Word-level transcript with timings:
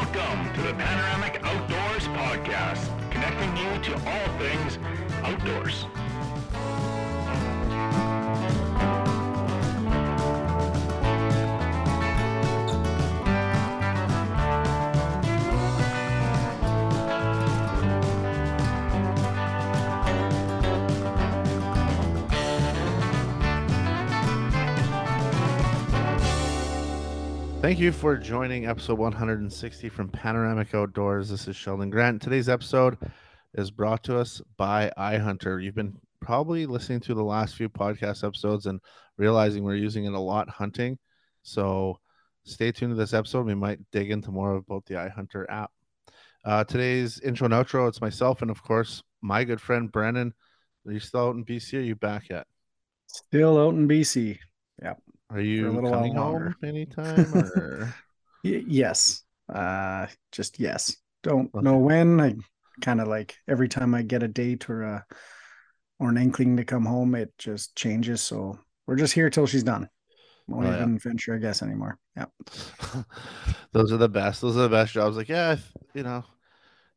Welcome 0.00 0.54
to 0.54 0.62
the 0.62 0.72
Panoramic 0.72 1.42
Outdoors 1.44 2.08
Podcast, 2.08 2.88
connecting 3.10 3.54
you 3.54 3.82
to 3.82 3.94
all 4.08 4.38
things 4.38 4.78
outdoors. 5.22 5.84
Thank 27.70 27.78
you 27.78 27.92
for 27.92 28.16
joining 28.16 28.66
episode 28.66 28.98
160 28.98 29.88
from 29.90 30.08
Panoramic 30.08 30.74
Outdoors. 30.74 31.28
This 31.28 31.46
is 31.46 31.54
Sheldon 31.54 31.88
Grant. 31.88 32.20
Today's 32.20 32.48
episode 32.48 32.98
is 33.54 33.70
brought 33.70 34.02
to 34.02 34.18
us 34.18 34.42
by 34.56 34.90
iHunter. 34.98 35.62
You've 35.62 35.76
been 35.76 35.96
probably 36.20 36.66
listening 36.66 36.98
to 37.02 37.14
the 37.14 37.22
last 37.22 37.54
few 37.54 37.68
podcast 37.68 38.26
episodes 38.26 38.66
and 38.66 38.80
realizing 39.18 39.62
we're 39.62 39.76
using 39.76 40.04
it 40.04 40.14
a 40.14 40.18
lot 40.18 40.48
hunting. 40.48 40.98
So 41.44 42.00
stay 42.42 42.72
tuned 42.72 42.90
to 42.90 42.96
this 42.96 43.14
episode. 43.14 43.46
We 43.46 43.54
might 43.54 43.78
dig 43.92 44.10
into 44.10 44.32
more 44.32 44.56
about 44.56 44.84
the 44.86 44.94
iHunter 44.94 45.44
app. 45.48 45.70
Uh, 46.44 46.64
today's 46.64 47.20
intro 47.20 47.44
and 47.44 47.54
outro, 47.54 47.86
it's 47.86 48.00
myself 48.00 48.42
and, 48.42 48.50
of 48.50 48.64
course, 48.64 49.04
my 49.22 49.44
good 49.44 49.60
friend 49.60 49.92
Brennan. 49.92 50.34
Are 50.88 50.92
you 50.92 50.98
still 50.98 51.28
out 51.28 51.36
in 51.36 51.44
BC? 51.44 51.78
Are 51.78 51.82
you 51.82 51.94
back 51.94 52.30
yet? 52.30 52.48
Still 53.06 53.60
out 53.60 53.74
in 53.74 53.86
BC. 53.86 54.40
Yeah. 55.30 55.36
Are 55.36 55.40
you 55.40 55.70
little 55.70 55.90
coming 55.90 56.14
home 56.14 56.54
anytime? 56.62 57.34
Or... 57.34 57.94
Y- 58.44 58.64
yes. 58.66 59.22
Uh 59.48 60.06
just 60.32 60.58
yes. 60.60 60.96
Don't 61.22 61.50
Okay. 61.54 61.64
know 61.64 61.78
when. 61.78 62.20
I 62.20 62.34
kind 62.80 63.00
of 63.00 63.08
like 63.08 63.36
every 63.48 63.68
time 63.68 63.94
I 63.94 64.02
get 64.02 64.22
a 64.22 64.28
date 64.28 64.70
or 64.70 64.82
a 64.82 65.06
or 65.98 66.08
an 66.10 66.16
inkling 66.16 66.56
to 66.56 66.64
come 66.64 66.86
home, 66.86 67.14
it 67.14 67.32
just 67.38 67.76
changes. 67.76 68.22
So 68.22 68.58
we're 68.86 68.96
just 68.96 69.14
here 69.14 69.30
till 69.30 69.46
she's 69.46 69.62
done. 69.64 69.88
Won't 70.48 70.66
Oh, 70.66 70.70
yeah. 70.70 70.76
even 70.76 70.98
venture 70.98 71.34
a 71.34 71.40
guess 71.40 71.62
anymore. 71.62 71.98
Yeah. 72.16 72.26
those 73.72 73.92
are 73.92 73.96
the 73.96 74.08
best. 74.08 74.40
Those 74.40 74.56
are 74.56 74.62
the 74.62 74.68
best 74.68 74.92
jobs. 74.92 75.16
Like, 75.16 75.28
yeah, 75.28 75.56
you 75.94 76.02
know, 76.02 76.24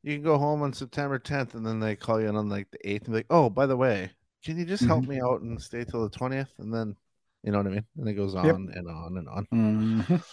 you 0.03 0.15
can 0.15 0.23
go 0.23 0.37
home 0.37 0.61
on 0.61 0.73
September 0.73 1.19
10th, 1.19 1.55
and 1.55 1.65
then 1.65 1.79
they 1.79 1.95
call 1.95 2.21
you 2.21 2.27
in 2.29 2.35
on 2.35 2.49
like 2.49 2.69
the 2.71 2.79
8th, 2.89 3.05
and 3.05 3.13
be 3.13 3.19
like, 3.19 3.27
oh, 3.29 3.49
by 3.49 3.65
the 3.65 3.77
way, 3.77 4.11
can 4.43 4.57
you 4.57 4.65
just 4.65 4.85
help 4.85 5.05
Mhm. 5.05 5.07
me 5.07 5.21
out 5.21 5.41
and 5.41 5.61
stay 5.61 5.83
till 5.85 6.03
the 6.03 6.09
20th? 6.09 6.51
And 6.59 6.73
then, 6.73 6.95
you 7.43 7.51
know 7.51 7.57
what 7.59 7.67
I 7.67 7.71
mean? 7.71 7.85
And 7.97 8.07
it 8.09 8.13
goes 8.13 8.35
on 8.35 8.45
Yep. 8.45 8.55
and 8.55 8.87
on 8.89 9.17
and 9.17 9.27
on. 9.29 9.47
Mhm. 9.53 10.23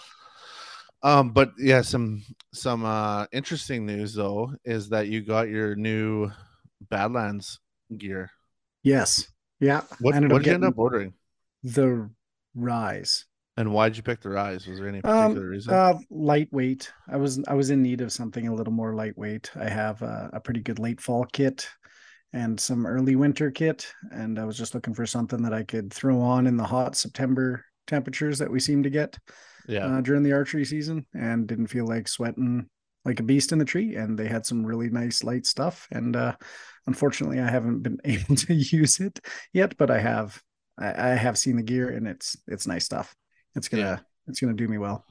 Um, 1.02 1.30
but 1.30 1.52
yeah, 1.58 1.80
some 1.82 2.22
some 2.52 2.84
uh 2.84 3.26
interesting 3.32 3.86
news 3.86 4.14
though 4.14 4.52
is 4.64 4.90
that 4.90 5.08
you 5.08 5.22
got 5.22 5.48
your 5.48 5.74
new 5.74 6.30
Badlands 6.90 7.58
gear. 7.96 8.30
Yes. 8.82 9.26
Yeah. 9.60 9.80
What 10.00 10.14
what 10.30 10.38
did 10.42 10.46
you 10.46 10.54
end 10.54 10.64
up 10.64 10.78
ordering? 10.78 11.14
the 11.62 12.08
rise. 12.54 13.26
And 13.56 13.72
why'd 13.72 13.94
you 13.96 14.02
pick 14.02 14.20
the 14.22 14.30
rise? 14.30 14.66
Was 14.66 14.78
there 14.78 14.88
any 14.88 15.02
Um, 15.02 15.32
particular 15.32 15.48
reason? 15.50 15.74
Uh, 15.74 15.98
lightweight. 16.10 16.90
I 17.08 17.16
was 17.16 17.42
I 17.46 17.54
was 17.54 17.70
in 17.70 17.82
need 17.82 18.00
of 18.00 18.12
something 18.12 18.48
a 18.48 18.54
little 18.54 18.72
more 18.72 18.94
lightweight. 18.94 19.50
I 19.56 19.68
have 19.68 20.00
a, 20.02 20.30
a 20.34 20.40
pretty 20.40 20.60
good 20.60 20.78
late 20.78 21.00
fall 21.00 21.26
kit 21.32 21.68
and 22.32 22.58
some 22.58 22.86
early 22.86 23.16
winter 23.16 23.50
kit, 23.50 23.92
and 24.12 24.38
I 24.38 24.44
was 24.44 24.56
just 24.56 24.74
looking 24.74 24.94
for 24.94 25.06
something 25.06 25.42
that 25.42 25.54
I 25.54 25.62
could 25.64 25.92
throw 25.92 26.20
on 26.20 26.46
in 26.46 26.56
the 26.56 26.64
hot 26.64 26.96
September 26.96 27.64
temperatures 27.86 28.38
that 28.38 28.50
we 28.50 28.60
seem 28.60 28.82
to 28.84 28.90
get 28.90 29.18
yeah. 29.66 29.86
uh, 29.86 30.00
during 30.00 30.22
the 30.22 30.32
archery 30.32 30.64
season, 30.64 31.06
and 31.14 31.46
didn't 31.46 31.66
feel 31.68 31.86
like 31.86 32.08
sweating 32.08 32.68
like 33.04 33.18
a 33.18 33.24
beast 33.24 33.50
in 33.52 33.58
the 33.58 33.64
tree. 33.64 33.96
And 33.96 34.18
they 34.18 34.28
had 34.28 34.44
some 34.46 34.64
really 34.64 34.90
nice 34.90 35.24
light 35.24 35.46
stuff, 35.46 35.88
and 35.90 36.14
uh, 36.14 36.36
unfortunately, 36.86 37.40
I 37.40 37.48
haven't 37.48 37.82
been 37.82 37.98
able 38.04 38.36
to 38.36 38.54
use 38.54 39.00
it 39.00 39.18
yet, 39.52 39.76
but 39.76 39.90
I 39.90 40.00
have. 40.00 40.40
I, 40.78 41.10
I 41.10 41.14
have 41.14 41.36
seen 41.36 41.56
the 41.56 41.62
gear, 41.62 41.90
and 41.90 42.06
it's 42.06 42.36
it's 42.46 42.66
nice 42.66 42.84
stuff. 42.84 43.14
It's 43.56 43.68
gonna 43.68 43.82
Yeah. 43.82 43.98
it's 44.28 44.40
gonna 44.40 44.54
do 44.54 44.68
me 44.68 44.78
well. 44.78 45.04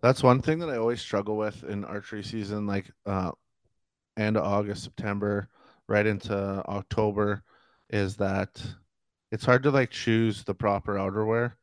That's 0.00 0.22
one 0.22 0.40
thing 0.40 0.60
that 0.60 0.70
I 0.70 0.76
always 0.76 1.00
struggle 1.00 1.36
with 1.36 1.64
in 1.64 1.84
archery 1.84 2.22
season, 2.22 2.66
like 2.66 2.90
uh 3.04 3.32
end 4.16 4.36
of 4.36 4.44
August, 4.44 4.84
September, 4.84 5.48
right 5.88 6.06
into 6.06 6.34
October, 6.36 7.42
is 7.90 8.16
that 8.16 8.62
it's 9.30 9.44
hard 9.44 9.62
to 9.64 9.70
like 9.70 9.90
choose 9.90 10.44
the 10.44 10.54
proper 10.54 10.94
outerwear 10.96 11.54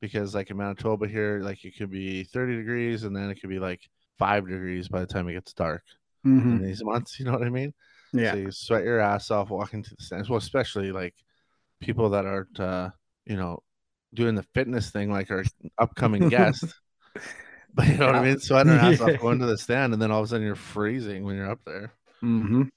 because 0.00 0.34
like 0.34 0.50
in 0.50 0.56
Manitoba 0.56 1.08
here, 1.08 1.40
like 1.42 1.64
it 1.64 1.76
could 1.76 1.90
be 1.90 2.24
30 2.24 2.56
degrees 2.56 3.04
and 3.04 3.14
then 3.16 3.30
it 3.30 3.40
could 3.40 3.50
be 3.50 3.58
like 3.58 3.82
five 4.18 4.48
degrees 4.48 4.88
by 4.88 5.00
the 5.00 5.06
time 5.06 5.28
it 5.28 5.34
gets 5.34 5.52
dark 5.52 5.82
Mhm. 6.24 6.58
in 6.58 6.66
these 6.66 6.84
months, 6.84 7.18
you 7.18 7.24
know 7.26 7.32
what 7.32 7.42
I 7.44 7.50
mean? 7.50 7.74
Yeah. 8.12 8.30
So 8.30 8.36
you 8.36 8.50
sweat 8.52 8.84
your 8.84 9.00
ass 9.00 9.30
off 9.30 9.50
walking 9.50 9.82
to 9.82 9.90
the 9.96 10.02
stands. 10.04 10.28
Well, 10.28 10.38
especially 10.38 10.92
like 10.92 11.14
people 11.80 12.10
that 12.10 12.26
aren't 12.26 12.58
uh, 12.60 12.90
you 13.26 13.36
know, 13.36 13.62
doing 14.14 14.34
the 14.34 14.44
fitness 14.54 14.90
thing 14.90 15.10
like 15.10 15.30
our 15.30 15.44
upcoming 15.78 16.26
guest. 16.28 16.74
But 17.74 17.88
you 17.88 17.96
know 17.98 18.06
what 18.06 18.16
I 18.16 18.20
mean? 18.20 18.38
Sweating 18.38 18.72
your 18.72 18.80
ass 18.80 19.00
Yeah. 19.08 19.16
off 19.16 19.16
going 19.16 19.38
to 19.40 19.46
the 19.46 19.58
stand, 19.58 19.92
and 19.92 20.00
then 20.02 20.10
all 20.10 20.20
of 20.20 20.26
a 20.26 20.28
sudden 20.28 20.46
you're 20.46 20.54
freezing 20.56 21.24
when 21.24 21.36
you're 21.36 21.50
up 21.50 21.60
there. 21.64 21.92
hmm 22.22 22.68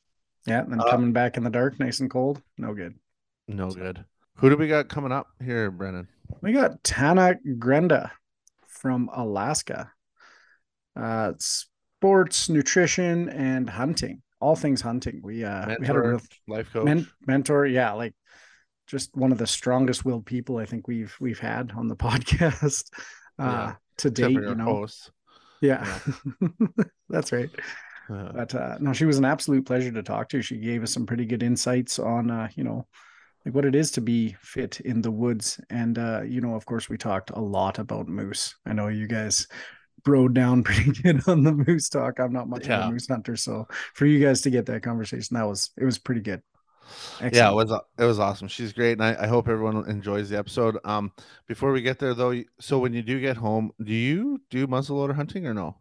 Yeah. 0.50 0.62
And 0.62 0.72
then 0.74 0.82
Uh, 0.82 0.90
coming 0.92 1.14
back 1.14 1.38
in 1.38 1.44
the 1.44 1.50
dark, 1.50 1.80
nice 1.80 2.00
and 2.00 2.10
cold. 2.10 2.42
No 2.58 2.74
good. 2.74 2.96
No 3.48 3.70
good. 3.70 4.04
Who 4.36 4.50
do 4.50 4.58
we 4.58 4.68
got 4.68 4.90
coming 4.90 5.12
up 5.12 5.28
here, 5.44 5.70
Brennan? 5.72 6.08
We 6.42 6.54
got 6.54 6.84
Tana 6.84 7.36
Grenda 7.58 8.12
from 8.68 9.10
Alaska. 9.14 9.92
Uh, 10.96 11.34
sports, 11.40 12.50
nutrition, 12.50 13.30
and 13.30 13.70
hunting. 13.70 14.22
All 14.40 14.56
things 14.56 14.82
hunting. 14.82 15.20
We 15.24 15.44
uh 15.44 15.76
we 15.80 15.86
had 15.86 15.96
a 15.96 16.00
real 16.02 16.22
life 16.48 16.72
coach. 16.72 16.86
men- 16.86 17.08
mentor. 17.28 17.66
Yeah, 17.66 17.92
like 17.94 18.16
just 18.88 19.14
one 19.16 19.32
of 19.34 19.38
the 19.38 19.48
strongest 19.48 20.06
willed 20.06 20.26
people 20.26 20.58
I 20.58 20.66
think 20.66 20.88
we've 20.88 21.14
we've 21.20 21.40
had 21.40 21.72
on 21.76 21.88
the 21.90 21.96
podcast 22.08 22.86
uh 23.38 23.44
Yeah. 23.44 23.74
to 23.98 24.10
date. 24.10 24.32
You 24.32 24.56
know, 24.56 24.64
host. 24.66 25.12
yeah, 25.62 25.86
that's 27.10 27.32
right. 27.34 27.50
Uh, 28.10 28.32
but 28.34 28.56
uh, 28.56 28.78
no, 28.80 28.94
she 28.94 29.06
was 29.06 29.18
an 29.18 29.26
absolute 29.26 29.66
pleasure 29.66 29.92
to 29.92 30.04
talk 30.04 30.30
to. 30.30 30.42
She 30.42 30.58
gave 30.58 30.84
us 30.84 30.94
some 30.94 31.06
pretty 31.06 31.26
good 31.26 31.44
insights 31.44 32.00
on, 32.00 32.32
uh, 32.32 32.50
you 32.56 32.64
know, 32.64 32.88
like 33.46 33.54
what 33.54 33.66
it 33.66 33.76
is 33.76 33.92
to 33.92 34.02
be 34.02 34.36
fit 34.42 34.80
in 34.82 35.02
the 35.02 35.12
woods. 35.12 35.60
And, 35.70 35.98
uh, 35.98 36.22
you 36.26 36.42
know, 36.42 36.56
of 36.56 36.66
course, 36.66 36.90
we 36.90 36.98
talked 36.98 37.30
a 37.32 37.40
lot 37.40 37.80
about 37.80 38.08
moose. 38.08 38.56
I 38.66 38.74
know 38.74 38.88
you 38.88 39.08
guys 39.08 39.48
broed 40.04 40.34
down 40.34 40.64
pretty 40.66 40.92
good 40.92 41.28
on 41.28 41.44
the 41.44 41.52
moose 41.52 41.90
talk. 41.90 42.20
I'm 42.20 42.34
not 42.34 42.50
much 42.50 42.66
of 42.66 42.88
a 42.88 42.92
moose 42.92 43.08
hunter, 43.08 43.36
so 43.36 43.68
for 43.94 44.06
you 44.06 44.24
guys 44.24 44.42
to 44.42 44.50
get 44.50 44.66
that 44.68 44.84
conversation, 44.84 45.36
that 45.36 45.48
was 45.48 45.72
it 45.78 45.86
was 45.86 45.98
pretty 45.98 46.22
good. 46.22 46.42
yeah, 47.32 47.52
it 47.52 47.54
was 47.54 47.72
it 47.72 48.04
was 48.04 48.20
awesome. 48.20 48.48
She's 48.48 48.74
great, 48.74 48.94
and 48.94 49.04
I, 49.04 49.16
I 49.24 49.28
hope 49.28 49.48
everyone 49.48 49.88
enjoys 49.90 50.30
the 50.30 50.38
episode. 50.38 50.78
Um, 50.84 51.12
before 51.48 51.72
we 51.72 51.82
get 51.82 52.00
there 52.00 52.14
though, 52.14 52.42
so 52.60 52.80
when 52.80 52.94
you 52.94 53.02
do 53.02 53.20
get 53.20 53.38
home, 53.38 53.72
do 53.84 53.94
you 53.94 54.42
do 54.50 54.68
muzzleloader 54.68 55.16
hunting 55.16 55.46
or 55.46 55.54
no? 55.54 55.78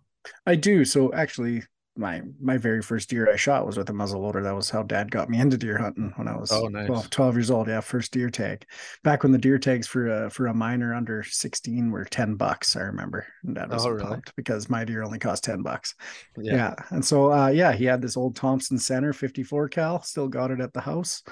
I 0.47 0.57
do. 0.57 0.85
So 0.85 1.13
actually, 1.15 1.63
my 1.99 2.23
my 2.41 2.57
very 2.57 2.81
first 2.81 3.11
deer 3.11 3.29
I 3.31 3.37
shot 3.37 3.67
was 3.67 3.77
with 3.77 3.91
a 3.91 3.93
muzzleloader. 3.93 4.43
That 4.43 4.55
was 4.55 4.71
how 4.71 4.83
Dad 4.85 5.11
got 5.11 5.29
me 5.29 5.41
into 5.41 5.59
deer 5.59 5.77
hunting 5.77 6.13
when 6.17 6.29
I 6.29 6.37
was 6.37 6.53
Oh, 6.53 6.69
nice. 6.69 6.87
12, 6.87 7.11
12 7.11 7.35
years 7.37 7.51
old. 7.51 7.69
Yeah, 7.69 7.81
first 7.81 8.13
deer 8.13 8.31
tag. 8.31 8.65
Back 9.05 9.23
when 9.25 9.33
the 9.33 9.39
deer 9.39 9.59
tags 9.59 9.87
for 9.87 10.09
a 10.09 10.31
for 10.31 10.47
a 10.47 10.55
minor 10.55 10.95
under 10.95 11.23
sixteen 11.25 11.91
were 11.91 12.05
ten 12.05 12.37
bucks. 12.37 12.77
I 12.77 12.81
remember. 12.81 13.27
And 13.45 13.57
Dad 13.57 13.71
was 13.71 13.85
Oh, 13.85 13.91
really? 13.91 14.07
pumped 14.09 14.35
because 14.37 14.71
my 14.71 14.85
deer 14.85 15.03
only 15.03 15.19
cost 15.19 15.45
ten 15.45 15.63
bucks. 15.63 15.95
Yeah. 16.39 16.75
And 16.91 17.05
so 17.05 17.33
uh, 17.33 17.49
yeah, 17.49 17.73
he 17.73 17.85
had 17.85 18.01
this 18.01 18.17
old 18.17 18.37
Thompson 18.37 18.79
Center 18.79 19.13
fifty 19.13 19.43
four 19.43 19.69
cal. 19.69 20.01
Still 20.03 20.29
got 20.29 20.51
it 20.53 20.61
at 20.61 20.73
the 20.73 20.81
house. 20.81 21.23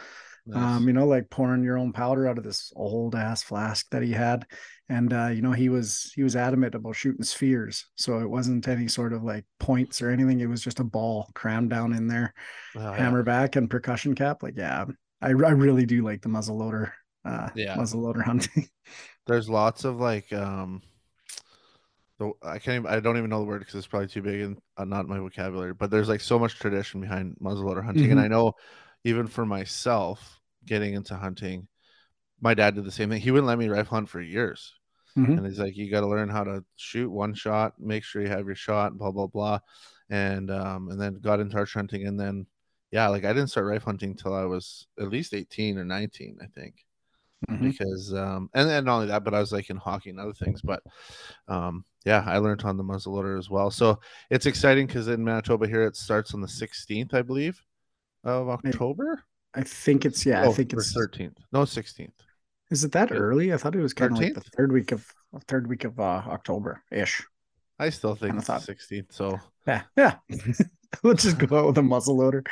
Nice. 0.48 0.62
Um, 0.62 0.86
you 0.86 0.92
know, 0.92 1.06
like 1.06 1.28
pouring 1.28 1.64
your 1.64 1.76
own 1.76 1.92
powder 1.92 2.28
out 2.28 2.38
of 2.38 2.44
this 2.44 2.72
old 2.76 3.16
ass 3.16 3.42
flask 3.42 3.86
that 3.90 4.02
he 4.02 4.12
had. 4.12 4.46
And 4.88 5.12
uh, 5.12 5.28
you 5.28 5.42
know, 5.42 5.52
he 5.52 5.68
was 5.68 6.12
he 6.14 6.22
was 6.22 6.36
adamant 6.36 6.74
about 6.74 6.94
shooting 6.96 7.24
spheres. 7.24 7.86
So 7.96 8.20
it 8.20 8.30
wasn't 8.30 8.68
any 8.68 8.88
sort 8.88 9.12
of 9.12 9.24
like 9.24 9.44
points 9.58 10.00
or 10.00 10.10
anything. 10.10 10.40
It 10.40 10.46
was 10.46 10.62
just 10.62 10.80
a 10.80 10.84
ball 10.84 11.28
crammed 11.34 11.70
down 11.70 11.92
in 11.92 12.06
there, 12.06 12.34
Oh, 12.74 12.96
yeah. 12.96 13.14
hammer 13.14 13.22
back 13.24 13.56
and 13.56 13.70
percussion 13.70 14.14
cap. 14.14 14.42
Like, 14.42 14.56
yeah, 14.56 14.86
I, 15.22 15.28
I 15.28 15.30
really 15.32 15.86
do 15.86 16.02
like 16.04 16.22
the 16.22 16.28
muzzle 16.28 16.58
loader 16.58 16.94
uh 17.24 17.50
Yeah. 17.54 17.76
muzzle 17.76 18.02
loader 18.02 18.22
hunting. 18.22 18.68
There's 19.26 19.48
lots 19.48 19.84
of 19.84 20.00
like 20.00 20.32
um 20.32 20.82
the 22.18 22.32
I 22.42 22.58
can't 22.58 22.84
even, 22.84 22.86
I 22.86 23.00
don't 23.00 23.16
even 23.16 23.30
know 23.30 23.40
the 23.40 23.46
word 23.46 23.60
because 23.60 23.74
it's 23.74 23.86
probably 23.86 24.08
too 24.08 24.22
big 24.22 24.40
and 24.40 24.58
uh, 24.76 24.84
not 24.84 25.08
my 25.08 25.18
vocabulary. 25.18 25.74
But 25.74 25.90
there's 25.90 26.08
like 26.08 26.20
so 26.20 26.38
much 26.38 26.58
tradition 26.58 27.00
behind 27.00 27.36
muzzleloader 27.42 27.84
hunting, 27.84 28.10
and 28.10 28.20
Mhm. 28.20 28.20
I 28.20 28.28
know 28.28 28.54
even 29.04 29.26
for 29.26 29.44
myself 29.44 30.40
getting 30.64 30.94
into 30.94 31.14
hunting, 31.16 31.68
my 32.40 32.54
dad 32.54 32.74
did 32.74 32.84
the 32.84 32.90
same 32.90 33.10
thing. 33.10 33.20
He 33.20 33.30
wouldn't 33.30 33.46
let 33.48 33.58
me 33.58 33.68
rifle 33.68 33.96
hunt 33.96 34.08
for 34.08 34.20
years, 34.20 34.74
Mhm. 35.16 35.38
and 35.38 35.46
he's 35.46 35.58
like, 35.58 35.76
"You 35.76 35.90
got 35.90 36.00
to 36.02 36.06
learn 36.08 36.28
how 36.28 36.44
to 36.44 36.64
shoot 36.76 37.10
one 37.10 37.34
shot, 37.34 37.78
make 37.80 38.04
sure 38.04 38.22
you 38.22 38.28
have 38.28 38.46
your 38.46 38.54
shot, 38.54 38.96
blah 38.98 39.10
blah 39.10 39.26
blah," 39.26 39.60
and 40.10 40.50
um 40.50 40.90
and 40.90 41.00
then 41.00 41.14
got 41.20 41.40
into 41.40 41.56
arch 41.56 41.74
hunting, 41.74 42.06
and 42.06 42.18
then 42.20 42.46
yeah, 42.90 43.08
like 43.08 43.24
I 43.24 43.32
didn't 43.32 43.48
start 43.48 43.66
rifle 43.66 43.86
hunting 43.92 44.14
till 44.14 44.34
I 44.34 44.44
was 44.44 44.86
at 44.98 45.08
least 45.10 45.34
18 45.34 45.78
or 45.78 45.84
19, 45.84 46.38
I 46.42 46.46
think. 46.46 46.84
Mhm. 47.50 47.60
because 47.62 48.14
um 48.14 48.48
and 48.54 48.68
then 48.68 48.84
not 48.86 48.94
only 48.96 49.06
that, 49.08 49.22
but 49.22 49.34
I 49.34 49.40
was 49.40 49.52
like 49.52 49.68
in 49.70 49.76
hockey 49.76 50.10
and 50.10 50.18
other 50.18 50.32
things. 50.32 50.62
But 50.62 50.82
um 51.48 51.84
yeah, 52.04 52.24
I 52.26 52.38
learned 52.38 52.62
on 52.64 52.76
the 52.76 52.84
muzzleloader 52.84 53.38
as 53.38 53.50
well. 53.50 53.70
So 53.70 54.00
it's 54.30 54.46
exciting 54.46 54.86
because 54.86 55.08
in 55.08 55.22
Manitoba 55.24 55.66
here 55.68 55.84
it 55.84 55.96
starts 55.96 56.34
on 56.34 56.40
the 56.40 56.48
16th, 56.48 57.14
I 57.14 57.22
believe, 57.22 57.60
of 58.24 58.48
October. 58.48 59.22
I 59.54 59.62
think 59.62 60.04
it's 60.06 60.24
yeah. 60.24 60.42
I 60.42 60.46
Oh, 60.46 60.52
think 60.52 60.72
it's 60.72 60.92
13th. 60.92 61.38
No, 61.52 61.64
16th. 61.64 62.22
Is 62.70 62.84
it 62.84 62.92
that 62.92 63.12
early? 63.12 63.52
I 63.52 63.56
thought 63.56 63.74
it 63.74 63.80
was 63.82 63.94
kind 63.94 64.12
of 64.12 64.18
like 64.18 64.34
the 64.34 64.40
third 64.40 64.72
week 64.72 64.92
of 64.92 65.06
third 65.48 65.66
week 65.66 65.84
of 65.84 65.98
uh, 66.00 66.22
October 66.28 66.82
ish. 66.90 67.22
I 67.78 67.90
still 67.90 68.14
think 68.14 68.30
Kinda 68.32 68.38
it's 68.38 68.46
thought- 68.46 68.62
the 68.66 68.74
16th. 68.74 69.12
So 69.12 69.38
Yeah, 69.66 69.82
yeah. 69.96 70.16
Let's 71.02 71.24
just 71.24 71.36
go 71.38 71.58
out 71.58 71.66
with 71.66 71.78
a 71.78 71.82
muzzle 71.82 72.16
loader. 72.16 72.42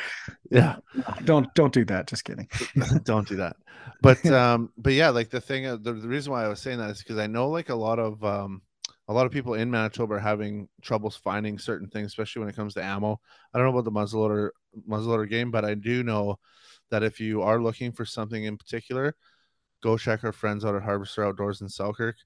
yeah, 0.50 0.76
Don't 1.24 1.52
don't 1.54 1.72
do 1.72 1.84
that. 1.86 2.06
Just 2.08 2.24
kidding. 2.24 2.48
don't 3.04 3.26
do 3.26 3.36
that. 3.36 3.56
But 4.02 4.24
um, 4.26 4.70
but 4.76 4.92
yeah, 4.92 5.08
like 5.10 5.30
the 5.30 5.40
thing, 5.40 5.66
uh, 5.66 5.76
the, 5.80 5.92
the 5.94 6.08
reason 6.08 6.32
why 6.32 6.44
I 6.44 6.48
was 6.48 6.60
saying 6.60 6.78
that 6.78 6.90
is 6.90 6.98
because 6.98 7.18
I 7.18 7.26
know 7.26 7.48
like 7.48 7.68
a 7.70 7.74
lot 7.74 7.98
of 7.98 8.22
um, 8.24 8.60
a 9.08 9.12
lot 9.14 9.24
of 9.24 9.32
people 9.32 9.54
in 9.54 9.70
Manitoba 9.70 10.14
are 10.14 10.18
having 10.18 10.68
troubles 10.82 11.16
finding 11.16 11.58
certain 11.58 11.88
things, 11.88 12.08
especially 12.08 12.40
when 12.40 12.48
it 12.48 12.56
comes 12.56 12.74
to 12.74 12.82
ammo. 12.82 13.20
I 13.54 13.58
don't 13.58 13.66
know 13.72 13.78
about 13.78 13.84
the 13.84 13.92
muzzleloader 13.98 14.50
muzzleloader 14.88 15.28
game, 15.30 15.50
but 15.50 15.64
I 15.64 15.74
do 15.74 16.02
know 16.02 16.38
that 16.90 17.02
if 17.02 17.20
you 17.20 17.40
are 17.42 17.62
looking 17.62 17.92
for 17.92 18.04
something 18.04 18.44
in 18.44 18.58
particular, 18.58 19.14
go 19.84 19.98
check 19.98 20.24
our 20.24 20.32
friends 20.32 20.64
out 20.64 20.74
at 20.74 20.82
Harvester 20.82 21.24
Outdoors 21.24 21.60
in 21.60 21.68
Selkirk. 21.68 22.16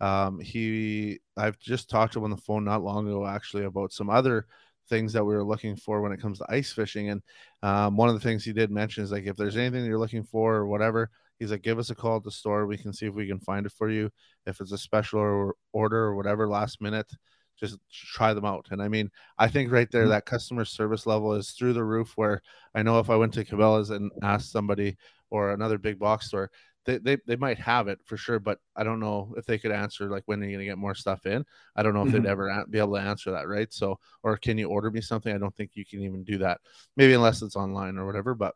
Um, 0.00 0.38
he, 0.40 1.18
I've 1.36 1.58
just 1.58 1.90
talked 1.90 2.12
to 2.12 2.20
him 2.20 2.24
on 2.24 2.30
the 2.30 2.36
phone 2.36 2.64
not 2.64 2.84
long 2.84 3.08
ago 3.08 3.26
actually 3.26 3.64
about 3.64 3.92
some 3.92 4.08
other 4.08 4.46
things 4.88 5.12
that 5.12 5.24
we 5.24 5.34
were 5.34 5.44
looking 5.44 5.76
for 5.76 6.00
when 6.00 6.12
it 6.12 6.20
comes 6.22 6.38
to 6.38 6.46
ice 6.48 6.72
fishing. 6.72 7.10
And 7.10 7.22
um, 7.62 7.96
one 7.96 8.08
of 8.08 8.14
the 8.14 8.20
things 8.20 8.44
he 8.44 8.52
did 8.52 8.70
mention 8.70 9.02
is 9.02 9.10
like 9.12 9.26
if 9.26 9.36
there's 9.36 9.56
anything 9.56 9.84
you're 9.84 9.98
looking 9.98 10.22
for 10.22 10.54
or 10.54 10.66
whatever, 10.66 11.10
he's 11.40 11.50
like, 11.50 11.62
give 11.62 11.80
us 11.80 11.90
a 11.90 11.94
call 11.96 12.16
at 12.16 12.22
the 12.22 12.30
store. 12.30 12.66
We 12.66 12.78
can 12.78 12.92
see 12.92 13.06
if 13.06 13.14
we 13.14 13.26
can 13.26 13.40
find 13.40 13.66
it 13.66 13.72
for 13.72 13.90
you. 13.90 14.10
If 14.46 14.60
it's 14.60 14.72
a 14.72 14.78
special 14.78 15.18
or 15.20 15.56
order 15.72 15.98
or 15.98 16.14
whatever 16.14 16.48
last 16.48 16.80
minute, 16.80 17.10
just 17.58 17.78
try 17.92 18.32
them 18.34 18.44
out. 18.44 18.68
And 18.70 18.80
I 18.80 18.88
mean, 18.88 19.10
I 19.36 19.48
think 19.48 19.72
right 19.72 19.90
there 19.90 20.06
Mhm. 20.06 20.10
that 20.10 20.26
customer 20.26 20.64
service 20.64 21.06
level 21.06 21.34
is 21.34 21.50
through 21.50 21.72
the 21.72 21.84
roof. 21.84 22.12
Where 22.16 22.40
I 22.74 22.82
know 22.84 23.00
if 23.00 23.10
I 23.10 23.16
went 23.16 23.34
to 23.34 23.44
Cabela's 23.44 23.90
and 23.90 24.12
asked 24.22 24.52
somebody 24.52 24.96
or 25.30 25.50
another 25.50 25.76
big 25.76 25.98
box 25.98 26.26
store, 26.28 26.50
they, 26.88 26.98
they, 26.98 27.18
they 27.26 27.36
might 27.36 27.58
have 27.58 27.88
it 27.88 28.00
for 28.04 28.16
sure, 28.16 28.38
but 28.40 28.58
I 28.74 28.82
don't 28.84 29.00
know 29.00 29.34
if 29.36 29.46
they 29.46 29.58
could 29.58 29.72
answer 29.72 30.08
like 30.10 30.24
when 30.26 30.40
are 30.42 30.46
you 30.46 30.52
going 30.52 30.60
to 30.66 30.70
get 30.72 30.78
more 30.78 30.94
stuff 30.94 31.26
in. 31.26 31.44
I 31.76 31.82
don't 31.82 31.94
know 31.94 32.02
if 32.02 32.12
they'd 32.12 32.22
Mhm. 32.22 32.28
ever 32.28 32.64
be 32.70 32.78
able 32.78 32.94
to 32.96 33.02
answer 33.02 33.30
that, 33.32 33.48
right? 33.48 33.72
So, 33.72 33.98
or 34.22 34.36
can 34.38 34.58
you 34.58 34.68
order 34.70 34.90
me 34.90 35.00
something? 35.02 35.34
I 35.34 35.38
don't 35.38 35.54
think 35.56 35.72
you 35.74 35.84
can 35.84 36.00
even 36.02 36.24
do 36.24 36.38
that. 36.38 36.60
Maybe 36.96 37.14
unless 37.14 37.42
it's 37.42 37.56
online 37.56 37.98
or 37.98 38.06
whatever. 38.06 38.34
But 38.34 38.54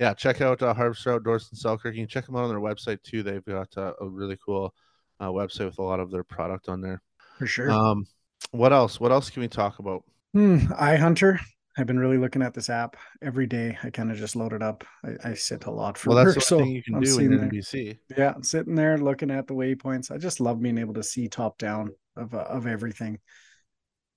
yeah, 0.00 0.14
check 0.14 0.40
out 0.40 0.62
uh, 0.62 0.74
Harvester 0.74 1.12
Outdoors 1.12 1.48
in 1.52 1.58
Selkirk. 1.58 1.94
You 1.94 2.02
can 2.02 2.08
check 2.08 2.26
them 2.26 2.36
out 2.36 2.44
on 2.44 2.50
their 2.50 2.60
website 2.60 3.02
too. 3.02 3.22
They've 3.22 3.44
got 3.44 3.68
uh, 3.76 3.94
a 4.00 4.06
really 4.08 4.38
cool 4.44 4.74
uh, 5.20 5.28
website 5.28 5.66
with 5.66 5.78
a 5.78 5.82
lot 5.82 6.00
of 6.00 6.10
their 6.10 6.24
product 6.24 6.68
on 6.68 6.80
there. 6.80 7.02
For 7.38 7.46
sure. 7.46 7.70
Um, 7.70 8.06
what 8.50 8.72
else? 8.72 9.00
What 9.00 9.12
else 9.12 9.30
can 9.30 9.42
we 9.42 9.48
talk 9.48 9.78
about? 9.78 10.04
Hmm, 10.32 10.56
iHunter. 10.72 11.38
I've 11.76 11.86
been 11.86 11.98
really 11.98 12.18
looking 12.18 12.42
at 12.42 12.54
this 12.54 12.70
app 12.70 12.96
every 13.20 13.46
day. 13.46 13.76
I 13.82 13.90
kind 13.90 14.10
of 14.10 14.16
just 14.16 14.36
load 14.36 14.52
it 14.52 14.62
up. 14.62 14.84
I, 15.04 15.30
I 15.30 15.34
sit 15.34 15.64
a 15.66 15.70
lot 15.70 15.98
for 15.98 16.10
Well, 16.10 16.16
that's 16.16 16.34
work, 16.34 16.34
the 16.34 16.40
so 16.40 16.58
thing 16.58 16.70
you 16.72 16.82
can 16.82 16.94
I'm 16.94 17.04
do 17.04 17.16
when 17.16 17.24
sitting 17.24 17.30
you're 17.30 17.40
in 17.42 17.48
there. 17.48 17.48
BC. 17.48 17.98
Yeah, 18.16 18.34
sitting 18.42 18.74
there 18.74 18.98
looking 18.98 19.30
at 19.30 19.46
the 19.46 19.54
waypoints. 19.54 20.10
I 20.10 20.18
just 20.18 20.40
love 20.40 20.62
being 20.62 20.78
able 20.78 20.94
to 20.94 21.02
see 21.02 21.28
top 21.28 21.58
down 21.58 21.94
of 22.16 22.34
uh, 22.34 22.38
of 22.38 22.66
everything, 22.66 23.18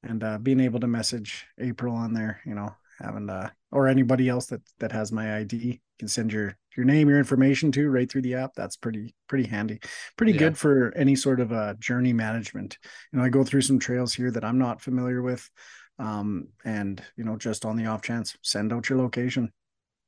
and 0.04 0.24
uh, 0.24 0.38
being 0.38 0.60
able 0.60 0.80
to 0.80 0.88
message 0.88 1.46
April 1.60 1.96
on 1.96 2.14
there. 2.14 2.42
You 2.46 2.56
know, 2.56 2.76
having 3.00 3.30
uh 3.30 3.50
or 3.72 3.88
anybody 3.88 4.30
else 4.30 4.48
that 4.48 4.62
that 4.80 4.92
has 4.92 5.12
my 5.12 5.38
ID 5.38 5.58
you 5.58 5.80
can 6.00 6.08
send 6.08 6.32
your 6.32 6.56
your 6.76 6.86
name, 6.86 7.10
your 7.10 7.18
information 7.18 7.72
to 7.72 7.90
right 7.90 8.10
through 8.10 8.22
the 8.22 8.36
app. 8.36 8.52
That's 8.56 8.76
pretty 8.78 9.16
pretty 9.28 9.48
handy. 9.48 9.80
Pretty 10.16 10.34
Yeah. 10.34 10.40
good 10.40 10.58
for 10.58 10.94
any 10.96 11.16
sort 11.16 11.40
of 11.40 11.52
uh, 11.52 11.74
journey 11.80 12.14
management. 12.14 12.78
You 13.12 13.20
know, 13.20 13.26
I 13.26 13.30
go 13.30 13.44
through 13.44 13.62
some 13.62 13.80
trails 13.80 14.14
here 14.14 14.32
that 14.32 14.44
I'm 14.44 14.60
not 14.60 14.82
familiar 14.82 15.22
with, 15.22 15.50
um, 16.00 16.48
and 16.66 17.02
you 17.16 17.24
know, 17.24 17.38
just 17.38 17.66
on 17.66 17.78
the 17.78 17.86
off 17.86 18.02
chance, 18.02 18.38
send 18.42 18.74
out 18.74 18.90
your 18.90 19.00
location. 19.00 19.52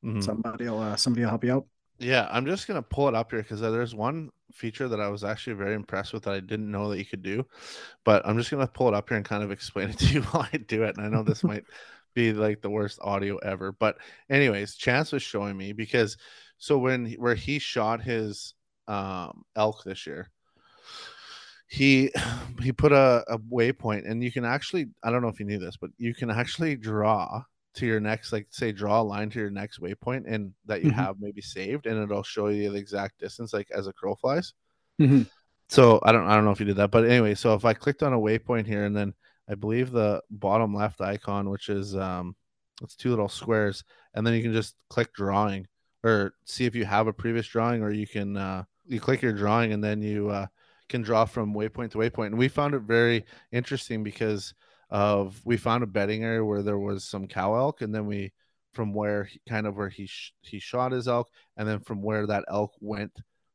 Mhm. 0.03 0.23
Somebody'll 0.23 0.79
uh, 0.79 0.95
somebody 0.95 1.23
will 1.23 1.29
help 1.29 1.43
you 1.43 1.53
out. 1.53 1.65
Yeah, 1.99 2.27
I'm 2.31 2.45
just 2.45 2.67
gonna 2.67 2.81
pull 2.81 3.07
it 3.07 3.15
up 3.15 3.31
here 3.31 3.41
because 3.41 3.59
there's 3.59 3.93
one 3.95 4.29
feature 4.53 4.87
that 4.87 5.01
I 5.01 5.09
was 5.09 5.23
actually 5.23 5.53
very 5.53 5.75
impressed 5.75 6.13
with 6.13 6.23
that 6.23 6.33
I 6.33 6.39
didn't 6.39 6.71
know 6.71 6.89
that 6.89 6.97
you 6.97 7.05
could 7.05 7.23
do. 7.23 7.45
But 8.05 8.25
I'm 8.25 8.37
just 8.37 8.51
gonna 8.51 8.67
pull 8.67 8.87
it 8.87 8.93
up 8.93 9.09
here 9.09 9.17
and 9.17 9.25
kind 9.25 9.43
of 9.43 9.51
explain 9.51 9.89
it 9.89 9.99
to 9.99 10.05
you 10.05 10.21
while 10.23 10.47
I 10.51 10.57
do 10.57 10.83
it. 10.83 10.97
And 10.97 11.05
I 11.05 11.09
know 11.09 11.23
this 11.23 11.43
might 11.43 11.65
be 12.13 12.33
like 12.33 12.61
the 12.61 12.69
worst 12.69 12.99
audio 13.01 13.37
ever. 13.37 13.71
But 13.71 13.97
anyways, 14.29 14.75
Chance 14.75 15.11
was 15.11 15.23
showing 15.23 15.57
me 15.57 15.73
because 15.73 16.17
so 16.57 16.77
when 16.77 17.11
where 17.13 17.35
he 17.35 17.59
shot 17.59 18.01
his 18.01 18.53
um 18.87 19.43
elk 19.55 19.83
this 19.83 20.07
year, 20.07 20.29
he 21.69 22.11
he 22.61 22.73
put 22.73 22.91
a, 22.91 23.23
a 23.29 23.37
waypoint 23.37 24.09
and 24.09 24.21
you 24.23 24.31
can 24.31 24.43
actually 24.43 24.87
I 25.03 25.09
don't 25.11 25.21
know 25.21 25.29
if 25.29 25.39
you 25.39 25.45
knew 25.45 25.59
this, 25.59 25.77
but 25.77 25.91
you 25.97 26.13
can 26.13 26.29
actually 26.29 26.75
draw 26.75 27.43
to 27.75 27.85
your 27.85 27.99
next 27.99 28.33
like 28.33 28.47
say 28.49 28.71
draw 28.71 28.99
a 28.99 29.03
line 29.03 29.29
to 29.29 29.39
your 29.39 29.51
next 29.51 29.79
waypoint 29.79 30.23
and 30.27 30.51
that 30.65 30.83
you 30.83 30.89
Mhm. 30.91 30.95
have 30.95 31.15
maybe 31.19 31.39
saved 31.41 31.85
and 31.85 32.01
it'll 32.01 32.23
show 32.23 32.47
you 32.47 32.71
the 32.71 32.77
exact 32.77 33.19
distance 33.19 33.53
like 33.53 33.69
as 33.71 33.85
a 33.85 33.93
crow 33.93 34.15
flies 34.15 34.53
Mhm. 34.99 35.29
so 35.69 35.99
i 36.01 36.11
don't 36.11 36.25
i 36.27 36.33
don't 36.35 36.45
know 36.45 36.51
if 36.51 36.59
you 36.59 36.65
did 36.65 36.77
that 36.77 36.89
but 36.89 37.05
anyway 37.05 37.35
so 37.35 37.53
if 37.53 37.65
i 37.65 37.73
clicked 37.75 38.01
on 38.01 38.11
a 38.11 38.17
waypoint 38.19 38.65
here 38.65 38.85
and 38.85 38.97
then 38.97 39.13
i 39.47 39.53
believe 39.53 39.91
the 39.91 40.19
bottom 40.31 40.73
left 40.73 40.99
icon 40.99 41.47
which 41.51 41.69
is 41.69 41.95
um 41.95 42.35
it's 42.81 42.95
two 42.95 43.11
little 43.11 43.29
squares 43.29 43.83
and 44.15 44.25
then 44.25 44.33
you 44.33 44.41
can 44.41 44.51
just 44.51 44.75
click 44.89 45.13
drawing 45.13 45.67
or 46.03 46.33
see 46.45 46.65
if 46.65 46.75
you 46.75 46.85
have 46.85 47.05
a 47.05 47.13
previous 47.13 47.45
drawing 47.45 47.83
or 47.83 47.91
you 47.91 48.07
can 48.07 48.35
uh 48.35 48.63
you 48.87 48.99
click 48.99 49.21
your 49.21 49.31
drawing 49.33 49.73
and 49.73 49.83
then 49.83 50.01
you 50.01 50.27
uh 50.29 50.47
can 50.89 51.01
draw 51.01 51.25
from 51.25 51.53
waypoint 51.53 51.91
to 51.91 51.97
waypoint. 51.99 52.27
And 52.27 52.37
we 52.37 52.47
found 52.49 52.73
it 52.73 52.81
very 52.81 53.25
interesting 53.51 54.03
because 54.03 54.53
of 54.89 55.39
we 55.45 55.55
found 55.55 55.83
a 55.83 55.87
bedding 55.87 56.23
area 56.23 56.43
where 56.43 56.63
there 56.63 56.79
was 56.79 57.03
some 57.03 57.27
cow 57.27 57.55
elk 57.55 57.81
and 57.81 57.93
then 57.93 58.07
we 58.07 58.33
from 58.73 58.93
where 58.93 59.25
he, 59.25 59.39
kind 59.47 59.67
of 59.67 59.77
where 59.77 59.89
he 59.89 60.07
sh- 60.07 60.33
he 60.41 60.59
shot 60.59 60.91
his 60.91 61.07
elk 61.07 61.27
and 61.57 61.67
then 61.67 61.79
from 61.79 62.01
where 62.01 62.25
that 62.27 62.43
elk 62.49 62.73
went 62.81 63.11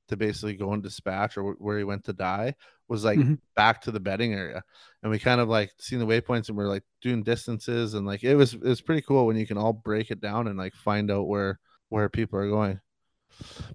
to 0.08 0.16
basically 0.16 0.54
go 0.54 0.72
and 0.72 0.82
dispatch 0.82 1.36
or 1.36 1.52
wh- 1.54 1.60
where 1.60 1.78
he 1.78 1.84
went 1.84 2.04
to 2.04 2.12
die 2.12 2.54
was 2.88 3.04
like 3.04 3.19
Mhm. 3.19 3.38
back 3.56 3.81
to 3.82 3.90
the 3.90 3.98
bedding 3.98 4.32
area. 4.34 4.62
And 5.02 5.10
we 5.10 5.19
kind 5.19 5.40
of 5.40 5.48
like 5.48 5.72
seen 5.78 5.98
the 5.98 6.06
waypoints 6.06 6.48
and 6.48 6.56
we're 6.58 6.69
like 6.69 6.84
doing 7.02 7.22
distances 7.25 7.94
and 7.94 8.06
like 8.06 8.22
it 8.22 8.36
was 8.36 8.54
it 8.54 8.62
was 8.62 8.81
pretty 8.81 9.02
cool 9.02 9.26
when 9.26 9.36
you 9.36 9.46
can 9.46 9.58
all 9.58 9.72
break 9.72 10.10
it 10.12 10.20
down 10.20 10.46
and 10.46 10.58
like 10.58 10.75
find 10.75 11.10
out 11.10 11.26
where 11.26 11.58
where 11.88 12.08
people 12.08 12.38
are 12.38 12.48
going. 12.48 12.81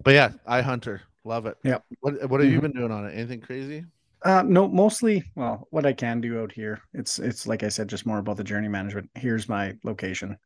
But 0.02 0.12
yeah 0.14 0.30
iHunter 0.48 1.00
love 1.24 1.46
it 1.46 1.56
Yep. 1.64 1.84
what 2.00 2.30
what 2.30 2.40
have 2.40 2.50
you 2.50 2.58
Mhm. 2.58 2.62
been 2.62 2.72
doing 2.72 2.90
on 2.92 3.06
it 3.06 3.14
anything 3.14 3.40
crazy 3.40 3.84
Uh, 4.22 4.42
no, 4.42 4.68
mostly. 4.68 5.24
Well, 5.34 5.66
what 5.70 5.86
I 5.86 5.94
can 5.94 6.20
do 6.20 6.42
out 6.42 6.52
here, 6.52 6.82
it's 6.92 7.18
it's 7.18 7.46
like 7.46 7.62
I 7.62 7.70
said, 7.70 7.88
just 7.88 8.04
more 8.04 8.18
about 8.18 8.36
the 8.36 8.44
journey 8.44 8.68
management. 8.68 9.08
Here's 9.14 9.48
my 9.48 9.78
location. 9.82 10.36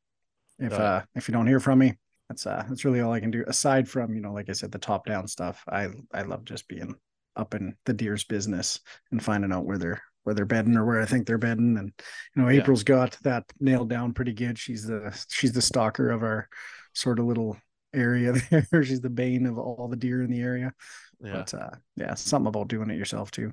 If 0.61 0.71
Got 0.71 0.81
it. 0.81 0.85
uh 0.87 1.03
if 1.17 1.27
you 1.29 1.33
don't 1.33 1.49
hear 1.49 1.59
from 1.59 1.81
me, 1.81 1.99
that's 2.29 2.47
uh 2.47 2.65
that's 2.69 2.85
really 2.85 3.01
all 3.01 3.13
I 3.13 3.19
can 3.19 3.33
do. 3.33 3.43
Aside 3.49 3.89
from 3.89 4.15
you 4.15 4.21
know, 4.21 4.33
like 4.33 4.49
I 4.49 4.53
said, 4.53 4.71
the 4.71 4.79
top 4.79 5.07
down 5.07 5.27
stuff. 5.27 5.65
I 5.69 5.89
I 6.13 6.23
love 6.23 6.45
just 6.45 6.69
being 6.69 6.95
up 7.35 7.53
in 7.55 7.75
the 7.85 7.93
deer's 7.93 8.23
business 8.23 8.79
and 9.11 9.21
finding 9.21 9.53
out 9.53 9.65
where 9.67 9.79
they're 9.79 10.01
where 10.23 10.37
they're 10.37 10.47
bedding 10.47 10.77
or 10.77 10.85
where 10.85 11.01
I 11.03 11.05
think 11.07 11.27
they're 11.27 11.37
bedding. 11.37 11.77
And 11.77 11.93
you 12.37 12.43
know, 12.43 12.49
Yeah. 12.49 12.61
April's 12.61 12.85
got 12.85 13.19
that 13.25 13.43
nailed 13.59 13.91
down 13.91 14.15
pretty 14.15 14.35
good. 14.35 14.57
She's 14.57 14.85
the 14.87 15.11
she's 15.29 15.53
the 15.53 15.61
stalker 15.63 16.11
of 16.11 16.23
our 16.23 16.49
sort 16.93 17.19
of 17.19 17.25
little 17.25 17.57
area 17.95 18.33
there. 18.73 18.85
She's 18.85 19.01
the 19.01 19.11
bane 19.11 19.47
of 19.47 19.59
all 19.59 19.89
the 19.89 19.97
deer 19.97 20.23
in 20.23 20.31
the 20.31 20.41
area. 20.41 20.73
yeah 21.21 21.45
But 21.45 21.55
uh 21.55 21.71
yeah, 21.97 22.15
something 22.15 22.49
about 22.49 22.69
doing 22.69 22.91
it 22.91 22.99
yourself 22.99 23.31
too. 23.31 23.53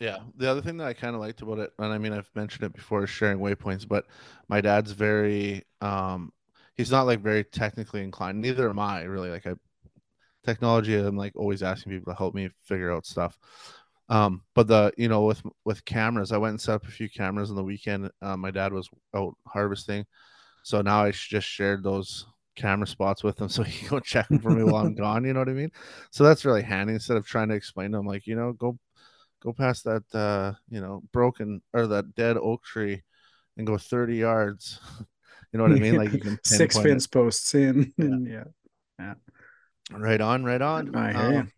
Yeah, 0.00 0.18
the 0.36 0.50
other 0.50 0.60
thing 0.62 0.76
that 0.78 0.88
I 0.88 0.94
kind 0.94 1.14
of 1.14 1.20
liked 1.20 1.42
about 1.42 1.58
it, 1.60 1.72
and 1.78 1.92
I 1.92 1.98
mean 1.98 2.12
I've 2.12 2.30
mentioned 2.34 2.64
it 2.64 2.72
before, 2.74 3.04
is 3.04 3.10
sharing 3.10 3.38
waypoints. 3.38 3.86
But 3.86 4.06
my 4.48 4.60
dad's 4.60 4.92
very, 4.92 5.64
um, 5.80 6.32
he's 6.74 6.90
not 6.90 7.06
like 7.06 7.20
very 7.20 7.44
technically 7.44 8.02
inclined. 8.02 8.40
Neither 8.40 8.68
am 8.68 8.78
I 8.80 9.02
really. 9.02 9.30
Like 9.30 9.46
I, 9.46 9.54
technology, 10.44 10.96
I'm 10.96 11.16
like 11.16 11.34
always 11.36 11.62
asking 11.62 11.92
people 11.92 12.12
to 12.12 12.18
help 12.18 12.34
me 12.34 12.50
figure 12.64 12.92
out 12.92 13.06
stuff. 13.06 13.38
Um, 14.08 14.42
but 14.54 14.68
the 14.68 14.92
you 14.98 15.08
know 15.08 15.24
with 15.24 15.42
with 15.64 15.84
cameras, 15.86 16.32
I 16.32 16.38
went 16.38 16.52
and 16.52 16.60
set 16.60 16.76
up 16.76 16.86
a 16.88 16.90
few 16.92 17.10
cameras 17.10 17.50
on 17.50 17.56
the 17.56 17.64
weekend. 17.64 18.10
Uh, 18.22 18.36
my 18.36 18.50
dad 18.52 18.72
was 18.72 18.88
out 19.16 19.36
harvesting, 19.48 20.06
so 20.64 20.82
now 20.82 21.04
I 21.04 21.12
just 21.12 21.48
shared 21.48 21.84
those 21.84 22.26
camera 22.56 22.86
spots 22.86 23.22
with 23.24 23.40
him 23.40 23.48
so 23.50 23.62
he 23.62 23.78
can 23.80 23.88
go 23.88 24.00
check 24.00 24.28
them 24.28 24.38
for 24.38 24.50
me 24.50 24.62
while 24.64 24.84
I'm 24.86 24.94
gone. 24.94 25.24
You 25.24 25.32
know 25.32 25.40
what 25.40 25.48
I 25.48 25.52
mean? 25.54 25.70
So 26.10 26.24
that's 26.24 26.44
really 26.44 26.62
handy 26.62 26.94
instead 26.94 27.16
of 27.16 27.26
trying 27.26 27.48
to 27.48 27.54
explain 27.54 27.92
to 27.92 27.98
him 27.98 28.06
like 28.06 28.26
you 28.26 28.36
know 28.36 28.52
go 28.52 28.78
go 29.42 29.52
past 29.52 29.84
that 29.84 30.04
uh 30.14 30.52
you 30.70 30.80
know 30.80 31.02
broken 31.12 31.62
or 31.72 31.86
that 31.88 32.14
dead 32.14 32.36
oak 32.36 32.62
tree 32.64 33.02
and 33.56 33.66
go 33.66 33.76
30 33.78 34.16
yards 34.16 34.78
you 35.52 35.58
know 35.58 35.64
what 35.64 35.72
i 35.72 35.76
mean 35.80 35.96
like 35.96 36.12
you 36.12 36.20
can 36.20 36.38
six 36.44 36.76
pinpoint 36.76 36.86
it. 36.86 36.90
fence 36.90 37.06
posts 37.06 37.54
in. 37.54 37.92
Yeah. 37.98 38.04
And 38.06 38.26
yeah. 38.98 39.14
right 39.90 40.20
on 40.20 40.44
right 40.44 40.62
on 40.62 40.94
I 40.94 41.12
hear 41.12 41.32
you. 41.32 41.38
Um, 41.40 41.52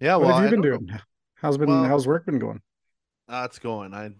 yeah 0.00 0.16
what 0.16 0.28
well 0.28 0.36
have 0.36 0.42
you 0.42 0.46
I 0.46 0.50
been 0.50 0.60
don't 0.62 0.70
know. 0.86 0.86
doing? 0.86 1.00
How's 1.34 1.58
been 1.58 1.68
Well- 1.68 1.84
how's 1.84 2.06
work 2.06 2.26
been 2.26 2.38
going? 2.38 2.60
that's 3.28 3.58
going 3.58 3.92
i 3.92 4.10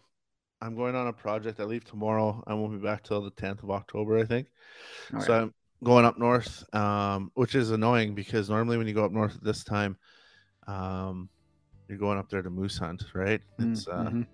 i'm 0.60 0.74
going 0.76 0.94
on 0.94 1.06
a 1.06 1.12
project 1.12 1.60
i 1.60 1.64
leave 1.64 1.84
tomorrow 1.84 2.42
i 2.46 2.52
won't 2.52 2.72
be 2.72 2.78
back 2.78 3.02
till 3.02 3.22
the 3.22 3.30
10th 3.30 3.62
of 3.62 3.70
october 3.70 4.18
i 4.18 4.24
think 4.24 4.48
Oh, 5.14 5.20
so 5.20 5.32
yeah. 5.34 5.40
I'm, 5.42 5.54
going 5.84 6.04
up 6.04 6.18
north, 6.18 6.64
um, 6.74 7.30
which 7.34 7.54
is 7.54 7.70
annoying 7.70 8.14
because 8.14 8.50
normally 8.50 8.76
when 8.78 8.86
you 8.88 8.94
go 8.94 9.04
up 9.04 9.12
north 9.12 9.36
at 9.36 9.44
this 9.44 9.62
time, 9.64 9.96
um, 10.66 11.28
you're 11.88 11.98
going 11.98 12.18
up 12.18 12.28
there 12.28 12.42
to 12.42 12.50
moose 12.50 12.76
hunt, 12.78 13.04
right? 13.14 13.40
It's 13.58 13.86
uh, 13.88 14.10
Mhm. 14.10 14.26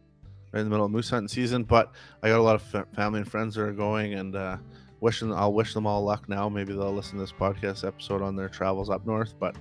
right 0.53 0.61
in 0.61 0.65
the 0.65 0.71
middle 0.71 0.87
of 0.87 0.91
moose 0.91 1.11
hunting 1.11 1.29
season. 1.29 1.65
But 1.65 1.93
I 2.23 2.29
got 2.29 2.41
a 2.41 2.43
lot 2.43 2.55
of 2.57 2.63
fa- 2.63 2.87
family 2.95 3.21
and 3.21 3.31
friends 3.31 3.55
that 3.55 3.63
are 3.63 3.73
going, 3.73 4.15
and 4.15 4.35
uh, 4.35 4.57
wishing 5.01 5.33
I'll 5.33 5.53
wish 5.53 5.75
them 5.75 5.87
all 5.87 6.03
luck 6.03 6.29
now. 6.29 6.49
Maybe 6.49 6.73
they'll 6.73 6.93
listen 6.93 7.19
to 7.19 7.21
this 7.21 7.33
podcast 7.33 7.87
episode 7.87 8.23
on 8.23 8.35
their 8.37 8.49
travels 8.49 8.91
up 8.91 9.07
north. 9.07 9.35
But 9.39 9.57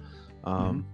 um, 0.46 0.86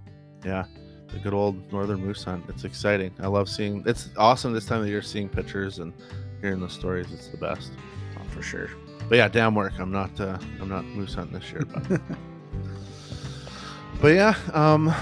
yeah, 0.43 0.65
the 1.13 1.19
good 1.19 1.34
old 1.34 1.72
northern 1.72 2.03
moose 2.05 2.24
hunt. 2.24 2.46
It's 2.50 2.65
exciting. 2.65 3.12
I 3.19 3.27
love 3.27 3.48
seeing. 3.48 3.84
It's 3.86 4.10
awesome 4.17 4.51
this 4.53 4.65
time 4.65 4.81
of 4.81 4.88
year 4.88 5.01
seeing 5.01 5.29
pictures 5.29 5.79
and 5.79 5.93
hearing 6.41 6.60
the 6.60 6.69
stories. 6.69 7.12
It's 7.13 7.27
the 7.27 7.38
best. 7.38 7.72
Oh, 8.17 8.24
for 8.29 8.41
sure. 8.41 8.69
But 9.10 9.16
yeah, 9.18 9.28
damn 9.28 9.56
work. 9.56 9.74
I'm 9.80 9.92
not. 9.92 10.20
Uh, 10.20 10.38
I'm 10.62 10.70
not 10.70 10.86
moose 10.86 11.16
hunting 11.16 11.39
this 11.39 11.51
year. 11.51 11.63
But, 11.66 12.01
but 14.01 14.08
yeah. 14.10 14.36
Um, 14.54 14.94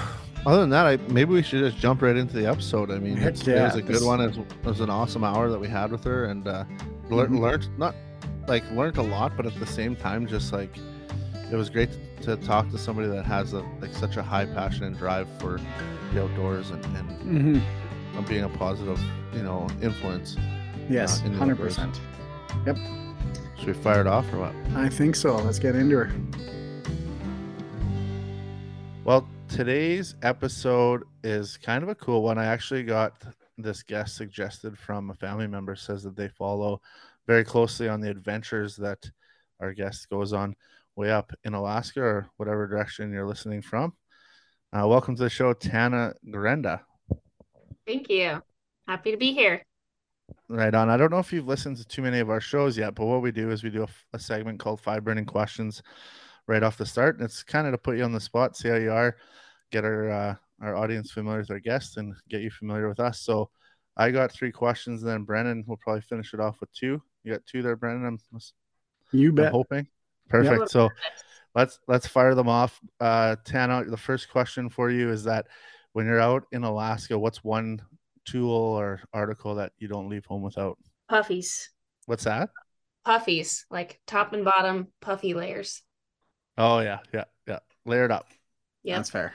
other 0.45 0.61
than 0.61 0.69
that, 0.69 0.85
I 0.85 0.95
maybe 1.11 1.33
we 1.33 1.43
should 1.43 1.59
just 1.59 1.77
jump 1.77 2.01
right 2.01 2.15
into 2.15 2.35
the 2.37 2.47
episode. 2.47 2.89
I 2.89 2.99
mean, 2.99 3.17
it's, 3.17 3.45
it 3.47 3.61
was 3.61 3.75
a 3.75 3.81
good 3.81 4.03
one. 4.03 4.21
It 4.21 4.27
was, 4.27 4.37
it 4.37 4.63
was 4.65 4.79
an 4.79 4.89
awesome 4.89 5.23
hour 5.23 5.49
that 5.49 5.59
we 5.59 5.67
had 5.67 5.91
with 5.91 6.03
her, 6.05 6.25
and 6.25 6.47
uh, 6.47 6.63
lear- 7.09 7.27
Mhm. 7.27 7.39
learned 7.39 7.77
not 7.77 7.95
like 8.47 8.63
learned 8.71 8.97
a 8.97 9.01
lot, 9.01 9.35
but 9.35 9.45
at 9.45 9.55
the 9.59 9.65
same 9.65 9.95
time, 9.95 10.25
just 10.25 10.53
like 10.53 10.77
it 11.51 11.55
was 11.55 11.69
great 11.69 11.89
to, 12.21 12.35
to 12.37 12.45
talk 12.45 12.69
to 12.71 12.77
somebody 12.77 13.09
that 13.09 13.25
has 13.25 13.51
a 13.53 13.59
like 13.81 13.93
such 13.93 14.15
a 14.15 14.23
high 14.23 14.45
passion 14.45 14.85
and 14.85 14.97
drive 14.97 15.27
for 15.39 15.59
the 16.13 16.23
outdoors 16.23 16.69
and, 16.71 16.83
and 16.85 17.61
Mhm. 18.15 18.27
being 18.27 18.45
a 18.45 18.49
positive, 18.49 18.99
you 19.33 19.43
know, 19.43 19.67
influence. 19.81 20.37
Yes, 20.89 21.21
in 21.23 21.33
hundred 21.33 21.53
outdoors. 21.59 21.75
percent. 21.75 21.99
Should 23.67 23.75
we 23.75 23.83
fire 23.83 23.99
it 23.99 24.07
off 24.07 24.31
or 24.31 24.39
what? 24.39 24.55
I 24.77 24.87
think 24.87 25.13
so. 25.13 25.35
Let's 25.35 25.59
get 25.59 25.75
into 25.75 25.97
her. 25.97 26.11
Well, 29.03 29.27
today's 29.49 30.15
episode 30.21 31.03
is 31.21 31.57
kind 31.57 31.83
of 31.83 31.89
a 31.89 31.95
cool 31.95 32.23
one. 32.23 32.37
I 32.37 32.45
actually 32.45 32.83
got 32.83 33.21
this 33.57 33.83
guest 33.83 34.15
suggested 34.15 34.77
from 34.77 35.09
a 35.09 35.13
family 35.15 35.47
member 35.47 35.75
says 35.75 36.01
that 36.03 36.15
they 36.15 36.29
follow 36.29 36.79
very 37.27 37.43
closely 37.43 37.89
on 37.89 37.99
the 37.99 38.09
adventures 38.09 38.77
that 38.77 39.11
our 39.59 39.73
guest 39.73 40.09
goes 40.09 40.31
on 40.31 40.55
way 40.95 41.11
up 41.11 41.33
in 41.43 41.53
Alaska 41.53 41.99
or 41.99 42.29
whatever 42.37 42.67
direction 42.67 43.11
you're 43.11 43.27
listening 43.27 43.61
from. 43.61 43.91
Uh, 44.71 44.87
welcome 44.87 45.13
to 45.17 45.23
the 45.23 45.29
show, 45.29 45.51
Tana 45.51 46.13
Grenda. 46.25 46.79
Thank 47.85 48.09
you. 48.09 48.41
Happy 48.87 49.11
to 49.11 49.17
be 49.17 49.33
here. 49.33 49.61
Right 50.49 50.73
on. 50.73 50.89
I 50.89 50.97
don't 50.97 51.11
know 51.11 51.19
if 51.19 51.33
you've 51.33 51.47
listened 51.47 51.77
to 51.77 51.85
too 51.85 52.01
many 52.01 52.19
of 52.19 52.29
our 52.29 52.41
shows 52.41 52.77
yet, 52.77 52.95
but 52.95 53.05
what 53.05 53.21
we 53.21 53.31
do 53.31 53.51
is 53.51 53.63
we 53.63 53.69
do 53.69 53.83
a, 53.83 53.87
a 54.15 54.19
segment 54.19 54.59
called 54.59 54.79
Five 54.81 55.03
Burning 55.03 55.25
Questions 55.25 55.81
right 56.47 56.63
off 56.63 56.77
the 56.77 56.85
start. 56.85 57.17
And 57.17 57.25
it's 57.25 57.43
kind 57.43 57.67
of 57.67 57.73
to 57.73 57.77
put 57.77 57.97
you 57.97 58.03
on 58.03 58.13
the 58.13 58.19
spot, 58.19 58.55
see 58.55 58.69
how 58.69 58.75
you 58.75 58.91
are, 58.91 59.17
get 59.71 59.83
our 59.85 60.09
uh, 60.09 60.35
our 60.61 60.75
audience 60.75 61.11
familiar 61.11 61.39
with 61.39 61.51
our 61.51 61.59
guests, 61.59 61.97
and 61.97 62.15
get 62.29 62.41
you 62.41 62.49
familiar 62.49 62.89
with 62.89 62.99
us. 62.99 63.19
So 63.21 63.49
I 63.95 64.11
got 64.11 64.31
three 64.31 64.51
questions, 64.51 65.03
and 65.03 65.11
then 65.11 65.23
Brennan 65.23 65.63
will 65.67 65.77
probably 65.77 66.01
finish 66.01 66.33
it 66.33 66.39
off 66.39 66.59
with 66.59 66.71
two. 66.71 67.01
You 67.23 67.33
got 67.33 67.45
two 67.45 67.61
there, 67.61 67.75
Brennan. 67.75 68.05
I'm, 68.05 68.39
You 69.11 69.29
I'm 69.29 69.35
bet. 69.35 69.51
hoping. 69.51 69.87
Perfect. 70.29 70.69
So 70.69 70.89
let's 71.55 71.79
let's 71.87 72.07
fire 72.07 72.35
them 72.35 72.49
off. 72.49 72.79
Uh, 72.99 73.35
Tana, 73.43 73.85
the 73.85 73.97
first 73.97 74.29
question 74.29 74.69
for 74.69 74.89
you 74.89 75.09
is 75.11 75.23
that 75.25 75.47
when 75.93 76.05
you're 76.05 76.19
out 76.19 76.45
in 76.51 76.63
Alaska, 76.63 77.17
what's 77.17 77.43
one 77.43 77.81
tool 78.27 78.51
or 78.51 79.01
article 79.13 79.55
that 79.55 79.71
you 79.77 79.87
don't 79.87 80.09
leave 80.09 80.25
home 80.25 80.41
without? 80.41 80.77
Puffies. 81.09 81.69
What's 82.05 82.25
that? 82.25 82.49
Puffies, 83.05 83.63
like 83.71 83.99
top 84.05 84.33
and 84.33 84.43
bottom 84.43 84.87
puffy 85.01 85.33
layers. 85.33 85.81
Oh 86.57 86.79
yeah, 86.79 86.99
yeah, 87.13 87.25
yeah. 87.47 87.59
Layered 87.85 88.11
up. 88.11 88.27
Yeah, 88.83 88.97
That's 88.97 89.09
fair. 89.09 89.33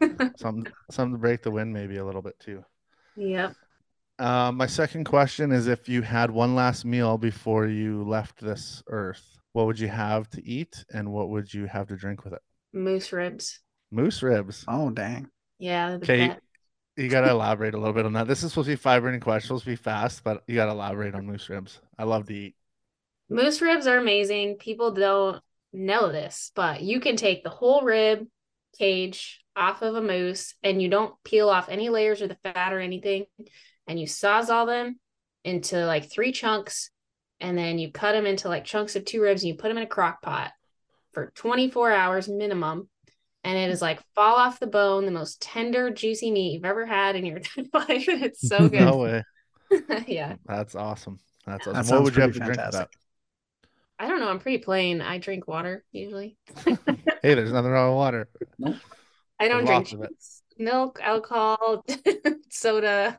Some 0.36 0.64
some 0.90 1.12
to 1.12 1.18
break 1.18 1.42
the 1.42 1.50
wind 1.50 1.72
maybe 1.72 1.96
a 1.96 2.04
little 2.04 2.22
bit 2.22 2.38
too. 2.38 2.64
Yep. 3.16 3.54
Uh, 4.18 4.52
my 4.52 4.66
second 4.66 5.04
question 5.04 5.50
is 5.52 5.66
if 5.66 5.88
you 5.88 6.02
had 6.02 6.30
one 6.30 6.54
last 6.54 6.84
meal 6.84 7.16
before 7.16 7.66
you 7.66 8.04
left 8.04 8.38
this 8.40 8.82
earth, 8.88 9.38
what 9.52 9.66
would 9.66 9.78
you 9.78 9.88
have 9.88 10.28
to 10.30 10.46
eat 10.46 10.84
and 10.92 11.10
what 11.10 11.30
would 11.30 11.52
you 11.52 11.66
have 11.66 11.88
to 11.88 11.96
drink 11.96 12.24
with 12.24 12.34
it? 12.34 12.42
Moose 12.72 13.12
ribs. 13.12 13.60
Moose 13.90 14.22
ribs. 14.22 14.64
Oh 14.68 14.90
dang. 14.90 15.28
Yeah. 15.58 15.92
Okay, 15.92 16.28
best. 16.28 16.40
You 17.00 17.08
gotta 17.08 17.30
elaborate 17.30 17.72
a 17.72 17.78
little 17.78 17.94
bit 17.94 18.04
on 18.04 18.12
that. 18.12 18.26
This 18.26 18.42
is 18.42 18.52
supposed 18.52 18.66
to 18.66 18.72
be 18.72 18.76
five 18.76 19.02
burning 19.02 19.20
questions, 19.20 19.48
supposed 19.48 19.64
to 19.64 19.70
be 19.70 19.76
fast, 19.76 20.22
but 20.22 20.42
you 20.46 20.54
gotta 20.54 20.72
elaborate 20.72 21.14
on 21.14 21.24
moose 21.24 21.48
ribs. 21.48 21.80
I 21.98 22.04
love 22.04 22.26
to 22.26 22.34
eat. 22.34 22.56
Moose 23.30 23.62
ribs 23.62 23.86
are 23.86 23.96
amazing. 23.96 24.56
People 24.56 24.92
don't 24.92 25.40
know 25.72 26.12
this, 26.12 26.52
but 26.54 26.82
you 26.82 27.00
can 27.00 27.16
take 27.16 27.42
the 27.42 27.48
whole 27.48 27.82
rib 27.82 28.26
cage 28.78 29.42
off 29.56 29.80
of 29.80 29.94
a 29.94 30.02
moose 30.02 30.54
and 30.62 30.82
you 30.82 30.90
don't 30.90 31.14
peel 31.24 31.48
off 31.48 31.70
any 31.70 31.88
layers 31.88 32.20
or 32.20 32.28
the 32.28 32.36
fat 32.42 32.72
or 32.72 32.80
anything. 32.80 33.24
And 33.86 33.98
you 33.98 34.06
sawzall 34.06 34.66
them 34.66 35.00
into 35.42 35.86
like 35.86 36.10
three 36.10 36.32
chunks. 36.32 36.90
And 37.40 37.56
then 37.56 37.78
you 37.78 37.90
cut 37.90 38.12
them 38.12 38.26
into 38.26 38.48
like 38.48 38.66
chunks 38.66 38.94
of 38.94 39.06
two 39.06 39.22
ribs 39.22 39.42
and 39.42 39.48
you 39.48 39.54
put 39.54 39.68
them 39.68 39.78
in 39.78 39.84
a 39.84 39.86
crock 39.86 40.20
pot 40.20 40.52
for 41.12 41.32
24 41.34 41.92
hours 41.92 42.28
minimum. 42.28 42.90
And 43.42 43.56
it 43.56 43.70
is 43.70 43.80
like 43.80 44.00
fall 44.14 44.36
off 44.36 44.60
the 44.60 44.66
bone, 44.66 45.06
the 45.06 45.10
most 45.12 45.40
tender, 45.40 45.90
juicy 45.90 46.30
meat 46.30 46.52
you've 46.52 46.64
ever 46.64 46.84
had 46.84 47.16
in 47.16 47.24
your 47.24 47.38
entire 47.56 47.66
life. 47.88 48.08
It's 48.08 48.46
so 48.46 48.68
good. 48.68 48.80
No 48.80 48.96
way. 48.98 49.22
yeah. 50.06 50.36
That's 50.46 50.74
awesome. 50.74 51.18
That's 51.46 51.64
That 51.66 51.76
awesome. 51.76 51.96
What 51.96 52.04
would 52.04 52.16
you 52.16 52.22
have 52.22 52.32
to 52.34 52.40
pretty 52.40 52.54
drink 52.54 52.60
with 52.64 52.72
that? 52.72 52.88
I 53.98 54.08
don't 54.08 54.20
know. 54.20 54.28
I'm 54.28 54.38
pretty 54.38 54.58
plain. 54.58 55.00
I 55.00 55.18
drink 55.18 55.46
water 55.46 55.84
usually. 55.92 56.36
Hey, 57.22 57.34
there's 57.34 57.52
nothing 57.52 57.70
wrong 57.70 57.90
with 57.90 57.96
water. 57.96 58.28
I 59.38 59.48
don't 59.48 59.64
There's 59.64 59.66
drink 59.66 59.68
lots 59.68 59.92
of 59.92 60.02
it. 60.02 60.10
juice, 60.10 60.42
milk, 60.58 60.98
alcohol, 61.02 61.84
soda. 62.50 63.18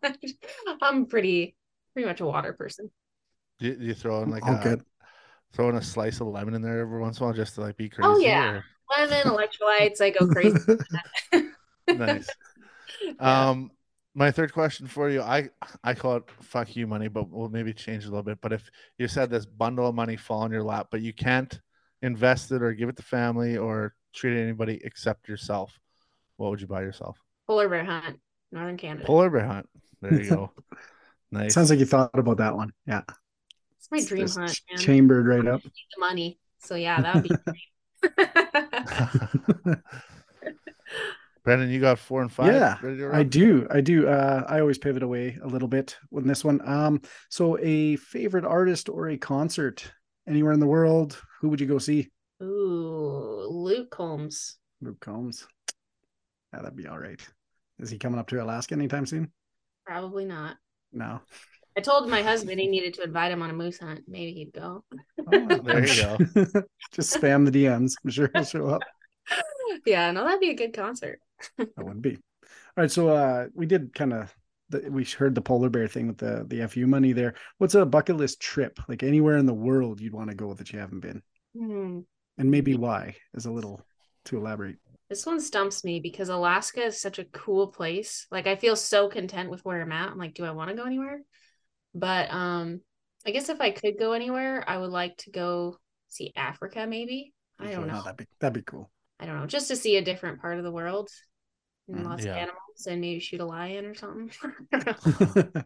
I'm 0.81 1.05
pretty 1.05 1.55
pretty 1.93 2.07
much 2.07 2.21
a 2.21 2.25
water 2.25 2.53
person. 2.53 2.89
Do 3.59 3.67
you, 3.67 3.75
do 3.75 3.85
you 3.85 3.93
throw 3.93 4.21
in 4.23 4.29
like 4.29 4.45
All 4.47 4.55
a 4.55 4.63
good. 4.63 4.83
throw 5.53 5.69
in 5.69 5.75
a 5.75 5.81
slice 5.81 6.19
of 6.19 6.27
lemon 6.27 6.53
in 6.55 6.61
there 6.61 6.79
every 6.79 6.99
once 6.99 7.17
in 7.19 7.23
a 7.23 7.27
while 7.27 7.35
just 7.35 7.55
to 7.55 7.61
like 7.61 7.77
be 7.77 7.91
oh, 7.93 7.95
crazy? 7.95 8.07
Oh, 8.07 8.17
yeah. 8.17 8.49
or- 8.51 8.65
Lemon, 8.97 9.33
electrolytes, 9.33 10.01
I 10.01 10.09
go 10.09 10.27
crazy. 10.27 10.57
nice. 11.87 12.29
Yeah. 13.03 13.49
Um, 13.49 13.71
my 14.13 14.31
third 14.31 14.53
question 14.53 14.87
for 14.87 15.09
you, 15.09 15.21
I 15.21 15.49
I 15.83 15.93
call 15.93 16.17
it 16.17 16.23
"fuck 16.41 16.75
you" 16.75 16.85
money, 16.85 17.07
but 17.07 17.29
we'll 17.29 17.49
maybe 17.49 17.73
change 17.73 18.05
a 18.05 18.09
little 18.09 18.23
bit. 18.23 18.39
But 18.41 18.53
if 18.53 18.69
you 18.97 19.07
said 19.07 19.29
this 19.29 19.45
bundle 19.45 19.87
of 19.87 19.95
money 19.95 20.17
fall 20.17 20.45
in 20.45 20.51
your 20.51 20.63
lap, 20.63 20.87
but 20.91 21.01
you 21.01 21.13
can't 21.13 21.59
invest 22.01 22.51
it 22.51 22.61
or 22.61 22.73
give 22.73 22.89
it 22.89 22.97
to 22.97 23.03
family 23.03 23.57
or 23.57 23.95
treat 24.13 24.37
anybody 24.37 24.81
except 24.83 25.29
yourself, 25.29 25.79
what 26.37 26.49
would 26.49 26.59
you 26.59 26.67
buy 26.67 26.81
yourself? 26.81 27.17
Polar 27.47 27.69
bear 27.69 27.85
hunt, 27.85 28.19
Northern 28.51 28.77
Canada. 28.77 29.05
Polar 29.05 29.29
bear 29.29 29.45
hunt. 29.45 29.69
There 30.01 30.21
you 30.21 30.29
go. 30.29 30.51
Nice. 31.33 31.53
Sounds 31.53 31.69
like 31.69 31.79
you 31.79 31.85
thought 31.85 32.09
about 32.19 32.39
that 32.39 32.57
one. 32.57 32.73
Yeah. 32.85 33.03
it's 33.77 33.89
my 33.89 34.01
dream 34.03 34.25
Just 34.25 34.37
hunt, 34.37 34.61
man. 34.69 34.79
Chambered 34.81 35.27
right 35.27 35.47
up. 35.47 35.63
The 35.63 35.69
money. 35.97 36.37
So 36.59 36.75
yeah, 36.75 37.01
that 37.01 37.15
would 37.15 37.23
be 37.23 37.29
great. 38.01 39.77
Brennan, 41.43 41.71
you 41.71 41.79
got 41.79 41.97
four 41.97 42.21
and 42.21 42.31
five. 42.31 42.53
Yeah, 42.53 42.77
I 43.11 43.23
do. 43.23 43.67
I 43.71 43.81
do. 43.81 44.07
Uh, 44.07 44.43
I 44.47 44.59
always 44.59 44.77
pivot 44.77 45.01
away 45.01 45.39
a 45.41 45.47
little 45.47 45.67
bit 45.67 45.97
with 46.11 46.25
this 46.25 46.43
one. 46.43 46.61
Um, 46.63 47.01
so 47.29 47.57
a 47.59 47.95
favorite 47.95 48.45
artist 48.45 48.89
or 48.89 49.09
a 49.09 49.17
concert 49.17 49.91
anywhere 50.27 50.53
in 50.53 50.59
the 50.59 50.67
world, 50.67 51.19
who 51.39 51.49
would 51.49 51.59
you 51.59 51.65
go 51.65 51.79
see? 51.79 52.11
Ooh, 52.43 53.47
Luke 53.49 53.89
Combs. 53.89 54.57
Luke 54.81 54.99
Combs. 54.99 55.47
Yeah, 56.53 56.61
that'd 56.61 56.75
be 56.75 56.87
all 56.87 56.99
right. 56.99 57.19
Is 57.79 57.89
he 57.89 57.97
coming 57.97 58.19
up 58.19 58.27
to 58.29 58.43
Alaska 58.43 58.75
anytime 58.75 59.07
soon? 59.07 59.31
Probably 59.85 60.25
not. 60.25 60.57
No. 60.91 61.21
I 61.77 61.81
told 61.81 62.09
my 62.09 62.21
husband 62.21 62.59
he 62.59 62.67
needed 62.67 62.93
to 62.95 63.03
invite 63.03 63.31
him 63.31 63.41
on 63.41 63.49
a 63.49 63.53
moose 63.53 63.79
hunt. 63.79 64.01
Maybe 64.07 64.33
he'd 64.33 64.53
go. 64.53 64.83
Oh, 65.19 65.57
There 65.57 65.81
you 65.81 65.87
sure- 65.87 66.17
Just 66.91 67.15
spam 67.15 67.49
the 67.49 67.51
DMs. 67.65 67.93
I'm 68.03 68.11
sure 68.11 68.29
he'll 68.33 68.43
show 68.43 68.67
up. 68.67 68.81
yeah, 69.85 70.11
no, 70.11 70.23
that'd 70.25 70.39
be 70.41 70.49
a 70.49 70.55
good 70.55 70.73
concert. 70.73 71.19
That 71.57 71.85
would 71.85 72.01
be. 72.01 72.15
All 72.15 72.83
right. 72.83 72.91
So 72.91 73.09
uh 73.09 73.47
we 73.53 73.65
did 73.65 73.93
kind 73.95 74.13
of 74.13 74.33
we 74.89 75.03
heard 75.03 75.35
the 75.35 75.41
polar 75.41 75.69
bear 75.69 75.87
thing 75.87 76.07
with 76.07 76.17
the 76.17 76.45
the 76.47 76.67
FU 76.67 76.87
money 76.87 77.13
there. 77.13 77.33
What's 77.57 77.75
a 77.75 77.85
bucket 77.85 78.17
list 78.17 78.39
trip? 78.39 78.79
Like 78.87 79.03
anywhere 79.03 79.37
in 79.37 79.45
the 79.45 79.53
world 79.53 79.99
you'd 79.99 80.13
want 80.13 80.29
to 80.29 80.35
go 80.35 80.53
that 80.53 80.71
you 80.71 80.79
haven't 80.79 80.99
been? 81.01 81.21
Hmm. 81.57 81.99
And 82.37 82.51
maybe 82.51 82.75
why 82.75 83.15
is 83.33 83.45
a 83.45 83.51
little 83.51 83.81
to 84.25 84.37
elaborate. 84.37 84.77
This 85.09 85.25
one 85.25 85.39
stumps 85.41 85.83
me 85.83 85.99
because 85.99 86.29
Alaska 86.29 86.83
is 86.85 87.01
such 87.01 87.19
a 87.19 87.25
cool 87.25 87.67
place. 87.67 88.27
Like 88.31 88.47
I 88.47 88.55
feel 88.55 88.75
so 88.75 89.09
content 89.09 89.49
with 89.49 89.65
where 89.65 89.81
I'm 89.81 89.91
at. 89.91 90.11
I'm 90.11 90.17
like, 90.17 90.33
do 90.35 90.45
I 90.45 90.51
want 90.51 90.69
to 90.69 90.75
go 90.75 90.85
anywhere? 90.85 91.21
But 91.93 92.31
um 92.31 92.81
I 93.25 93.31
guess 93.31 93.49
if 93.49 93.61
I 93.61 93.71
could 93.71 93.99
go 93.99 94.13
anywhere, 94.13 94.63
I 94.67 94.77
would 94.77 94.89
like 94.89 95.17
to 95.17 95.31
go 95.31 95.77
see 96.07 96.31
Africa 96.35 96.85
maybe. 96.87 97.33
I 97.59 97.71
don't 97.71 97.87
know. 97.87 98.01
that'd 98.01 98.17
be 98.17 98.27
that'd 98.39 98.53
be 98.53 98.63
cool. 98.63 98.89
I 99.19 99.25
don't 99.25 99.39
know. 99.39 99.45
Just 99.45 99.67
to 99.67 99.75
see 99.75 99.97
a 99.97 100.01
different 100.01 100.41
part 100.41 100.57
of 100.57 100.63
the 100.63 100.71
world 100.71 101.09
and 101.87 102.05
Mm, 102.05 102.09
lots 102.09 102.25
yeah. 102.25 102.31
of 102.31 102.37
animals 102.37 102.87
and 102.87 103.01
maybe 103.01 103.19
shoot 103.19 103.41
a 103.41 103.45
lion 103.45 103.85
or 103.85 103.93
something. 103.95 104.31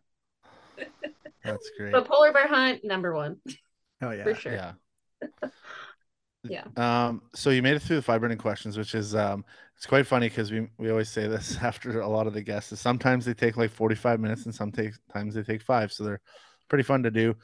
That's 1.43 1.69
great. 1.77 1.91
but 1.93 2.07
polar 2.07 2.33
bear 2.33 2.47
hunt 2.47 2.83
number 2.83 3.13
one 3.13 3.37
oh 4.01 4.11
yeah. 4.11 4.23
for 4.23 4.35
sure. 4.35 4.53
Yeah. 4.53 4.73
Yeah. 6.47 6.65
Um, 6.77 7.23
so 7.33 7.49
you 7.49 7.63
made 7.63 7.75
it 7.75 7.79
through 7.81 7.95
the 7.95 8.01
five 8.03 8.21
burning 8.21 8.37
questions, 8.37 8.77
which 8.77 8.93
is 8.93 9.15
um 9.15 9.43
it's 9.77 9.85
quite 9.85 10.07
funny 10.07 10.29
because 10.29 10.51
we 10.51 10.67
we 10.77 10.89
always 10.89 11.09
say 11.09 11.27
this 11.27 11.57
after 11.61 12.01
a 12.01 12.07
lot 12.07 12.27
of 12.27 12.33
the 12.33 12.41
guests 12.41 12.71
is 12.71 12.79
sometimes 12.79 13.25
they 13.25 13.33
take 13.33 13.57
like 13.57 13.71
45 13.71 14.19
minutes 14.19 14.45
and 14.45 14.55
sometimes 14.55 14.99
they 15.33 15.43
take 15.43 15.61
five. 15.61 15.91
So 15.91 16.03
they're 16.03 16.21
pretty 16.69 16.83
fun 16.83 17.03
to 17.03 17.11
do. 17.11 17.35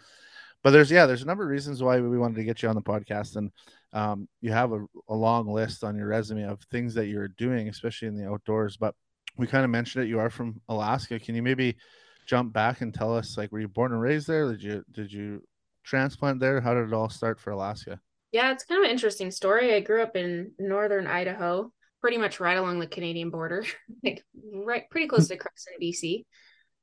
But 0.63 0.71
there's 0.71 0.91
yeah, 0.91 1.05
there's 1.05 1.23
a 1.23 1.27
number 1.27 1.43
of 1.43 1.49
reasons 1.49 1.81
why 1.81 1.99
we 1.99 2.17
wanted 2.17 2.35
to 2.35 2.43
get 2.43 2.61
you 2.61 2.69
on 2.69 2.75
the 2.75 2.81
podcast. 2.81 3.35
And 3.35 3.51
um 3.93 4.27
you 4.39 4.51
have 4.51 4.71
a, 4.71 4.85
a 5.09 5.15
long 5.15 5.47
list 5.47 5.83
on 5.83 5.97
your 5.97 6.07
resume 6.07 6.43
of 6.43 6.61
things 6.71 6.93
that 6.95 7.07
you're 7.07 7.27
doing, 7.27 7.67
especially 7.67 8.07
in 8.07 8.15
the 8.15 8.29
outdoors. 8.29 8.77
But 8.77 8.95
we 9.37 9.47
kind 9.47 9.65
of 9.65 9.71
mentioned 9.71 10.05
it. 10.05 10.07
You 10.07 10.19
are 10.19 10.29
from 10.29 10.61
Alaska. 10.69 11.19
Can 11.19 11.35
you 11.35 11.43
maybe 11.43 11.77
jump 12.25 12.53
back 12.53 12.81
and 12.81 12.93
tell 12.93 13.15
us 13.15 13.37
like 13.37 13.51
were 13.51 13.59
you 13.59 13.67
born 13.67 13.91
and 13.91 14.01
raised 14.01 14.27
there? 14.27 14.49
Did 14.51 14.63
you 14.63 14.83
did 14.91 15.11
you 15.11 15.43
transplant 15.83 16.39
there? 16.39 16.61
How 16.61 16.73
did 16.73 16.87
it 16.87 16.93
all 16.93 17.09
start 17.09 17.39
for 17.39 17.51
Alaska? 17.51 17.99
Yeah, 18.31 18.51
it's 18.51 18.63
kind 18.63 18.79
of 18.79 18.85
an 18.85 18.91
interesting 18.91 19.31
story. 19.31 19.73
I 19.73 19.81
grew 19.81 20.01
up 20.01 20.15
in 20.15 20.51
northern 20.57 21.05
Idaho, 21.05 21.73
pretty 22.01 22.17
much 22.17 22.39
right 22.39 22.57
along 22.57 22.79
the 22.79 22.87
Canadian 22.87 23.29
border, 23.29 23.63
like 24.03 24.23
right 24.53 24.89
pretty 24.89 25.07
close 25.07 25.27
to 25.29 25.37
Creston, 25.37 25.75
BC. 25.81 26.25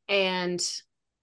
And 0.08 0.64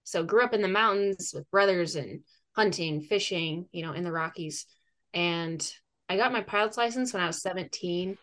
so 0.04 0.22
grew 0.22 0.44
up 0.44 0.54
in 0.54 0.62
the 0.62 0.68
mountains 0.68 1.32
with 1.34 1.50
brothers 1.50 1.96
and 1.96 2.20
hunting, 2.54 3.02
fishing, 3.02 3.66
you 3.72 3.82
know, 3.82 3.92
in 3.92 4.04
the 4.04 4.12
Rockies. 4.12 4.66
And 5.12 5.68
I 6.08 6.16
got 6.16 6.32
my 6.32 6.42
pilot's 6.42 6.76
license 6.76 7.12
when 7.12 7.22
I 7.22 7.26
was 7.26 7.42
17 7.42 8.16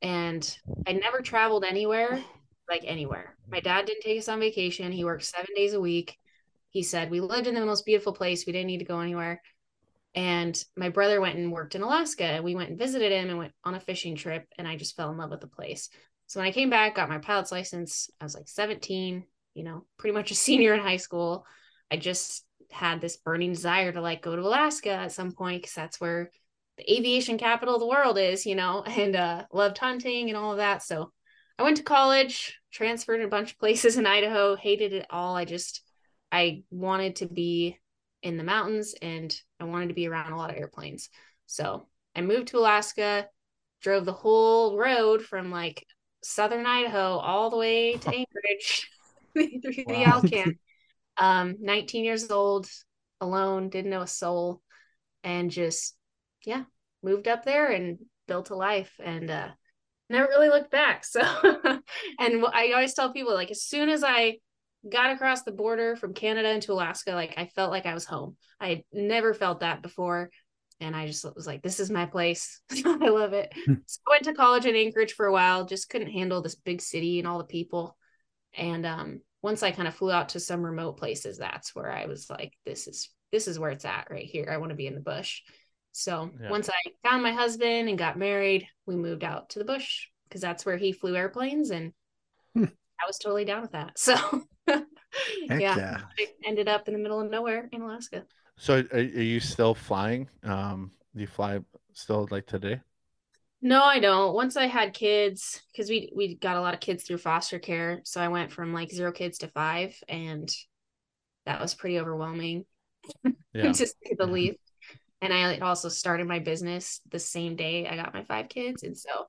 and 0.00 0.58
I 0.86 0.92
never 0.92 1.20
traveled 1.20 1.64
anywhere, 1.64 2.22
like 2.68 2.84
anywhere. 2.84 3.36
My 3.48 3.60
dad 3.60 3.86
didn't 3.86 4.02
take 4.02 4.18
us 4.18 4.28
on 4.28 4.38
vacation. 4.38 4.92
He 4.92 5.04
worked 5.04 5.24
7 5.24 5.46
days 5.56 5.72
a 5.72 5.80
week. 5.80 6.16
He 6.70 6.82
said 6.82 7.10
we 7.10 7.20
lived 7.20 7.46
in 7.46 7.54
the 7.54 7.66
most 7.66 7.84
beautiful 7.84 8.12
place. 8.12 8.46
We 8.46 8.52
didn't 8.52 8.68
need 8.68 8.78
to 8.78 8.84
go 8.84 9.00
anywhere. 9.00 9.42
And 10.14 10.62
my 10.76 10.88
brother 10.88 11.20
went 11.20 11.38
and 11.38 11.52
worked 11.52 11.74
in 11.74 11.82
Alaska. 11.82 12.24
And 12.24 12.44
we 12.44 12.54
went 12.54 12.70
and 12.70 12.78
visited 12.78 13.12
him 13.12 13.28
and 13.28 13.38
went 13.38 13.52
on 13.64 13.74
a 13.74 13.80
fishing 13.80 14.16
trip. 14.16 14.46
And 14.58 14.66
I 14.66 14.76
just 14.76 14.96
fell 14.96 15.10
in 15.10 15.18
love 15.18 15.30
with 15.30 15.40
the 15.40 15.46
place. 15.46 15.88
So 16.26 16.40
when 16.40 16.48
I 16.48 16.52
came 16.52 16.70
back, 16.70 16.94
got 16.94 17.08
my 17.08 17.18
pilot's 17.18 17.52
license, 17.52 18.10
I 18.20 18.24
was 18.24 18.34
like 18.34 18.48
17, 18.48 19.24
you 19.54 19.64
know, 19.64 19.86
pretty 19.98 20.14
much 20.14 20.30
a 20.30 20.34
senior 20.36 20.74
in 20.74 20.80
high 20.80 20.96
school. 20.96 21.46
I 21.90 21.96
just 21.96 22.44
had 22.70 23.00
this 23.00 23.16
burning 23.16 23.52
desire 23.52 23.92
to 23.92 24.00
like 24.00 24.22
go 24.22 24.36
to 24.36 24.42
Alaska 24.42 24.90
at 24.90 25.12
some 25.12 25.32
point 25.32 25.62
because 25.62 25.74
that's 25.74 26.00
where 26.00 26.30
the 26.76 26.92
aviation 26.92 27.38
capital 27.38 27.74
of 27.74 27.80
the 27.80 27.86
world 27.86 28.18
is, 28.18 28.46
you 28.46 28.54
know, 28.54 28.82
and 28.86 29.16
uh, 29.16 29.44
loved 29.52 29.78
hunting 29.78 30.28
and 30.28 30.36
all 30.36 30.52
of 30.52 30.58
that. 30.58 30.82
So 30.82 31.12
I 31.58 31.62
went 31.62 31.78
to 31.78 31.82
college, 31.82 32.58
transferred 32.72 33.20
a 33.20 33.28
bunch 33.28 33.52
of 33.52 33.58
places 33.58 33.96
in 33.96 34.06
Idaho, 34.06 34.54
hated 34.54 34.92
it 34.92 35.06
all. 35.10 35.36
I 35.36 35.44
just, 35.44 35.82
I 36.30 36.62
wanted 36.70 37.16
to 37.16 37.26
be 37.26 37.78
in 38.22 38.36
the 38.36 38.44
mountains 38.44 38.94
and 39.00 39.34
I 39.60 39.64
wanted 39.64 39.88
to 39.88 39.94
be 39.94 40.08
around 40.08 40.32
a 40.32 40.36
lot 40.36 40.50
of 40.50 40.56
airplanes. 40.56 41.08
So 41.46 41.86
I 42.14 42.20
moved 42.20 42.48
to 42.48 42.58
Alaska, 42.58 43.28
drove 43.80 44.04
the 44.04 44.12
whole 44.12 44.76
road 44.76 45.22
from 45.22 45.50
like 45.50 45.84
southern 46.22 46.66
Idaho 46.66 47.16
all 47.18 47.50
the 47.50 47.56
way 47.56 47.94
to 47.96 48.08
Anchorage 48.14 48.90
through 49.62 49.84
wow. 49.86 49.94
the 49.94 50.04
Alcan. 50.04 50.58
Um, 51.16 51.56
19 51.60 52.04
years 52.04 52.30
old, 52.30 52.68
alone, 53.20 53.70
didn't 53.70 53.90
know 53.90 54.02
a 54.02 54.06
soul, 54.06 54.62
and 55.24 55.50
just 55.50 55.96
yeah, 56.44 56.64
moved 57.02 57.26
up 57.26 57.44
there 57.44 57.70
and 57.70 57.98
built 58.28 58.50
a 58.50 58.54
life 58.54 58.92
and 59.02 59.30
uh 59.30 59.48
never 60.10 60.28
really 60.28 60.48
looked 60.48 60.70
back. 60.70 61.04
So 61.04 61.20
and 62.18 62.44
I 62.52 62.72
always 62.72 62.94
tell 62.94 63.12
people 63.12 63.34
like 63.34 63.50
as 63.50 63.62
soon 63.62 63.88
as 63.88 64.04
I 64.04 64.38
got 64.90 65.10
across 65.10 65.42
the 65.42 65.52
border 65.52 65.96
from 65.96 66.14
Canada 66.14 66.50
into 66.50 66.72
Alaska, 66.72 67.12
like 67.12 67.34
I 67.36 67.46
felt 67.46 67.70
like 67.70 67.86
I 67.86 67.94
was 67.94 68.04
home. 68.04 68.36
I 68.60 68.68
had 68.68 68.82
never 68.92 69.34
felt 69.34 69.60
that 69.60 69.82
before. 69.82 70.30
And 70.80 70.94
I 70.94 71.06
just 71.06 71.24
was 71.34 71.46
like, 71.46 71.62
this 71.62 71.80
is 71.80 71.90
my 71.90 72.06
place. 72.06 72.60
I 72.70 73.08
love 73.08 73.32
it. 73.32 73.52
Hmm. 73.66 73.74
so 73.86 74.00
I 74.06 74.10
went 74.12 74.24
to 74.24 74.34
college 74.34 74.64
in 74.64 74.76
Anchorage 74.76 75.14
for 75.14 75.26
a 75.26 75.32
while, 75.32 75.64
just 75.64 75.90
couldn't 75.90 76.12
handle 76.12 76.40
this 76.40 76.54
big 76.54 76.80
city 76.80 77.18
and 77.18 77.26
all 77.26 77.38
the 77.38 77.44
people. 77.44 77.96
And 78.54 78.86
um, 78.86 79.20
once 79.42 79.62
I 79.62 79.72
kind 79.72 79.88
of 79.88 79.94
flew 79.94 80.12
out 80.12 80.30
to 80.30 80.40
some 80.40 80.64
remote 80.64 80.96
places, 80.96 81.38
that's 81.38 81.74
where 81.74 81.90
I 81.90 82.06
was 82.06 82.30
like, 82.30 82.52
this 82.64 82.86
is 82.86 83.10
this 83.32 83.48
is 83.48 83.58
where 83.58 83.70
it's 83.70 83.84
at 83.84 84.08
right 84.10 84.24
here. 84.24 84.48
I 84.50 84.56
want 84.56 84.70
to 84.70 84.76
be 84.76 84.86
in 84.86 84.94
the 84.94 85.00
bush. 85.00 85.42
So 85.92 86.30
yeah. 86.40 86.50
once 86.50 86.70
I 86.70 87.08
found 87.08 87.22
my 87.22 87.32
husband 87.32 87.88
and 87.88 87.98
got 87.98 88.16
married, 88.16 88.66
we 88.86 88.96
moved 88.96 89.24
out 89.24 89.50
to 89.50 89.58
the 89.58 89.64
bush 89.64 90.06
because 90.28 90.40
that's 90.40 90.64
where 90.64 90.76
he 90.76 90.92
flew 90.92 91.16
airplanes 91.16 91.70
and 91.70 91.92
hmm. 92.54 92.64
I 92.64 93.06
was 93.06 93.18
totally 93.18 93.44
down 93.44 93.62
with 93.62 93.72
that. 93.72 93.92
So 93.98 94.16
yeah, 95.48 95.58
yeah, 95.58 96.00
I 96.18 96.26
ended 96.44 96.68
up 96.68 96.88
in 96.88 96.94
the 96.94 97.00
middle 97.00 97.20
of 97.20 97.30
nowhere 97.30 97.68
in 97.72 97.82
Alaska. 97.82 98.24
So 98.56 98.84
are, 98.92 98.98
are 98.98 99.00
you 99.00 99.40
still 99.40 99.74
flying? 99.74 100.28
Um, 100.42 100.90
do 101.14 101.20
you 101.20 101.26
fly 101.26 101.60
still 101.92 102.28
like 102.30 102.46
today? 102.46 102.80
No, 103.60 103.82
I 103.82 103.98
don't. 103.98 104.34
Once 104.34 104.56
I 104.56 104.66
had 104.66 104.94
kids, 104.94 105.60
because 105.72 105.90
we 105.90 106.12
we 106.14 106.36
got 106.36 106.56
a 106.56 106.60
lot 106.60 106.74
of 106.74 106.80
kids 106.80 107.04
through 107.04 107.18
foster 107.18 107.58
care, 107.58 108.00
so 108.04 108.20
I 108.20 108.28
went 108.28 108.52
from 108.52 108.72
like 108.72 108.90
zero 108.90 109.10
kids 109.10 109.38
to 109.38 109.48
five, 109.48 109.96
and 110.08 110.48
that 111.44 111.60
was 111.60 111.74
pretty 111.74 111.98
overwhelming, 111.98 112.66
yeah. 113.52 113.72
to 113.72 113.86
say 113.86 113.94
the 114.16 114.26
least. 114.26 114.58
And 115.20 115.32
I 115.32 115.58
also 115.58 115.88
started 115.88 116.28
my 116.28 116.38
business 116.38 117.00
the 117.10 117.18
same 117.18 117.56
day 117.56 117.88
I 117.88 117.96
got 117.96 118.14
my 118.14 118.22
five 118.24 118.48
kids, 118.48 118.84
and 118.84 118.96
so 118.96 119.26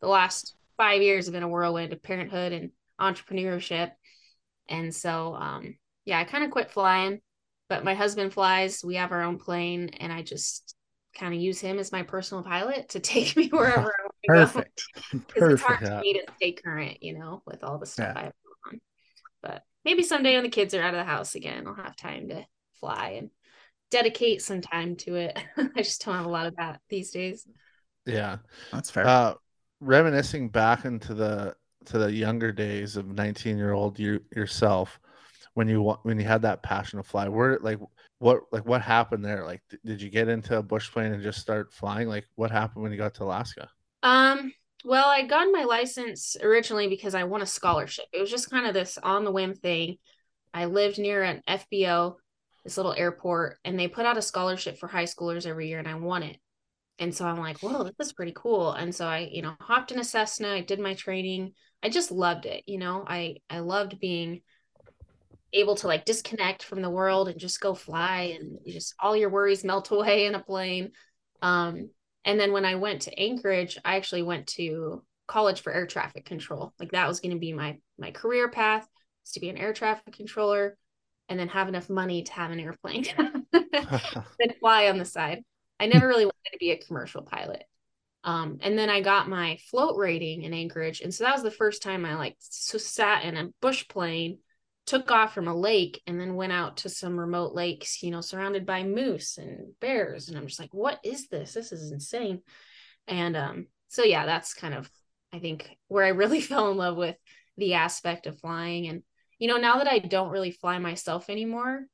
the 0.00 0.08
last 0.08 0.54
five 0.76 1.02
years 1.02 1.26
have 1.26 1.32
been 1.32 1.42
a 1.42 1.48
whirlwind 1.48 1.92
of 1.92 2.02
parenthood 2.02 2.52
and 2.52 2.70
entrepreneurship. 3.00 3.92
And 4.68 4.94
so, 4.94 5.34
um, 5.34 5.76
yeah, 6.04 6.18
I 6.18 6.24
kind 6.24 6.44
of 6.44 6.50
quit 6.50 6.70
flying, 6.70 7.20
but 7.68 7.84
my 7.84 7.94
husband 7.94 8.32
flies. 8.32 8.84
We 8.84 8.96
have 8.96 9.12
our 9.12 9.22
own 9.22 9.38
plane, 9.38 9.90
and 10.00 10.12
I 10.12 10.22
just 10.22 10.74
kind 11.14 11.34
of 11.34 11.40
use 11.40 11.60
him 11.60 11.78
as 11.78 11.92
my 11.92 12.02
personal 12.02 12.42
pilot 12.42 12.90
to 12.90 13.00
take 13.00 13.36
me 13.36 13.48
wherever 13.48 13.80
I 13.80 14.02
want 14.02 14.14
to 14.24 14.28
go. 14.28 14.34
Perfect. 14.34 14.84
It's 15.36 15.62
hard 15.62 15.80
yeah. 15.82 15.98
for 15.98 16.00
me 16.00 16.14
to 16.14 16.32
stay 16.36 16.52
current, 16.52 17.02
you 17.02 17.18
know, 17.18 17.42
with 17.46 17.62
all 17.64 17.78
the 17.78 17.86
stuff 17.86 18.12
yeah. 18.14 18.20
I 18.20 18.24
have 18.24 18.32
on. 18.70 18.80
But 19.42 19.62
maybe 19.84 20.02
someday 20.02 20.34
when 20.34 20.44
the 20.44 20.50
kids 20.50 20.74
are 20.74 20.82
out 20.82 20.94
of 20.94 20.98
the 20.98 21.04
house 21.04 21.34
again, 21.34 21.66
I'll 21.66 21.74
have 21.74 21.96
time 21.96 22.28
to 22.28 22.46
fly 22.74 23.16
and 23.18 23.30
dedicate 23.90 24.42
some 24.42 24.60
time 24.60 24.96
to 24.96 25.16
it. 25.16 25.38
I 25.56 25.82
just 25.82 26.04
don't 26.04 26.16
have 26.16 26.26
a 26.26 26.30
lot 26.30 26.46
of 26.46 26.56
that 26.56 26.80
these 26.88 27.10
days. 27.10 27.46
Yeah, 28.06 28.38
that's 28.72 28.90
fair. 28.90 29.06
Uh, 29.06 29.34
reminiscing 29.80 30.48
back 30.48 30.84
into 30.84 31.14
the 31.14 31.54
to 31.86 31.98
the 31.98 32.12
younger 32.12 32.52
days 32.52 32.96
of 32.96 33.06
19 33.06 33.56
year 33.56 33.72
old 33.72 33.98
you 33.98 34.20
yourself 34.34 34.98
when 35.54 35.68
you 35.68 35.82
when 36.02 36.18
you 36.18 36.24
had 36.24 36.42
that 36.42 36.62
passion 36.62 36.98
to 36.98 37.02
fly 37.02 37.28
where 37.28 37.58
like 37.60 37.78
what 38.18 38.40
like 38.52 38.64
what 38.64 38.82
happened 38.82 39.24
there? 39.24 39.44
Like 39.44 39.62
did 39.84 40.00
you 40.00 40.08
get 40.08 40.28
into 40.28 40.56
a 40.56 40.62
bush 40.62 40.90
plane 40.90 41.12
and 41.12 41.22
just 41.22 41.40
start 41.40 41.72
flying? 41.72 42.08
Like 42.08 42.26
what 42.36 42.50
happened 42.50 42.82
when 42.82 42.92
you 42.92 42.98
got 42.98 43.14
to 43.14 43.24
alaska? 43.24 43.68
Um 44.02 44.52
well 44.84 45.06
i 45.06 45.22
got 45.22 45.46
my 45.52 45.62
license 45.62 46.36
originally 46.42 46.88
because 46.88 47.14
i 47.14 47.24
won 47.24 47.42
a 47.42 47.46
scholarship. 47.46 48.06
It 48.12 48.20
was 48.20 48.30
just 48.30 48.50
kind 48.50 48.66
of 48.66 48.74
this 48.74 48.98
on 48.98 49.24
the 49.24 49.32
whim 49.32 49.54
thing. 49.54 49.98
I 50.54 50.66
lived 50.66 50.98
near 50.98 51.22
an 51.22 51.42
fbo 51.48 52.16
this 52.64 52.76
little 52.76 52.94
airport 52.94 53.58
and 53.64 53.78
they 53.78 53.88
put 53.88 54.06
out 54.06 54.16
a 54.16 54.22
scholarship 54.22 54.78
for 54.78 54.88
high 54.88 55.04
schoolers 55.04 55.46
every 55.46 55.68
year 55.68 55.78
and 55.78 55.88
i 55.88 55.94
won 55.94 56.22
it 56.22 56.36
and 56.98 57.14
so 57.14 57.26
i'm 57.26 57.38
like 57.38 57.58
whoa 57.60 57.84
this 57.84 58.08
is 58.08 58.12
pretty 58.12 58.32
cool 58.34 58.72
and 58.72 58.94
so 58.94 59.06
i 59.06 59.28
you 59.30 59.42
know 59.42 59.54
hopped 59.60 59.92
in 59.92 59.98
a 59.98 60.04
cessna 60.04 60.48
i 60.48 60.60
did 60.60 60.78
my 60.80 60.94
training 60.94 61.52
I 61.82 61.88
just 61.88 62.10
loved 62.12 62.46
it, 62.46 62.62
you 62.66 62.78
know. 62.78 63.04
I 63.06 63.36
I 63.50 63.58
loved 63.58 63.98
being 63.98 64.42
able 65.52 65.74
to 65.76 65.86
like 65.86 66.04
disconnect 66.04 66.62
from 66.62 66.80
the 66.80 66.90
world 66.90 67.28
and 67.28 67.38
just 67.38 67.60
go 67.60 67.74
fly 67.74 68.36
and 68.38 68.58
just 68.66 68.94
all 68.98 69.16
your 69.16 69.28
worries 69.28 69.64
melt 69.64 69.90
away 69.90 70.26
in 70.26 70.34
a 70.34 70.42
plane. 70.42 70.92
Um 71.42 71.90
and 72.24 72.38
then 72.38 72.52
when 72.52 72.64
I 72.64 72.76
went 72.76 73.02
to 73.02 73.18
Anchorage, 73.18 73.78
I 73.84 73.96
actually 73.96 74.22
went 74.22 74.46
to 74.48 75.02
college 75.26 75.60
for 75.60 75.72
air 75.72 75.86
traffic 75.86 76.24
control. 76.24 76.72
Like 76.78 76.92
that 76.92 77.08
was 77.08 77.20
going 77.20 77.32
to 77.32 77.40
be 77.40 77.52
my 77.52 77.78
my 77.98 78.12
career 78.12 78.48
path 78.48 78.86
is 79.26 79.32
to 79.32 79.40
be 79.40 79.48
an 79.48 79.58
air 79.58 79.72
traffic 79.72 80.14
controller 80.14 80.76
and 81.28 81.38
then 81.38 81.48
have 81.48 81.68
enough 81.68 81.90
money 81.90 82.22
to 82.22 82.32
have 82.32 82.52
an 82.52 82.60
airplane 82.60 83.06
and 83.52 84.54
fly 84.60 84.88
on 84.88 84.98
the 84.98 85.04
side. 85.04 85.42
I 85.82 85.86
never 85.86 86.06
really 86.06 86.24
wanted 86.24 86.52
to 86.52 86.58
be 86.58 86.70
a 86.70 86.76
commercial 86.76 87.22
pilot. 87.22 87.64
Um, 88.22 88.58
and 88.60 88.78
then 88.78 88.88
I 88.88 89.00
got 89.00 89.28
my 89.28 89.58
float 89.68 89.96
rating 89.96 90.42
in 90.42 90.54
Anchorage. 90.54 91.00
And 91.00 91.12
so 91.12 91.24
that 91.24 91.34
was 91.34 91.42
the 91.42 91.50
first 91.50 91.82
time 91.82 92.04
I 92.04 92.14
like 92.14 92.36
so 92.38 92.78
sat 92.78 93.24
in 93.24 93.36
a 93.36 93.48
bush 93.60 93.88
plane, 93.88 94.38
took 94.86 95.10
off 95.10 95.34
from 95.34 95.48
a 95.48 95.54
lake, 95.54 96.00
and 96.06 96.20
then 96.20 96.36
went 96.36 96.52
out 96.52 96.76
to 96.78 96.88
some 96.88 97.18
remote 97.18 97.52
lakes, 97.52 98.00
you 98.00 98.12
know, 98.12 98.20
surrounded 98.20 98.64
by 98.64 98.84
moose 98.84 99.38
and 99.38 99.72
bears. 99.80 100.28
And 100.28 100.38
I'm 100.38 100.46
just 100.46 100.60
like, 100.60 100.72
what 100.72 101.00
is 101.02 101.26
this? 101.26 101.54
This 101.54 101.72
is 101.72 101.90
insane. 101.90 102.42
And 103.08 103.36
um, 103.36 103.66
so 103.88 104.04
yeah, 104.04 104.24
that's 104.24 104.54
kind 104.54 104.74
of 104.74 104.88
I 105.32 105.40
think 105.40 105.68
where 105.88 106.04
I 106.04 106.10
really 106.10 106.40
fell 106.42 106.70
in 106.70 106.76
love 106.76 106.96
with 106.96 107.16
the 107.56 107.74
aspect 107.74 108.28
of 108.28 108.38
flying. 108.38 108.86
And, 108.86 109.02
you 109.40 109.48
know, 109.48 109.56
now 109.56 109.78
that 109.78 109.88
I 109.88 109.98
don't 109.98 110.30
really 110.30 110.52
fly 110.52 110.78
myself 110.78 111.28
anymore, 111.28 111.86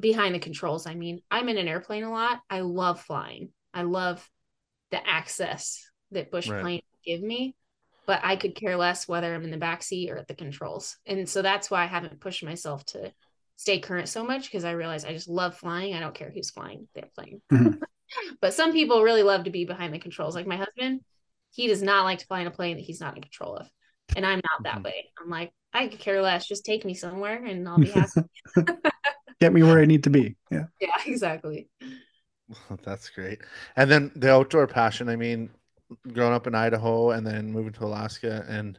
behind 0.00 0.34
the 0.34 0.40
controls, 0.40 0.86
I 0.86 0.94
mean, 0.94 1.22
I'm 1.30 1.48
in 1.48 1.58
an 1.58 1.68
airplane 1.68 2.04
a 2.04 2.10
lot. 2.10 2.40
I 2.50 2.60
love 2.60 3.00
flying. 3.00 3.50
I 3.72 3.82
love 3.82 4.28
the 4.90 5.06
access 5.06 5.88
that 6.12 6.30
bush 6.30 6.48
right. 6.48 6.62
plane 6.62 6.82
give 7.04 7.20
me 7.20 7.56
but 8.06 8.20
i 8.22 8.36
could 8.36 8.54
care 8.54 8.76
less 8.76 9.08
whether 9.08 9.34
i'm 9.34 9.42
in 9.42 9.50
the 9.50 9.56
back 9.56 9.82
seat 9.82 10.08
or 10.08 10.16
at 10.16 10.28
the 10.28 10.34
controls 10.34 10.96
and 11.04 11.28
so 11.28 11.42
that's 11.42 11.68
why 11.68 11.82
i 11.82 11.86
haven't 11.86 12.20
pushed 12.20 12.44
myself 12.44 12.84
to 12.84 13.12
stay 13.56 13.80
current 13.80 14.08
so 14.08 14.24
much 14.24 14.44
because 14.44 14.64
i 14.64 14.70
realize 14.70 15.04
i 15.04 15.12
just 15.12 15.28
love 15.28 15.56
flying 15.56 15.94
i 15.94 16.00
don't 16.00 16.14
care 16.14 16.30
who's 16.32 16.50
flying 16.50 16.86
the 16.94 17.02
plane 17.16 17.42
mm-hmm. 17.52 17.70
but 18.40 18.54
some 18.54 18.72
people 18.72 19.02
really 19.02 19.22
love 19.22 19.44
to 19.44 19.50
be 19.50 19.64
behind 19.64 19.92
the 19.92 19.98
controls. 19.98 20.34
Like 20.34 20.46
my 20.46 20.56
husband, 20.56 21.00
he 21.52 21.66
does 21.66 21.82
not 21.82 22.04
like 22.04 22.18
to 22.20 22.26
fly 22.26 22.40
in 22.40 22.46
a 22.46 22.50
plane 22.50 22.76
that 22.76 22.84
he's 22.84 23.00
not 23.00 23.16
in 23.16 23.22
control 23.22 23.56
of. 23.56 23.68
And 24.14 24.24
I'm 24.24 24.40
not 24.44 24.62
that 24.64 24.78
Mhm. 24.78 24.84
way. 24.84 25.10
I'm 25.20 25.30
like, 25.30 25.52
I 25.72 25.88
could 25.88 25.98
care 25.98 26.22
less. 26.22 26.46
Just 26.46 26.64
take 26.64 26.84
me 26.84 26.94
somewhere 26.94 27.44
and 27.44 27.68
I'll 27.68 27.78
be 27.78 27.90
happy. 27.90 28.22
Get 29.40 29.52
me 29.52 29.62
where 29.62 29.78
I 29.80 29.84
need 29.84 30.04
to 30.04 30.10
be. 30.10 30.36
Yeah. 30.50 30.64
yeah, 30.80 30.96
exactly. 31.06 31.68
That's 32.84 33.10
great. 33.10 33.40
And 33.76 33.90
then 33.90 34.12
the 34.14 34.32
outdoor 34.32 34.66
passion. 34.66 35.08
I 35.08 35.16
mean, 35.16 35.50
growing 36.12 36.32
up 36.32 36.46
in 36.46 36.54
Idaho 36.54 37.10
and 37.10 37.26
then 37.26 37.50
moving 37.50 37.72
to 37.74 37.84
Alaska 37.84 38.44
and 38.48 38.78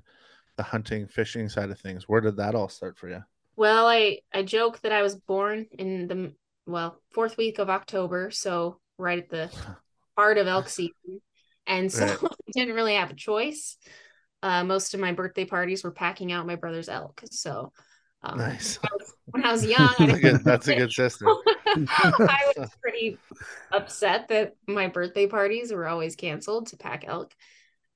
the 0.57 0.63
hunting, 0.63 1.07
fishing 1.07 1.49
side 1.49 1.69
of 1.69 1.79
things. 1.79 2.07
Where 2.07 2.21
did 2.21 2.37
that 2.37 2.55
all 2.55 2.69
start 2.69 2.97
for 2.97 3.09
you? 3.09 3.23
Well, 3.55 3.87
I 3.87 4.19
I 4.33 4.43
joke 4.43 4.81
that 4.81 4.91
I 4.91 5.01
was 5.01 5.15
born 5.15 5.65
in 5.77 6.07
the 6.07 6.33
well 6.65 7.01
fourth 7.11 7.37
week 7.37 7.59
of 7.59 7.69
October, 7.69 8.31
so 8.31 8.79
right 8.97 9.19
at 9.19 9.29
the 9.29 9.51
heart 10.17 10.37
of 10.37 10.47
elk 10.47 10.69
season, 10.69 11.21
and 11.65 11.91
so 11.91 12.05
Right. 12.05 12.19
I 12.23 12.51
didn't 12.51 12.75
really 12.75 12.95
have 12.95 13.11
a 13.11 13.15
choice. 13.15 13.77
Uh, 14.43 14.63
most 14.63 14.93
of 14.93 14.99
my 14.99 15.13
birthday 15.13 15.45
parties 15.45 15.83
were 15.83 15.91
packing 15.91 16.31
out 16.31 16.45
my 16.45 16.55
brother's 16.55 16.89
elk, 16.89 17.23
so 17.31 17.71
um, 18.23 18.39
Nice. 18.39 18.79
when 19.31 19.45
I 19.45 19.51
was 19.51 19.65
young, 19.65 19.95
That's 19.99 19.99
I 19.99 20.13
a 20.13 20.19
good, 20.19 20.41
that's 20.43 20.67
a 20.67 20.75
good 20.75 20.91
system. 20.91 21.27
I 22.27 22.45
was 22.47 22.55
pretty 22.81 23.21
upset 23.71 24.29
that 24.29 24.55
my 24.67 24.87
birthday 24.87 25.27
parties 25.27 25.71
were 25.71 25.87
always 25.87 26.15
canceled 26.15 26.67
to 26.67 26.77
pack 26.77 27.03
elk. 27.07 27.33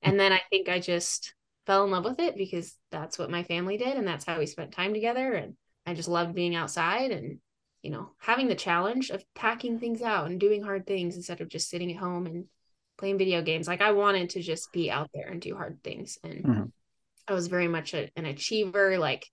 And 0.02 0.18
then 0.18 0.32
I 0.32 0.40
think 0.50 0.68
I 0.68 0.80
just 0.80 1.34
fell 1.66 1.84
in 1.84 1.90
love 1.90 2.04
with 2.04 2.20
it 2.20 2.36
because 2.36 2.76
that's 2.90 3.18
what 3.18 3.30
my 3.30 3.42
family 3.44 3.76
did 3.76 3.96
and 3.96 4.06
that's 4.06 4.24
how 4.24 4.38
we 4.38 4.46
spent 4.46 4.72
time 4.72 4.94
together. 4.94 5.32
And 5.34 5.54
I 5.86 5.94
just 5.94 6.08
loved 6.08 6.34
being 6.34 6.54
outside 6.54 7.10
and, 7.12 7.38
you 7.82 7.90
know, 7.90 8.10
having 8.18 8.48
the 8.48 8.54
challenge 8.54 9.10
of 9.10 9.24
packing 9.34 9.78
things 9.78 10.02
out 10.02 10.30
and 10.30 10.40
doing 10.40 10.62
hard 10.62 10.86
things 10.86 11.16
instead 11.16 11.40
of 11.40 11.48
just 11.48 11.70
sitting 11.70 11.92
at 11.92 11.98
home 11.98 12.26
and 12.26 12.46
playing 12.98 13.18
video 13.18 13.42
games. 13.42 13.68
Like 13.68 13.80
I 13.80 13.92
wanted 13.92 14.30
to 14.30 14.42
just 14.42 14.72
be 14.72 14.90
out 14.90 15.10
there 15.14 15.28
and 15.28 15.40
do 15.40 15.54
hard 15.56 15.82
things. 15.84 16.18
And 16.24 16.48
Mhm. 16.48 16.72
I 17.28 17.34
was 17.34 17.48
very 17.48 17.68
much 17.68 17.94
a, 17.94 18.10
an 18.16 18.26
achiever, 18.26 18.98
like 18.98 19.26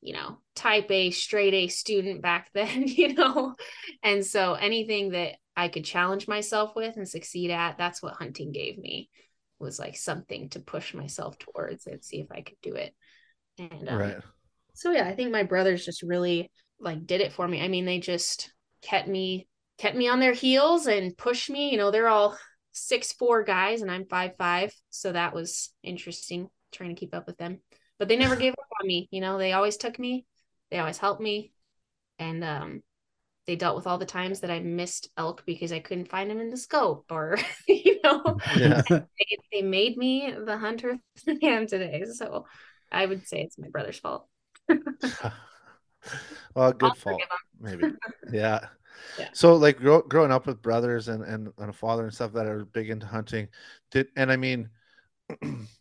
you 0.00 0.12
know, 0.12 0.38
type 0.54 0.90
A, 0.90 1.10
straight 1.10 1.54
A 1.54 1.68
student 1.68 2.22
back 2.22 2.50
then, 2.54 2.86
you 2.86 3.14
know? 3.14 3.54
And 4.02 4.24
so 4.24 4.54
anything 4.54 5.10
that 5.10 5.36
I 5.56 5.68
could 5.68 5.84
challenge 5.84 6.28
myself 6.28 6.74
with 6.76 6.96
and 6.96 7.08
succeed 7.08 7.50
at, 7.50 7.78
that's 7.78 8.02
what 8.02 8.14
hunting 8.14 8.52
gave 8.52 8.78
me 8.78 9.10
was 9.58 9.78
like 9.78 9.96
something 9.96 10.48
to 10.50 10.60
push 10.60 10.94
myself 10.94 11.36
towards 11.38 11.86
and 11.86 12.02
see 12.04 12.20
if 12.20 12.28
I 12.30 12.42
could 12.42 12.58
do 12.62 12.74
it. 12.74 12.94
And 13.58 13.88
um, 13.88 14.12
Right. 14.12 14.22
so 14.74 14.92
yeah, 14.92 15.06
I 15.06 15.14
think 15.14 15.32
my 15.32 15.42
brothers 15.42 15.84
just 15.84 16.02
really 16.02 16.50
like 16.80 17.06
did 17.06 17.20
it 17.20 17.32
for 17.32 17.46
me. 17.46 17.62
I 17.62 17.68
mean, 17.68 17.84
they 17.84 17.98
just 17.98 18.52
kept 18.82 19.08
me 19.08 19.48
kept 19.78 19.96
me 19.96 20.08
on 20.08 20.20
their 20.20 20.32
heels 20.32 20.86
and 20.86 21.16
pushed 21.16 21.50
me. 21.50 21.70
You 21.70 21.78
know, 21.78 21.90
they're 21.90 22.08
all 22.08 22.38
six 22.72 23.12
four 23.12 23.42
guys 23.42 23.82
and 23.82 23.90
I'm 23.90 24.06
five 24.06 24.32
five, 24.38 24.72
so 24.90 25.12
that 25.12 25.34
was 25.34 25.72
interesting 25.82 26.48
trying 26.72 26.94
to 26.94 27.00
keep 27.00 27.14
up 27.14 27.26
with 27.26 27.38
them. 27.38 27.60
But 27.98 28.08
they 28.08 28.16
never 28.16 28.36
gave 28.36 28.52
up 28.52 28.68
on 28.80 28.86
me. 28.86 29.08
You 29.10 29.20
know, 29.20 29.38
they 29.38 29.52
always 29.52 29.76
took 29.76 29.98
me, 29.98 30.26
they 30.70 30.78
always 30.78 30.98
helped 30.98 31.20
me, 31.20 31.52
and 32.18 32.44
um, 32.44 32.82
they 33.46 33.56
dealt 33.56 33.76
with 33.76 33.86
all 33.86 33.98
the 33.98 34.06
times 34.06 34.40
that 34.40 34.50
I 34.50 34.60
missed 34.60 35.08
elk 35.16 35.44
because 35.46 35.72
I 35.72 35.80
couldn't 35.80 36.10
find 36.10 36.30
them 36.30 36.40
in 36.40 36.50
the 36.50 36.56
scope, 36.56 37.06
or 37.10 37.38
you 37.68 38.00
know, 38.04 38.38
Yeah. 38.56 38.82
they, 38.88 39.38
they 39.52 39.62
made 39.62 39.96
me 39.96 40.34
the 40.36 40.58
hunter 40.58 40.98
I 41.26 41.38
am 41.42 41.66
today. 41.66 42.04
So 42.12 42.46
I 42.92 43.06
would 43.06 43.26
say 43.26 43.42
it's 43.42 43.58
my 43.58 43.68
brother's 43.68 43.98
fault. 43.98 44.28
well, 44.68 46.72
good 46.72 46.82
I'll 46.82 46.94
fault, 46.94 47.22
maybe. 47.60 47.84
Yeah. 48.32 48.66
Yeah. 49.18 49.28
So, 49.32 49.54
like, 49.54 49.78
grow, 49.78 50.02
growing 50.02 50.32
up 50.32 50.46
with 50.46 50.60
brothers 50.60 51.08
and, 51.08 51.22
and 51.22 51.48
and 51.58 51.70
a 51.70 51.72
father 51.72 52.04
and 52.04 52.12
stuff 52.12 52.32
that 52.32 52.46
are 52.46 52.64
big 52.64 52.90
into 52.90 53.06
hunting, 53.06 53.48
did 53.90 54.08
and 54.16 54.30
I 54.30 54.36
mean, 54.36 54.68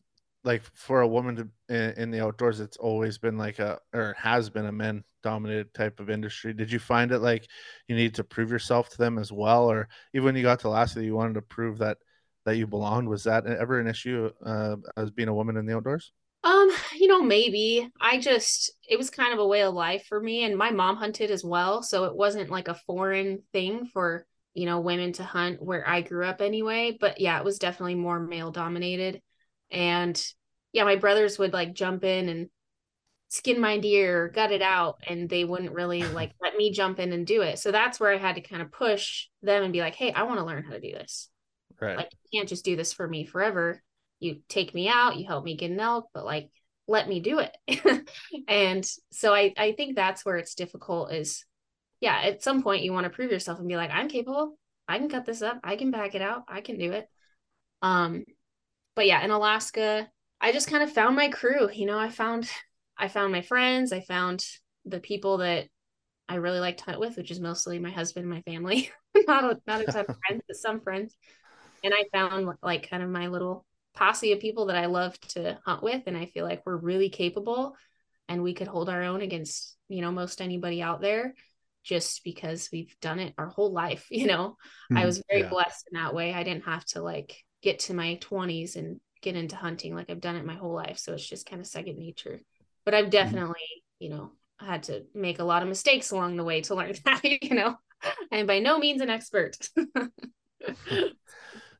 like 0.48 0.64
for 0.74 1.02
a 1.02 1.08
woman 1.08 1.36
to 1.36 1.48
in, 1.70 1.92
in 2.02 2.12
the 2.12 2.24
outdoors, 2.24 2.62
it's 2.62 2.78
always 2.78 3.18
been 3.18 3.38
like 3.38 3.60
a 3.60 3.80
or 3.94 4.16
has 4.18 4.50
been 4.50 4.66
a 4.66 4.72
men 4.72 5.04
dominated 5.22 5.74
type 5.74 6.00
of 6.00 6.10
industry. 6.10 6.54
Did 6.54 6.72
you 6.72 6.80
find 6.80 7.12
it 7.12 7.20
like 7.20 7.48
you 7.88 7.96
need 7.96 8.16
to 8.16 8.24
prove 8.24 8.50
yourself 8.50 8.90
to 8.90 8.98
them 8.98 9.20
as 9.20 9.32
well, 9.32 9.70
or 9.70 9.90
even 10.14 10.26
when 10.26 10.36
you 10.36 10.44
got 10.44 10.62
to 10.62 10.70
Alaska, 10.70 11.04
you 11.04 11.16
wanted 11.16 11.34
to 11.34 11.42
prove 11.42 11.78
that 11.80 11.98
that 12.46 12.56
you 12.56 12.66
belonged? 12.66 13.10
Was 13.10 13.26
that 13.26 13.46
ever 13.46 13.80
an 13.80 13.88
issue 13.88 14.32
uh, 14.44 14.78
as 14.96 15.12
being 15.12 15.28
a 15.28 15.34
woman 15.34 15.58
in 15.58 15.66
the 15.66 15.76
outdoors? 15.76 16.14
Um, 16.44 16.70
you 16.96 17.08
know, 17.08 17.22
maybe. 17.22 17.90
I 18.00 18.18
just 18.18 18.72
it 18.90 18.98
was 18.98 19.10
kind 19.10 19.34
of 19.34 19.40
a 19.40 19.48
way 19.48 19.64
of 19.64 19.74
life 19.74 20.06
for 20.08 20.20
me 20.20 20.46
and 20.46 20.58
my 20.58 20.72
mom 20.72 20.96
hunted 20.96 21.30
as 21.30 21.44
well, 21.44 21.84
so 21.84 22.06
it 22.06 22.16
wasn't 22.16 22.50
like 22.50 22.70
a 22.70 22.80
foreign 22.88 23.44
thing 23.52 23.90
for, 23.92 24.26
you 24.54 24.66
know, 24.66 24.80
women 24.80 25.12
to 25.14 25.24
hunt 25.26 25.62
where 25.62 25.88
I 25.88 26.02
grew 26.02 26.26
up 26.26 26.42
anyway, 26.42 26.98
but 26.98 27.20
yeah, 27.20 27.38
it 27.38 27.44
was 27.44 27.60
definitely 27.60 27.96
more 27.96 28.20
male 28.20 28.52
dominated. 28.52 29.22
And 29.70 30.18
yeah, 30.74 30.84
my 30.84 30.96
brothers 30.96 31.40
would 31.40 31.54
like 31.54 31.74
jump 31.74 32.04
in 32.04 32.30
and 32.30 32.50
skin 33.30 33.60
my 33.60 33.78
deer, 33.78 34.30
gut 34.30 34.52
it 34.52 34.62
out, 34.62 35.00
and 35.08 35.30
they 35.30 35.44
wouldn't 35.44 35.74
really 35.74 36.04
like 36.04 36.34
let 36.42 36.56
me 36.56 36.72
jump 36.72 37.00
in 37.00 37.14
and 37.14 37.26
do 37.28 37.42
it. 37.42 37.60
So 37.60 37.72
that's 37.72 38.00
where 38.00 38.14
I 38.14 38.18
had 38.18 38.36
to 38.36 38.42
kind 38.42 38.62
of 38.62 38.72
push 38.72 39.28
them 39.42 39.64
and 39.64 39.74
be 39.74 39.82
like, 39.82 39.96
"Hey, 39.96 40.12
I 40.12 40.24
want 40.24 40.40
to 40.40 40.46
learn 40.46 40.64
how 40.64 40.72
to 40.72 40.80
do 40.80 40.92
this." 40.92 41.30
Right. 41.80 41.98
like 41.98 42.10
you 42.12 42.40
can't 42.40 42.50
just 42.50 42.66
do 42.66 42.76
this 42.76 42.92
for 42.92 43.08
me 43.08 43.24
forever 43.24 43.84
you 44.20 44.38
take 44.50 44.74
me 44.74 44.88
out 44.90 45.18
you 45.18 45.28
help 45.28 45.44
me 45.44 45.56
get 45.56 45.70
an 45.70 45.80
elk 45.80 46.08
but 46.14 46.26
like 46.26 46.50
let 46.88 47.08
me 47.08 47.20
do 47.20 47.40
it 47.40 47.56
and 48.48 48.90
so 49.12 49.34
i 49.34 49.54
i 49.58 49.74
think 49.74 49.96
that's 49.96 50.26
where 50.26 50.38
it's 50.38 50.56
difficult 50.56 51.12
is 51.12 51.46
yeah 52.00 52.20
at 52.24 52.42
some 52.42 52.64
point 52.64 52.82
you 52.82 52.94
want 52.94 53.04
to 53.04 53.12
prove 53.12 53.32
yourself 53.32 53.60
and 53.60 53.68
be 53.68 53.76
like 53.76 53.92
i'm 53.92 54.08
capable 54.08 54.58
i 54.88 54.98
can 54.98 55.10
cut 55.10 55.26
this 55.26 55.42
up 55.42 55.60
i 55.64 55.76
can 55.76 55.92
back 55.92 56.16
it 56.16 56.22
out 56.22 56.44
i 56.48 56.62
can 56.62 56.80
do 56.80 56.92
it 56.94 57.08
um 57.84 58.24
but 58.96 59.06
yeah 59.06 59.24
in 59.24 59.30
alaska 59.30 60.08
i 60.42 60.52
just 60.52 60.70
kind 60.70 60.84
of 60.84 60.92
found 60.92 61.16
my 61.16 61.30
crew 61.30 61.70
you 61.72 61.86
know 61.86 61.98
i 61.98 62.10
found 62.10 62.50
i 62.98 63.08
found 63.08 63.32
my 63.32 63.42
friends 63.42 63.92
i 63.92 64.02
found 64.02 64.46
the 64.86 65.00
people 65.00 65.38
that 65.38 65.68
i 66.30 66.36
really 66.36 66.60
like 66.60 66.78
to 66.78 66.84
hunt 66.86 67.00
with 67.00 67.18
which 67.18 67.32
is 67.32 67.40
mostly 67.40 67.80
my 67.80 67.92
husband 67.92 68.24
and 68.26 68.34
my 68.34 68.42
family 68.42 68.90
not 69.28 69.44
a, 69.44 69.60
not 69.68 69.82
a 69.82 69.86
ton 69.86 70.02
of 70.06 70.12
friends 70.28 70.44
but 70.48 70.58
some 70.58 70.82
friends 70.82 71.16
and 71.84 71.94
I 71.94 72.06
found 72.12 72.50
like 72.62 72.90
kind 72.90 73.04
of 73.04 73.10
my 73.10 73.28
little 73.28 73.66
posse 73.94 74.32
of 74.34 74.40
people 74.40 74.68
that 74.68 74.78
I 74.78 74.88
love 74.88 75.20
to 75.30 75.58
hunt 75.66 75.84
with, 75.84 76.04
and 76.08 76.18
I 76.18 76.26
feel 76.26 76.46
like 76.46 76.64
we're 76.66 76.78
really 76.78 77.10
capable, 77.10 77.76
and 78.28 78.44
we 78.44 78.54
could 78.54 78.68
hold 78.68 78.90
our 78.90 79.04
own 79.04 79.22
against 79.22 79.76
you 79.90 80.02
know 80.02 80.12
most 80.12 80.42
anybody 80.42 80.82
out 80.82 81.02
there, 81.02 81.34
just 81.84 82.24
because 82.24 82.70
we've 82.72 82.96
done 83.02 83.20
it 83.20 83.34
our 83.38 83.48
whole 83.48 83.72
life. 83.72 84.08
You 84.12 84.28
know, 84.28 84.58
I 84.96 85.02
Mhm. 85.02 85.06
was 85.06 85.24
very 85.30 85.44
Yeah. 85.44 85.50
blessed 85.50 85.88
in 85.92 86.00
that 86.00 86.14
way. 86.14 86.34
I 86.34 86.44
didn't 86.44 86.66
have 86.66 86.86
to 86.88 87.02
like 87.02 87.36
get 87.62 87.80
to 87.80 87.94
my 87.94 88.16
twenties 88.16 88.76
and 88.76 89.00
get 89.22 89.36
into 89.36 89.56
hunting 89.56 89.96
like 89.96 90.10
I've 90.10 90.22
done 90.22 90.36
it 90.36 90.46
my 90.46 90.56
whole 90.56 90.74
life, 90.74 90.98
so 90.98 91.14
it's 91.14 91.28
just 91.28 91.46
kind 91.50 91.60
of 91.62 91.68
second 91.68 91.98
nature. 91.98 92.42
But 92.86 92.94
I've 92.94 93.10
definitely 93.10 93.62
you 94.00 94.10
know 94.10 94.32
had 94.60 94.84
to 94.84 95.06
make 95.14 95.40
a 95.40 95.44
lot 95.44 95.62
of 95.64 95.70
mistakes 95.70 96.12
along 96.12 96.36
the 96.38 96.44
way 96.44 96.62
to 96.62 96.76
learn 96.76 96.94
that. 97.06 97.22
You 97.24 97.56
know, 97.56 97.78
I'm 98.32 98.46
by 98.48 98.60
no 98.60 98.80
means 98.80 99.02
an 99.02 99.10
expert. 99.10 99.58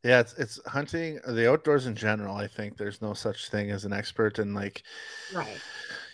Yeah, 0.04 0.20
it's 0.22 0.34
it's 0.34 0.60
hunting 0.68 1.20
the 1.28 1.52
outdoors 1.52 1.86
in 1.88 1.96
general. 1.96 2.36
I 2.36 2.48
think 2.48 2.78
there's 2.78 3.02
no 3.02 3.14
such 3.14 3.50
thing 3.50 3.72
as 3.72 3.84
an 3.86 3.94
expert, 3.94 4.40
and 4.40 4.54
like 4.56 4.84
right. 5.32 5.62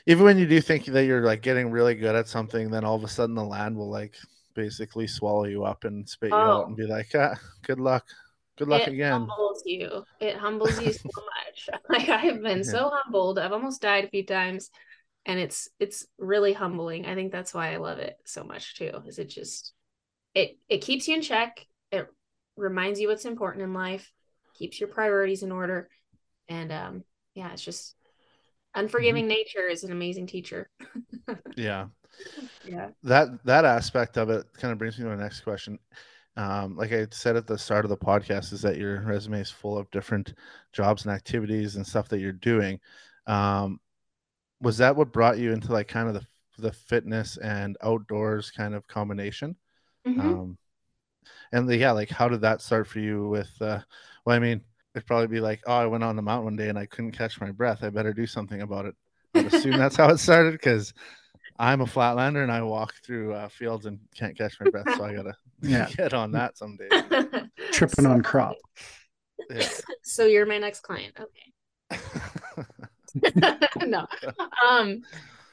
even 0.06 0.24
when 0.26 0.38
you 0.38 0.48
do 0.48 0.60
think 0.62 0.86
that 0.86 1.06
you're 1.06 1.24
like 1.26 1.42
getting 1.42 1.72
really 1.72 1.96
good 1.96 2.16
at 2.16 2.28
something, 2.28 2.70
then 2.70 2.84
all 2.84 2.96
of 2.96 3.04
a 3.04 3.08
sudden 3.08 3.36
the 3.36 3.44
land 3.44 3.78
will 3.78 3.90
like 3.90 4.16
basically 4.54 5.08
swallow 5.08 5.46
you 5.46 5.64
up 5.64 5.84
and 5.86 6.08
spit 6.08 6.36
you 6.36 6.48
out 6.50 6.66
Oh. 6.66 6.68
and 6.68 6.76
be 6.78 6.86
like, 6.86 7.08
ah, 7.16 7.36
good 7.64 7.80
luck, 7.80 8.06
good 8.58 8.68
luck 8.68 8.88
it 8.88 8.88
again. 8.88 9.34
humbles 9.36 9.64
you. 9.66 10.06
It 10.20 10.38
humbles 10.38 10.80
you 10.80 10.94
so 10.94 11.00
much. 11.16 11.70
Like 11.90 12.10
I 12.10 12.18
have 12.18 12.42
been 12.42 12.64
Yeah. 12.64 12.64
so 12.64 12.92
humbled. 12.94 13.38
I've 13.40 13.52
almost 13.52 13.82
died 13.82 14.06
a 14.06 14.10
few 14.10 14.26
times, 14.26 14.70
and 15.26 15.40
it's 15.40 15.70
it's 15.80 16.08
really 16.18 16.54
humbling. 16.54 17.06
I 17.06 17.16
think 17.16 17.32
that's 17.32 17.54
why 17.54 17.74
I 17.74 17.78
love 17.78 18.00
it 18.00 18.18
so 18.26 18.44
much 18.44 18.78
too. 18.78 18.92
Is 19.08 19.20
it 19.20 19.30
just 19.30 19.74
it 20.36 20.58
it 20.70 20.80
keeps 20.80 21.08
you 21.08 21.16
in 21.16 21.22
check. 21.22 21.66
It 21.92 22.08
reminds 22.58 23.00
you 23.00 23.10
what's 23.10 23.26
important 23.26 23.64
in 23.64 23.74
life, 23.74 24.12
keeps 24.56 24.80
your 24.80 24.90
priorities 24.90 25.44
in 25.44 25.52
order, 25.52 25.90
and 26.50 26.72
um 26.72 27.04
yeah, 27.36 27.52
it's 27.54 27.64
just 27.64 27.96
unforgiving 28.76 29.28
nature 29.28 29.68
is 29.70 29.84
an 29.84 29.92
amazing 29.92 30.28
teacher. 30.28 30.70
Yeah, 31.56 31.88
Yeah. 32.64 32.90
that 33.04 33.44
that 33.46 33.66
aspect 33.66 34.18
of 34.18 34.30
it 34.30 34.46
kind 34.54 34.72
of 34.72 34.78
brings 34.78 34.98
me 34.98 35.04
to 35.04 35.10
my 35.16 35.22
next 35.22 35.42
question. 35.42 35.78
Um, 36.36 36.76
like 36.76 36.92
I 36.92 37.08
said 37.12 37.36
at 37.36 37.46
the 37.46 37.58
start 37.58 37.86
of 37.86 37.90
the 37.90 37.98
podcast, 37.98 38.54
is 38.54 38.62
that 38.64 38.78
your 38.78 39.02
resume 39.02 39.40
is 39.40 39.52
full 39.52 39.78
of 39.78 39.90
different 39.92 40.34
jobs 40.72 41.06
and 41.06 41.14
activities 41.14 41.76
and 41.76 41.86
stuff 41.86 42.10
that 42.10 42.20
you're 42.20 42.32
doing. 42.32 42.80
Um, 43.28 43.80
was 44.62 44.78
that 44.78 44.96
what 44.96 45.12
brought 45.12 45.38
you 45.38 45.52
into 45.52 45.72
like 45.72 45.88
kind 45.88 46.08
of 46.08 46.16
the 46.16 46.26
the 46.60 46.72
fitness 46.72 47.38
and 47.38 47.78
outdoors 47.84 48.52
kind 48.52 48.74
of 48.76 48.88
combination? 48.88 49.56
Mhm. 50.08 50.20
Um, 50.20 50.58
and 51.52 51.68
the, 51.68 51.78
yeah, 51.78 51.92
like 51.92 52.10
how 52.10 52.28
did 52.28 52.42
that 52.42 52.62
start 52.62 52.88
for 52.88 53.00
you? 53.00 53.28
With 53.30 53.52
uh, 53.62 53.80
well, 54.26 54.36
I 54.36 54.40
mean, 54.40 54.62
it'd 54.96 55.08
probably 55.08 55.28
be 55.28 55.40
like, 55.40 55.62
oh, 55.68 55.74
I 55.74 55.86
went 55.86 56.04
on 56.04 56.16
the 56.16 56.22
mountain 56.22 56.46
one 56.46 56.56
day 56.56 56.70
and 56.70 56.78
I 56.78 56.86
couldn't 56.86 57.12
catch 57.12 57.40
my 57.42 57.52
breath. 57.52 57.84
I 57.84 57.90
better 57.90 58.14
do 58.14 58.26
something 58.28 58.62
about 58.62 58.86
it. 58.86 58.96
I'd 59.36 59.54
assume 59.54 59.78
that's 59.78 59.96
how 59.96 60.10
it 60.10 60.18
started 60.20 60.54
because 60.54 60.94
I'm 61.60 61.82
a 61.82 61.86
flatlander 61.86 62.42
and 62.44 62.52
I 62.52 62.62
walk 62.64 62.96
through 63.06 63.34
uh, 63.34 63.48
fields 63.50 63.86
and 63.86 64.00
can't 64.16 64.38
catch 64.38 64.60
my 64.60 64.70
breath, 64.70 64.96
so 64.96 65.04
I 65.04 65.14
gotta 65.14 65.34
Yeah. 65.62 65.88
get 65.98 66.14
on 66.14 66.32
that 66.32 66.58
someday. 66.58 66.90
Tripping 67.72 68.06
on 68.06 68.22
crop. 68.24 68.56
Yeah. 69.50 69.70
so 70.04 70.26
you're 70.26 70.46
my 70.46 70.58
next 70.58 70.82
client. 70.82 71.16
Okay. 71.20 71.54
no. 73.86 74.08
Um 74.68 75.02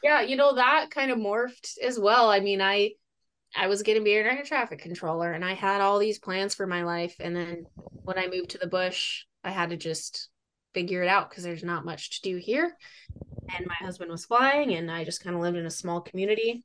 yeah, 0.02 0.22
you 0.22 0.36
know 0.36 0.54
that 0.54 0.90
kind 0.90 1.10
of 1.10 1.18
morphed 1.18 1.76
as 1.82 1.98
well. 1.98 2.30
I 2.30 2.40
mean, 2.40 2.60
I 2.62 2.92
I 3.54 3.66
was 3.66 3.82
getting 3.82 4.04
be 4.04 4.16
an 4.16 4.26
air 4.26 4.42
traffic 4.44 4.78
controller 4.80 5.32
and 5.32 5.44
I 5.44 5.54
had 5.54 5.80
all 5.80 5.98
these 5.98 6.18
plans 6.18 6.54
for 6.54 6.66
my 6.66 6.84
life 6.84 7.16
and 7.20 7.34
then 7.36 7.66
when 8.04 8.18
I 8.18 8.28
moved 8.28 8.50
to 8.50 8.58
the 8.58 8.66
bush, 8.68 9.24
I 9.44 9.50
had 9.50 9.70
to 9.70 9.76
just 9.76 10.28
figure 10.72 11.02
it 11.02 11.08
out 11.08 11.28
because 11.28 11.42
there's 11.44 11.64
not 11.64 11.84
much 11.84 12.20
to 12.22 12.30
do 12.30 12.36
here. 12.36 12.76
And 13.56 13.66
my 13.66 13.74
husband 13.74 14.10
was 14.10 14.24
flying 14.24 14.74
and 14.74 14.90
I 14.90 15.04
just 15.04 15.22
kind 15.22 15.34
of 15.34 15.42
lived 15.42 15.56
in 15.56 15.66
a 15.66 15.70
small 15.70 16.00
community. 16.00 16.64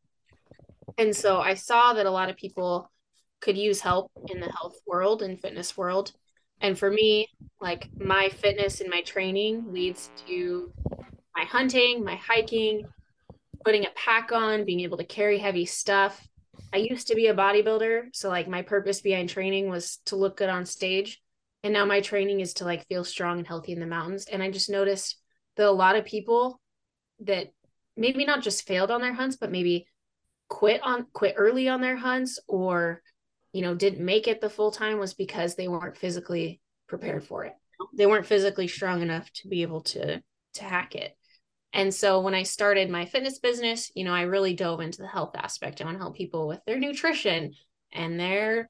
And 0.97 1.15
so 1.15 1.39
I 1.39 1.55
saw 1.55 1.93
that 1.93 2.05
a 2.05 2.11
lot 2.11 2.29
of 2.29 2.37
people 2.37 2.89
could 3.41 3.57
use 3.57 3.81
help 3.81 4.11
in 4.27 4.39
the 4.39 4.51
health 4.51 4.77
world 4.87 5.21
and 5.21 5.39
fitness 5.39 5.75
world. 5.77 6.13
And 6.61 6.77
for 6.77 6.89
me, 6.89 7.27
like 7.59 7.89
my 7.99 8.29
fitness 8.29 8.81
and 8.81 8.89
my 8.89 9.01
training 9.01 9.65
leads 9.71 10.09
to 10.27 10.71
my 11.35 11.43
hunting, 11.43 12.03
my 12.03 12.15
hiking, 12.15 12.85
putting 13.65 13.85
a 13.85 13.89
pack 13.95 14.31
on, 14.31 14.63
being 14.63 14.81
able 14.81 14.97
to 14.97 15.03
carry 15.03 15.37
heavy 15.37 15.65
stuff. 15.65 16.25
I 16.73 16.77
used 16.77 17.07
to 17.07 17.15
be 17.15 17.27
a 17.27 17.35
bodybuilder, 17.35 18.07
so 18.13 18.29
like 18.29 18.47
my 18.47 18.61
purpose 18.61 19.01
behind 19.01 19.29
training 19.29 19.69
was 19.69 19.97
to 20.05 20.15
look 20.15 20.37
good 20.37 20.49
on 20.49 20.65
stage. 20.65 21.21
And 21.63 21.73
now 21.73 21.85
my 21.85 21.99
training 21.99 22.39
is 22.39 22.53
to 22.55 22.65
like 22.65 22.87
feel 22.87 23.03
strong 23.03 23.39
and 23.39 23.47
healthy 23.47 23.73
in 23.73 23.79
the 23.79 23.85
mountains. 23.85 24.25
And 24.31 24.41
I 24.41 24.51
just 24.51 24.69
noticed 24.69 25.17
that 25.57 25.67
a 25.67 25.71
lot 25.71 25.95
of 25.95 26.05
people 26.05 26.59
that 27.21 27.51
maybe 27.97 28.25
not 28.25 28.43
just 28.43 28.67
failed 28.67 28.91
on 28.91 29.01
their 29.01 29.13
hunts, 29.13 29.37
but 29.37 29.51
maybe 29.51 29.87
quit 30.47 30.81
on 30.83 31.07
quit 31.13 31.35
early 31.37 31.67
on 31.67 31.81
their 31.81 31.95
hunts 31.95 32.39
or 32.47 33.01
you 33.51 33.63
know 33.63 33.73
didn't 33.73 34.05
make 34.05 34.27
it 34.27 34.41
the 34.41 34.49
full 34.49 34.69
time 34.71 34.99
was 34.99 35.13
because 35.13 35.55
they 35.55 35.67
weren't 35.67 35.97
physically 35.97 36.61
prepared 36.87 37.23
for 37.23 37.45
it. 37.45 37.53
They 37.97 38.05
weren't 38.05 38.25
physically 38.27 38.67
strong 38.67 39.01
enough 39.01 39.31
to 39.33 39.47
be 39.47 39.61
able 39.61 39.81
to 39.81 40.21
to 40.55 40.63
hack 40.63 40.95
it. 40.95 41.15
And 41.73 41.93
so 41.93 42.21
when 42.21 42.33
I 42.33 42.43
started 42.43 42.89
my 42.89 43.05
fitness 43.05 43.39
business, 43.39 43.91
you 43.95 44.05
know, 44.05 44.13
I 44.13 44.21
really 44.21 44.53
dove 44.53 44.79
into 44.79 45.01
the 45.01 45.07
health 45.09 45.35
aspect. 45.35 45.81
I 45.81 45.85
want 45.85 45.97
to 45.97 46.01
help 46.01 46.15
people 46.15 46.47
with 46.47 46.63
their 46.65 46.79
nutrition 46.79 47.53
and 47.91 48.17
their, 48.17 48.69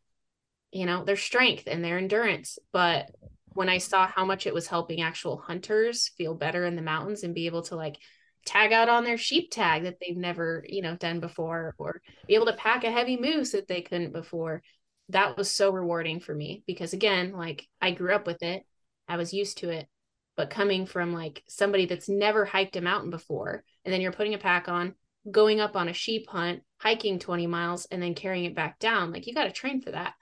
you 0.72 0.88
know, 0.88 1.04
their 1.04 1.16
strength 1.16 1.66
and 1.68 1.84
their 1.84 2.00
endurance. 2.00 2.58
But 2.74 3.12
when 3.54 3.70
I 3.70 3.78
saw 3.78 4.08
how 4.08 4.26
much 4.26 4.48
it 4.48 4.56
was 4.56 4.68
helping 4.68 5.02
actual 5.02 5.38
hunters 5.38 6.10
feel 6.18 6.34
better 6.34 6.66
in 6.66 6.76
the 6.76 6.82
mountains 6.82 7.24
and 7.24 7.36
be 7.36 7.46
able 7.46 7.62
to 7.64 7.76
like 7.76 7.98
tag 8.46 8.72
out 8.72 8.90
on 8.90 9.04
their 9.04 9.18
sheep 9.18 9.52
tag 9.52 9.84
that 9.84 9.98
they've 10.00 10.16
never, 10.18 10.64
you 10.68 10.82
know, 10.82 10.96
done 10.96 11.20
before, 11.20 11.76
or 11.78 12.02
be 12.28 12.36
able 12.36 12.46
to 12.46 12.54
pack 12.54 12.84
a 12.84 12.92
heavy 12.92 13.18
moose 13.18 13.52
that 13.52 13.68
they 13.68 13.82
couldn't 13.82 14.14
before, 14.14 14.62
that 15.10 15.38
was 15.38 15.52
so 15.52 15.72
rewarding 15.72 16.20
for 16.20 16.34
me 16.34 16.64
because 16.66 16.94
again, 16.94 17.34
like 17.34 17.68
I 17.82 17.92
grew 17.92 18.14
up 18.14 18.26
with 18.26 18.42
it. 18.42 18.64
I 19.08 19.18
was 19.18 19.34
used 19.34 19.60
to 19.60 19.70
it. 19.70 19.88
But 20.36 20.50
coming 20.50 20.86
from 20.86 21.14
like 21.14 21.44
somebody 21.48 21.86
that's 21.86 22.10
never 22.10 22.44
hiked 22.44 22.76
a 22.76 22.82
mountain 22.82 23.10
before 23.10 23.64
and 23.84 23.94
then 23.94 24.02
you're 24.02 24.12
putting 24.12 24.34
a 24.34 24.40
pack 24.40 24.68
on 24.68 24.96
going 25.30 25.60
up 25.60 25.76
on 25.76 25.88
a 25.88 25.94
sheep 25.94 26.28
hunt 26.30 26.62
hiking 26.78 27.20
20 27.20 27.48
miles 27.48 27.86
and 27.86 28.02
then 28.02 28.14
carrying 28.14 28.46
it 28.46 28.56
back 28.56 28.78
down 28.80 29.12
like 29.12 29.28
you 29.28 29.34
got 29.34 29.46
to 29.46 29.52
train 29.52 29.82
for 29.82 29.92
that. 29.92 30.14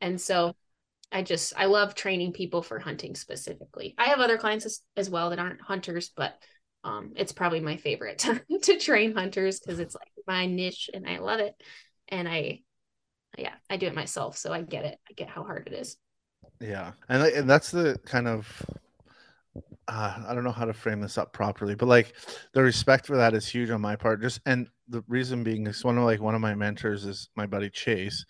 And 0.00 0.20
so 0.20 0.54
i 1.10 1.22
just 1.22 1.54
i 1.56 1.64
love 1.64 1.94
training 1.94 2.32
people 2.32 2.62
for 2.62 2.78
hunting 2.78 3.14
specifically. 3.14 3.94
I 3.98 4.06
have 4.06 4.20
other 4.20 4.38
clients 4.38 4.66
as, 4.66 4.80
as 4.96 5.10
well 5.10 5.30
that 5.30 5.38
aren't 5.38 5.60
hunters 5.60 6.10
but 6.16 6.34
um 6.88 7.12
it's 7.16 7.32
probably 7.32 7.60
my 7.60 7.76
favorite 7.76 8.18
to, 8.18 8.40
to 8.62 8.78
train 8.78 9.14
hunters 9.14 9.60
because 9.60 9.78
it's 9.78 9.94
like 9.94 10.08
my 10.26 10.46
niche 10.46 10.90
and 10.92 11.08
i 11.08 11.18
love 11.18 11.40
it 11.40 11.54
and 12.08 12.28
i 12.28 12.60
yeah 13.36 13.54
i 13.70 13.76
do 13.76 13.86
it 13.86 13.94
myself 13.94 14.36
so 14.36 14.52
i 14.52 14.62
get 14.62 14.84
it 14.84 14.98
i 15.08 15.12
get 15.12 15.28
how 15.28 15.42
hard 15.42 15.66
it 15.66 15.74
is 15.74 15.96
Yeah, 16.60 16.92
and 17.08 17.22
and 17.22 17.48
that's 17.48 17.70
the 17.70 17.98
kind 18.04 18.26
of 18.26 18.66
uh, 19.88 20.22
I 20.28 20.34
don't 20.34 20.44
know 20.44 20.52
how 20.52 20.66
to 20.66 20.74
frame 20.74 21.00
this 21.00 21.18
up 21.18 21.32
properly, 21.32 21.74
but 21.74 21.86
like 21.86 22.14
the 22.52 22.62
respect 22.62 23.06
for 23.06 23.16
that 23.16 23.34
is 23.34 23.46
huge 23.46 23.70
on 23.70 23.80
my 23.80 23.96
part. 23.96 24.20
Just 24.20 24.40
and 24.44 24.68
the 24.88 25.02
reason 25.08 25.42
being 25.42 25.66
is 25.66 25.84
one 25.84 25.98
of 25.98 26.04
like 26.04 26.20
one 26.20 26.34
of 26.34 26.40
my 26.40 26.54
mentors 26.54 27.04
is 27.04 27.28
my 27.36 27.46
buddy 27.46 27.70
Chase, 27.70 28.24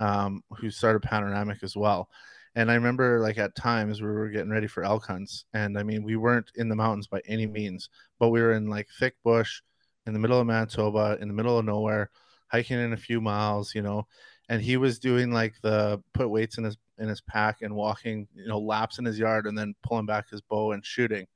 um, 0.00 0.42
who 0.58 0.70
started 0.70 1.02
Panoramic 1.02 1.62
as 1.62 1.76
well. 1.76 2.08
And 2.56 2.70
I 2.70 2.74
remember 2.74 3.20
like 3.20 3.38
at 3.38 3.54
times 3.56 4.00
we 4.00 4.08
were 4.08 4.28
getting 4.28 4.50
ready 4.50 4.66
for 4.68 4.84
elk 4.84 5.06
hunts, 5.06 5.44
and 5.54 5.78
I 5.78 5.82
mean 5.82 6.04
we 6.04 6.16
weren't 6.16 6.50
in 6.56 6.68
the 6.68 6.76
mountains 6.76 7.06
by 7.08 7.20
any 7.26 7.46
means, 7.46 7.88
but 8.20 8.28
we 8.28 8.40
were 8.40 8.52
in 8.52 8.68
like 8.68 8.88
thick 8.98 9.14
bush, 9.24 9.60
in 10.06 10.12
the 10.12 10.18
middle 10.18 10.38
of 10.40 10.46
Manitoba, 10.46 11.18
in 11.20 11.28
the 11.28 11.34
middle 11.34 11.58
of 11.58 11.64
nowhere, 11.64 12.10
hiking 12.48 12.78
in 12.78 12.92
a 12.92 12.96
few 12.96 13.20
miles, 13.20 13.74
you 13.74 13.82
know. 13.82 14.06
And 14.48 14.60
he 14.62 14.76
was 14.76 14.98
doing 14.98 15.32
like 15.32 15.54
the 15.62 16.02
put 16.12 16.28
weights 16.28 16.58
in 16.58 16.64
his 16.64 16.76
in 16.98 17.08
his 17.08 17.20
pack 17.22 17.62
and 17.62 17.74
walking, 17.74 18.28
you 18.34 18.46
know, 18.46 18.58
laps 18.60 18.98
in 18.98 19.04
his 19.04 19.18
yard 19.18 19.46
and 19.46 19.58
then 19.58 19.74
pulling 19.82 20.06
back 20.06 20.30
his 20.30 20.40
bow 20.42 20.72
and 20.72 20.84
shooting 20.84 21.26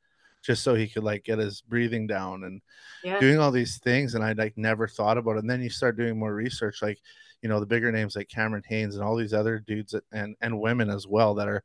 just 0.43 0.63
so 0.63 0.75
he 0.75 0.89
could 0.89 1.05
like 1.05 1.25
get 1.25 1.39
his 1.39 1.61
breathing 1.61 2.07
down 2.07 2.45
and 2.45 2.63
yeah 3.03 3.21
doing 3.21 3.39
all 3.39 3.51
these 3.53 3.79
things 3.79 4.15
and 4.15 4.25
I 4.25 4.33
like 4.33 4.57
never 4.59 4.89
thought 4.89 5.19
about 5.19 5.37
it. 5.37 5.41
And 5.41 5.51
then 5.51 5.63
you 5.63 5.71
start 5.71 5.97
doing 5.99 6.19
more 6.19 6.35
research 6.35 6.83
like, 6.83 6.99
you 7.43 7.49
know, 7.49 7.61
the 7.61 7.67
bigger 7.67 7.93
names 7.93 8.17
like 8.17 8.29
Cameron 8.29 8.65
Hanes 8.69 8.97
and 8.97 9.05
all 9.05 9.17
these 9.17 9.35
other 9.35 9.59
dudes 9.61 9.93
that, 9.93 10.05
and 10.13 10.37
and 10.41 10.61
women 10.61 10.91
as 10.91 11.07
well 11.07 11.35
that 11.37 11.49
are 11.49 11.65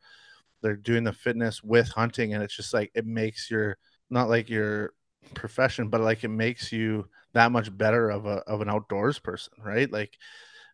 they're 0.62 0.76
doing 0.76 1.04
the 1.04 1.14
fitness 1.14 1.64
with 1.64 1.90
hunting 1.90 2.34
and 2.34 2.44
it's 2.44 2.56
just 2.56 2.74
like 2.74 2.92
it 2.96 3.06
makes 3.06 3.52
your 3.52 3.78
not 4.10 4.30
like 4.30 4.50
your 4.50 4.94
profession 5.34 5.90
but 5.90 6.02
like 6.02 6.24
it 6.24 6.30
makes 6.30 6.72
you 6.72 7.08
that 7.34 7.52
much 7.52 7.76
better 7.78 8.10
of 8.10 8.26
a 8.26 8.38
of 8.48 8.62
an 8.62 8.70
outdoors 8.70 9.20
person, 9.20 9.54
right? 9.60 9.92
Like 9.92 10.18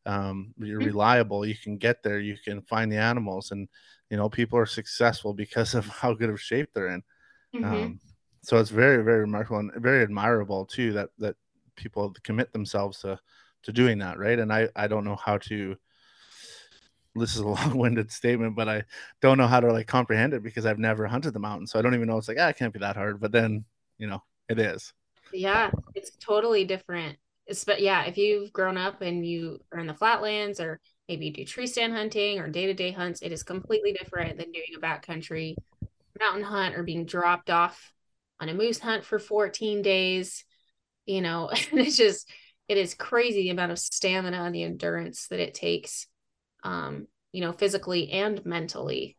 um, 0.06 0.54
you're 0.58 0.80
Mhm. 0.80 0.82
reliable 0.82 1.46
you 1.46 1.56
can 1.56 1.78
get 1.78 2.04
there 2.04 2.20
you 2.20 2.38
can 2.44 2.62
find 2.64 2.92
the 2.92 2.98
animals 2.98 3.52
and 3.52 3.68
you 4.10 4.18
know 4.18 4.30
people 4.30 4.58
are 4.58 4.66
successful 4.66 5.34
because 5.34 5.76
of 5.76 5.86
how 5.88 6.14
good 6.14 6.30
of 6.30 6.42
shape 6.42 6.70
they're 6.74 6.90
in 6.90 7.04
Mhm. 7.54 7.66
um, 7.66 8.00
so 8.42 8.58
it's 8.58 8.70
very 8.70 9.04
very 9.04 9.20
remarkable 9.22 9.60
and 9.60 9.72
very 9.76 10.04
admirable 10.04 10.66
too 10.66 10.94
that 10.94 11.10
that 11.18 11.36
people 11.76 12.14
commit 12.24 12.52
themselves 12.54 13.00
to 13.00 13.20
to 13.64 13.72
doing 13.72 13.98
that 14.00 14.18
right 14.18 14.40
and 14.40 14.52
i 14.52 14.68
i 14.76 14.88
don't 14.88 15.04
know 15.04 15.16
how 15.16 15.38
to 15.38 15.76
this 17.16 17.36
is 17.36 17.42
a 17.42 17.48
long-winded 17.48 18.12
statement 18.12 18.56
but 18.56 18.68
i 18.70 18.84
don't 19.22 19.38
know 19.38 19.48
how 19.48 19.60
to 19.60 19.72
like 19.72 19.88
comprehend 19.88 20.34
it 20.34 20.44
because 20.44 20.66
i've 20.66 20.80
never 20.80 21.08
hunted 21.08 21.34
the 21.34 21.40
mountain 21.40 21.68
so 21.68 21.80
i 21.80 21.82
don't 21.82 21.96
even 21.96 22.08
know 22.08 22.18
it's 22.18 22.28
like 22.28 22.38
ah, 22.40 22.50
it 22.50 22.58
can't 22.58 22.74
be 22.74 22.80
that 22.80 22.96
hard 22.96 23.20
but 23.20 23.32
then 23.32 23.66
you 23.98 24.08
know 24.08 24.22
it 24.48 24.60
is 24.60 24.94
Yeah, 25.32 25.72
it's 25.96 26.12
totally 26.18 26.66
different. 26.66 27.18
It's 27.46 27.64
but 27.64 27.82
yeah, 27.82 28.06
if 28.06 28.18
you've 28.18 28.52
grown 28.54 28.78
up 28.78 29.02
and 29.02 29.26
you 29.26 29.60
are 29.72 29.80
in 29.80 29.88
the 29.88 29.94
flatlands 29.94 30.60
or 30.60 30.80
maybe 31.08 31.26
you 31.28 31.34
do 31.34 31.46
tree 31.46 31.68
stand 31.68 31.94
hunting 31.94 32.40
or 32.40 32.48
day-to-day 32.50 32.92
hunts, 32.92 33.22
it 33.22 33.32
is 33.32 33.44
completely 33.44 33.94
different 33.94 34.38
than 34.38 34.52
doing 34.52 34.68
a 34.76 34.80
backcountry 34.80 35.60
mountain 36.20 36.44
hunt 36.44 36.76
or 36.76 36.84
being 36.84 37.06
dropped 37.06 37.50
off 37.50 37.94
on 38.40 38.50
a 38.50 38.54
moose 38.54 38.80
hunt 38.80 39.06
for 39.06 39.20
14 39.20 39.82
days. 39.82 40.44
You 41.06 41.22
know, 41.22 41.50
it's 41.72 41.98
just 41.98 42.30
it 42.68 42.78
is 42.78 42.94
crazy 42.94 43.44
the 43.44 43.50
amount 43.50 43.72
of 43.72 43.80
stamina 43.80 44.44
and 44.44 44.54
the 44.54 44.64
endurance 44.64 45.28
that 45.28 45.40
it 45.40 45.54
takes 45.54 46.08
um, 46.64 47.08
you 47.32 47.42
know, 47.42 47.52
physically 47.52 48.12
and 48.12 48.44
mentally. 48.46 49.18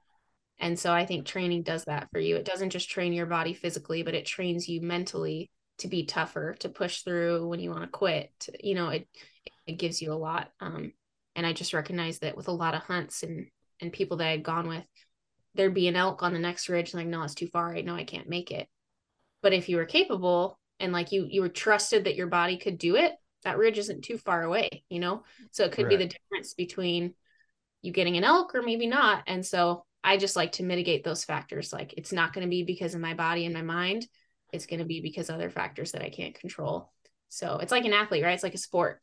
And 0.59 0.79
so 0.79 0.93
I 0.93 1.07
think 1.07 1.27
training 1.27 1.63
does 1.63 1.85
that 1.85 2.09
for 2.13 2.19
you. 2.19 2.37
It 2.37 2.45
doesn't 2.45 2.71
just 2.71 2.91
train 2.91 3.13
your 3.13 3.27
body 3.27 3.55
physically, 3.55 4.03
but 4.03 4.15
it 4.15 4.27
trains 4.27 4.69
you 4.69 4.81
mentally 4.81 5.51
to 5.79 5.89
be 5.89 6.05
tougher, 6.05 6.55
to 6.61 6.69
push 6.69 7.01
through 7.01 7.49
when 7.49 7.61
you 7.61 7.71
want 7.71 7.83
to 7.83 7.89
quit. 7.89 8.31
You 8.63 8.75
know, 8.75 8.89
it 8.91 9.09
it 9.67 9.79
gives 9.79 10.03
you 10.03 10.13
a 10.13 10.15
lot. 10.15 10.51
Um, 10.61 10.93
and 11.35 11.47
I 11.47 11.53
just 11.53 11.73
recognize 11.73 12.19
that 12.19 12.37
with 12.37 12.49
a 12.49 12.53
lot 12.53 12.75
of 12.75 12.83
hunts 12.83 13.23
and 13.23 13.47
and 13.81 13.93
people 13.93 14.19
that 14.19 14.29
I'd 14.29 14.43
gone 14.43 14.69
with, 14.69 14.85
there'd 15.55 15.75
be 15.75 15.89
an 15.89 15.97
elk 15.97 16.23
on 16.23 16.33
the 16.33 16.39
next 16.39 16.69
ridge, 16.69 16.95
like, 16.95 17.07
no, 17.07 17.23
it's 17.23 17.35
too 17.35 17.49
far. 17.49 17.75
I 17.75 17.81
know 17.81 17.95
I 17.95 18.05
can't 18.05 18.29
make 18.29 18.51
it. 18.51 18.69
But 19.43 19.53
if 19.53 19.69
you 19.69 19.77
were 19.77 19.87
capable 19.87 20.59
and 20.79 20.93
like 20.93 21.13
you 21.13 21.27
you 21.29 21.41
were 21.41 21.49
trusted 21.49 22.05
that 22.05 22.17
your 22.17 22.27
body 22.27 22.57
could 22.57 22.79
do 22.79 22.97
it, 22.97 23.13
that 23.45 23.59
ridge 23.59 23.79
isn't 23.79 24.03
too 24.03 24.19
far 24.19 24.43
away, 24.43 24.85
you 24.89 25.01
know? 25.01 25.25
So 25.51 25.65
it 25.65 25.73
could 25.73 25.89
be 25.89 25.97
the 25.97 26.07
difference 26.07 26.55
between 26.55 27.15
you 27.83 27.93
getting 27.93 28.17
an 28.17 28.25
elk 28.25 28.55
or 28.55 28.63
maybe 28.63 28.87
not. 28.87 29.25
And 29.27 29.45
so 29.45 29.85
I 30.05 30.19
just 30.19 30.37
like 30.37 30.53
to 30.53 30.63
mitigate 30.63 31.05
those 31.05 31.25
factors. 31.25 31.73
Like 31.73 31.95
it's 31.97 32.13
not 32.13 32.33
going 32.33 32.45
to 32.47 32.51
be 32.51 32.65
because 32.65 32.95
of 32.95 33.01
my 33.01 33.15
body 33.15 33.47
and 33.47 33.55
my 33.55 33.63
mind. 33.63 34.07
It's 34.53 34.67
going 34.67 34.81
to 34.81 34.87
be 34.87 35.01
because 35.01 35.31
other 35.31 35.49
factors 35.49 35.93
that 35.93 36.03
I 36.03 36.11
can't 36.11 36.39
control. 36.39 36.93
So 37.31 37.59
it's 37.59 37.73
like 37.73 37.85
an 37.85 37.93
athlete, 37.93 38.25
right? 38.25 38.35
It's 38.35 38.43
like 38.43 38.55
a 38.55 38.59
sport. 38.59 39.01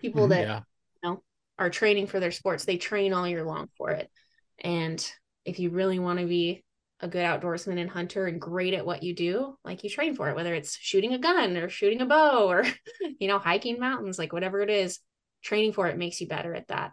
People 0.00 0.22
mm-hmm. 0.22 0.30
that 0.30 0.46
yeah 0.46 0.60
you 1.02 1.10
know 1.10 1.22
are 1.58 1.70
training 1.70 2.06
for 2.06 2.20
their 2.20 2.32
sports, 2.32 2.64
they 2.64 2.76
train 2.76 3.12
all 3.12 3.28
year 3.28 3.44
long 3.44 3.68
for 3.76 3.90
it. 3.90 4.10
And 4.58 5.04
if 5.44 5.58
you 5.58 5.70
really 5.70 5.98
want 5.98 6.18
to 6.18 6.26
be 6.26 6.64
a 7.00 7.08
good 7.08 7.24
outdoorsman 7.24 7.80
and 7.80 7.90
hunter 7.90 8.26
and 8.26 8.40
great 8.40 8.74
at 8.74 8.86
what 8.86 9.02
you 9.02 9.14
do, 9.14 9.56
like 9.64 9.82
you 9.82 9.90
train 9.90 10.14
for 10.14 10.28
it, 10.28 10.36
whether 10.36 10.54
it's 10.54 10.78
shooting 10.78 11.14
a 11.14 11.18
gun 11.18 11.56
or 11.56 11.68
shooting 11.68 12.00
a 12.00 12.06
bow 12.06 12.48
or, 12.48 12.64
you 13.18 13.28
know, 13.28 13.38
hiking 13.38 13.80
mountains, 13.80 14.18
like 14.18 14.32
whatever 14.32 14.60
it 14.60 14.70
is, 14.70 15.00
training 15.42 15.72
for 15.72 15.88
it 15.88 15.98
makes 15.98 16.20
you 16.20 16.28
better 16.28 16.54
at 16.54 16.68
that. 16.68 16.92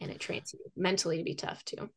And 0.00 0.10
it 0.10 0.18
trains 0.18 0.52
you 0.52 0.60
mentally 0.76 1.18
to 1.18 1.24
be 1.24 1.34
tough 1.34 1.64
too. 1.64 1.88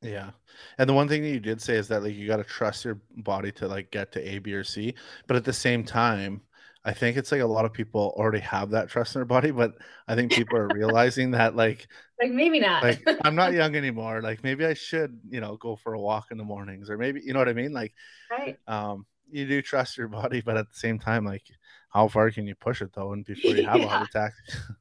Yeah. 0.00 0.30
And 0.78 0.88
the 0.88 0.94
one 0.94 1.08
thing 1.08 1.22
that 1.22 1.30
you 1.30 1.40
did 1.40 1.60
say 1.60 1.76
is 1.76 1.88
that 1.88 2.02
like 2.02 2.14
you 2.14 2.26
got 2.26 2.36
to 2.38 2.44
trust 2.44 2.84
your 2.84 3.00
body 3.16 3.52
to 3.52 3.68
like 3.68 3.90
get 3.90 4.12
to 4.12 4.34
A, 4.34 4.38
B, 4.38 4.54
or 4.54 4.64
C. 4.64 4.94
But 5.26 5.36
at 5.36 5.44
the 5.44 5.52
same 5.52 5.84
time, 5.84 6.40
I 6.84 6.92
think 6.92 7.16
it's 7.16 7.32
like 7.32 7.40
a 7.40 7.46
lot 7.46 7.64
of 7.64 7.72
people 7.72 8.14
already 8.16 8.40
have 8.40 8.70
that 8.70 8.88
trust 8.90 9.14
in 9.14 9.20
their 9.20 9.26
body, 9.26 9.50
but 9.50 9.72
I 10.06 10.14
think 10.14 10.32
people 10.32 10.58
are 10.58 10.68
realizing 10.70 11.32
that 11.32 11.56
like 11.56 11.88
like 12.20 12.30
maybe 12.30 12.60
not. 12.60 12.82
like 12.82 13.06
I'm 13.24 13.34
not 13.36 13.52
young 13.54 13.76
anymore. 13.76 14.22
Like 14.22 14.42
maybe 14.44 14.66
I 14.66 14.74
should, 14.74 15.20
you 15.28 15.40
know, 15.40 15.56
go 15.56 15.76
for 15.76 15.94
a 15.94 16.00
walk 16.00 16.26
in 16.30 16.38
the 16.38 16.44
mornings 16.44 16.90
or 16.90 16.98
maybe 16.98 17.20
you 17.24 17.32
know 17.32 17.38
what 17.38 17.48
I 17.48 17.54
mean? 17.54 17.72
Like 17.72 17.94
right. 18.30 18.58
um 18.68 19.06
you 19.30 19.46
do 19.48 19.62
trust 19.62 19.98
your 19.98 20.08
body, 20.08 20.42
but 20.42 20.56
at 20.56 20.68
the 20.70 20.76
same 20.78 20.98
time, 20.98 21.24
like 21.24 21.44
how 21.90 22.08
far 22.08 22.30
can 22.30 22.46
you 22.46 22.54
push 22.56 22.82
it 22.82 22.92
though 22.94 23.12
and 23.12 23.24
before 23.26 23.56
you 23.56 23.62
have 23.64 23.82
a 23.82 23.88
heart 23.88 24.02
attack? 24.02 24.32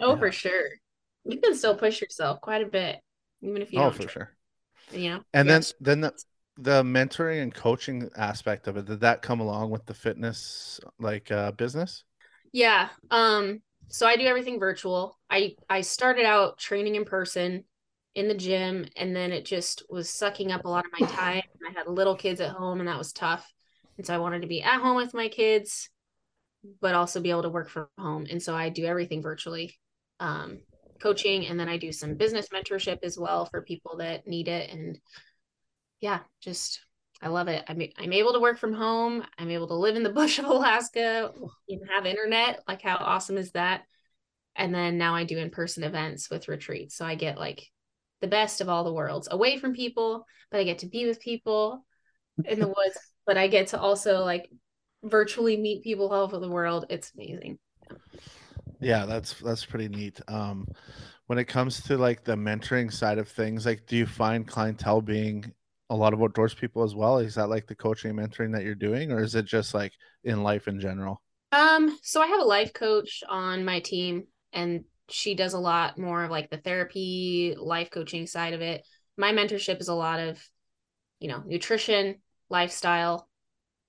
Oh, 0.00 0.16
Yeah. 0.16 0.18
for 0.18 0.30
sure. 0.32 0.68
You 1.24 1.40
can 1.40 1.54
still 1.54 1.76
push 1.76 2.00
yourself 2.00 2.40
quite 2.40 2.62
a 2.62 2.66
bit, 2.66 3.00
even 3.42 3.62
if 3.62 3.72
you 3.72 3.80
oh, 3.80 3.90
for 3.90 4.02
try, 4.02 4.12
sure. 4.12 4.30
You 4.92 5.10
know. 5.10 5.24
And 5.32 5.48
Yes. 5.48 5.72
then 5.80 5.80
then 5.80 6.00
the 6.02 6.14
the 6.56 6.82
mentoring 6.82 7.42
and 7.42 7.54
coaching 7.54 8.10
aspect 8.16 8.68
of 8.68 8.76
it, 8.76 8.86
did 8.86 9.00
that 9.00 9.22
come 9.22 9.40
along 9.40 9.70
with 9.70 9.86
the 9.86 9.94
fitness 9.94 10.80
like 10.98 11.30
uh 11.30 11.52
business? 11.52 12.04
Yeah. 12.52 12.88
Um, 13.10 13.60
so 13.88 14.06
I 14.06 14.16
do 14.16 14.24
everything 14.24 14.58
virtual. 14.58 15.18
I 15.28 15.56
I 15.68 15.80
started 15.80 16.24
out 16.24 16.58
training 16.58 16.94
in 16.94 17.04
person 17.04 17.64
in 18.14 18.28
the 18.28 18.34
gym 18.34 18.86
and 18.96 19.14
then 19.14 19.32
it 19.32 19.44
just 19.44 19.82
was 19.90 20.08
sucking 20.08 20.52
up 20.52 20.64
a 20.64 20.68
lot 20.68 20.84
of 20.84 20.92
my 20.98 21.06
time. 21.08 21.42
I 21.68 21.72
had 21.76 21.88
little 21.88 22.14
kids 22.14 22.40
at 22.40 22.50
home 22.50 22.78
and 22.78 22.88
that 22.88 22.98
was 22.98 23.12
tough. 23.12 23.52
And 23.96 24.06
so 24.06 24.14
I 24.14 24.18
wanted 24.18 24.42
to 24.42 24.48
be 24.48 24.62
at 24.62 24.80
home 24.80 24.96
with 24.96 25.14
my 25.14 25.28
kids, 25.28 25.90
but 26.80 26.94
also 26.94 27.20
be 27.20 27.30
able 27.30 27.42
to 27.42 27.48
work 27.48 27.68
from 27.68 27.88
home. 27.98 28.26
And 28.30 28.40
so 28.42 28.54
I 28.54 28.68
do 28.68 28.84
everything 28.84 29.22
virtually. 29.22 29.76
Um, 30.20 30.60
coaching 31.00 31.46
and 31.46 31.58
then 31.58 31.68
I 31.68 31.76
do 31.76 31.92
some 31.92 32.14
business 32.14 32.48
mentorship 32.48 32.98
as 33.02 33.18
well 33.18 33.46
for 33.46 33.62
people 33.62 33.96
that 33.98 34.26
need 34.26 34.48
it 34.48 34.70
and 34.70 34.98
yeah, 36.04 36.18
just 36.42 36.82
I 37.22 37.28
love 37.28 37.48
it. 37.48 37.64
I'm 37.66 37.80
I'm 37.96 38.12
able 38.12 38.34
to 38.34 38.38
work 38.38 38.58
from 38.58 38.74
home. 38.74 39.24
I'm 39.38 39.50
able 39.50 39.68
to 39.68 39.74
live 39.74 39.96
in 39.96 40.02
the 40.02 40.10
bush 40.20 40.38
of 40.38 40.44
Alaska, 40.44 41.32
even 41.66 41.86
have 41.88 42.04
internet. 42.04 42.60
Like 42.68 42.82
how 42.82 42.96
awesome 42.96 43.38
is 43.38 43.52
that? 43.52 43.84
And 44.54 44.74
then 44.74 44.98
now 44.98 45.14
I 45.14 45.24
do 45.24 45.38
in-person 45.38 45.82
events 45.82 46.28
with 46.28 46.46
retreats. 46.46 46.94
So 46.94 47.06
I 47.06 47.14
get 47.14 47.38
like 47.38 47.66
the 48.20 48.26
best 48.26 48.60
of 48.60 48.68
all 48.68 48.84
the 48.84 48.92
worlds 48.92 49.28
away 49.30 49.56
from 49.56 49.72
people, 49.72 50.26
but 50.50 50.60
I 50.60 50.64
get 50.64 50.80
to 50.80 50.86
be 50.86 51.06
with 51.06 51.20
people 51.20 51.86
in 52.44 52.60
the 52.60 52.66
woods, 52.76 52.98
but 53.24 53.38
I 53.38 53.48
get 53.48 53.68
to 53.68 53.80
also 53.80 54.24
like 54.24 54.50
virtually 55.02 55.56
meet 55.56 55.84
people 55.84 56.12
all 56.12 56.24
over 56.24 56.38
the 56.38 56.50
world. 56.50 56.84
It's 56.90 57.12
amazing. 57.14 57.58
Yeah, 58.78 59.06
that's 59.06 59.40
that's 59.40 59.64
pretty 59.64 59.88
neat. 59.88 60.20
Um 60.28 60.68
when 61.28 61.38
it 61.38 61.46
comes 61.46 61.80
to 61.84 61.96
like 61.96 62.24
the 62.24 62.36
mentoring 62.36 62.92
side 62.92 63.16
of 63.16 63.26
things, 63.26 63.64
like 63.64 63.86
do 63.86 63.96
you 63.96 64.04
find 64.04 64.46
clientele 64.46 65.00
being 65.00 65.50
a 65.94 65.96
lot 65.96 66.12
of 66.12 66.22
outdoors 66.22 66.54
people 66.54 66.82
as 66.82 66.94
well? 66.94 67.18
Is 67.18 67.36
that 67.36 67.48
like 67.48 67.66
the 67.66 67.74
coaching 67.74 68.14
mentoring 68.14 68.52
that 68.52 68.64
you're 68.64 68.74
doing, 68.74 69.12
or 69.12 69.22
is 69.22 69.34
it 69.34 69.46
just 69.46 69.74
like 69.74 69.92
in 70.24 70.42
life 70.42 70.68
in 70.68 70.80
general? 70.80 71.22
Um, 71.52 71.98
so 72.02 72.20
I 72.20 72.26
have 72.26 72.40
a 72.40 72.44
life 72.44 72.72
coach 72.72 73.22
on 73.28 73.64
my 73.64 73.80
team 73.80 74.24
and 74.52 74.84
she 75.08 75.34
does 75.34 75.52
a 75.52 75.58
lot 75.58 75.98
more 75.98 76.24
of 76.24 76.30
like 76.30 76.50
the 76.50 76.56
therapy, 76.58 77.54
life 77.58 77.90
coaching 77.90 78.26
side 78.26 78.54
of 78.54 78.60
it. 78.60 78.84
My 79.16 79.32
mentorship 79.32 79.80
is 79.80 79.88
a 79.88 79.94
lot 79.94 80.18
of, 80.18 80.42
you 81.20 81.28
know, 81.28 81.42
nutrition, 81.46 82.16
lifestyle, 82.48 83.28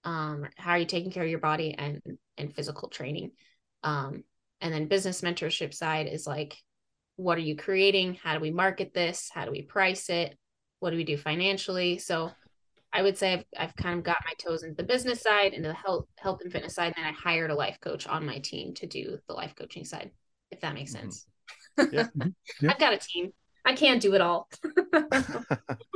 um, 0.04 0.46
how 0.56 0.72
are 0.72 0.78
you 0.78 0.86
taking 0.86 1.12
care 1.12 1.24
of 1.24 1.30
your 1.30 1.39
body 1.39 1.74
and 1.76 2.02
and 2.38 2.56
physical 2.56 2.89
training. 2.89 3.32
Um, 3.84 4.24
and 4.62 4.74
then 4.74 4.88
business 4.88 5.22
mentorship 5.22 5.74
side 5.74 6.08
is 6.08 6.28
like, 6.28 6.56
what 7.15 7.38
are 7.38 7.41
you 7.41 7.56
creating? 7.56 8.20
How 8.22 8.36
do 8.36 8.39
we 8.39 8.52
market 8.52 8.94
this? 8.94 9.30
How 9.34 9.46
do 9.46 9.52
we 9.52 9.63
price 9.63 10.10
it? 10.10 10.38
What 10.80 10.92
do 10.92 10.98
we 10.98 11.04
do 11.04 11.18
financially? 11.18 11.98
So 11.98 12.32
I 12.94 13.02
would 13.02 13.18
say 13.18 13.34
I've, 13.34 13.46
I've 13.58 13.76
kind 13.76 13.98
of 13.98 14.06
got 14.06 14.18
my 14.26 14.34
toes 14.40 14.64
into 14.64 14.76
the 14.76 14.84
business 14.84 15.22
side, 15.22 15.54
into 15.54 15.70
the 15.70 15.74
health 15.76 16.06
health 16.18 16.42
and 16.42 16.52
fitness 16.52 16.76
side, 16.76 16.94
and 16.96 17.04
then 17.04 17.06
I 17.06 17.12
hired 17.12 17.52
a 17.52 17.56
life 17.56 17.80
coach 17.82 18.08
on 18.08 18.26
my 18.26 18.40
team 18.40 18.74
to 18.76 18.88
do 18.88 19.18
the 19.28 19.34
life 19.34 19.54
coaching 19.58 19.86
side, 19.86 20.12
if 20.52 20.62
that 20.62 20.74
makes 20.74 20.92
Mhm. 20.94 21.00
sense. 21.00 21.28
Yeah. 21.92 22.08
Yeah. 22.62 22.72
I've 22.72 22.80
got 22.80 22.94
a 22.94 22.98
team. 22.98 23.34
I 23.66 23.74
can't 23.74 24.02
do 24.02 24.14
it 24.14 24.22
all. 24.22 24.48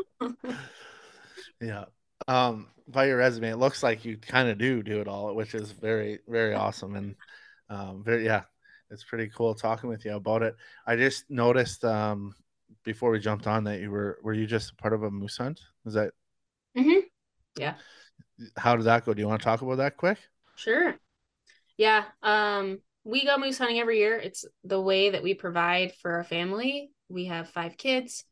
yeah. 1.62 1.86
Um, 2.28 2.68
by 2.88 3.06
your 3.06 3.18
resume, 3.18 3.50
it 3.50 3.58
looks 3.58 3.84
like 3.84 4.04
you 4.04 4.18
kind 4.18 4.50
of 4.50 4.58
do 4.58 4.84
do 4.84 5.00
it 5.00 5.08
all, 5.08 5.34
which 5.36 5.54
is 5.54 5.72
very, 5.72 6.20
very 6.28 6.54
awesome. 6.54 6.96
And 6.96 7.15
um, 7.70 8.04
very, 8.04 8.26
yeah, 8.26 8.44
it's 8.89 9.04
pretty 9.04 9.30
cool 9.30 9.54
talking 9.56 9.89
with 9.89 10.06
you 10.06 10.15
about 10.15 10.44
it. 10.44 10.56
I 10.86 10.96
just 10.96 11.30
noticed 11.30 11.86
um, 11.86 12.34
before 12.84 13.12
we 13.12 13.20
jumped 13.20 13.48
on 13.48 13.63
that 13.65 13.80
you 13.82 13.92
were, 13.92 14.20
were 14.24 14.34
you 14.34 14.48
just 14.48 14.78
part 14.78 14.94
of 14.94 15.04
a 15.04 15.12
moose 15.12 15.38
hunt? 15.38 15.62
Is 15.86 15.94
that, 15.94 16.13
hmm 16.76 17.00
Yeah. 17.56 17.76
how 18.58 18.76
did 18.76 18.86
that 18.86 19.06
go? 19.06 19.13
Do 19.13 19.22
you 19.22 19.28
want 19.28 19.42
to 19.42 19.46
talk 19.46 19.62
about 19.62 19.78
that 19.78 19.98
quick? 19.98 20.18
Sure. 20.56 20.96
Yeah. 21.78 22.06
Um, 22.22 22.80
we 23.04 23.26
go 23.26 23.38
moose 23.38 23.58
hunting 23.58 23.80
every 23.80 24.00
year. 24.00 24.18
It's 24.18 24.46
the 24.63 24.82
way 24.82 25.12
that 25.12 25.24
we 25.24 25.34
provide 25.34 25.94
for 26.02 26.13
our 26.13 26.24
family. 26.24 26.92
We 27.10 27.26
have 27.26 27.50
five 27.50 27.78
kids 27.78 28.26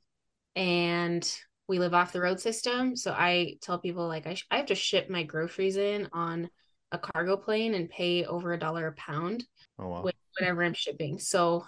and 0.56 1.30
we 1.68 1.80
live 1.80 1.94
off 1.94 2.14
the 2.14 2.22
road 2.22 2.40
system. 2.40 2.96
So 2.96 3.12
I 3.14 3.58
tell 3.62 3.80
people 3.80 4.08
like 4.08 4.28
I, 4.28 4.36
sh- 4.36 4.48
I 4.52 4.58
have 4.58 4.68
to 4.68 4.76
ship 4.76 5.10
my 5.10 5.24
groceries 5.24 5.78
in 5.78 6.10
on 6.14 6.50
a 6.92 7.00
cargo 7.00 7.38
plane 7.38 7.74
and 7.76 7.90
pay 7.90 8.26
over 8.26 8.54
a 8.54 8.60
dollar 8.60 8.88
a 8.88 8.94
pound 8.94 9.46
Oh, 9.80 9.88
wow. 9.88 10.04
with 10.04 10.16
whatever 10.40 10.64
I'm 10.64 10.74
shipping. 10.74 11.20
So 11.20 11.66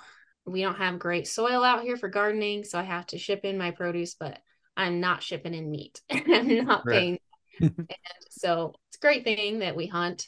we 0.52 0.62
don't 0.62 0.78
have 0.78 1.00
great 1.00 1.28
soil 1.28 1.64
out 1.64 1.84
here 1.84 1.98
for 1.98 2.10
gardening. 2.10 2.64
So 2.64 2.80
I 2.80 2.84
have 2.84 3.08
to 3.08 3.18
ship 3.18 3.42
in 3.44 3.58
my 3.58 3.72
produce, 3.72 4.16
but 4.16 4.40
I'm 4.76 5.00
not 5.00 5.24
shipping 5.24 5.54
in 5.54 5.70
meat. 5.70 6.02
I'm 6.12 6.66
not 6.66 6.86
paying. 6.86 7.20
and 7.60 7.88
so 8.30 8.74
it's 8.88 8.98
a 8.98 9.02
great 9.02 9.24
thing 9.24 9.60
that 9.60 9.76
we 9.76 9.88
hunt 9.88 10.28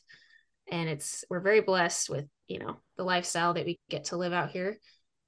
and 0.69 0.89
it's 0.89 1.23
we're 1.29 1.39
very 1.39 1.61
blessed 1.61 2.09
with, 2.09 2.25
you 2.47 2.59
know, 2.59 2.77
the 2.97 3.03
lifestyle 3.03 3.53
that 3.53 3.65
we 3.65 3.79
get 3.89 4.05
to 4.05 4.17
live 4.17 4.33
out 4.33 4.51
here. 4.51 4.77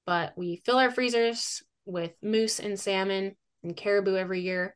But 0.05 0.33
we 0.37 0.61
fill 0.65 0.77
our 0.77 0.91
freezers 0.91 1.63
with 1.85 2.11
moose 2.21 2.59
and 2.59 2.79
salmon 2.79 3.35
and 3.63 3.75
caribou 3.75 4.15
every 4.15 4.41
year. 4.41 4.75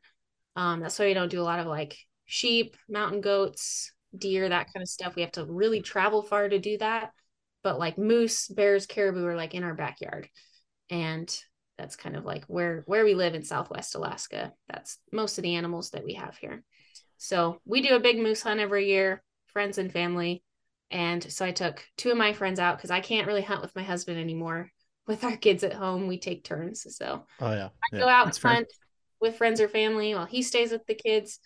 Um, 0.56 0.80
that's 0.80 0.98
why 0.98 1.06
we 1.06 1.14
don't 1.14 1.30
do 1.30 1.40
a 1.40 1.44
lot 1.44 1.60
of 1.60 1.66
like 1.66 1.96
sheep, 2.24 2.76
mountain 2.88 3.20
goats, 3.20 3.92
deer, 4.16 4.48
that 4.48 4.72
kind 4.72 4.82
of 4.82 4.88
stuff. 4.88 5.14
We 5.14 5.22
have 5.22 5.32
to 5.32 5.44
really 5.44 5.82
travel 5.82 6.22
far 6.22 6.48
to 6.48 6.58
do 6.58 6.78
that. 6.78 7.12
But 7.68 7.78
like 7.78 7.98
moose, 7.98 8.48
bears, 8.48 8.86
caribou 8.86 9.26
are 9.26 9.36
like 9.36 9.52
in 9.52 9.62
our 9.62 9.74
backyard. 9.74 10.26
And 10.88 11.28
that's 11.76 11.96
kind 11.96 12.16
of 12.16 12.24
like 12.24 12.46
where 12.46 12.82
where 12.86 13.04
we 13.04 13.12
live 13.14 13.34
in 13.34 13.44
Southwest 13.44 13.94
Alaska. 13.94 14.54
That's 14.70 14.96
most 15.12 15.36
of 15.36 15.42
the 15.42 15.56
animals 15.56 15.90
that 15.90 16.02
we 16.02 16.14
have 16.14 16.34
here. 16.38 16.64
So 17.18 17.60
we 17.66 17.82
do 17.82 17.94
a 17.94 18.00
big 18.00 18.18
moose 18.18 18.40
hunt 18.40 18.58
every 18.58 18.88
year, 18.88 19.22
friends 19.48 19.76
and 19.76 19.92
family. 19.92 20.42
And 20.90 21.22
so 21.22 21.44
I 21.44 21.50
took 21.52 21.84
two 21.98 22.10
of 22.10 22.16
my 22.16 22.32
friends 22.32 22.58
out 22.58 22.78
because 22.78 22.90
I 22.90 23.00
can't 23.00 23.26
really 23.26 23.42
hunt 23.42 23.60
with 23.60 23.76
my 23.76 23.82
husband 23.82 24.18
anymore. 24.18 24.70
With 25.06 25.24
our 25.24 25.36
kids 25.36 25.62
at 25.62 25.74
home, 25.74 26.06
we 26.06 26.18
take 26.18 26.42
turns. 26.42 26.86
So 26.96 27.26
Oh, 27.38 27.52
yeah. 27.52 27.68
I 27.92 27.98
go 27.98 28.08
out 28.08 28.22
and 28.22 28.28
that's 28.28 28.38
fair. 28.38 28.54
hunt 28.54 28.68
with 29.20 29.36
friends 29.36 29.60
or 29.60 29.68
family 29.68 30.14
while 30.14 30.24
he 30.24 30.40
stays 30.40 30.72
with 30.72 30.86
the 30.86 30.94
kids. 30.94 31.38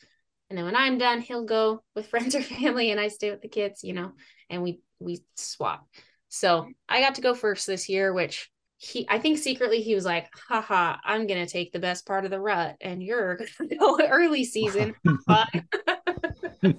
And 0.50 0.56
then 0.56 0.66
when 0.66 0.76
I'm 0.76 0.98
done, 0.98 1.20
he'll 1.20 1.46
go 1.46 1.82
with 1.96 2.06
friends 2.10 2.36
or 2.36 2.42
family 2.42 2.92
and 2.92 3.00
I 3.00 3.08
stay 3.08 3.32
with 3.32 3.42
the 3.42 3.48
kids, 3.48 3.82
you 3.82 3.92
know, 3.92 4.12
and 4.48 4.62
we 4.62 4.82
we 5.00 5.24
swap. 5.36 5.88
So 6.34 6.66
I 6.88 7.00
got 7.00 7.16
to 7.16 7.20
go 7.20 7.34
first 7.34 7.66
this 7.66 7.90
year, 7.90 8.10
which 8.10 8.50
he 8.78 9.06
I 9.08 9.18
think 9.18 9.36
secretly 9.36 9.82
he 9.82 9.94
was 9.94 10.06
like, 10.06 10.28
haha, 10.48 10.96
I'm 11.04 11.26
gonna 11.26 11.46
take 11.46 11.72
the 11.72 11.78
best 11.78 12.06
part 12.06 12.24
of 12.24 12.30
the 12.30 12.40
rut 12.40 12.76
and 12.80 13.02
you're 13.02 13.36
gonna 13.36 13.76
go 13.78 14.00
early 14.02 14.44
season. 14.44 14.94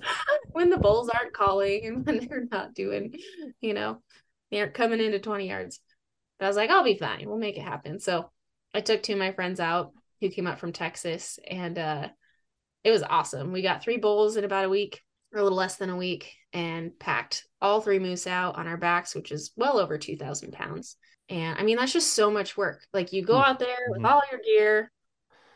When 0.53 0.69
the 0.69 0.77
bulls 0.77 1.09
aren't 1.09 1.33
calling 1.33 1.85
and 1.85 2.05
when 2.05 2.27
they're 2.27 2.47
not 2.49 2.73
doing, 2.73 3.15
you 3.59 3.73
know, 3.73 4.01
they 4.49 4.59
aren't 4.59 4.73
coming 4.73 4.99
into 4.99 5.19
20 5.19 5.47
yards. 5.47 5.79
But 6.39 6.45
I 6.45 6.47
was 6.47 6.57
like, 6.57 6.69
I'll 6.69 6.83
be 6.83 6.97
fine. 6.97 7.27
We'll 7.27 7.37
make 7.37 7.57
it 7.57 7.63
happen. 7.63 7.99
So 7.99 8.31
I 8.73 8.81
took 8.81 9.03
two 9.03 9.13
of 9.13 9.19
my 9.19 9.33
friends 9.33 9.59
out 9.59 9.91
who 10.21 10.29
came 10.29 10.47
up 10.47 10.59
from 10.59 10.73
Texas 10.73 11.37
and 11.47 11.77
uh 11.77 12.07
it 12.83 12.91
was 12.91 13.03
awesome. 13.03 13.51
We 13.51 13.61
got 13.61 13.83
three 13.83 13.97
bulls 13.97 14.35
in 14.35 14.45
about 14.45 14.65
a 14.65 14.69
week 14.69 14.99
or 15.33 15.39
a 15.39 15.43
little 15.43 15.57
less 15.57 15.75
than 15.77 15.89
a 15.89 15.97
week 15.97 16.33
and 16.53 16.97
packed 16.99 17.45
all 17.61 17.81
three 17.81 17.99
moose 17.99 18.27
out 18.27 18.55
on 18.57 18.67
our 18.67 18.77
backs, 18.77 19.15
which 19.15 19.31
is 19.31 19.51
well 19.57 19.79
over 19.79 19.97
2,000 19.97 20.51
pounds. 20.53 20.97
And 21.29 21.57
I 21.57 21.63
mean, 21.63 21.77
that's 21.77 21.93
just 21.93 22.13
so 22.13 22.29
much 22.29 22.55
work. 22.57 22.85
Like 22.93 23.13
you 23.13 23.23
go 23.23 23.37
out 23.37 23.59
there 23.59 23.77
with 23.89 24.01
Mhm. 24.01 24.05
all 24.11 24.21
your 24.31 24.41
gear, 24.41 24.91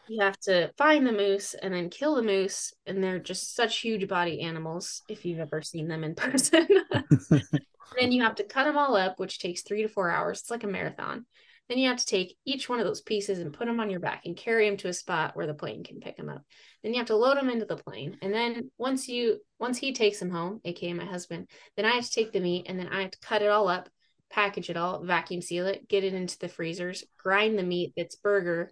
you 0.07 0.21
have 0.21 0.39
to 0.41 0.71
find 0.77 1.05
the 1.05 1.11
moose 1.11 1.53
and 1.53 1.73
then 1.73 1.89
kill 1.89 2.15
the 2.15 2.21
moose. 2.23 2.73
And 2.85 3.03
they're 3.03 3.19
just 3.19 3.55
such 3.55 3.79
huge 3.79 4.07
body 4.07 4.41
animals 4.41 5.03
if 5.09 5.25
you've 5.25 5.39
ever 5.39 5.61
seen 5.61 5.87
them 5.87 6.03
in 6.03 6.15
person. 6.15 6.67
then 7.99 8.11
you 8.11 8.23
have 8.23 8.35
to 8.35 8.43
cut 8.43 8.63
them 8.63 8.77
all 8.77 8.95
up, 8.95 9.19
which 9.19 9.39
takes 9.39 9.61
three 9.61 9.81
to 9.83 9.89
four 9.89 10.09
hours. 10.09 10.39
It's 10.41 10.51
like 10.51 10.63
a 10.63 10.67
marathon. 10.67 11.25
Then 11.69 11.77
you 11.77 11.89
have 11.89 11.97
to 11.97 12.05
take 12.05 12.37
each 12.45 12.69
one 12.69 12.79
of 12.79 12.85
those 12.85 13.01
pieces 13.01 13.39
and 13.39 13.53
put 13.53 13.67
them 13.67 13.79
on 13.79 13.89
your 13.89 13.99
back 13.99 14.25
and 14.25 14.37
carry 14.37 14.69
them 14.69 14.77
to 14.77 14.87
a 14.87 14.93
spot 14.93 15.35
where 15.35 15.47
the 15.47 15.53
plane 15.53 15.83
can 15.83 15.99
pick 15.99 16.15
them 16.15 16.29
up. 16.29 16.43
Then 16.81 16.93
you 16.93 16.99
have 16.99 17.07
to 17.07 17.15
load 17.15 17.37
them 17.37 17.49
into 17.49 17.65
the 17.65 17.75
plane. 17.75 18.17
And 18.21 18.33
then 18.33 18.71
once 18.77 19.09
you 19.09 19.39
once 19.59 19.77
he 19.77 19.93
takes 19.93 20.19
them 20.19 20.29
home, 20.29 20.61
aka 20.63 20.93
my 20.93 21.05
husband, 21.05 21.49
then 21.75 21.85
I 21.85 21.91
have 21.91 22.05
to 22.05 22.11
take 22.11 22.31
the 22.31 22.39
meat 22.39 22.67
and 22.69 22.79
then 22.79 22.87
I 22.87 23.01
have 23.01 23.11
to 23.11 23.19
cut 23.19 23.41
it 23.41 23.49
all 23.49 23.67
up, 23.67 23.89
package 24.29 24.69
it 24.69 24.77
all, 24.77 25.03
vacuum 25.03 25.41
seal 25.41 25.67
it, 25.67 25.87
get 25.87 26.03
it 26.03 26.13
into 26.13 26.39
the 26.39 26.47
freezers, 26.47 27.03
grind 27.17 27.59
the 27.59 27.63
meat 27.63 27.93
that's 27.97 28.15
burger. 28.15 28.71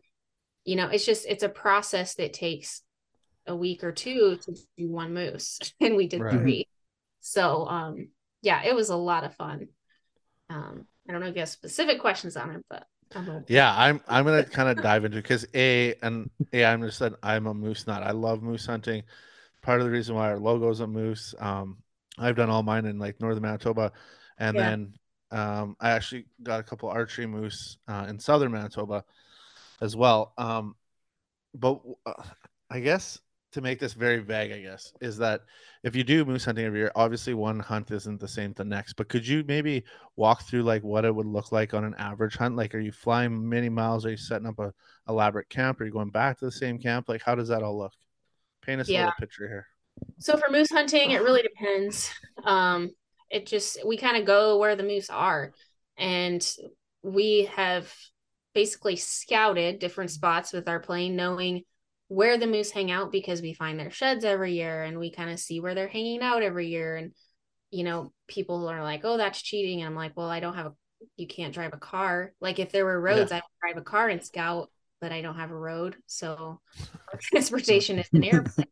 You 0.63 0.77
know, 0.77 0.87
it's 0.87 1.05
just 1.05 1.25
it's 1.27 1.43
a 1.43 1.49
process 1.49 2.15
that 2.15 2.33
takes 2.33 2.81
a 3.45 3.55
week 3.55 3.83
or 3.83 3.91
two 3.91 4.37
to 4.37 4.53
do 4.77 4.89
one 4.89 5.13
moose. 5.13 5.59
And 5.81 5.95
we 5.95 6.07
did 6.07 6.21
Right. 6.21 6.39
three. 6.39 6.67
So 7.19 7.67
um 7.67 8.09
yeah, 8.41 8.63
it 8.63 8.75
was 8.75 8.89
a 8.89 8.95
lot 8.95 9.23
of 9.23 9.35
fun. 9.35 9.67
Um, 10.49 10.85
I 11.07 11.11
don't 11.11 11.21
know 11.21 11.27
if 11.27 11.35
you 11.35 11.41
have 11.41 11.49
specific 11.49 11.99
questions 11.99 12.35
on 12.37 12.51
it, 12.51 12.65
but 12.69 12.87
I'm. 13.15 13.45
Yeah, 13.47 13.73
I'm 13.75 14.01
I'm 14.07 14.25
gonna 14.25 14.43
kind 14.43 14.69
of 14.69 14.81
dive 14.81 15.05
into 15.05 15.17
because 15.17 15.45
a 15.53 15.93
and 16.01 16.29
a 16.51 16.65
I'm 16.65 16.81
just 16.81 16.97
said 16.97 17.13
I'm 17.21 17.45
a 17.47 17.53
moose 17.53 17.85
nut. 17.85 18.01
I 18.03 18.11
love 18.11 18.41
moose 18.41 18.65
hunting. 18.65 19.03
Part 19.61 19.81
of 19.81 19.85
the 19.87 19.91
reason 19.91 20.15
why 20.15 20.29
our 20.29 20.39
logo 20.39 20.69
is 20.71 20.79
a 20.81 20.87
moose. 20.87 21.35
Um, 21.39 21.79
I've 22.17 22.35
done 22.35 22.49
all 22.49 22.63
mine 22.63 22.85
in 22.85 22.99
like 22.99 23.21
northern 23.21 23.43
Manitoba, 23.43 23.91
and 24.39 24.57
Yeah. 24.57 24.59
then 24.59 24.93
um, 25.31 25.75
I 25.79 25.91
actually 25.91 26.27
got 26.43 26.59
a 26.59 26.63
couple 26.63 26.89
archery 26.89 27.27
moose 27.27 27.77
uh, 27.87 28.07
in 28.09 28.19
southern 28.19 28.51
Manitoba 28.51 29.05
as 29.81 29.95
well. 29.95 30.33
Um, 30.37 30.75
but 31.55 31.81
uh, 32.05 32.23
I 32.69 32.81
guess 32.81 33.19
to 33.55 33.61
make 33.61 33.79
this 33.79 33.93
very 33.93 34.19
vague, 34.19 34.51
I 34.51 34.59
guess 34.59 34.91
is 34.99 35.17
that 35.17 35.41
if 35.83 35.95
you 35.95 36.03
do 36.03 36.25
moose 36.25 36.43
hunting 36.43 36.65
every 36.65 36.79
year, 36.79 36.91
obviously 36.93 37.33
one 37.33 37.57
hunt 37.57 37.89
isn't 37.89 38.19
the 38.19 38.27
same 38.27 38.53
to 38.53 38.63
the 38.63 38.69
next. 38.69 38.93
But 38.93 39.07
could 39.07 39.25
you 39.25 39.45
maybe 39.47 39.85
walk 40.17 40.43
through 40.43 40.63
like 40.63 40.83
what 40.83 41.05
it 41.05 41.15
would 41.15 41.25
look 41.25 41.53
like 41.53 41.73
on 41.73 41.85
an 41.85 41.95
average 41.97 42.35
hunt? 42.35 42.57
Like, 42.57 42.75
are 42.75 42.79
you 42.79 42.91
flying 42.91 43.47
many 43.47 43.69
miles? 43.69 44.05
Are 44.05 44.11
you 44.11 44.17
setting 44.17 44.45
up 44.45 44.59
a 44.59 44.73
elaborate 45.07 45.47
camp? 45.47 45.79
Are 45.79 45.85
you 45.85 45.91
going 45.91 46.09
back 46.09 46.37
to 46.39 46.45
the 46.45 46.51
same 46.51 46.77
camp? 46.77 47.07
Like, 47.07 47.21
how 47.23 47.33
does 47.33 47.47
that 47.47 47.63
all 47.63 47.77
look? 47.77 47.93
Paint 48.61 48.81
us 48.81 48.89
a 48.89 48.91
Yeah. 48.91 48.99
little 48.99 49.13
picture 49.19 49.47
here. 49.47 49.67
So 50.19 50.35
for 50.35 50.51
moose 50.51 50.69
hunting, 50.69 51.11
it 51.11 51.21
really 51.21 51.41
depends. 51.41 52.11
Um, 52.43 52.91
it 53.29 53.45
just 53.45 53.87
we 53.87 53.95
kind 53.95 54.17
of 54.17 54.25
go 54.25 54.57
where 54.57 54.75
the 54.75 54.83
moose 54.83 55.09
are, 55.09 55.53
and 55.97 56.45
we 57.03 57.49
have 57.55 57.93
basically 58.53 58.97
scouted 58.97 59.79
different 59.79 60.11
spots 60.11 60.51
with 60.51 60.67
our 60.67 60.79
plane, 60.79 61.15
knowing 61.15 61.63
where 62.07 62.37
the 62.37 62.47
moose 62.47 62.71
hang 62.71 62.91
out 62.91 63.11
because 63.11 63.41
we 63.41 63.53
find 63.53 63.79
their 63.79 63.91
sheds 63.91 64.25
every 64.25 64.53
year, 64.53 64.83
and 64.83 64.99
we 64.99 65.11
kind 65.11 65.29
of 65.29 65.39
see 65.39 65.59
where 65.59 65.75
they're 65.75 65.87
hanging 65.87 66.21
out 66.21 66.43
every 66.43 66.67
year. 66.67 66.95
And 66.95 67.13
you 67.71 67.83
know, 67.83 68.13
people 68.27 68.67
are 68.67 68.83
like, 68.83 69.01
"Oh, 69.03 69.17
that's 69.17 69.41
cheating," 69.41 69.81
and 69.81 69.87
I'm 69.87 69.95
like, 69.95 70.15
"Well, 70.15 70.29
I 70.29 70.39
don't 70.39 70.55
have 70.55 70.67
a. 70.67 70.73
You 71.17 71.27
can't 71.27 71.53
drive 71.53 71.73
a 71.73 71.77
car. 71.77 72.33
Like 72.39 72.59
if 72.59 72.71
there 72.71 72.85
were 72.85 72.99
roads, 72.99 73.31
I 73.31 73.35
would 73.35 73.43
drive 73.61 73.77
a 73.77 73.85
car 73.85 74.09
and 74.09 74.23
scout, 74.23 74.69
but 75.01 75.11
I 75.11 75.21
don't 75.21 75.35
have 75.35 75.51
a 75.51 75.57
road, 75.57 75.95
so 76.05 76.61
transportation 77.21 77.99
is 77.99 78.09
an 78.13 78.23
airplane." 78.23 78.67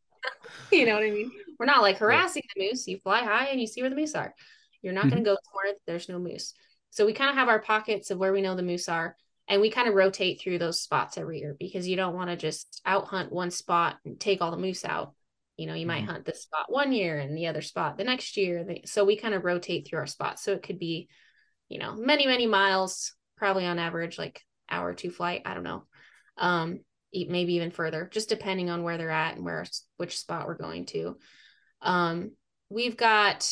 you 0.72 0.86
know 0.86 0.96
what 0.96 1.04
I 1.04 1.12
mean? 1.12 1.32
We're 1.60 1.66
not 1.66 1.82
like 1.82 1.98
harassing 1.98 2.44
the 2.56 2.66
moose. 2.66 2.88
You 2.88 3.00
fly 3.04 3.24
high 3.24 3.48
and 3.48 3.60
you 3.60 3.68
see 3.68 3.82
where 3.82 3.90
the 3.90 3.96
moose 3.96 4.16
are. 4.16 4.34
You're 4.82 4.94
not 4.94 5.04
going 5.04 5.24
to 5.24 5.30
mm-hmm. 5.30 5.36
go 5.36 5.38
somewhere 5.46 5.74
that 5.74 5.82
there's 5.86 6.10
no 6.10 6.20
moose. 6.20 6.54
So 6.90 7.06
we 7.06 7.14
kind 7.14 7.30
of 7.30 7.36
have 7.38 7.48
our 7.48 7.62
pockets 7.62 8.12
of 8.12 8.20
where 8.20 8.34
we 8.34 8.42
know 8.42 8.56
the 8.56 8.64
moose 8.64 8.88
are, 8.88 9.16
and 9.48 9.62
we 9.62 9.70
kind 9.70 9.88
of 9.88 9.96
rotate 9.96 10.40
through 10.40 10.58
those 10.58 10.82
spots 10.82 11.18
every 11.18 11.40
year 11.40 11.56
because 11.60 11.88
you 11.88 11.96
don't 11.96 12.16
want 12.16 12.30
to 12.30 12.36
just 12.36 12.82
out 12.86 13.06
hunt 13.06 13.32
one 13.32 13.52
spot 13.52 13.98
and 14.06 14.20
take 14.20 14.42
all 14.42 14.52
the 14.52 14.58
moose 14.58 14.86
out. 14.86 15.14
You 15.58 15.68
know, 15.68 15.74
you 15.74 15.86
might 15.86 16.04
Mhm. 16.04 16.08
hunt 16.08 16.26
this 16.26 16.44
spot 16.44 16.66
one 16.72 16.92
year 16.92 17.20
and 17.20 17.38
the 17.38 17.48
other 17.48 17.62
spot 17.62 17.98
the 17.98 18.04
next 18.04 18.38
year. 18.38 18.66
So 18.86 19.04
we 19.04 19.18
kind 19.18 19.34
of 19.34 19.44
rotate 19.44 19.88
through 19.88 20.00
our 20.00 20.08
spots. 20.08 20.44
So 20.44 20.54
it 20.54 20.64
could 20.64 20.80
be, 20.80 21.10
you 21.70 21.78
know, 21.78 21.94
many, 21.94 22.26
many 22.26 22.48
miles, 22.48 23.14
probably 23.36 23.66
on 23.66 23.80
average, 23.80 24.18
like 24.18 24.42
hour 24.70 24.90
or 24.90 24.94
two 24.96 25.12
flight. 25.12 25.44
I 25.46 25.54
don't 25.54 25.64
know. 25.64 25.86
Um, 26.38 26.80
maybe 27.14 27.56
even 27.56 27.70
further, 27.70 28.10
just 28.12 28.30
depending 28.30 28.70
on 28.70 28.82
where 28.82 28.98
they're 28.98 29.12
at 29.12 29.36
and 29.36 29.46
where 29.46 29.66
which 29.98 30.18
spot 30.18 30.48
we're 30.48 30.58
going 30.58 30.86
to. 30.88 31.20
Um, 31.82 32.32
we've 32.70 32.98
got, 32.98 33.48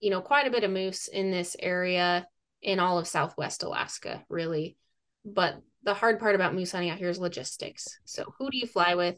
you 0.00 0.10
know, 0.10 0.20
quite 0.20 0.48
a 0.48 0.50
bit 0.50 0.64
of 0.64 0.70
moose 0.70 1.06
in 1.06 1.30
this 1.30 1.54
area 1.58 2.26
in 2.60 2.80
all 2.80 2.98
of 2.98 3.06
Southwest 3.06 3.62
Alaska, 3.62 4.24
really. 4.28 4.76
But 5.24 5.60
the 5.82 5.94
hard 5.94 6.20
part 6.20 6.34
about 6.34 6.54
moose 6.54 6.72
hunting 6.72 6.90
out 6.90 6.98
here 6.98 7.08
is 7.08 7.18
logistics. 7.18 7.98
So 8.04 8.34
who 8.38 8.50
do 8.50 8.58
you 8.58 8.66
fly 8.66 8.94
with? 8.94 9.16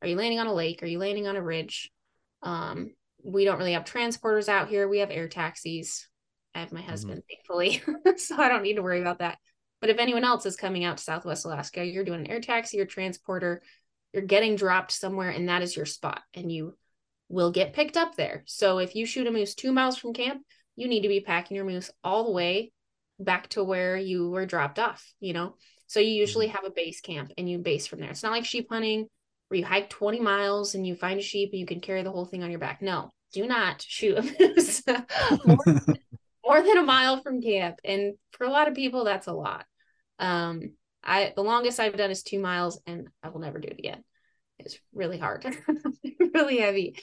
Are 0.00 0.08
you 0.08 0.16
landing 0.16 0.40
on 0.40 0.46
a 0.46 0.54
lake? 0.54 0.82
Are 0.82 0.86
you 0.86 0.98
landing 0.98 1.26
on 1.26 1.36
a 1.36 1.42
ridge? 1.42 1.90
Um, 2.42 2.94
we 3.22 3.44
don't 3.44 3.58
really 3.58 3.74
have 3.74 3.84
transporters 3.84 4.48
out 4.48 4.68
here. 4.68 4.88
We 4.88 4.98
have 4.98 5.10
air 5.10 5.28
taxis. 5.28 6.08
I 6.54 6.60
have 6.60 6.72
my 6.72 6.82
husband, 6.82 7.22
thankfully, 7.30 7.82
so 8.16 8.36
I 8.36 8.48
don't 8.48 8.62
need 8.62 8.74
to 8.74 8.82
worry 8.82 9.00
about 9.00 9.20
that. 9.20 9.38
But 9.80 9.90
if 9.90 9.98
anyone 9.98 10.24
else 10.24 10.44
is 10.44 10.56
coming 10.56 10.84
out 10.84 10.98
to 10.98 11.02
Southwest 11.02 11.44
Alaska, 11.44 11.84
you're 11.84 12.04
doing 12.04 12.20
an 12.20 12.30
air 12.30 12.40
taxi 12.40 12.78
or 12.78 12.84
transporter, 12.84 13.62
you're 14.12 14.22
getting 14.22 14.56
dropped 14.56 14.92
somewhere, 14.92 15.30
and 15.30 15.48
that 15.48 15.62
is 15.62 15.74
your 15.74 15.86
spot, 15.86 16.20
and 16.34 16.52
you 16.52 16.76
will 17.28 17.50
get 17.50 17.72
picked 17.72 17.96
up 17.96 18.16
there. 18.16 18.42
So 18.46 18.78
if 18.78 18.94
you 18.94 19.06
shoot 19.06 19.26
a 19.26 19.30
moose 19.30 19.54
two 19.54 19.72
miles 19.72 19.96
from 19.96 20.12
camp, 20.12 20.42
you 20.76 20.88
need 20.88 21.02
to 21.02 21.08
be 21.08 21.20
packing 21.20 21.56
your 21.56 21.64
moose 21.64 21.90
all 22.04 22.24
the 22.24 22.32
way 22.32 22.72
back 23.18 23.48
to 23.50 23.64
where 23.64 23.96
you 23.96 24.30
were 24.30 24.46
dropped 24.46 24.78
off, 24.78 25.12
you 25.20 25.32
know? 25.32 25.54
So 25.86 26.00
you 26.00 26.12
usually 26.12 26.48
have 26.48 26.64
a 26.64 26.70
base 26.70 27.00
camp 27.00 27.32
and 27.36 27.48
you 27.48 27.58
base 27.58 27.86
from 27.86 28.00
there. 28.00 28.10
It's 28.10 28.22
not 28.22 28.32
like 28.32 28.44
sheep 28.44 28.68
hunting 28.70 29.06
where 29.48 29.58
you 29.58 29.66
hike 29.66 29.90
20 29.90 30.20
miles 30.20 30.74
and 30.74 30.86
you 30.86 30.94
find 30.94 31.18
a 31.18 31.22
sheep 31.22 31.50
and 31.52 31.60
you 31.60 31.66
can 31.66 31.80
carry 31.80 32.02
the 32.02 32.10
whole 32.10 32.24
thing 32.24 32.42
on 32.42 32.50
your 32.50 32.60
back. 32.60 32.80
No, 32.80 33.12
do 33.32 33.46
not 33.46 33.82
shoot 33.82 34.16
a 34.16 34.22
moose 34.22 34.82
more, 35.44 35.56
more 36.44 36.62
than 36.62 36.78
a 36.78 36.82
mile 36.82 37.20
from 37.20 37.42
camp. 37.42 37.76
And 37.84 38.14
for 38.30 38.44
a 38.44 38.50
lot 38.50 38.68
of 38.68 38.74
people, 38.74 39.04
that's 39.04 39.26
a 39.26 39.32
lot. 39.32 39.66
Um, 40.18 40.72
I 41.04 41.32
the 41.34 41.42
longest 41.42 41.80
I've 41.80 41.96
done 41.96 42.10
is 42.10 42.22
two 42.22 42.38
miles 42.38 42.80
and 42.86 43.08
I 43.22 43.30
will 43.30 43.40
never 43.40 43.58
do 43.58 43.68
it 43.68 43.78
again. 43.78 44.04
It's 44.58 44.78
really 44.94 45.18
hard, 45.18 45.44
really 46.34 46.58
heavy. 46.58 46.96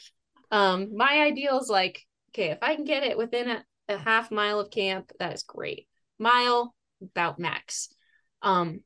Um, 0.52 0.96
my 0.96 1.24
ideal 1.24 1.60
is 1.60 1.70
like, 1.70 2.02
okay, 2.32 2.52
if 2.52 2.60
I 2.62 2.76
can 2.76 2.86
get 2.86 3.04
it 3.04 3.18
within 3.18 3.50
a, 3.50 3.64
a 3.90 3.98
half 3.98 4.32
mile 4.32 4.60
of 4.60 4.72
camp, 4.72 5.12
that 5.20 5.34
is 5.34 5.44
great. 5.44 5.89
Mile, 6.20 6.76
about 7.02 7.40
max. 7.40 7.90
Um, 8.42 8.82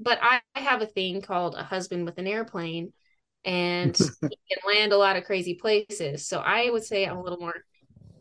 but 0.00 0.18
I, 0.22 0.40
I 0.54 0.60
have 0.60 0.82
a 0.82 0.86
thing 0.86 1.20
called 1.22 1.54
a 1.54 1.62
husband 1.62 2.04
with 2.04 2.18
an 2.18 2.26
airplane, 2.26 2.92
and 3.44 3.96
he 4.20 4.38
can 4.50 4.76
land 4.76 4.92
a 4.92 4.98
lot 4.98 5.16
of 5.16 5.24
crazy 5.24 5.54
places. 5.54 6.26
So 6.26 6.38
I 6.38 6.70
would 6.70 6.84
say 6.84 7.04
I'm 7.04 7.16
a 7.16 7.22
little 7.22 7.38
more 7.38 7.54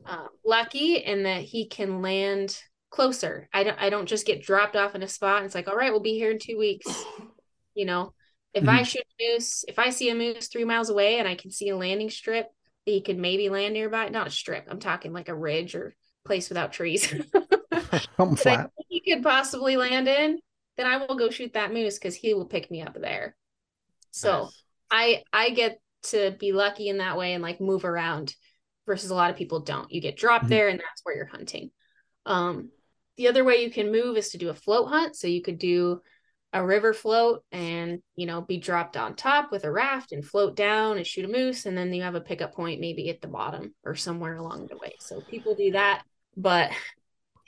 uh, 0.05 0.27
lucky 0.45 0.97
in 0.97 1.23
that 1.23 1.43
he 1.43 1.67
can 1.67 2.01
land 2.01 2.59
closer. 2.89 3.49
I 3.53 3.63
don't 3.63 3.77
I 3.79 3.89
don't 3.89 4.07
just 4.07 4.25
get 4.25 4.41
dropped 4.41 4.75
off 4.75 4.95
in 4.95 5.03
a 5.03 5.07
spot 5.07 5.37
and 5.37 5.45
it's 5.45 5.55
like, 5.55 5.67
all 5.67 5.75
right, 5.75 5.91
we'll 5.91 6.01
be 6.01 6.17
here 6.17 6.31
in 6.31 6.39
two 6.39 6.57
weeks. 6.57 6.87
You 7.75 7.85
know, 7.85 8.13
if 8.53 8.67
I 8.67 8.83
shoot 8.83 9.03
a 9.19 9.33
moose, 9.33 9.65
if 9.67 9.77
I 9.77 9.91
see 9.91 10.09
a 10.09 10.15
moose 10.15 10.47
three 10.47 10.63
miles 10.63 10.89
away 10.89 11.19
and 11.19 11.27
I 11.27 11.35
can 11.35 11.51
see 11.51 11.69
a 11.69 11.77
landing 11.77 12.09
strip 12.09 12.47
that 12.85 12.91
he 12.91 13.01
could 13.01 13.17
maybe 13.17 13.49
land 13.49 13.73
nearby, 13.73 14.09
not 14.09 14.27
a 14.27 14.31
strip, 14.31 14.65
I'm 14.69 14.79
talking 14.79 15.13
like 15.13 15.29
a 15.29 15.35
ridge 15.35 15.75
or 15.75 15.95
place 16.25 16.49
without 16.49 16.73
trees. 16.73 17.13
Something 18.17 18.35
that 18.35 18.59
flat. 18.67 18.71
he 18.89 19.01
could 19.01 19.23
possibly 19.23 19.77
land 19.77 20.07
in, 20.07 20.39
then 20.77 20.87
I 20.87 20.97
will 20.97 21.15
go 21.15 21.29
shoot 21.29 21.53
that 21.53 21.73
moose 21.73 21.97
because 21.97 22.15
he 22.15 22.33
will 22.33 22.45
pick 22.45 22.69
me 22.71 22.81
up 22.81 22.95
there. 22.99 23.35
So 24.11 24.43
Nice. 24.43 24.63
I 24.91 25.23
I 25.33 25.49
get 25.51 25.79
to 26.03 26.31
be 26.39 26.51
lucky 26.53 26.89
in 26.89 26.97
that 26.99 27.17
way 27.17 27.33
and 27.33 27.43
like 27.43 27.59
move 27.59 27.85
around 27.85 28.35
versus 28.85 29.09
a 29.09 29.15
lot 29.15 29.31
of 29.31 29.37
people 29.37 29.61
don't. 29.61 29.91
You 29.91 30.01
get 30.01 30.17
dropped 30.17 30.45
Mhm. 30.45 30.49
there 30.49 30.67
and 30.69 30.79
that's 30.79 31.01
where 31.03 31.15
you're 31.15 31.25
hunting. 31.25 31.71
Um 32.25 32.71
the 33.17 33.27
other 33.27 33.43
way 33.43 33.63
you 33.63 33.71
can 33.71 33.91
move 33.91 34.15
is 34.17 34.29
to 34.29 34.37
do 34.37 34.49
a 34.49 34.53
float 34.53 34.89
hunt. 34.89 35.15
So 35.15 35.27
you 35.27 35.41
could 35.41 35.57
do 35.57 36.01
a 36.53 36.65
river 36.65 36.93
float 36.93 37.43
and 37.51 38.01
you 38.15 38.25
know 38.25 38.41
be 38.41 38.57
dropped 38.57 38.95
on 38.95 39.15
top 39.15 39.51
with 39.51 39.65
a 39.65 39.71
raft 39.71 40.11
and 40.13 40.23
float 40.25 40.55
down 40.55 40.97
and 40.97 41.05
shoot 41.05 41.25
a 41.25 41.27
moose 41.27 41.65
and 41.65 41.77
then 41.77 41.93
you 41.93 42.03
have 42.03 42.15
a 42.15 42.21
pickup 42.21 42.53
point 42.53 42.79
maybe 42.79 43.09
at 43.09 43.19
the 43.21 43.27
bottom 43.27 43.73
or 43.83 43.95
somewhere 43.95 44.37
along 44.37 44.67
the 44.67 44.77
way. 44.77 44.95
So 44.99 45.21
people 45.21 45.55
do 45.55 45.71
that. 45.71 46.03
But 46.37 46.71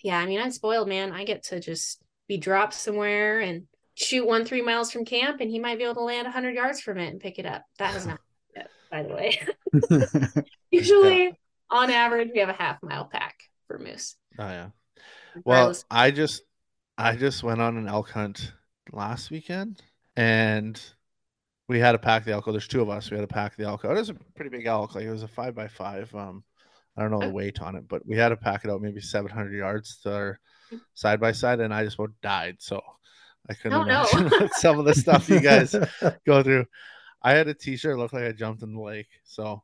yeah, 0.03 0.19
I 0.19 0.25
mean 0.25 0.39
I'm 0.39 0.51
spoiled, 0.51 0.87
man. 0.87 1.11
I 1.11 1.23
get 1.23 1.43
to 1.45 1.59
just 1.59 2.01
be 2.27 2.37
dropped 2.37 2.73
somewhere 2.73 3.39
and 3.39 3.63
shoot 3.95 4.25
one 4.25 4.45
three 4.45 4.61
miles 4.61 4.91
from 4.91 5.03
camp 5.05 5.41
and 5.41 5.49
he 5.49 5.59
might 5.59 5.77
be 5.77 5.83
able 5.83 5.95
to 5.95 6.01
land 6.01 6.25
100 6.25 6.55
yards 6.55 6.79
from 6.79 6.97
it 6.97 7.09
and 7.09 7.19
pick 7.19 7.37
it 7.37 7.45
up 7.45 7.65
that 7.79 7.93
has 7.93 8.05
not 8.05 8.19
yet, 8.55 8.69
by 8.89 9.03
the 9.03 9.09
way 9.09 9.37
usually 10.71 11.37
on 11.69 11.89
average 11.89 12.29
we 12.33 12.39
have 12.39 12.47
a 12.47 12.53
half 12.53 12.81
mile 12.81 13.03
pack 13.03 13.35
for 13.67 13.77
moose 13.77 14.15
Oh 14.39 14.47
yeah. 14.47 14.69
Well, 15.43 15.75
I 15.91 16.11
just 16.11 16.43
I 16.97 17.15
just 17.15 17.43
went 17.43 17.61
on 17.61 17.77
an 17.77 17.87
elk 17.87 18.09
hunt 18.09 18.53
last 18.91 19.31
weekend 19.31 19.81
and 20.15 20.81
we 21.67 21.79
had 21.79 21.91
to 21.91 21.99
pack 21.99 22.23
the 22.23 22.31
elk. 22.31 22.45
There's 22.45 22.67
two 22.67 22.81
of 22.81 22.89
us. 22.89 23.11
We 23.11 23.17
had 23.17 23.27
to 23.27 23.33
pack 23.33 23.57
the 23.57 23.65
elk. 23.65 23.83
It 23.83 23.89
was 23.89 24.09
a 24.09 24.15
pretty 24.35 24.49
big 24.49 24.65
elk. 24.65 24.95
Like 24.95 25.03
it 25.03 25.11
was 25.11 25.23
a 25.23 25.27
five 25.27 25.53
by 25.53 25.67
five. 25.67 26.13
Um, 26.15 26.43
I 26.99 27.03
don't 27.03 27.11
know 27.11 27.19
the 27.25 27.33
weight 27.33 27.61
on 27.61 27.75
it, 27.77 27.87
but 27.87 28.05
we 28.05 28.17
had 28.17 28.29
to 28.29 28.35
pack 28.37 28.65
it 28.65 28.69
out 28.71 28.81
maybe 28.81 28.99
700 28.99 29.53
yards 29.55 29.97
to 30.03 30.13
our 30.13 30.39
side 30.95 31.19
by 31.21 31.31
side, 31.31 31.61
and 31.61 31.73
I 31.73 31.85
just 31.85 31.97
about 31.97 32.11
died. 32.21 32.57
So 32.59 32.81
I 33.49 33.53
couldn't 33.53 33.77
Oh, 33.79 33.83
imagine 33.83 34.49
some 34.55 34.77
of 34.79 34.85
the 34.85 34.93
stuff 34.93 35.29
you 35.29 35.39
guys 35.39 35.73
go 36.25 36.43
through. 36.43 36.65
I 37.21 37.31
had 37.31 37.47
a 37.47 37.53
T-shirt 37.53 37.97
looked 37.97 38.13
like 38.13 38.23
I 38.25 38.31
jumped 38.33 38.63
in 38.63 38.73
the 38.73 38.81
lake. 38.81 39.07
So, 39.23 39.63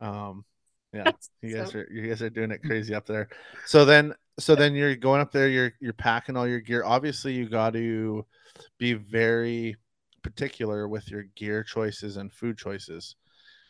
um, 0.00 0.44
yeah, 0.92 1.12
you 1.40 1.54
guys 1.56 1.70
So- 1.72 1.78
are 1.80 1.88
you 1.90 2.08
guys 2.08 2.20
are 2.20 2.30
doing 2.30 2.50
it 2.50 2.62
crazy 2.64 2.94
up 2.94 3.06
there. 3.06 3.28
So 3.66 3.84
then, 3.84 4.14
so 4.38 4.54
then 4.56 4.74
you're 4.74 4.96
going 4.96 5.20
up 5.20 5.30
there. 5.32 5.48
You're 5.48 5.72
you're 5.80 5.92
packing 5.92 6.36
all 6.36 6.48
your 6.48 6.60
gear. 6.60 6.82
Obviously, 6.84 7.32
you 7.34 7.48
got 7.48 7.74
to 7.74 8.26
be 8.78 8.94
very 8.94 9.76
particular 10.22 10.88
with 10.88 11.10
your 11.10 11.24
gear 11.36 11.62
choices 11.64 12.16
and 12.16 12.32
food 12.32 12.56
choices, 12.58 13.16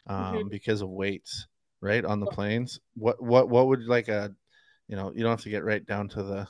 um, 0.06 0.34
Mhm. 0.34 0.50
because 0.50 0.82
of 0.82 0.88
weights, 0.90 1.46
right? 1.82 2.04
On 2.04 2.20
the 2.20 2.26
planes. 2.26 2.80
What 2.94 3.22
what 3.22 3.50
what 3.50 3.66
would 3.66 3.82
like 3.84 4.08
a, 4.08 4.34
you 4.88 4.96
know, 4.96 5.12
you 5.14 5.22
don't 5.22 5.32
have 5.32 5.42
to 5.42 5.50
get 5.50 5.64
right 5.64 5.84
down 5.84 6.08
to 6.10 6.22
the 6.22 6.48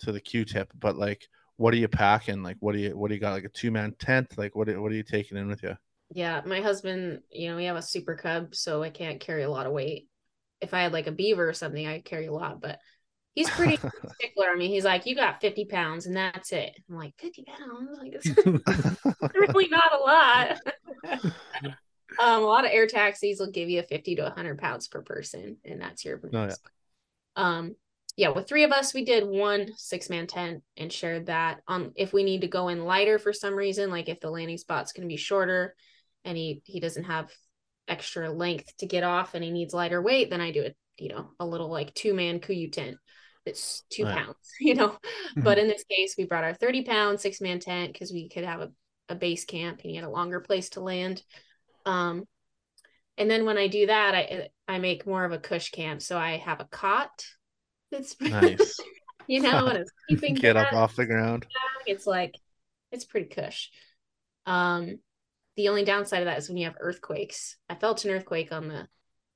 to 0.00 0.12
the 0.12 0.20
Q-tip, 0.20 0.70
but 0.78 0.96
like, 0.96 1.26
what 1.56 1.72
are 1.72 1.78
you 1.78 1.88
packing? 1.88 2.42
Like, 2.42 2.58
what 2.60 2.72
do 2.74 2.78
you 2.80 2.96
what 2.98 3.08
do 3.08 3.14
you 3.14 3.20
got? 3.20 3.32
Like 3.32 3.44
a 3.44 3.48
two 3.48 3.70
man 3.70 3.94
tent? 3.98 4.36
Like, 4.36 4.54
what 4.54 4.68
are- 4.68 4.80
what 4.82 4.92
are 4.92 4.96
you 4.96 5.02
taking 5.02 5.38
in 5.38 5.48
with 5.48 5.62
you? 5.62 5.76
yeah 6.14 6.40
my 6.46 6.60
husband 6.60 7.20
you 7.32 7.50
know 7.50 7.56
we 7.56 7.64
have 7.64 7.74
a 7.74 7.82
super 7.82 8.14
cub 8.14 8.54
so 8.54 8.80
i 8.80 8.88
can't 8.88 9.18
carry 9.18 9.42
a 9.42 9.50
lot 9.50 9.66
of 9.66 9.72
weight 9.72 10.06
if 10.60 10.72
I 10.72 10.82
had 10.82 10.92
like 10.92 11.06
a 11.06 11.12
beaver 11.12 11.48
or 11.48 11.52
something, 11.52 11.86
I 11.86 12.00
carry 12.00 12.26
a 12.26 12.32
lot, 12.32 12.60
but 12.60 12.78
he's 13.34 13.50
pretty 13.50 13.76
particular. 13.76 14.48
I 14.50 14.56
mean, 14.56 14.70
he's 14.70 14.84
like, 14.84 15.06
you 15.06 15.14
got 15.14 15.40
50 15.40 15.66
pounds 15.66 16.06
and 16.06 16.16
that's 16.16 16.52
it. 16.52 16.74
I'm 16.88 16.96
like, 16.96 17.14
50 17.18 17.44
pounds? 17.44 17.98
Like, 17.98 18.12
it's 18.14 18.26
really 19.34 19.68
not 19.68 19.92
a 19.92 19.98
lot. 19.98 20.58
Um, 22.18 22.42
a 22.42 22.46
lot 22.46 22.64
of 22.64 22.70
air 22.72 22.86
taxis 22.86 23.38
will 23.40 23.50
give 23.50 23.68
you 23.68 23.80
a 23.80 23.84
50 23.84 24.16
to 24.16 24.22
100 24.22 24.58
pounds 24.58 24.88
per 24.88 25.02
person, 25.02 25.56
and 25.64 25.80
that's 25.80 26.04
your 26.04 26.20
Oh, 26.32 26.46
yeah. 26.46 26.54
um 27.36 27.74
yeah 28.16 28.30
with 28.30 28.48
three 28.48 28.64
of 28.64 28.72
us 28.72 28.94
we 28.94 29.04
did 29.04 29.26
one 29.26 29.70
six 29.76 30.08
man 30.08 30.26
tent 30.26 30.62
and 30.76 30.92
shared 30.92 31.26
that. 31.26 31.60
Um 31.68 31.92
if 31.96 32.12
we 32.12 32.24
need 32.24 32.40
to 32.42 32.48
go 32.48 32.68
in 32.68 32.84
lighter 32.84 33.18
for 33.18 33.32
some 33.32 33.54
reason 33.54 33.90
like 33.90 34.08
if 34.08 34.20
the 34.20 34.30
landing 34.30 34.58
spot's 34.58 34.92
going 34.92 35.06
to 35.06 35.12
be 35.12 35.18
shorter 35.18 35.74
and 36.24 36.36
he 36.36 36.62
he 36.64 36.80
doesn't 36.80 37.04
have 37.04 37.30
extra 37.88 38.30
length 38.30 38.74
to 38.78 38.86
get 38.86 39.04
off 39.04 39.34
and 39.34 39.44
he 39.44 39.50
needs 39.50 39.74
lighter 39.74 40.02
weight 40.02 40.30
then 40.30 40.40
i 40.40 40.50
do 40.50 40.62
it 40.62 40.76
you 40.98 41.08
know 41.08 41.30
a 41.38 41.46
little 41.46 41.68
like 41.70 41.94
two 41.94 42.14
man 42.14 42.40
KUIU 42.40 42.72
tent. 42.72 42.96
It's 43.44 43.84
two 43.90 44.04
Right. 44.04 44.14
pounds 44.14 44.36
you 44.60 44.74
know? 44.74 44.96
But 45.36 45.58
in 45.58 45.68
this 45.68 45.84
case 45.88 46.14
we 46.16 46.24
brought 46.24 46.44
our 46.44 46.54
30 46.54 46.82
pound 46.84 47.20
six 47.20 47.40
man 47.40 47.60
tent 47.60 47.92
because 47.92 48.12
we 48.12 48.28
could 48.28 48.44
have 48.44 48.60
a, 48.60 48.72
a 49.10 49.14
base 49.14 49.44
camp 49.44 49.80
and 49.82 49.90
he 49.90 49.96
had 49.96 50.04
a 50.04 50.10
longer 50.10 50.40
place 50.40 50.70
to 50.70 50.80
land 50.80 51.22
um 51.86 52.24
and 53.18 53.30
then 53.30 53.44
when 53.44 53.58
i 53.58 53.66
do 53.68 53.86
that 53.86 54.14
i 54.14 54.48
i 54.68 54.78
make 54.78 55.06
more 55.06 55.24
of 55.24 55.32
a 55.32 55.38
cush 55.38 55.70
camp. 55.70 56.02
So 56.02 56.18
i 56.18 56.36
have 56.38 56.60
a 56.60 56.66
cot 56.66 57.24
that's 57.92 58.16
nice. 58.20 58.80
you 59.26 59.40
know 59.40 59.66
and 59.68 59.78
a 59.78 59.84
sleeping 60.08 60.36
Get 60.40 60.56
up 60.56 60.72
bag. 60.72 60.74
off 60.74 60.96
the 60.96 61.06
ground. 61.06 61.46
it's 61.86 62.06
like 62.06 62.34
it's 62.92 63.04
pretty 63.04 63.26
cush 63.28 63.70
um 64.46 64.98
the 65.56 65.68
only 65.70 65.84
downside 65.84 66.20
of 66.22 66.26
that 66.26 66.38
is 66.38 66.48
when 66.48 66.58
you 66.58 66.66
have 66.66 66.76
earthquakes. 66.80 67.56
I 67.68 67.76
felt 67.76 68.04
an 68.04 68.12
earthquake 68.12 68.52
on 68.52 68.68
the 68.68 68.76
on 68.80 68.88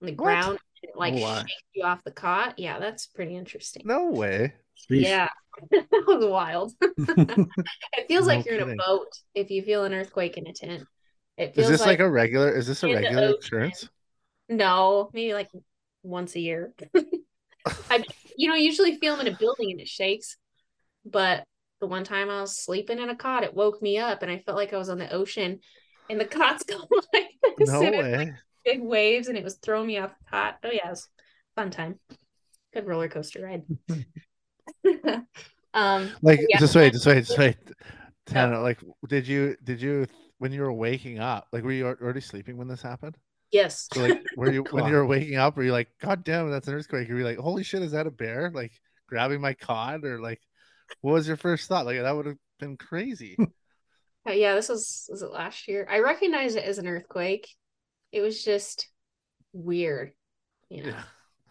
the 0.02 0.12
What? 0.16 0.44
ground 0.44 0.58
it 0.82 0.90
like 0.96 1.16
Oh, 1.16 1.18
shakes 1.18 1.62
you 1.74 1.84
off 1.84 2.04
the 2.04 2.12
cot. 2.12 2.58
Yeah 2.58 2.78
that's 2.78 3.06
pretty 3.06 3.36
interesting. 3.36 3.84
No 3.84 4.10
way. 4.10 4.54
yeah. 4.88 5.28
That 5.70 5.88
was 6.06 6.24
wild. 6.24 6.72
It 7.96 8.08
feels 8.08 8.26
No 8.26 8.26
like 8.26 8.44
you're 8.46 8.56
in 8.56 8.62
a 8.62 8.70
boat 8.76 9.08
if 9.34 9.50
you 9.50 9.62
feel 9.62 9.84
an 9.84 9.94
earthquake 9.94 10.36
in 10.36 10.46
a 10.46 10.52
tent 10.52 10.86
it 11.40 11.50
Is 11.50 11.56
feels 11.56 11.70
this 11.70 11.80
like, 11.80 11.88
like, 11.98 12.00
a 12.00 12.10
regular? 12.10 12.54
Is 12.54 12.66
this 12.66 12.82
a 12.82 12.94
regular 12.94 13.30
occurrence? 13.30 13.88
no 14.48 15.10
maybe 15.12 15.32
like 15.32 15.48
once 16.02 16.34
a 16.34 16.40
year 16.40 16.72
i 17.90 18.04
you 18.36 18.48
know 18.48 18.54
usually 18.56 18.96
feel 18.98 19.16
them 19.16 19.26
in 19.26 19.32
a 19.32 19.36
building 19.36 19.70
and 19.70 19.80
it 19.80 19.88
shakes 19.88 20.36
but 21.04 21.44
the 21.80 21.86
one 21.86 22.04
time 22.04 22.28
i 22.30 22.40
was 22.40 22.56
sleeping 22.56 22.98
in 22.98 23.10
a 23.10 23.16
cot 23.16 23.44
it 23.44 23.54
woke 23.54 23.80
me 23.80 23.98
up 23.98 24.22
and 24.22 24.30
i 24.30 24.38
felt 24.38 24.56
like 24.56 24.72
i 24.72 24.78
was 24.78 24.88
on 24.88 24.98
the 24.98 25.12
ocean 25.12 25.60
and 26.08 26.20
the 26.20 26.24
cot's 26.24 26.64
going 26.68 26.80
like 27.12 27.28
this 27.58 27.68
No 27.68 27.80
was, 27.80 27.90
like, 27.90 27.94
way. 27.96 28.32
big 28.64 28.82
waves 28.82 29.28
and 29.28 29.36
it 29.38 29.44
was 29.44 29.54
throwing 29.56 29.86
me 29.86 29.98
off 29.98 30.10
the 30.10 30.30
cot 30.30 30.58
oh 30.64 30.70
yeah 30.72 30.86
it 30.86 30.90
was 30.90 31.08
fun 31.54 31.70
time 31.70 31.98
good 32.74 32.86
roller 32.86 33.08
coaster 33.08 33.42
ride 33.42 33.62
um 35.74 36.10
Like 36.22 36.40
Yeah. 36.48 36.58
just 36.58 36.74
wait, 36.74 36.92
just 36.92 37.06
wait, 37.06 37.24
just 37.24 37.38
wait. 37.38 37.56
Tana, 38.26 38.60
like 38.60 38.80
did 39.08 39.26
you 39.26 39.56
did 39.64 39.80
you 39.80 40.06
when 40.40 40.52
you 40.52 40.62
were 40.62 40.74
waking 40.74 41.20
up, 41.20 41.48
like 41.52 41.64
were 41.64 41.72
you 41.72 41.86
already 41.86 42.22
sleeping 42.22 42.58
when 42.58 42.68
this 42.68 42.82
happened? 42.82 43.18
yes 43.52 43.88
So 43.90 44.00
like 44.00 44.18
were 44.36 44.50
you 44.50 44.64
when 44.70 44.84
Wow. 44.84 44.90
you 44.90 44.94
were 44.94 45.06
waking 45.06 45.36
up, 45.36 45.56
were 45.56 45.64
you 45.64 45.72
like, 45.72 45.90
God 46.00 46.24
damn, 46.24 46.50
that's 46.50 46.68
an 46.68 46.74
earthquake? 46.74 47.08
Were 47.10 47.18
you 47.18 47.24
like, 47.26 47.38
Holy 47.38 47.64
shit, 47.64 47.82
is 47.82 47.92
that 47.92 48.08
a 48.08 48.12
bear? 48.12 48.50
Like 48.54 48.72
grabbing 49.08 49.42
my 49.42 49.54
cot 49.54 50.04
or 50.04 50.20
like 50.20 50.40
what 51.02 51.12
was 51.14 51.28
your 51.28 51.38
first 51.38 51.68
thought? 51.68 51.86
Like 51.86 52.00
that 52.00 52.16
would 52.16 52.26
have 52.26 52.38
been 52.60 52.76
crazy. 52.78 53.36
Uh, 54.28 54.32
yeah, 54.32 54.54
this 54.54 54.68
was 54.68 55.08
was 55.10 55.22
it 55.22 55.30
last 55.30 55.66
year? 55.66 55.86
I 55.90 56.00
recognized 56.00 56.56
it 56.56 56.64
as 56.64 56.78
an 56.78 56.86
earthquake. 56.86 57.48
It 58.12 58.20
was 58.20 58.44
just 58.44 58.88
weird, 59.54 60.12
you 60.68 60.82
know. 60.82 60.90
Yeah. 60.90 61.02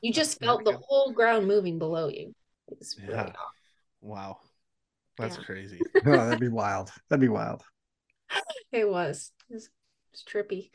You 0.01 0.13
just 0.13 0.39
felt 0.39 0.65
the 0.65 0.79
whole 0.87 1.11
ground 1.13 1.47
moving 1.47 1.79
below 1.79 2.09
you. 2.09 2.33
It 2.67 2.77
was 2.79 2.97
really 3.07 3.13
Yeah. 3.15 3.25
odd. 3.29 3.55
Wow. 4.01 4.39
That's 5.17 5.37
Yeah. 5.37 5.43
crazy. 5.43 5.79
oh, 6.05 6.25
that'd 6.25 6.39
be 6.39 6.49
wild. 6.49 6.91
That'd 7.09 7.21
be 7.21 7.29
wild. 7.29 7.63
It 8.71 8.87
was. 8.89 9.31
It 9.49 9.53
was, 9.55 9.65
it 9.65 9.71
was 10.11 10.23
trippy. 10.27 10.69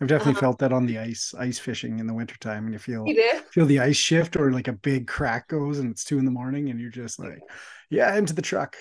I've 0.00 0.06
definitely 0.08 0.32
Uh-huh. 0.32 0.40
felt 0.40 0.58
that 0.60 0.72
on 0.72 0.86
the 0.86 0.98
ice, 0.98 1.34
ice 1.36 1.58
fishing 1.58 1.98
in 1.98 2.06
the 2.06 2.14
wintertime, 2.14 2.64
and 2.64 2.72
you 2.72 2.78
feel 2.78 3.04
You 3.06 3.40
feel 3.50 3.66
the 3.66 3.80
ice 3.80 3.96
shift 3.96 4.36
or 4.36 4.52
like 4.52 4.68
a 4.68 4.72
big 4.72 5.08
crack 5.08 5.48
goes 5.48 5.78
and 5.80 5.90
it's 5.90 6.04
two 6.04 6.18
in 6.18 6.24
the 6.24 6.30
morning 6.30 6.70
and 6.70 6.80
you're 6.80 6.90
just 6.90 7.18
like, 7.18 7.40
yeah, 7.90 8.14
into 8.16 8.32
the 8.32 8.42
truck. 8.42 8.76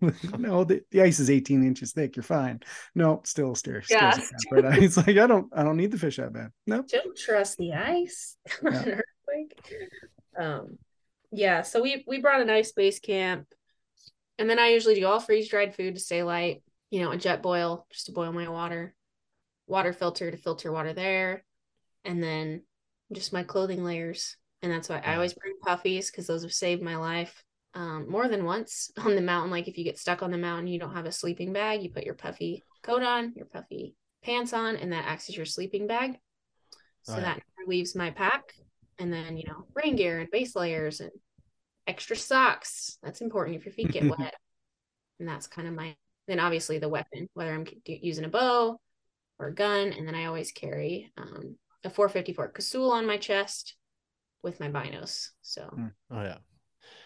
no, 0.38 0.62
the, 0.62 0.82
the 0.90 1.02
ice 1.02 1.18
is 1.18 1.30
18 1.30 1.66
inches 1.66 1.92
thick. 1.92 2.14
You're 2.14 2.22
fine. 2.22 2.60
No, 2.94 3.22
still 3.24 3.54
stares. 3.54 3.86
Yeah. 3.90 4.16
But 4.50 4.64
it's 4.78 4.96
like 4.98 5.16
I 5.16 5.26
don't 5.26 5.48
I 5.56 5.64
don't 5.64 5.76
need 5.78 5.90
the 5.90 5.98
fish 5.98 6.18
that 6.18 6.32
bad. 6.32 6.50
Nope. 6.66 6.86
Don't 6.88 7.16
trust 7.16 7.56
the 7.58 7.72
ice. 7.72 8.36
Yeah. 8.62 9.00
Um 10.38 10.78
yeah, 11.32 11.62
so 11.62 11.82
we 11.82 12.04
we 12.06 12.20
brought 12.20 12.42
an 12.42 12.50
ice 12.50 12.70
base 12.72 13.00
camp. 13.00 13.46
And 14.38 14.48
then 14.48 14.58
I 14.58 14.68
usually 14.68 14.94
do 14.96 15.06
all 15.06 15.20
freeze 15.20 15.48
dried 15.48 15.74
food 15.74 15.94
to 15.94 16.00
stay 16.00 16.22
light, 16.22 16.62
you 16.94 17.00
know, 17.00 17.10
a 17.10 17.16
Jetboil 17.16 17.82
just 17.90 18.06
to 18.06 18.12
boil 18.12 18.32
my 18.32 18.48
water, 18.48 18.94
water 19.66 19.92
filter 19.92 20.30
to 20.30 20.36
filter 20.36 20.70
water 20.70 20.92
there, 20.92 21.42
and 22.04 22.22
then 22.22 22.62
just 23.12 23.32
my 23.32 23.42
clothing 23.42 23.82
layers. 23.82 24.36
And 24.62 24.70
that's 24.70 24.88
why 24.88 25.02
I 25.04 25.16
always 25.16 25.34
bring 25.34 25.54
puffies 25.66 26.06
because 26.08 26.28
those 26.28 26.44
have 26.44 26.52
saved 26.52 26.82
my 26.82 26.94
life 26.94 27.42
um, 27.74 28.08
more 28.08 28.28
than 28.28 28.44
once 28.44 28.92
on 29.04 29.16
the 29.16 29.20
mountain. 29.20 29.50
Like 29.50 29.66
if 29.66 29.76
you 29.76 29.82
get 29.82 29.98
stuck 29.98 30.22
on 30.22 30.30
the 30.30 30.38
mountain, 30.38 30.68
you 30.68 30.78
don't 30.78 30.94
have 30.94 31.04
a 31.04 31.10
sleeping 31.10 31.52
bag, 31.52 31.82
you 31.82 31.90
put 31.90 32.04
your 32.04 32.14
puffy 32.14 32.62
coat 32.84 33.02
on, 33.02 33.32
your 33.34 33.46
puffy 33.46 33.96
pants 34.22 34.52
on, 34.52 34.76
and 34.76 34.92
that 34.92 35.04
acts 35.04 35.28
as 35.28 35.36
your 35.36 35.46
sleeping 35.46 35.88
bag. 35.88 36.16
So 37.02 37.16
yeah. 37.16 37.22
that 37.22 37.42
leaves 37.66 37.96
my 37.96 38.12
pack. 38.12 38.52
And 39.00 39.12
then, 39.12 39.36
you 39.36 39.48
know, 39.48 39.66
rain 39.74 39.96
gear 39.96 40.20
and 40.20 40.30
base 40.30 40.54
layers 40.54 41.00
and 41.00 41.10
extra 41.88 42.14
socks. 42.14 42.98
That's 43.02 43.20
important 43.20 43.56
if 43.56 43.64
your 43.64 43.74
feet 43.74 43.90
get 43.90 44.04
wet. 44.18 44.36
And 45.18 45.28
that's 45.28 45.48
kind 45.48 45.66
of 45.66 45.74
my, 45.74 45.96
then 46.26 46.40
obviously 46.40 46.78
the 46.78 46.88
weapon, 46.88 47.28
whether 47.34 47.52
I'm 47.54 47.66
using 47.84 48.24
a 48.24 48.28
bow 48.28 48.80
or 49.38 49.48
a 49.48 49.54
gun. 49.54 49.92
And 49.92 50.06
then 50.06 50.14
I 50.14 50.26
always 50.26 50.52
carry 50.52 51.12
um, 51.16 51.56
a 51.84 51.90
454 51.90 52.48
Casull 52.48 52.92
on 52.92 53.06
my 53.06 53.16
chest 53.16 53.74
with 54.42 54.60
my 54.60 54.68
binos. 54.68 55.28
So 55.42 55.62
Mm. 55.76 55.92
Oh 56.10 56.22
yeah. 56.22 56.38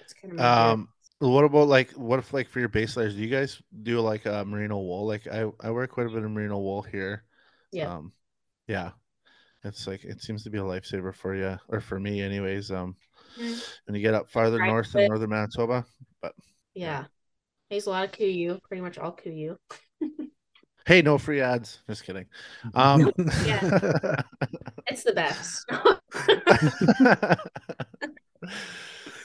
it's 0.00 0.14
kind 0.14 0.38
of. 0.38 0.40
Um, 0.40 0.88
what 1.20 1.44
about 1.44 1.66
like 1.68 1.90
what 1.92 2.20
if 2.20 2.32
like 2.32 2.48
for 2.48 2.60
your 2.60 2.68
base 2.68 2.96
layers? 2.96 3.14
Do 3.14 3.20
you 3.20 3.28
guys 3.28 3.60
do 3.82 4.00
like 4.00 4.26
a 4.26 4.44
merino 4.44 4.78
wool? 4.78 5.06
Like 5.06 5.26
I 5.26 5.46
I 5.60 5.70
wear 5.70 5.86
quite 5.86 6.06
a 6.06 6.10
bit 6.10 6.22
of 6.22 6.30
merino 6.30 6.58
wool 6.58 6.82
here. 6.82 7.24
Yeah. 7.72 7.94
Um, 7.96 8.12
yeah. 8.68 8.90
It's 9.64 9.86
like 9.88 10.04
it 10.04 10.22
seems 10.22 10.44
to 10.44 10.50
be 10.50 10.58
a 10.58 10.62
lifesaver 10.62 11.12
for 11.14 11.34
you 11.34 11.58
or 11.68 11.80
for 11.80 11.98
me, 11.98 12.22
anyways. 12.22 12.70
Um, 12.70 12.96
Mm. 13.38 13.62
when 13.86 13.94
you 13.94 14.00
get 14.02 14.14
up 14.14 14.30
farther 14.30 14.58
Right, 14.58 14.66
north 14.68 14.94
in 14.96 15.06
northern 15.06 15.30
Manitoba. 15.30 15.84
But 16.20 16.34
yeah. 16.74 17.04
I 17.70 17.74
use 17.74 17.86
a 17.86 17.90
lot 17.90 18.04
of 18.04 18.12
KUIU, 18.12 18.62
pretty 18.62 18.80
much 18.80 18.98
all 18.98 19.12
KUIU. 19.12 19.56
Hey, 20.86 21.02
no 21.02 21.18
free 21.18 21.42
ads. 21.42 21.80
Just 21.86 22.02
kidding. 22.04 22.24
Um, 22.72 23.12
yeah, 23.44 23.60
It's 24.86 25.02
the 25.02 25.12
best. 25.12 25.66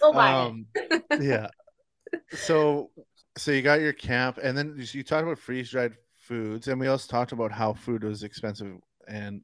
Go 0.02 0.12
buy 0.12 0.32
it. 0.32 0.50
um, 0.50 0.66
yeah. 1.22 1.48
So, 2.32 2.91
so 3.38 3.52
you 3.52 3.62
got 3.62 3.80
your 3.80 3.94
camp, 3.94 4.39
and 4.44 4.58
then 4.58 4.76
you- 4.78 4.86
you 4.91 5.04
talked 5.04 5.24
about 5.24 5.39
freeze 5.39 5.70
dried 5.70 5.94
foods, 6.18 6.68
and 6.68 6.82
we 6.82 6.88
also 6.88 7.10
talked 7.10 7.32
about 7.32 7.54
how 7.54 7.72
food 7.72 8.04
was 8.04 8.24
expensive 8.24 8.76
and 9.08 9.41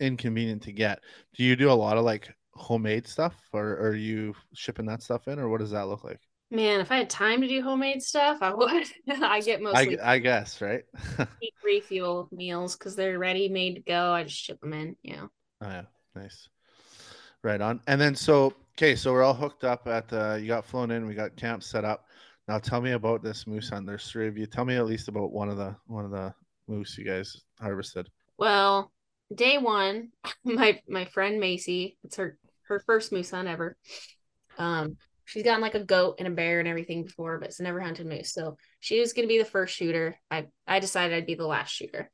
inconvenient 0.00 0.62
to 0.64 0.72
get. 0.72 1.00
Do 1.34 1.44
you 1.44 1.56
do 1.56 1.70
a 1.70 1.72
lot 1.72 1.96
of 1.96 2.04
like 2.04 2.28
homemade 2.52 3.06
stuff, 3.06 3.34
or, 3.54 3.70
or 3.70 3.88
are 3.88 3.94
you 3.94 4.34
shipping 4.52 4.84
that 4.86 5.02
stuff 5.02 5.28
in, 5.28 5.38
or 5.38 5.48
what 5.48 5.60
does 5.60 5.70
that 5.70 5.88
look 5.88 6.04
like? 6.04 6.20
Man, 6.50 6.80
if 6.80 6.90
I 6.90 6.96
had 6.96 7.10
time 7.10 7.42
to 7.42 7.48
do 7.48 7.62
homemade 7.62 8.02
stuff, 8.02 8.38
I 8.40 8.54
would. 8.54 8.86
I 9.22 9.40
get 9.40 9.60
I, 9.60 9.62
mostly 9.62 10.00
I 10.00 10.18
guess, 10.18 10.60
right? 10.60 10.82
oh 11.18 11.26
refuel 11.64 12.28
meals 12.32 12.76
because 12.76 12.96
they're 12.96 13.18
ready, 13.18 13.48
made 13.48 13.74
to 13.74 13.80
go. 13.82 14.12
I 14.12 14.24
just 14.24 14.36
ship 14.36 14.60
them 14.60 14.72
in. 14.72 14.96
Yeah. 15.02 15.26
yeah, 15.62 15.82
nice. 16.14 16.48
Right 17.42 17.60
on. 17.60 17.80
And 17.86 18.00
then 18.00 18.14
so 18.14 18.54
okay, 18.76 18.96
so 18.96 19.12
we're 19.12 19.22
all 19.22 19.34
hooked 19.34 19.64
up 19.64 19.86
at 19.86 20.08
the. 20.08 20.38
You 20.40 20.48
got 20.48 20.64
flown 20.64 20.90
in. 20.90 21.06
We 21.06 21.14
got 21.14 21.36
camp 21.36 21.62
set 21.62 21.84
up. 21.84 22.06
Now 22.48 22.58
tell 22.58 22.80
me 22.80 22.92
about 22.92 23.22
this 23.22 23.46
moose 23.46 23.68
hunt. 23.68 23.86
There's 23.86 24.10
three 24.10 24.26
of 24.26 24.38
you. 24.38 24.46
Tell 24.46 24.64
me 24.64 24.76
at 24.76 24.86
least 24.86 25.08
about 25.08 25.32
one 25.32 25.50
of 25.50 25.58
the 25.58 25.76
one 25.86 26.06
of 26.06 26.10
the 26.10 26.32
moose 26.66 26.96
you 26.96 27.04
guys 27.04 27.42
harvested. 27.60 28.08
Well, 28.38 28.90
day 29.34 29.58
one, 29.58 30.10
my 30.44 30.80
my 30.88 31.04
friend 31.04 31.38
Macy, 31.40 31.98
it's 32.04 32.16
her 32.16 32.38
her 32.68 32.80
first 32.80 33.12
moose 33.12 33.30
hunt 33.30 33.48
ever. 33.48 33.76
Um, 34.56 34.96
she's 35.28 35.42
gotten 35.42 35.60
like 35.60 35.74
a 35.74 35.84
goat 35.84 36.16
and 36.18 36.26
a 36.26 36.30
bear 36.30 36.58
and 36.58 36.66
everything 36.66 37.04
before, 37.04 37.38
but 37.38 37.50
it's 37.50 37.60
never 37.60 37.80
hunted 37.80 38.06
moose. 38.06 38.32
So 38.32 38.56
she 38.80 38.98
was 38.98 39.12
gonna 39.12 39.28
be 39.28 39.38
the 39.38 39.44
first 39.44 39.76
shooter. 39.76 40.18
I 40.30 40.46
I 40.66 40.80
decided 40.80 41.14
I'd 41.14 41.26
be 41.26 41.34
the 41.34 41.46
last 41.46 41.70
shooter 41.70 42.10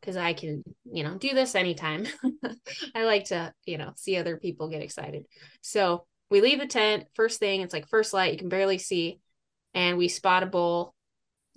because 0.00 0.16
I 0.16 0.32
can, 0.32 0.62
you 0.84 1.02
know, 1.02 1.16
do 1.16 1.34
this 1.34 1.56
anytime. 1.56 2.06
I 2.94 3.04
like 3.04 3.26
to, 3.26 3.52
you 3.66 3.78
know, 3.78 3.92
see 3.96 4.16
other 4.16 4.36
people 4.36 4.68
get 4.68 4.82
excited. 4.82 5.26
So 5.60 6.06
we 6.30 6.40
leave 6.40 6.60
the 6.60 6.66
tent. 6.66 7.06
First 7.14 7.40
thing, 7.40 7.62
it's 7.62 7.74
like 7.74 7.88
first 7.88 8.12
light, 8.12 8.32
you 8.32 8.38
can 8.38 8.48
barely 8.48 8.78
see, 8.78 9.20
and 9.74 9.98
we 9.98 10.06
spot 10.06 10.44
a 10.44 10.46
bull 10.46 10.94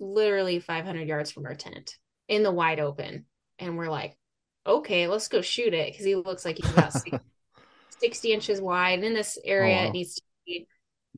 literally 0.00 0.58
500 0.58 1.06
yards 1.06 1.30
from 1.30 1.46
our 1.46 1.54
tent 1.54 1.94
in 2.28 2.42
the 2.42 2.52
wide 2.52 2.80
open. 2.80 3.26
And 3.58 3.78
we're 3.78 3.88
like, 3.88 4.16
okay, 4.66 5.06
let's 5.06 5.28
go 5.28 5.40
shoot 5.40 5.72
it 5.72 5.92
because 5.92 6.04
he 6.04 6.16
looks 6.16 6.44
like 6.44 6.56
he's 6.56 6.70
about 6.70 6.92
six, 6.92 7.18
60 8.00 8.32
inches 8.32 8.60
wide. 8.60 8.98
And 8.98 9.04
in 9.04 9.14
this 9.14 9.38
oh, 9.38 9.48
area, 9.48 9.76
wow. 9.76 9.86
it 9.86 9.92
needs 9.92 10.16
to 10.16 10.22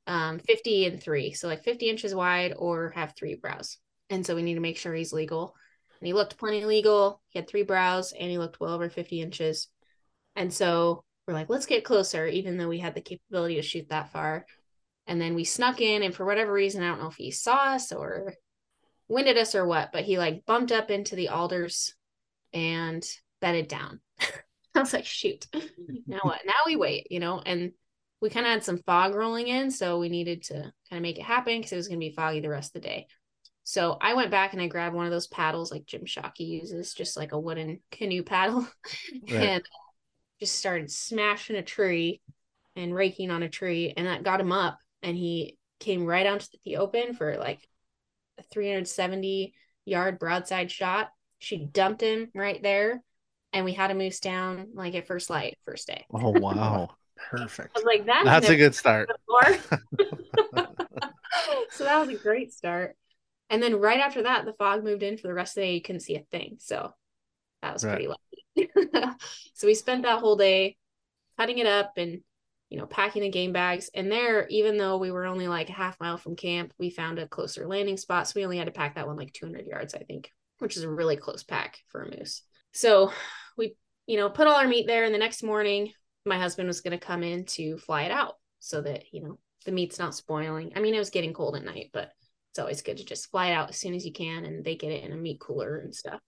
um, 0.09 0.41
50 0.41 0.87
and 0.87 1.01
three. 1.01 1.33
So 1.35 1.47
like 1.47 1.63
50 1.63 1.89
inches 1.89 2.15
wide 2.15 2.55
or 2.57 2.91
have 2.97 3.15
three 3.15 3.35
brows. 3.35 3.77
And 4.11 4.27
so 4.27 4.35
we 4.35 4.43
need 4.43 4.55
to 4.55 4.61
make 4.61 4.79
sure 4.79 4.95
he's 4.95 5.13
legal. 5.13 5.55
And 6.01 6.07
he 6.07 6.15
looked 6.15 6.39
plenty 6.39 6.65
legal. 6.65 7.21
He 7.29 7.39
had 7.39 7.49
three 7.49 7.63
brows 7.63 8.13
and 8.13 8.31
he 8.31 8.39
looked 8.39 8.59
well 8.59 8.73
over 8.73 8.89
50 8.89 9.21
inches. 9.21 9.69
And 10.35 10.53
so 10.53 11.05
we're 11.27 11.35
like, 11.35 11.51
let's 11.51 11.67
get 11.67 11.85
closer, 11.85 12.27
even 12.27 12.57
though 12.57 12.69
we 12.69 12.79
had 12.79 12.95
the 12.95 13.03
capability 13.03 13.57
to 13.57 13.63
shoot 13.63 13.91
that 13.91 14.11
far. 14.11 14.47
And 15.07 15.21
then 15.21 15.35
we 15.35 15.45
snuck 15.45 15.81
in, 15.81 16.03
and 16.03 16.15
for 16.15 16.27
whatever 16.27 16.53
reason, 16.53 16.83
I 16.83 16.89
don't 16.89 17.01
know 17.01 17.09
if 17.09 17.17
he 17.17 17.31
saw 17.31 17.75
us 17.75 17.93
or 17.93 18.35
winded 19.09 19.39
us 19.39 19.55
or 19.55 19.67
what, 19.67 19.91
but 19.91 20.05
he 20.05 20.19
like 20.19 20.45
bumped 20.45 20.71
up 20.71 20.91
into 20.91 21.17
the 21.17 21.29
alders 21.29 21.95
and 22.53 23.03
bedded 23.41 23.69
down. 23.69 24.01
I 24.75 24.81
was 24.81 24.93
like, 24.93 25.07
shoot, 25.07 25.47
now 26.07 26.21
what? 26.23 26.41
Now 26.47 26.53
we 26.67 26.77
wait, 26.77 27.09
you 27.11 27.21
know, 27.21 27.41
and 27.45 27.73
we 28.21 28.31
kind 28.31 28.47
of 28.47 28.53
had 28.53 28.65
some 28.65 28.79
fog 28.79 29.15
rolling 29.15 29.49
in. 29.49 29.71
So 29.71 29.99
we 29.99 30.09
needed 30.09 30.43
to 30.45 30.55
kind 30.55 30.73
of 30.93 31.03
make 31.03 31.19
it 31.19 31.25
happen 31.25 31.59
because 31.59 31.73
it 31.73 31.77
was 31.77 31.89
going 31.89 32.01
to 32.01 32.07
be 32.07 32.15
foggy 32.15 32.41
the 32.41 32.49
rest 32.49 32.75
of 32.75 32.83
the 32.83 32.89
day. 32.89 33.07
So 33.65 33.99
I 34.01 34.15
went 34.15 34.31
back 34.31 34.53
and 34.55 34.63
I 34.63 34.67
grabbed 34.67 34.95
one 34.95 35.05
of 35.05 35.13
those 35.13 35.27
paddles 35.27 35.71
like 35.71 35.85
Jim 35.87 36.05
Shockey 36.07 36.41
uses, 36.49 36.95
just 36.95 37.17
like 37.17 37.33
a 37.33 37.39
wooden 37.39 37.81
canoe 37.91 38.23
paddle, 38.23 38.67
Right. 39.31 39.43
and 39.43 39.61
uh, 39.63 39.77
just 40.41 40.57
started 40.57 40.91
smashing 40.91 41.57
a 41.57 41.63
tree 41.63 42.21
and 42.77 42.95
raking 42.95 43.31
on 43.31 43.43
a 43.43 43.49
tree. 43.49 43.93
And 43.97 44.07
that 44.07 44.23
got 44.23 44.41
him 44.41 44.53
up. 44.53 44.79
And 45.03 45.17
he 45.17 45.59
came 45.81 46.07
right 46.07 46.27
out 46.27 46.41
to 46.41 46.59
the 46.65 46.79
open 46.79 47.15
for 47.15 47.37
like 47.37 47.61
a 48.39 48.43
370 48.45 49.53
yard 49.85 50.19
broadside 50.19 50.71
shot. 50.71 51.11
She 51.39 51.59
dumped 51.59 52.01
him 52.01 52.29
right 52.35 52.63
there. 52.63 53.03
And 53.53 53.65
we 53.65 53.73
had 53.73 53.91
a 53.91 53.95
moose 53.95 54.21
down 54.21 54.69
like 54.75 54.95
at 54.95 55.07
first 55.07 55.31
light, 55.31 55.57
first 55.65 55.87
day. 55.87 56.07
Oh 56.13 56.31
wow. 56.31 56.91
Perfect. 57.31 57.77
I 57.77 57.79
was 57.79 57.85
like, 57.85 58.07
that's, 58.07 58.25
That's 58.25 58.49
a 58.49 58.57
good 58.57 58.75
start. 58.75 59.11
so 61.73 61.85
that 61.85 62.01
was 62.01 62.09
a 62.09 62.15
great 62.15 62.53
start. 62.53 62.97
And 63.51 63.63
then 63.63 63.81
right 63.81 64.01
after 64.01 64.25
that, 64.25 64.45
the 64.45 64.53
fog 64.53 64.85
moved 64.85 65.03
in 65.03 65.17
for 65.17 65.29
the 65.29 65.35
rest 65.35 65.57
of 65.57 65.63
the 65.63 65.69
day. 65.69 65.75
You 65.75 65.83
couldn't 65.83 66.01
see 66.01 66.17
a 66.17 66.25
thing. 66.31 66.57
So 66.61 66.93
that 67.63 67.73
was 67.73 67.85
Right. 67.85 67.93
pretty 67.93 68.09
lucky. 68.09 69.17
so 69.55 69.67
we 69.67 69.75
spent 69.75 70.03
that 70.03 70.21
whole 70.21 70.37
day 70.37 70.77
cutting 71.39 71.59
it 71.59 71.67
up 71.67 71.93
and 71.97 72.21
you 72.71 72.79
know 72.79 72.87
packing 72.87 73.23
the 73.23 73.31
game 73.31 73.53
bags. 73.53 73.91
And 73.95 74.11
there, 74.11 74.47
even 74.49 74.77
though 74.77 74.99
we 74.99 75.11
were 75.11 75.27
only 75.27 75.49
like 75.49 75.71
a 75.71 75.73
half 75.73 75.99
mile 76.01 76.19
from 76.19 76.37
camp, 76.37 76.73
we 76.79 76.91
found 76.91 77.19
a 77.19 77.29
closer 77.29 77.67
landing 77.67 77.97
spot. 77.97 78.29
So 78.29 78.35
we 78.37 78.45
only 78.45 78.59
had 78.59 78.67
to 78.67 78.73
pack 78.73 78.97
that 78.97 79.07
one 79.07 79.17
like 79.17 79.33
200 79.33 79.67
yards, 79.67 79.95
I 79.95 80.01
think, 80.01 80.31
which 80.59 80.77
is 80.77 80.83
a 80.83 80.91
really 80.91 81.17
close 81.17 81.43
pack 81.43 81.79
for 81.89 82.03
a 82.03 82.19
moose. 82.19 82.43
So 82.73 83.13
we, 83.57 83.77
you 84.07 84.19
know, 84.19 84.29
put 84.29 84.47
all 84.47 84.57
our 84.57 84.69
meat 84.69 84.87
there. 84.87 85.05
And 85.05 85.15
the 85.15 85.19
next 85.19 85.43
morning, 85.43 85.93
my 86.25 86.39
husband 86.39 86.67
was 86.67 86.81
going 86.81 86.99
to 86.99 87.05
come 87.05 87.23
in 87.23 87.45
to 87.45 87.79
fly 87.79 88.03
it 88.03 88.11
out 88.11 88.35
so 88.59 88.81
that 88.83 89.05
you 89.13 89.23
know 89.23 89.39
the 89.65 89.73
meat's 89.73 89.99
not 89.99 90.15
spoiling. 90.15 90.73
I 90.77 90.81
mean, 90.81 90.95
it 90.95 90.99
was 90.99 91.11
getting 91.11 91.33
cold 91.33 91.57
at 91.57 91.65
night, 91.65 91.91
but 91.93 92.11
it's 92.51 92.59
always 92.59 92.83
good 92.83 92.97
to 92.99 93.05
just 93.05 93.31
fly 93.31 93.49
it 93.49 93.55
out 93.55 93.71
as 93.71 93.77
soon 93.77 93.95
as 93.95 94.07
you 94.07 94.13
can 94.13 94.45
and 94.45 94.65
they 94.65 94.77
get 94.77 94.93
it 94.93 95.05
in 95.05 95.13
a 95.13 95.17
meat 95.17 95.41
cooler 95.41 95.79
and 95.79 95.95
stuff. 95.95 96.21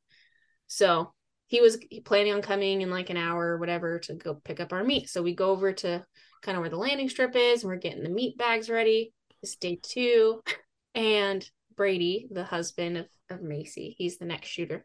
So 0.66 1.12
he 1.46 1.60
was 1.60 1.78
planning 2.04 2.32
on 2.32 2.42
coming 2.42 2.80
in 2.80 2.90
like 2.90 3.10
an 3.10 3.16
hour 3.16 3.44
or 3.48 3.58
whatever 3.58 3.98
to 4.00 4.14
go 4.14 4.34
pick 4.34 4.60
up 4.60 4.72
our 4.72 4.84
meat. 4.84 5.08
So 5.08 5.22
we 5.22 5.34
go 5.34 5.50
over 5.50 5.72
to 5.72 6.04
kind 6.42 6.56
of 6.56 6.60
where 6.60 6.70
the 6.70 6.76
landing 6.76 7.08
strip 7.08 7.34
is 7.34 7.62
and 7.62 7.70
we're 7.70 7.76
getting 7.76 8.02
the 8.04 8.08
meat 8.08 8.38
bags 8.38 8.70
ready. 8.70 9.12
It's 9.42 9.56
day 9.56 9.78
two. 9.82 10.42
And 10.92 11.48
Brady, 11.76 12.26
the 12.32 12.42
husband 12.42 12.96
of, 12.96 13.06
of 13.30 13.42
Macy, 13.42 13.94
he's 13.96 14.18
the 14.18 14.24
next 14.24 14.48
shooter. 14.48 14.84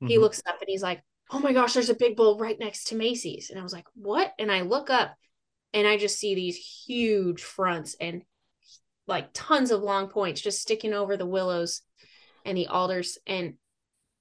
He 0.00 0.16
Mhm. 0.16 0.20
looks 0.22 0.40
up 0.46 0.58
and 0.58 0.68
he's 0.68 0.82
like, 0.82 1.02
Oh 1.30 1.38
my 1.38 1.52
gosh, 1.52 1.72
there's 1.74 1.90
a 1.90 1.94
big 1.94 2.16
bull 2.16 2.38
right 2.38 2.58
next 2.58 2.84
to 2.88 2.96
Macy's. 2.96 3.50
And 3.50 3.58
I 3.58 3.62
was 3.62 3.72
like, 3.72 3.86
What? 3.94 4.32
And 4.38 4.52
I 4.52 4.62
look 4.62 4.90
up 4.90 5.14
and 5.72 5.86
I 5.86 5.96
just 5.96 6.18
see 6.18 6.34
these 6.34 6.56
huge 6.86 7.42
fronts 7.42 7.96
and 8.00 8.22
like 9.06 9.30
tons 9.32 9.70
of 9.70 9.82
long 9.82 10.08
points 10.08 10.40
just 10.40 10.60
sticking 10.62 10.94
over 10.94 11.16
the 11.16 11.26
willows 11.26 11.82
and 12.44 12.56
the 12.56 12.68
alders. 12.68 13.18
And 13.26 13.54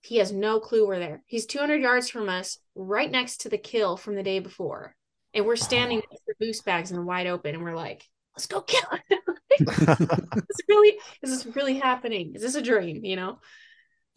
he 0.02 0.18
has 0.18 0.32
no 0.32 0.60
clue 0.60 0.86
we're 0.88 1.00
there. 1.00 1.24
He's 1.26 1.46
200 1.46 1.82
yards 1.82 2.10
from 2.10 2.28
us, 2.28 2.58
right 2.76 3.10
next 3.10 3.42
to 3.42 3.50
the 3.50 3.58
kill 3.58 3.96
from 3.96 4.16
the 4.16 4.24
day 4.24 4.40
before. 4.40 4.96
And 5.34 5.46
we're 5.46 5.56
standing 5.56 6.00
Oh. 6.00 6.08
with 6.12 6.22
the 6.28 6.46
goose 6.46 6.62
bags 6.62 6.92
and 6.92 7.06
wide 7.06 7.28
open 7.28 7.56
and 7.56 7.64
we're 7.64 7.76
like, 7.76 8.04
let's 8.36 8.48
go 8.48 8.62
kill 8.62 8.82
it. 9.10 9.20
is 9.60 10.62
really 10.68 10.98
is 11.22 11.30
this 11.30 11.56
really 11.56 11.78
happening? 11.78 12.34
Is 12.36 12.42
this 12.42 12.56
a 12.56 12.62
dream? 12.62 13.06
You 13.06 13.16
know? 13.16 13.40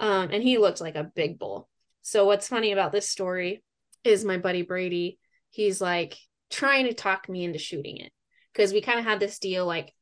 Um, 0.01 0.31
and 0.31 0.43
he 0.43 0.59
looked 0.59 0.81
like 0.81 0.97
a 0.97 1.05
big 1.15 1.39
bull. 1.39 1.69
So 2.07 2.25
what's 2.25 2.47
funny 2.47 2.71
about 2.71 2.93
this 2.93 3.09
story 3.09 3.65
is 4.05 4.25
my 4.25 4.39
buddy 4.39 4.63
Brady, 4.63 5.19
he's 5.51 5.81
like 5.81 6.17
trying 6.51 6.87
to 6.87 6.95
talk 6.95 7.29
me 7.29 7.43
into 7.43 7.59
shooting 7.59 7.97
it. 7.97 8.13
Because 8.53 8.73
we 8.73 8.81
kind 8.81 9.01
of 9.01 9.05
had 9.05 9.19
this 9.19 9.41
deal 9.41 9.67
like 9.67 9.93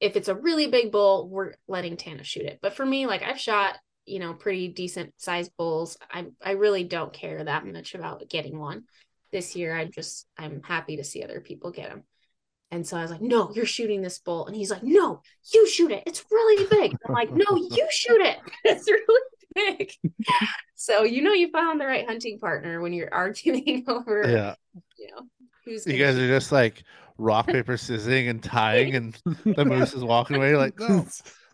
if 0.00 0.16
it's 0.16 0.28
a 0.28 0.34
really 0.34 0.68
big 0.68 0.90
bull, 0.90 1.28
we're 1.28 1.52
letting 1.68 1.98
Tana 1.98 2.24
shoot 2.24 2.46
it. 2.46 2.60
But 2.62 2.72
for 2.72 2.86
me, 2.86 3.06
like 3.06 3.22
I've 3.22 3.38
shot, 3.38 3.76
you 4.06 4.18
know, 4.18 4.32
pretty 4.32 4.68
decent 4.68 5.12
sized 5.18 5.52
bulls. 5.58 5.98
I 6.10 6.24
I 6.42 6.52
really 6.52 6.84
don't 6.84 7.12
care 7.12 7.44
that 7.44 7.66
much 7.66 7.94
about 7.94 8.26
getting 8.30 8.58
one. 8.58 8.84
This 9.30 9.54
year, 9.54 9.76
I'm 9.76 9.90
just 9.92 10.26
I'm 10.38 10.62
happy 10.62 10.96
to 10.96 11.04
see 11.04 11.22
other 11.22 11.42
people 11.42 11.70
get 11.70 11.90
them. 11.90 12.04
And 12.70 12.86
so 12.86 12.96
I 12.96 13.02
was 13.02 13.10
like, 13.10 13.20
no, 13.20 13.52
you're 13.54 13.66
shooting 13.66 14.00
this 14.00 14.20
bull. 14.20 14.46
And 14.46 14.56
he's 14.56 14.70
like, 14.70 14.82
no, 14.82 15.20
you 15.52 15.68
shoot 15.68 15.90
it. 15.90 16.04
It's 16.06 16.24
really 16.30 16.66
big. 16.66 16.96
I'm 17.06 17.12
like, 17.12 17.30
no, 17.30 17.44
you 17.56 17.86
shoot 17.90 18.22
it. 18.22 18.38
It's 18.64 18.88
really 18.88 19.22
big. 19.56 19.92
so 20.76 21.02
you 21.02 21.22
know 21.22 21.32
you 21.32 21.50
found 21.50 21.80
the 21.80 21.86
right 21.86 22.06
hunting 22.06 22.38
partner 22.38 22.80
when 22.80 22.92
you're 22.92 23.12
arguing 23.12 23.84
over, 23.88 24.22
Yeah. 24.28 24.54
you 24.98 25.08
know, 25.10 25.22
who's 25.64 25.86
You 25.86 25.98
guys 25.98 26.16
are 26.16 26.28
just 26.28 26.52
like 26.52 26.84
rock, 27.18 27.46
paper, 27.48 27.76
scissors 27.76 28.28
and 28.28 28.42
tying 28.42 28.94
and 28.94 29.18
the 29.44 29.64
moose 29.64 29.94
is 29.94 30.04
walking 30.04 30.36
away. 30.36 30.54
Like, 30.54 30.74
oh, 30.80 30.86
no, 30.88 31.06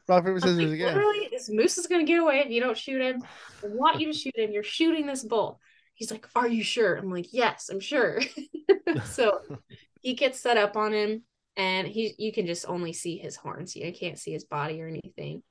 rock, 0.09 0.25
paper, 0.25 0.29
I'm 0.29 0.35
like, 0.35 0.43
scissors 0.43 0.73
again. 0.73 0.95
Literally, 0.95 1.29
this 1.31 1.49
moose 1.49 1.79
is 1.79 1.87
gonna 1.87 2.05
get 2.05 2.19
away 2.21 2.41
if 2.41 2.51
you 2.51 2.61
don't 2.61 2.77
shoot 2.77 3.01
him. 3.01 3.23
I 3.65 3.69
want 3.69 4.01
you 4.01 4.13
to 4.13 4.19
shoot 4.19 4.37
him. 4.37 4.51
You're 4.53 4.63
shooting 4.65 5.07
this 5.07 5.25
bull. 5.25 5.61
He's 5.95 6.11
like, 6.11 6.27
Are 6.35 6.49
you 6.49 6.63
sure? 6.65 6.97
I'm 6.97 7.11
like, 7.11 7.33
Yes, 7.33 7.69
I'm 7.71 7.81
sure. 7.81 8.21
so 9.05 9.41
he 10.01 10.15
gets 10.15 10.41
set 10.41 10.57
up 10.57 10.77
on 10.77 10.93
him, 10.93 11.23
and 11.57 11.87
he 11.87 12.15
you 12.19 12.33
can 12.33 12.47
just 12.47 12.67
only 12.69 12.93
see 12.93 13.19
his 13.19 13.37
horns. 13.37 13.77
You 13.77 13.93
can't 13.93 14.19
see 14.19 14.33
his 14.33 14.45
body 14.45 14.81
or 14.83 14.89
anything. 14.89 15.43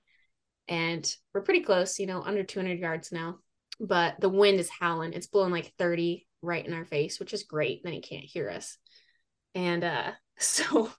And 0.72 1.06
we're 1.34 1.42
pretty 1.42 1.62
close, 1.62 2.00
you 2.00 2.08
know, 2.08 2.24
under 2.24 2.44
200 2.44 2.80
yards 2.80 3.12
now. 3.12 3.40
But 3.80 4.22
the 4.22 4.30
wind 4.30 4.60
is 4.60 4.70
howling. 4.70 5.12
It's 5.12 5.28
blowing 5.28 5.52
like 5.52 5.74
30 5.78 6.26
right 6.42 6.66
in 6.66 6.74
our 6.74 6.86
face, 6.86 7.20
which 7.20 7.34
is 7.34 7.44
great. 7.44 7.84
Then 7.84 7.92
he 7.94 8.00
can't 8.02 8.24
hear 8.24 8.50
us. 8.50 8.78
And 9.54 9.84
uh 9.84 10.12
so 10.40 10.90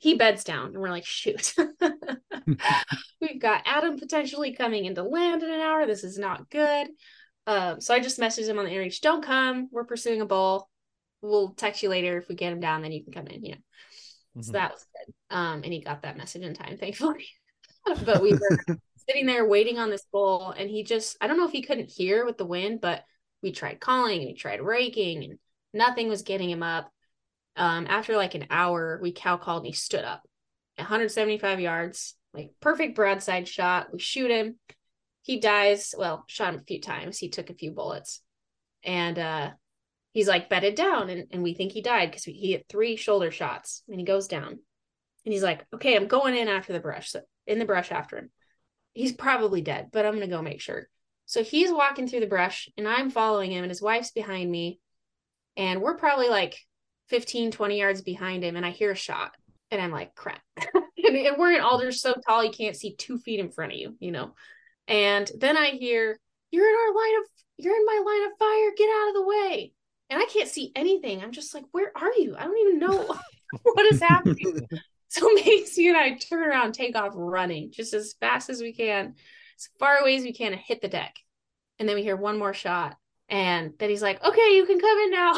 he 0.00 0.14
beds 0.14 0.44
down 0.44 0.68
and 0.68 0.78
we're 0.78 0.88
like, 0.88 1.04
shoot. 1.04 1.54
We've 3.20 3.40
got 3.40 3.62
Adam 3.66 3.98
potentially 3.98 4.54
coming 4.54 4.86
into 4.86 5.02
land 5.02 5.42
in 5.42 5.50
an 5.50 5.60
hour. 5.60 5.86
This 5.86 6.04
is 6.04 6.18
not 6.18 6.48
good. 6.48 6.88
Um, 7.46 7.80
so 7.80 7.94
I 7.94 8.00
just 8.00 8.18
messaged 8.18 8.48
him 8.48 8.58
on 8.58 8.64
the 8.64 8.70
inReach, 8.70 9.00
don't 9.00 9.24
come. 9.24 9.68
We're 9.70 9.84
pursuing 9.84 10.20
a 10.20 10.26
bull. 10.26 10.68
We'll 11.20 11.50
text 11.50 11.82
you 11.82 11.90
later. 11.90 12.16
If 12.18 12.28
we 12.28 12.34
get 12.34 12.52
him 12.52 12.60
down, 12.60 12.82
then 12.82 12.92
you 12.92 13.04
can 13.04 13.12
come 13.12 13.26
in, 13.26 13.44
you 13.44 13.52
know. 13.52 13.58
So 14.40 14.50
Mhm. 14.50 14.52
that 14.54 14.72
was 14.72 14.86
good. 14.96 15.14
Um, 15.30 15.62
and 15.64 15.72
he 15.72 15.80
got 15.80 16.02
that 16.02 16.16
message 16.16 16.42
in 16.42 16.54
time, 16.54 16.78
thankfully. 16.78 17.26
but 18.04 18.22
we 18.22 18.32
were 18.32 18.78
sitting 19.08 19.26
there 19.26 19.46
waiting 19.46 19.78
on 19.78 19.90
this 19.90 20.06
bull, 20.12 20.50
and 20.50 20.68
he 20.68 20.84
just 20.84 21.16
I 21.20 21.26
don't 21.26 21.36
know 21.36 21.46
if 21.46 21.52
he 21.52 21.62
couldn't 21.62 21.90
hear 21.90 22.24
with 22.24 22.38
the 22.38 22.46
wind, 22.46 22.80
but 22.80 23.04
we 23.42 23.52
tried 23.52 23.80
calling 23.80 24.18
and 24.20 24.28
we 24.28 24.34
tried 24.34 24.60
raking, 24.60 25.24
and 25.24 25.38
nothing 25.72 26.08
was 26.08 26.22
getting 26.22 26.50
him 26.50 26.62
up. 26.62 26.90
Um, 27.56 27.86
after 27.88 28.16
like 28.16 28.34
an 28.34 28.46
hour, 28.50 28.98
we 29.02 29.12
cow 29.12 29.36
called 29.36 29.64
and 29.64 29.66
he 29.66 29.72
stood 29.72 30.04
up 30.04 30.22
175 30.76 31.60
yards, 31.60 32.14
like 32.32 32.52
perfect 32.60 32.94
broadside 32.94 33.48
shot. 33.48 33.92
We 33.92 33.98
shoot 33.98 34.30
him. 34.30 34.58
He 35.22 35.40
dies. 35.40 35.94
Well, 35.96 36.24
shot 36.28 36.54
him 36.54 36.60
a 36.60 36.64
few 36.64 36.80
times. 36.80 37.18
He 37.18 37.28
took 37.28 37.50
a 37.50 37.54
few 37.54 37.72
bullets. 37.72 38.22
And 38.84 39.18
uh 39.18 39.50
he's 40.12 40.28
like 40.28 40.48
bedded 40.48 40.74
down 40.74 41.10
and, 41.10 41.26
and 41.30 41.42
we 41.42 41.54
think 41.54 41.72
he 41.72 41.82
died 41.82 42.10
because 42.10 42.24
he 42.24 42.52
hit 42.52 42.66
three 42.68 42.96
shoulder 42.96 43.30
shots 43.30 43.82
and 43.88 43.98
he 43.98 44.06
goes 44.06 44.28
down. 44.28 44.58
And 45.24 45.32
he's 45.32 45.42
like, 45.42 45.66
okay, 45.74 45.96
I'm 45.96 46.06
going 46.06 46.36
in 46.36 46.48
after 46.48 46.72
the 46.72 46.80
brush. 46.80 47.10
So 47.10 47.20
in 47.46 47.58
the 47.58 47.64
brush 47.64 47.92
after 47.92 48.16
him. 48.16 48.30
He's 48.92 49.12
probably 49.12 49.60
dead, 49.60 49.88
but 49.92 50.04
I'm 50.04 50.14
gonna 50.14 50.28
go 50.28 50.42
make 50.42 50.60
sure. 50.60 50.88
So 51.26 51.44
he's 51.44 51.70
walking 51.70 52.08
through 52.08 52.20
the 52.20 52.26
brush 52.26 52.68
and 52.76 52.88
I'm 52.88 53.10
following 53.10 53.52
him, 53.52 53.64
and 53.64 53.70
his 53.70 53.82
wife's 53.82 54.12
behind 54.12 54.50
me. 54.50 54.80
And 55.56 55.82
we're 55.82 55.96
probably 55.96 56.28
like 56.28 56.56
15, 57.08 57.50
20 57.50 57.78
yards 57.78 58.02
behind 58.02 58.44
him, 58.44 58.56
and 58.56 58.64
I 58.64 58.70
hear 58.70 58.90
a 58.90 58.96
shot. 58.96 59.34
And 59.70 59.80
I'm 59.80 59.90
like, 59.90 60.14
crap. 60.14 60.40
and, 60.74 61.16
and 61.16 61.36
we're 61.36 61.52
in 61.52 61.60
alders 61.60 62.00
so 62.00 62.14
tall 62.26 62.44
you 62.44 62.50
can't 62.50 62.76
see 62.76 62.94
two 62.94 63.18
feet 63.18 63.40
in 63.40 63.50
front 63.50 63.72
of 63.72 63.78
you, 63.78 63.96
you 64.00 64.12
know. 64.12 64.34
And 64.86 65.30
then 65.38 65.56
I 65.56 65.70
hear, 65.70 66.18
You're 66.50 66.68
in 66.68 66.74
our 66.74 66.94
line 66.94 67.22
of 67.22 67.28
you're 67.58 67.76
in 67.76 67.84
my 67.84 68.02
line 68.06 68.30
of 68.30 68.38
fire, 68.38 68.72
get 68.76 68.88
out 68.88 69.08
of 69.08 69.14
the 69.14 69.26
way. 69.26 69.72
And 70.10 70.22
I 70.22 70.24
can't 70.26 70.48
see 70.48 70.72
anything. 70.74 71.22
I'm 71.22 71.32
just 71.32 71.54
like, 71.54 71.64
Where 71.72 71.92
are 71.94 72.12
you? 72.14 72.36
I 72.38 72.44
don't 72.44 72.58
even 72.58 72.78
know 72.78 73.16
what 73.62 73.92
is 73.92 74.00
happening. 74.00 74.66
So 75.10 75.26
Macy 75.32 75.88
and 75.88 75.96
I 75.96 76.16
turn 76.16 76.46
around, 76.46 76.72
take 76.72 76.94
off 76.94 77.14
running 77.16 77.70
just 77.72 77.94
as 77.94 78.12
fast 78.20 78.50
as 78.50 78.60
we 78.60 78.74
can, 78.74 79.14
as 79.56 79.68
far 79.78 79.96
away 79.96 80.16
as 80.16 80.22
we 80.22 80.34
can, 80.34 80.52
and 80.52 80.60
hit 80.60 80.82
the 80.82 80.88
deck. 80.88 81.16
And 81.78 81.88
then 81.88 81.96
we 81.96 82.02
hear 82.02 82.14
one 82.14 82.38
more 82.38 82.52
shot. 82.52 82.98
And 83.28 83.72
then 83.78 83.88
he's 83.88 84.02
like, 84.02 84.22
okay, 84.22 84.54
you 84.54 84.66
can 84.66 84.78
come 84.78 84.98
in 84.98 85.10
now. 85.10 85.32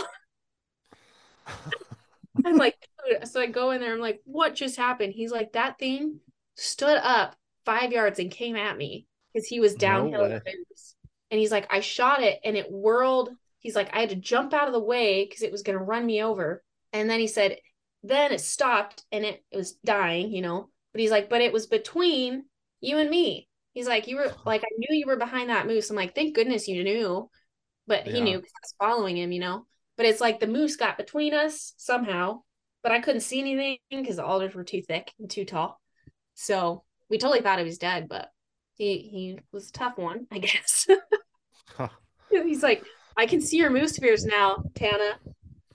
I'm 2.44 2.56
like, 2.56 2.76
dude. 3.08 3.28
So 3.28 3.40
I 3.40 3.46
go 3.46 3.70
in 3.70 3.80
there. 3.80 3.92
I'm 3.92 4.00
like, 4.00 4.20
what 4.24 4.56
just 4.56 4.76
happened? 4.76 5.12
He's 5.12 5.32
like, 5.32 5.52
that 5.52 5.78
thing 5.78 6.20
stood 6.56 6.98
up 7.02 7.36
five 7.64 7.92
yards 7.92 8.18
and 8.18 8.30
came 8.30 8.56
at 8.56 8.76
me 8.76 9.06
because 9.32 9.46
he 9.46 9.60
was 9.60 9.74
downhill. 9.74 10.28
boots. 10.28 10.96
and 11.30 11.38
he's 11.38 11.52
like, 11.52 11.66
I 11.70 11.80
shot 11.80 12.22
it 12.22 12.40
and 12.44 12.56
it 12.56 12.70
whirled. 12.70 13.30
He's 13.58 13.76
like, 13.76 13.94
I 13.94 14.00
had 14.00 14.10
to 14.10 14.16
jump 14.16 14.54
out 14.54 14.66
of 14.66 14.72
the 14.72 14.80
way 14.80 15.24
because 15.24 15.42
it 15.42 15.52
was 15.52 15.62
going 15.62 15.78
to 15.78 15.84
run 15.84 16.04
me 16.04 16.22
over. 16.22 16.62
And 16.92 17.08
then 17.08 17.20
he 17.20 17.26
said, 17.26 17.58
then 18.02 18.32
it 18.32 18.40
stopped 18.40 19.04
and 19.12 19.24
it, 19.24 19.44
it 19.50 19.56
was 19.56 19.72
dying, 19.84 20.32
you 20.32 20.42
know. 20.42 20.70
But 20.92 21.00
he's 21.00 21.10
like, 21.10 21.28
but 21.30 21.42
it 21.42 21.52
was 21.52 21.66
between 21.66 22.44
you 22.80 22.98
and 22.98 23.10
me. 23.10 23.48
He's 23.74 23.86
like, 23.86 24.08
you 24.08 24.16
were 24.16 24.36
like, 24.46 24.62
I 24.62 24.68
knew 24.78 24.96
you 24.96 25.06
were 25.06 25.16
behind 25.16 25.50
that 25.50 25.66
moose. 25.66 25.90
I'm 25.90 25.96
like, 25.96 26.14
thank 26.14 26.34
goodness 26.34 26.68
you 26.68 26.82
knew. 26.82 27.30
But 27.86 28.06
he 28.06 28.20
Yeah. 28.20 28.22
knew 28.22 28.38
because 28.38 28.52
I 28.56 28.60
was 28.64 28.74
following 28.78 29.16
him, 29.16 29.32
you 29.32 29.40
know. 29.40 29.66
But 29.96 30.06
it's 30.06 30.20
like 30.20 30.40
the 30.40 30.46
moose 30.46 30.76
got 30.76 30.96
between 30.96 31.34
us 31.34 31.74
somehow, 31.76 32.42
but 32.82 32.92
I 32.92 33.00
couldn't 33.00 33.20
see 33.20 33.40
anything 33.40 33.78
because 33.90 34.16
the 34.16 34.24
alders 34.24 34.54
were 34.54 34.64
too 34.64 34.82
thick 34.82 35.12
and 35.18 35.28
too 35.30 35.44
tall. 35.44 35.80
So 36.34 36.84
we 37.10 37.18
totally 37.18 37.42
thought 37.42 37.58
he 37.58 37.64
was 37.64 37.78
dead, 37.78 38.08
but 38.08 38.30
he 38.76 38.98
he 38.98 39.38
was 39.52 39.68
a 39.68 39.72
tough 39.72 39.98
one, 39.98 40.26
I 40.30 40.38
guess. 40.40 40.86
Huh. 41.76 41.88
He's 42.30 42.62
like, 42.62 42.84
I 43.16 43.26
can 43.26 43.40
see 43.40 43.58
your 43.58 43.70
moose 43.70 43.98
fears 43.98 44.24
now, 44.24 44.64
Tana. 44.74 45.18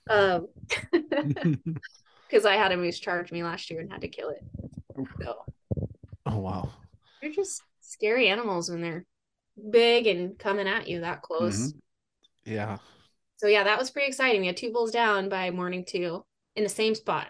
Um, 0.09 0.47
because 2.27 2.45
I 2.45 2.55
had 2.55 2.71
a 2.71 2.77
moose 2.77 2.99
charge 2.99 3.31
me 3.31 3.43
last 3.43 3.69
year 3.69 3.79
and 3.81 3.91
had 3.91 4.01
to 4.01 4.07
kill 4.07 4.29
it. 4.29 4.43
So 5.21 5.35
Oh 6.25 6.37
wow. 6.39 6.69
they're 7.21 7.31
just 7.31 7.61
scary 7.81 8.27
animals 8.29 8.69
when 8.69 8.81
they're 8.81 9.05
big 9.71 10.07
and 10.07 10.37
coming 10.37 10.67
at 10.67 10.87
you 10.87 11.01
that 11.01 11.21
close. 11.21 11.55
Mhm. 11.55 11.81
Yeah. 12.45 12.77
So 13.37 13.47
yeah, 13.47 13.63
that 13.63 13.77
was 13.77 13.91
pretty 13.91 14.07
exciting. 14.07 14.41
We 14.41 14.47
had 14.47 14.57
two 14.57 14.71
bulls 14.71 14.91
down 14.91 15.29
by 15.29 15.51
morning 15.51 15.85
two 15.85 16.25
in 16.55 16.63
the 16.63 16.69
same 16.69 16.95
spot. 16.95 17.27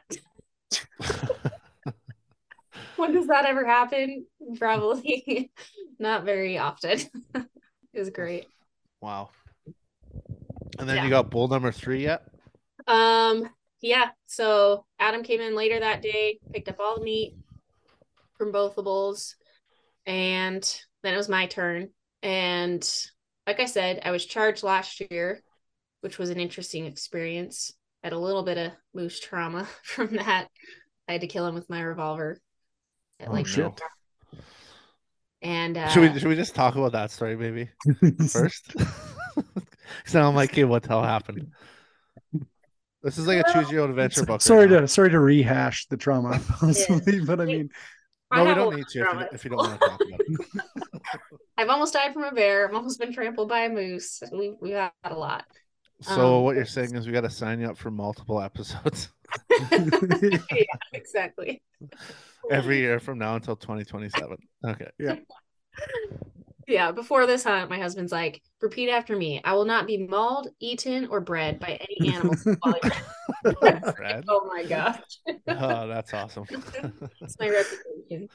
when 2.95 3.13
does 3.13 3.27
that 3.27 3.45
ever 3.45 3.65
happen? 3.65 4.25
Probably 4.57 5.51
not 5.99 6.23
very 6.25 6.57
often. 6.57 6.99
it 7.35 7.99
was 7.99 8.09
great. 8.09 8.45
wow. 9.01 9.29
And 10.77 10.89
then 10.89 10.97
Yeah. 10.97 11.03
you 11.05 11.09
got 11.09 11.29
bull 11.29 11.47
number 11.47 11.71
three 11.71 12.03
yet? 12.03 12.23
Um, 12.87 13.49
yeah. 13.85 14.09
So 14.25 14.85
Adam 14.99 15.21
came 15.21 15.41
in 15.41 15.55
later 15.55 15.79
that 15.79 16.01
day, 16.01 16.39
picked 16.51 16.67
up 16.69 16.79
all 16.79 16.97
the 16.97 17.03
meat 17.03 17.35
from 18.35 18.51
both 18.51 18.75
the 18.75 18.81
bulls, 18.81 19.35
and 20.07 20.63
then 21.03 21.13
it 21.13 21.17
was 21.17 21.29
my 21.29 21.45
turn. 21.45 21.89
And 22.23 22.83
like 23.45 23.59
I 23.59 23.65
said, 23.65 24.01
I 24.03 24.09
was 24.09 24.25
charged 24.25 24.63
last 24.63 25.03
year, 25.11 25.43
which 26.01 26.17
was 26.17 26.31
an 26.31 26.39
interesting 26.39 26.87
experience. 26.87 27.71
I 28.03 28.07
had 28.07 28.13
a 28.13 28.19
little 28.19 28.41
bit 28.41 28.57
of 28.57 28.71
moose 28.95 29.19
trauma 29.19 29.67
from 29.83 30.15
that. 30.15 30.47
I 31.07 31.11
had 31.11 31.21
to 31.21 31.27
kill 31.27 31.45
him 31.45 31.53
with 31.53 31.69
my 31.69 31.81
revolver. 31.81 32.39
At 33.19 33.29
Oh, 33.29 33.33
like 33.33 33.45
shit. 33.45 33.71
and 35.43 35.77
uh, 35.77 35.89
should 35.89 36.11
we 36.11 36.19
should 36.19 36.27
we 36.27 36.35
just 36.35 36.55
talk 36.55 36.75
about 36.75 36.93
that 36.93 37.11
story 37.11 37.37
maybe 37.37 37.69
first? 38.29 38.75
so 40.05 40.21
I'm 40.21 40.33
like, 40.33 40.51
okay, 40.53 40.63
what 40.63 40.81
the 40.81 40.89
hell 40.89 41.03
happened? 41.03 41.51
This 43.05 43.19
is 43.19 43.27
like 43.27 43.45
a 43.45 43.53
choose 43.53 43.69
your 43.69 43.83
own 43.83 43.91
adventure 43.91 44.25
book. 44.25 44.41
sorry 44.41 44.61
right 44.61 44.71
now. 44.71 44.79
to 44.81 44.87
sorry 44.87 45.11
to 45.11 45.19
rehash 45.19 45.85
the 45.85 45.95
trauma, 45.95 46.41
possibly, 46.49 47.23
but 47.23 47.39
I 47.39 47.45
mean, 47.45 47.69
I 48.31 48.43
No, 48.43 48.49
we 48.49 48.55
don't 48.55 48.75
need 48.75 48.87
to 48.87 49.01
if 49.01 49.13
you, 49.13 49.27
if 49.31 49.43
you 49.45 49.49
don't 49.51 49.59
want 49.59 49.79
to 49.79 49.87
talk 49.87 49.99
about 50.01 50.19
it. 50.19 50.63
I've 51.59 51.69
almost 51.69 51.93
died 51.93 52.13
from 52.13 52.23
a 52.23 52.31
bear. 52.31 52.67
I've 52.67 52.73
almost 52.73 52.99
been 52.99 53.13
trampled 53.13 53.47
by 53.47 53.59
a 53.65 53.69
moose. 53.69 54.23
We 54.31 54.55
we've 54.59 54.73
had 54.73 54.91
a 55.03 55.13
lot. 55.13 55.45
So 56.01 56.37
Um, 56.37 56.43
what 56.45 56.55
you're 56.55 56.65
saying 56.65 56.95
is 56.95 57.05
we 57.05 57.13
got 57.13 57.21
to 57.21 57.29
sign 57.29 57.59
you 57.59 57.67
up 57.67 57.77
for 57.77 57.91
multiple 57.91 58.41
episodes 58.41 59.09
yeah, 59.71 60.37
exactly. 60.91 61.61
every 62.49 62.79
year 62.79 62.99
from 62.99 63.19
now 63.19 63.35
until 63.35 63.55
2027. 63.55 64.35
Okay. 64.65 64.89
Yeah, 64.97 65.17
before 66.91 67.27
this 67.27 67.43
hunt, 67.43 67.69
my 67.69 67.79
husband's 67.79 68.11
like, 68.11 68.41
repeat 68.61 68.89
after 68.89 69.15
me. 69.15 69.41
I 69.43 69.53
will 69.53 69.65
not 69.65 69.87
be 69.87 69.97
mauled, 69.97 70.49
eaten, 70.59 71.07
or 71.07 71.21
bred 71.21 71.59
by 71.59 71.79
any 71.79 72.13
animal. 72.13 72.35
while 72.61 72.75
oh 74.27 74.47
my 74.47 74.65
gosh. 74.65 75.01
Oh, 75.47 75.87
that's 75.87 76.13
awesome. 76.13 76.45
That's 77.21 77.39
my 77.39 77.49
reputation. 77.49 78.29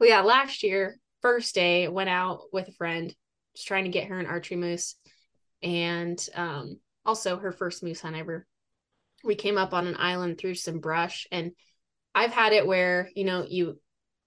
well, 0.00 0.08
yeah, 0.08 0.20
last 0.22 0.62
year, 0.62 0.98
first 1.22 1.54
day, 1.54 1.88
went 1.88 2.08
out 2.08 2.42
with 2.52 2.68
a 2.68 2.72
friend, 2.72 3.14
just 3.54 3.66
trying 3.66 3.84
to 3.84 3.90
get 3.90 4.08
her 4.08 4.18
an 4.18 4.26
archery 4.26 4.56
moose. 4.56 4.96
And 5.62 6.24
um, 6.34 6.78
also 7.04 7.36
her 7.38 7.52
first 7.52 7.82
moose 7.82 8.00
hunt 8.00 8.16
ever. 8.16 8.46
We 9.24 9.34
came 9.34 9.58
up 9.58 9.74
on 9.74 9.86
an 9.86 9.96
island 9.98 10.38
through 10.38 10.54
some 10.54 10.78
brush, 10.78 11.26
and 11.30 11.52
I've 12.14 12.32
had 12.32 12.52
it 12.52 12.66
where, 12.66 13.10
you 13.14 13.24
know, 13.24 13.44
you 13.48 13.78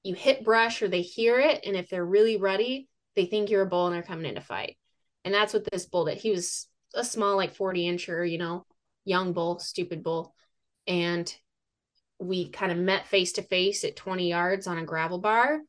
you 0.03 0.15
hit 0.15 0.43
brush 0.43 0.81
or 0.81 0.87
they 0.87 1.01
hear 1.01 1.39
it, 1.39 1.65
and 1.65 1.75
if 1.75 1.89
they're 1.89 2.05
really 2.05 2.37
ready, 2.37 2.87
they 3.15 3.25
think 3.25 3.49
you're 3.49 3.63
a 3.63 3.67
bull 3.67 3.87
and 3.87 3.95
they're 3.95 4.03
coming 4.03 4.25
in 4.25 4.35
to 4.35 4.41
fight. 4.41 4.77
And 5.25 5.33
that's 5.33 5.53
what 5.53 5.69
this 5.69 5.85
bull 5.85 6.05
did. 6.05 6.17
He 6.17 6.31
was 6.31 6.67
a 6.95 7.03
small, 7.03 7.35
like 7.35 7.55
40 7.55 7.83
incher, 7.85 8.29
you 8.29 8.37
know, 8.37 8.65
young 9.05 9.33
bull, 9.33 9.59
stupid 9.59 10.03
bull. 10.03 10.33
And 10.87 11.33
we 12.19 12.49
kind 12.49 12.71
of 12.71 12.77
met 12.77 13.07
face 13.07 13.33
to 13.33 13.41
face 13.41 13.83
at 13.83 13.95
20 13.95 14.29
yards 14.29 14.67
on 14.67 14.77
a 14.77 14.85
gravel 14.85 15.19
bar. 15.19 15.59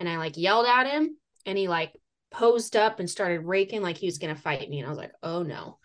And 0.00 0.08
I 0.08 0.18
like 0.18 0.36
yelled 0.36 0.66
at 0.66 0.86
him 0.86 1.16
and 1.46 1.56
he 1.56 1.68
like 1.68 1.92
posed 2.30 2.76
up 2.76 3.00
and 3.00 3.08
started 3.08 3.40
raking 3.40 3.82
like 3.82 3.96
he 3.96 4.06
was 4.06 4.18
to 4.18 4.34
fight 4.34 4.68
me. 4.68 4.78
And 4.78 4.86
I 4.86 4.90
was 4.90 4.98
like, 4.98 5.12
oh 5.22 5.42
no. 5.42 5.78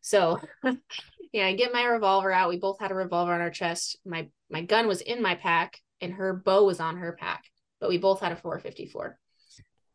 So 0.00 0.40
yeah, 1.32 1.46
I 1.46 1.54
get 1.54 1.72
my 1.72 1.84
revolver 1.84 2.32
out. 2.32 2.48
We 2.48 2.58
both 2.58 2.80
had 2.80 2.90
a 2.90 2.94
revolver 2.94 3.32
on 3.32 3.40
our 3.40 3.50
chest. 3.50 3.98
My 4.04 4.28
my 4.50 4.62
gun 4.62 4.86
was 4.86 5.00
in 5.00 5.22
my 5.22 5.34
pack 5.34 5.78
and 6.00 6.12
her 6.14 6.32
bow 6.34 6.64
was 6.64 6.80
on 6.80 6.96
her 6.96 7.12
pack, 7.12 7.44
but 7.80 7.88
we 7.88 7.98
both 7.98 8.20
had 8.20 8.32
a 8.32 8.36
454. 8.36 9.18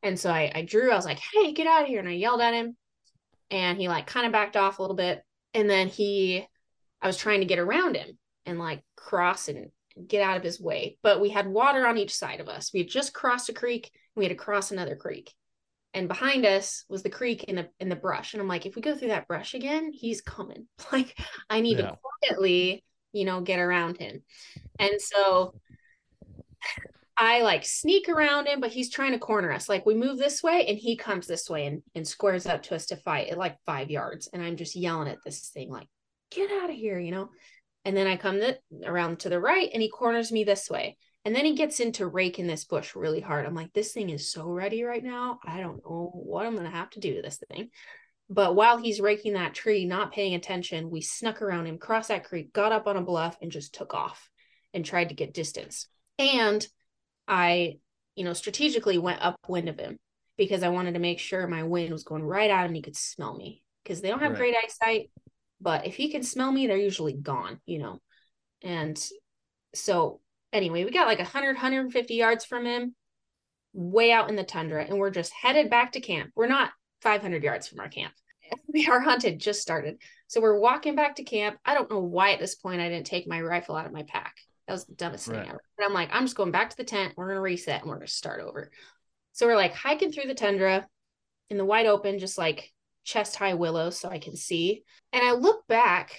And 0.01 0.17
so 0.19 0.29
I, 0.31 0.51
I 0.55 0.61
drew, 0.63 0.91
I 0.91 0.95
was 0.95 1.05
like, 1.05 1.19
hey, 1.19 1.51
get 1.51 1.67
out 1.67 1.81
of 1.83 1.87
here. 1.87 1.99
And 1.99 2.07
I 2.07 2.13
yelled 2.13 2.41
at 2.41 2.53
him. 2.53 2.77
And 3.51 3.77
he 3.77 3.87
like 3.87 4.07
kind 4.07 4.25
of 4.25 4.31
backed 4.31 4.55
off 4.55 4.79
a 4.79 4.81
little 4.81 4.95
bit. 4.95 5.23
And 5.53 5.69
then 5.69 5.87
he 5.87 6.47
I 7.01 7.07
was 7.07 7.17
trying 7.17 7.39
to 7.39 7.45
get 7.45 7.59
around 7.59 7.95
him 7.95 8.17
and 8.45 8.59
like 8.59 8.83
cross 8.95 9.47
and 9.47 9.71
get 10.07 10.21
out 10.21 10.37
of 10.37 10.43
his 10.43 10.59
way. 10.59 10.97
But 11.01 11.19
we 11.19 11.29
had 11.29 11.47
water 11.47 11.85
on 11.87 11.97
each 11.97 12.15
side 12.15 12.39
of 12.39 12.47
us. 12.49 12.71
We 12.73 12.81
had 12.81 12.89
just 12.89 13.13
crossed 13.13 13.49
a 13.49 13.53
creek 13.53 13.89
and 14.15 14.21
we 14.21 14.25
had 14.25 14.29
to 14.37 14.43
cross 14.43 14.71
another 14.71 14.95
creek. 14.95 15.33
And 15.93 16.07
behind 16.07 16.45
us 16.45 16.85
was 16.87 17.01
the 17.01 17.09
creek 17.09 17.45
in 17.45 17.55
the 17.55 17.69
in 17.79 17.89
the 17.89 17.95
brush. 17.95 18.33
And 18.33 18.41
I'm 18.41 18.47
like, 18.47 18.65
if 18.65 18.75
we 18.75 18.81
go 18.81 18.95
through 18.95 19.07
that 19.09 19.27
brush 19.27 19.53
again, 19.55 19.91
he's 19.91 20.21
coming. 20.21 20.67
Like 20.91 21.17
I 21.49 21.61
need 21.61 21.79
Yeah. 21.79 21.89
to 21.91 21.97
quietly, 22.27 22.83
you 23.11 23.25
know, 23.25 23.41
get 23.41 23.59
around 23.59 23.97
him. 23.97 24.21
And 24.77 25.01
so 25.01 25.55
I 27.18 27.41
like 27.41 27.66
sneak 27.66 28.07
around 28.07 28.47
him, 28.47 28.62
but 28.62 28.72
he's 28.72 28.89
trying 28.89 29.12
to 29.12 29.20
corner 29.20 29.51
us. 29.51 29.68
Like 29.68 29.86
we 29.86 29.93
move 29.93 30.18
this 30.18 30.41
way 30.41 30.66
and 30.68 30.78
he 30.78 30.95
comes 30.95 31.28
this 31.28 31.49
way 31.49 31.66
and, 31.66 31.84
and 31.93 32.07
squares 32.07 32.45
up 32.45 32.64
to 32.64 32.76
us 32.76 32.86
to 32.88 32.95
fight 32.95 33.28
at 33.28 33.38
like 33.38 33.57
five 33.66 33.89
yards. 33.91 34.30
And 34.32 34.41
I'm 34.41 34.55
just 34.55 34.76
yelling 34.76 35.10
at 35.10 35.18
this 35.26 35.49
thing, 35.49 35.70
like, 35.70 35.88
get 36.32 36.49
out 36.49 36.70
of 36.70 36.76
here, 36.76 36.97
you 36.97 37.12
know? 37.12 37.30
And 37.84 37.95
then 37.95 38.07
I 38.07 38.16
come 38.16 38.41
around 38.86 39.20
to 39.20 39.30
the 39.30 39.39
right 39.39 39.70
and 39.74 39.82
he 39.82 39.89
corners 39.89 40.32
me 40.32 40.45
this 40.45 40.70
way. 40.70 40.97
And 41.26 41.36
then 41.36 41.43
he 41.43 41.55
gets 41.55 41.82
into 41.82 42.07
raking 42.07 42.47
this 42.47 42.64
bush 42.64 42.95
really 42.95 43.20
hard. 43.20 43.45
I'm 43.45 43.53
like, 43.53 43.74
this 43.74 43.91
thing 43.91 44.10
is 44.10 44.32
so 44.32 44.45
ready 44.47 44.84
right 44.84 45.03
now. 45.03 45.39
I 45.45 45.60
don't 45.60 45.84
know 45.84 46.12
what 46.14 46.45
I'm 46.45 46.53
going 46.55 46.70
to 46.70 46.76
have 46.76 46.89
to 46.91 47.01
do 47.01 47.16
to 47.16 47.22
this 47.22 47.41
thing. 47.51 47.70
But 48.30 48.55
while 48.55 48.78
he's 48.78 49.01
raking 49.01 49.34
that 49.34 49.53
tree, 49.53 49.86
not 49.86 50.14
paying 50.14 50.36
attention, 50.36 50.89
we 50.89 51.01
snuck 51.01 51.41
around 51.41 51.66
him, 51.66 51.78
crossed 51.78 52.07
that 52.10 52.24
creek, 52.24 52.53
got 52.53 52.72
up 52.72 52.88
on 52.88 52.95
a 52.95 53.01
bluff, 53.01 53.38
and 53.41 53.51
just 53.51 53.74
took 53.74 53.93
off 53.93 54.30
and 54.74 54.86
tried 54.86 55.10
to 55.10 55.16
get 55.16 55.34
distance. 55.34 55.88
And 56.20 56.67
I, 57.28 57.80
you 58.15 58.26
know, 58.26 58.34
strategically 58.34 58.99
went 58.99 59.22
upwind 59.24 59.70
of 59.70 59.80
him 59.80 59.99
because 60.38 60.63
I 60.63 60.70
wanted 60.70 60.93
to 60.95 60.99
make 60.99 61.20
sure 61.20 61.47
my 61.47 61.63
wind 61.63 61.91
was 61.91 62.03
going 62.03 62.24
right 62.24 62.51
at 62.51 62.61
him 62.61 62.67
and 62.67 62.76
he 62.78 62.84
could 62.84 62.97
smell 62.97 63.36
me 63.36 63.63
because 63.84 64.01
they 64.01 64.09
don't 64.09 64.22
have 64.22 64.34
Right. 64.34 64.38
great 64.38 64.55
eyesight. 64.63 65.11
But 65.61 65.88
if 65.88 65.95
he 65.95 66.09
can 66.11 66.24
smell 66.24 66.51
me, 66.51 66.67
they're 66.67 66.78
usually 66.78 67.13
gone, 67.13 67.61
you 67.65 67.80
know. 67.80 68.01
And 68.63 69.01
so, 69.76 70.22
anyway, 70.53 70.86
we 70.86 70.91
got 70.91 71.07
like 71.07 71.20
100, 71.20 71.55
150 71.55 72.15
yards 72.15 72.45
from 72.45 72.65
him, 72.65 72.95
way 73.74 74.11
out 74.11 74.30
in 74.30 74.36
the 74.36 74.43
tundra, 74.43 74.84
and 74.84 74.97
we're 74.99 75.11
just 75.11 75.34
headed 75.34 75.70
back 75.70 75.93
to 75.93 76.01
camp. 76.01 76.32
We're 76.36 76.47
not 76.47 76.72
500 77.01 77.43
yards 77.43 77.67
from 77.67 77.80
our 77.80 77.89
camp. 77.89 78.13
We 78.74 78.88
are 78.88 78.99
hunted 78.99 79.39
just 79.39 79.61
started. 79.61 80.01
So 80.28 80.41
we're 80.41 80.59
walking 80.59 80.95
back 80.95 81.17
to 81.17 81.24
camp. 81.24 81.57
I 81.65 81.76
don't 81.76 81.89
know 81.91 81.99
why 81.99 82.34
at 82.34 82.39
this 82.39 82.55
point 82.55 82.82
I 82.82 82.89
didn't 82.89 83.07
take 83.07 83.28
my 83.28 83.41
rifle 83.41 83.76
out 83.76 83.86
of 83.86 83.91
my 83.93 84.03
pack. 84.03 84.36
That 84.70 84.74
was 84.74 84.86
the 84.86 84.93
dumbest 84.93 85.28
Right. 85.28 85.39
thing 85.39 85.49
ever. 85.49 85.63
But 85.80 85.86
I'm 85.88 85.93
like, 85.93 86.09
I'm 86.11 86.26
just 86.26 86.36
going 86.38 86.51
back 86.51 86.70
to 86.70 86.78
the 86.78 86.84
tent. 86.84 87.15
We're 87.17 87.26
going 87.26 87.38
to 87.38 87.41
reset 87.41 87.82
and 87.82 87.89
we're 87.89 87.95
going 87.95 88.05
to 88.05 88.13
start 88.13 88.39
over. 88.39 88.70
So 89.34 89.47
we're 89.47 89.55
like 89.55 89.74
hiking 89.74 90.11
through 90.11 90.28
the 90.28 90.36
tundra 90.36 90.86
in 91.49 91.57
the 91.57 91.65
wide 91.65 91.88
open, 91.88 92.20
just 92.20 92.38
like 92.38 92.72
chest 93.03 93.36
high 93.36 93.55
willows 93.55 93.99
so 93.99 94.09
I 94.09 94.20
can 94.20 94.36
see. 94.36 94.84
And 95.11 95.26
I 95.26 95.32
look 95.32 95.65
back 95.67 96.11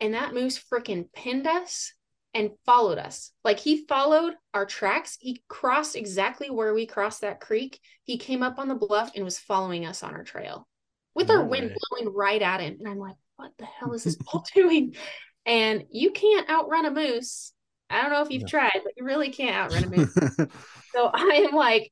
and 0.00 0.14
that 0.14 0.32
moose 0.32 0.58
freaking 0.58 1.12
pinned 1.12 1.46
us 1.46 1.92
and 2.32 2.52
followed 2.64 2.96
us. 2.96 3.30
Like 3.44 3.58
he 3.58 3.84
followed 3.86 4.32
our 4.54 4.64
tracks. 4.64 5.18
He 5.20 5.42
crossed 5.46 5.94
exactly 5.94 6.48
where 6.48 6.72
we 6.72 6.86
crossed 6.86 7.20
that 7.20 7.40
creek. 7.40 7.78
He 8.04 8.16
came 8.16 8.42
up 8.42 8.58
on 8.58 8.68
the 8.68 8.74
bluff 8.74 9.10
and 9.14 9.22
was 9.22 9.38
following 9.38 9.84
us 9.84 10.02
on 10.02 10.14
our 10.14 10.24
trail 10.24 10.66
with 11.14 11.28
No 11.28 11.40
our 11.40 11.44
wind 11.44 11.76
blowing 11.90 12.14
right 12.14 12.40
at 12.40 12.60
him. 12.60 12.78
And 12.78 12.88
I'm 12.88 12.98
like, 12.98 13.16
what 13.36 13.52
the 13.58 13.66
hell 13.66 13.92
is 13.92 14.04
this 14.04 14.16
bull 14.32 14.46
doing? 14.54 14.94
And 15.44 15.84
you 15.90 16.12
can't 16.12 16.48
outrun 16.48 16.86
a 16.86 16.90
moose. 16.90 17.52
I 17.90 18.02
don't 18.02 18.10
know 18.12 18.22
if 18.22 18.30
you've 18.30 18.42
No. 18.42 18.48
tried, 18.48 18.80
but 18.84 18.92
you 18.96 19.04
really 19.04 19.30
can't 19.30 19.56
outrun 19.74 19.84
a. 19.94 20.06
So 20.92 21.10
I 21.14 21.46
am 21.48 21.54
like 21.54 21.90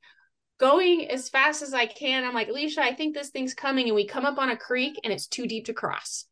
going 0.58 1.10
as 1.10 1.28
fast 1.28 1.62
as 1.62 1.74
I 1.74 1.86
can. 1.86 2.24
I'm 2.24 2.34
like, 2.34 2.48
Alicia, 2.48 2.82
I 2.82 2.94
think 2.94 3.14
this 3.14 3.30
thing's 3.30 3.54
coming. 3.54 3.86
And 3.86 3.94
we 3.94 4.06
come 4.06 4.24
up 4.24 4.38
on 4.38 4.50
a 4.50 4.56
creek 4.56 4.98
and 5.04 5.12
it's 5.12 5.26
too 5.26 5.46
deep 5.46 5.66
to 5.66 5.74
cross. 5.74 6.26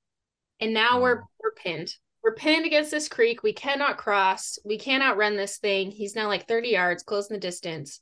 And 0.61 0.73
now 0.75 1.01
we're 1.01 1.21
Oh. 1.21 1.27
we're 1.43 1.53
pinned. 1.53 1.95
We're 2.23 2.35
pinned 2.35 2.65
against 2.65 2.91
this 2.91 3.09
creek. 3.09 3.43
We 3.43 3.53
cannot 3.53 3.99
cross. 3.99 4.59
We 4.65 4.79
can't 4.79 5.03
outrun 5.03 5.37
this 5.37 5.59
thing. 5.59 5.91
He's 5.91 6.15
now 6.17 6.29
like 6.29 6.49
30 6.49 6.71
yards, 6.71 7.03
close 7.03 7.29
in 7.29 7.35
the 7.35 7.41
distance. 7.41 8.01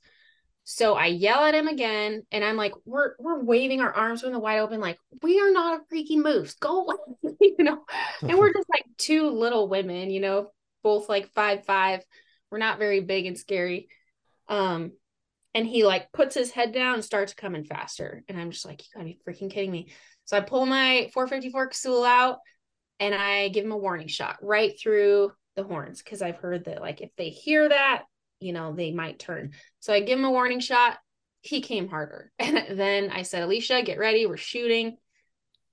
So 0.65 0.95
I 0.95 1.07
yell 1.07 1.45
at 1.45 1.57
him 1.57 1.67
again, 1.67 2.23
and 2.31 2.45
I'm 2.45 2.57
like, 2.57 2.73
we're 2.85 3.15
we're 3.19 3.43
waving 3.43 3.81
our 3.81 3.93
arms 3.93 4.23
in 4.23 4.31
the 4.33 4.39
wide 4.39 4.61
open, 4.61 4.79
like 4.81 4.97
we 5.21 5.41
are 5.41 5.51
not 5.51 5.81
a 5.81 5.93
freaking 5.93 6.23
moose. 6.23 6.55
Go 6.55 6.83
away, 6.85 6.95
you 7.41 7.57
know. 7.65 7.83
And 8.21 8.39
we're 8.39 8.53
just 8.53 8.69
like 8.73 8.85
two 8.97 9.29
little 9.31 9.67
women, 9.69 10.09
you 10.13 10.21
know, 10.21 10.53
both 10.83 11.09
like 11.09 11.33
five 11.33 11.65
five. 11.65 12.05
We're 12.51 12.59
not 12.59 12.79
very 12.79 13.01
big 13.01 13.27
and 13.27 13.39
scary. 13.39 13.89
Um, 14.49 14.93
and 15.55 15.67
he 15.67 15.85
like 15.85 16.13
puts 16.13 16.35
his 16.35 16.51
head 16.51 16.73
down 16.73 16.95
and 16.95 17.05
starts 17.05 17.35
coming 17.35 17.65
faster. 17.65 18.23
And 18.29 18.39
I'm 18.39 18.51
just 18.51 18.65
like, 18.65 18.83
you 18.83 18.89
gotta 18.95 19.05
be 19.05 19.19
freaking 19.27 19.51
kidding 19.51 19.71
me. 19.71 19.89
So 20.25 20.37
I 20.37 20.41
pull 20.41 20.67
my 20.67 21.11
454 21.13 21.69
Casull 21.69 22.05
out 22.05 22.39
and 23.01 23.15
I 23.15 23.49
give 23.49 23.65
him 23.65 23.73
a 23.73 23.77
warning 23.77 24.09
shot 24.09 24.39
right 24.43 24.79
through 24.81 25.33
the 25.57 25.65
horns 25.65 26.03
because 26.03 26.23
I've 26.23 26.37
heard 26.37 26.65
that 26.65 26.81
like 26.81 27.01
if 27.01 27.11
they 27.17 27.29
hear 27.29 27.69
that, 27.69 28.05
you 28.41 28.53
know, 28.53 28.73
they 28.75 28.93
might 28.93 29.19
turn. 29.19 29.53
So 29.81 29.93
I 29.93 30.01
give 30.01 30.19
him 30.19 30.25
a 30.25 30.31
warning 30.31 30.61
shot. 30.61 30.99
He 31.41 31.61
came 31.61 31.89
harder. 31.89 32.31
And 32.39 32.79
then 32.79 33.11
I 33.11 33.23
said, 33.23 33.43
Alicia, 33.43 33.83
get 33.83 33.99
ready. 33.99 34.27
We're 34.27 34.37
shooting. 34.37 34.97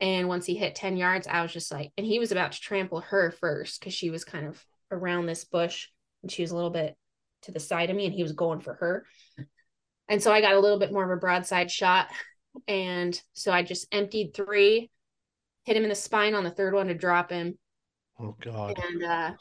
And 0.01 0.27
once 0.27 0.45
he 0.45 0.55
hit 0.55 0.75
10 0.75 0.97
yards, 0.97 1.27
I 1.27 1.41
was 1.41 1.51
just 1.51 1.71
like, 1.71 1.91
and 1.97 2.05
he 2.05 2.19
was 2.19 2.31
about 2.31 2.53
to 2.53 2.59
trample 2.59 3.01
her 3.01 3.31
first 3.31 3.79
because 3.79 3.93
she 3.93 4.09
was 4.09 4.23
kind 4.23 4.47
of 4.47 4.63
around 4.91 5.25
this 5.25 5.45
bush 5.45 5.87
and 6.21 6.31
she 6.31 6.41
was 6.41 6.51
a 6.51 6.55
little 6.55 6.69
bit 6.69 6.95
to 7.43 7.51
the 7.51 7.59
side 7.59 7.89
of 7.89 7.95
me 7.95 8.05
and 8.05 8.13
he 8.13 8.23
was 8.23 8.33
going 8.33 8.59
for 8.59 8.73
her. 8.75 9.05
And 10.07 10.21
so 10.21 10.31
I 10.31 10.41
got 10.41 10.55
a 10.55 10.59
little 10.59 10.79
bit 10.79 10.91
more 10.91 11.03
of 11.03 11.15
a 11.15 11.19
broadside 11.19 11.71
shot. 11.71 12.07
And 12.67 13.19
so 13.33 13.51
I 13.51 13.63
just 13.63 13.87
emptied 13.93 14.33
three, 14.33 14.89
hit 15.63 15.77
him 15.77 15.83
in 15.83 15.89
the 15.89 15.95
spine 15.95 16.33
on 16.33 16.43
the 16.43 16.51
third 16.51 16.73
one 16.73 16.87
to 16.87 16.93
drop 16.93 17.29
him. 17.31 17.57
Oh 18.19 18.35
God. 18.41 18.77
And 18.77 19.03
uh 19.03 19.31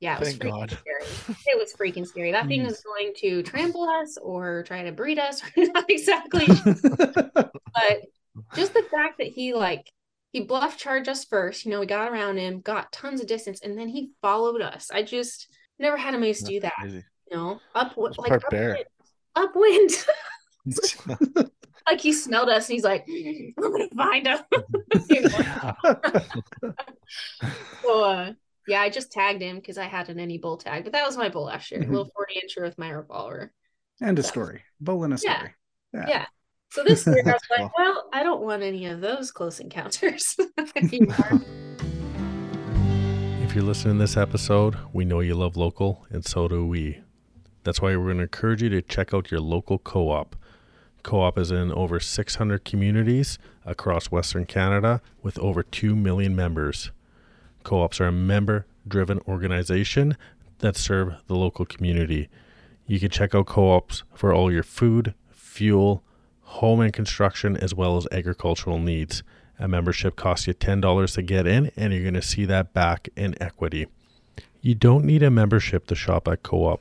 yeah, 0.00 0.16
it 0.16 0.20
was 0.20 0.28
Thank 0.30 0.42
freaking 0.42 0.50
God. 0.50 0.70
scary. 0.70 1.36
It 1.46 1.58
was 1.58 1.74
freaking 1.74 2.06
scary. 2.06 2.32
That 2.32 2.48
thing 2.48 2.64
was 2.64 2.80
going 2.80 3.12
to 3.18 3.42
trample 3.44 3.88
us 3.88 4.18
or 4.20 4.64
try 4.64 4.82
to 4.82 4.90
breed 4.90 5.20
us. 5.20 5.40
Not 5.56 5.84
exactly 5.88 6.46
but 6.74 8.00
just 8.56 8.74
the 8.74 8.82
fact 8.90 9.18
that 9.18 9.28
he 9.28 9.54
like 9.54 9.88
he 10.32 10.40
bluff 10.40 10.76
charged 10.76 11.08
us 11.08 11.24
first 11.24 11.64
you 11.64 11.70
know 11.70 11.80
we 11.80 11.86
got 11.86 12.10
around 12.10 12.38
him 12.38 12.60
got 12.60 12.90
tons 12.92 13.20
of 13.20 13.26
distance 13.26 13.60
and 13.62 13.78
then 13.78 13.88
he 13.88 14.10
followed 14.20 14.60
us 14.62 14.90
i 14.92 15.02
just 15.02 15.48
never 15.78 15.96
had 15.96 16.14
a 16.14 16.18
moose 16.18 16.42
do 16.42 16.58
that 16.60 16.74
crazy. 16.80 17.04
you 17.30 17.36
know 17.36 17.60
up 17.74 17.96
like 17.96 18.32
upwind, 18.32 18.84
upwind. 19.36 19.90
like 21.88 22.00
he 22.00 22.12
smelled 22.12 22.48
us 22.48 22.68
and 22.68 22.74
he's 22.74 22.84
like 22.84 23.04
i'm 23.08 23.72
gonna 23.72 23.88
find 23.96 24.26
him 24.26 24.38
so 27.82 28.04
uh 28.04 28.32
yeah 28.68 28.80
i 28.80 28.88
just 28.88 29.10
tagged 29.10 29.42
him 29.42 29.56
because 29.56 29.76
i 29.78 29.84
had 29.84 30.08
an 30.08 30.20
any 30.20 30.38
bull 30.38 30.56
tag 30.56 30.84
but 30.84 30.92
that 30.92 31.04
was 31.04 31.16
my 31.16 31.28
bull 31.28 31.44
last 31.44 31.70
year 31.70 31.82
a 31.82 31.86
little 31.86 32.10
40 32.14 32.34
incher 32.40 32.62
with 32.62 32.78
my 32.78 32.90
revolver 32.90 33.52
and 34.00 34.18
a 34.18 34.22
story. 34.22 34.62
Bull 34.80 35.04
and 35.04 35.14
a 35.14 35.18
Yeah. 35.22 35.36
story. 35.36 35.50
yeah 35.92 36.26
so 36.72 36.82
this 36.84 37.06
year 37.06 37.22
i 37.26 37.32
was 37.32 37.40
like 37.50 37.60
cool. 37.60 37.70
well 37.78 38.08
i 38.12 38.22
don't 38.22 38.42
want 38.42 38.62
any 38.62 38.86
of 38.86 39.00
those 39.00 39.30
close 39.30 39.60
encounters 39.60 40.36
If 43.52 43.56
you're 43.56 43.66
listening 43.66 43.96
to 43.96 44.04
this 44.04 44.16
episode, 44.16 44.78
we 44.94 45.04
know 45.04 45.20
you 45.20 45.34
love 45.34 45.58
local, 45.58 46.06
and 46.08 46.24
so 46.24 46.48
do 46.48 46.66
we. 46.66 47.02
That's 47.64 47.82
why 47.82 47.94
we're 47.94 48.04
going 48.04 48.16
to 48.16 48.22
encourage 48.22 48.62
you 48.62 48.70
to 48.70 48.80
check 48.80 49.12
out 49.12 49.30
your 49.30 49.40
local 49.40 49.76
co 49.76 50.08
op. 50.08 50.36
Co 51.02 51.20
op 51.20 51.36
is 51.36 51.50
in 51.50 51.70
over 51.70 52.00
600 52.00 52.64
communities 52.64 53.38
across 53.66 54.10
Western 54.10 54.46
Canada 54.46 55.02
with 55.22 55.38
over 55.38 55.62
2 55.62 55.94
million 55.94 56.34
members. 56.34 56.92
Co 57.62 57.82
ops 57.82 58.00
are 58.00 58.06
a 58.06 58.12
member 58.12 58.64
driven 58.88 59.20
organization 59.28 60.16
that 60.60 60.74
serve 60.74 61.16
the 61.26 61.36
local 61.36 61.66
community. 61.66 62.30
You 62.86 62.98
can 62.98 63.10
check 63.10 63.34
out 63.34 63.44
co 63.44 63.70
ops 63.70 64.02
for 64.14 64.32
all 64.32 64.50
your 64.50 64.62
food, 64.62 65.12
fuel, 65.30 66.02
home 66.52 66.80
and 66.80 66.92
construction, 66.92 67.56
as 67.56 67.74
well 67.74 67.96
as 67.96 68.06
agricultural 68.12 68.78
needs. 68.78 69.22
A 69.58 69.66
membership 69.68 70.16
costs 70.16 70.46
you 70.46 70.54
$10 70.54 71.14
to 71.14 71.22
get 71.22 71.46
in, 71.46 71.70
and 71.76 71.92
you're 71.92 72.02
going 72.02 72.14
to 72.14 72.22
see 72.22 72.44
that 72.44 72.72
back 72.72 73.08
in 73.16 73.40
equity. 73.40 73.86
You 74.60 74.74
don't 74.74 75.04
need 75.04 75.22
a 75.22 75.30
membership 75.30 75.86
to 75.86 75.94
shop 75.94 76.28
at 76.28 76.42
co 76.42 76.64
op, 76.66 76.80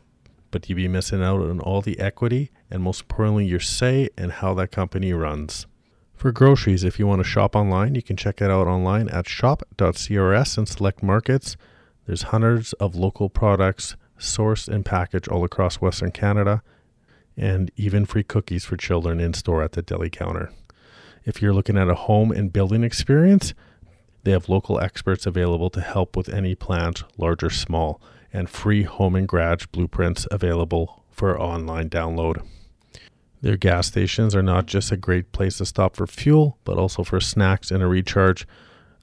but 0.52 0.68
you'd 0.68 0.76
be 0.76 0.88
missing 0.88 1.24
out 1.24 1.42
on 1.42 1.60
all 1.60 1.82
the 1.82 2.00
equity 2.00 2.52
and, 2.70 2.84
most 2.84 3.02
importantly, 3.02 3.46
your 3.46 3.60
say 3.60 4.10
and 4.18 4.32
how 4.32 4.54
that 4.56 4.72
company 4.72 5.14
runs. 5.14 5.68
For 6.16 6.32
groceries, 6.32 6.84
if 6.84 7.00
you 7.00 7.08
want 7.08 7.20
to 7.20 7.28
shop 7.28 7.56
online, 7.56 7.96
you 7.96 8.04
can 8.04 8.18
check 8.18 8.42
it 8.42 8.52
out 8.52 8.68
online 8.68 9.10
at 9.10 9.28
shop.crs 9.28 10.58
and 10.58 10.68
select 10.68 11.02
markets. 11.02 11.58
There's 12.06 12.24
hundreds 12.24 12.74
of 12.74 12.96
local 12.96 13.30
products 13.30 13.96
sourced 14.20 14.68
and 14.68 14.86
packaged 14.86 15.28
all 15.30 15.44
across 15.44 15.82
Western 15.82 16.12
Canada, 16.12 16.62
and 17.38 17.72
even 17.76 18.06
free 18.06 18.24
cookies 18.24 18.66
for 18.66 18.78
children 18.78 19.20
in 19.20 19.34
store 19.34 19.64
at 19.64 19.74
the 19.74 19.82
deli 19.82 20.10
counter. 20.10 20.52
If 21.24 21.42
you're 21.42 21.54
looking 21.54 21.78
at 21.78 21.90
a 21.90 21.96
home 21.96 22.32
and 22.32 22.52
building 22.52 22.84
experience, 22.84 23.54
they 24.24 24.32
have 24.32 24.50
local 24.50 24.80
experts 24.80 25.26
available 25.26 25.70
to 25.72 25.82
help 25.82 26.16
with 26.16 26.30
any 26.30 26.56
plans, 26.56 27.04
large 27.18 27.44
or 27.44 27.50
small, 27.50 28.02
and 28.34 28.50
free 28.50 28.84
home 28.84 29.16
and 29.16 29.28
garage 29.28 29.66
blueprints 29.72 30.28
available 30.32 31.04
for 31.12 31.40
online 31.40 31.90
download. 31.90 32.46
Their 33.42 33.58
gas 33.58 33.88
stations 33.88 34.36
are 34.36 34.44
not 34.44 34.68
just 34.68 34.92
a 34.92 34.98
great 34.98 35.32
place 35.32 35.58
to 35.58 35.66
stop 35.66 35.96
for 35.96 36.06
fuel, 36.06 36.58
but 36.64 36.78
also 36.78 37.04
for 37.04 37.20
snacks 37.20 37.72
and 37.72 37.82
a 37.82 37.88
recharge. 37.88 38.48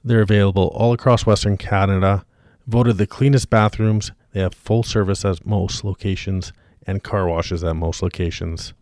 They're 0.03 0.21
available 0.21 0.67
all 0.73 0.93
across 0.93 1.25
Western 1.25 1.57
Canada. 1.57 2.25
Voted 2.65 2.97
the 2.97 3.07
cleanest 3.07 3.49
bathrooms. 3.49 4.11
They 4.31 4.39
have 4.39 4.53
full 4.53 4.83
service 4.83 5.25
at 5.25 5.45
most 5.45 5.83
locations 5.83 6.53
and 6.89 7.03
car 7.03 7.27
washes 7.27 7.63
at 7.63 7.75
most 7.75 8.01
locations. 8.01 8.73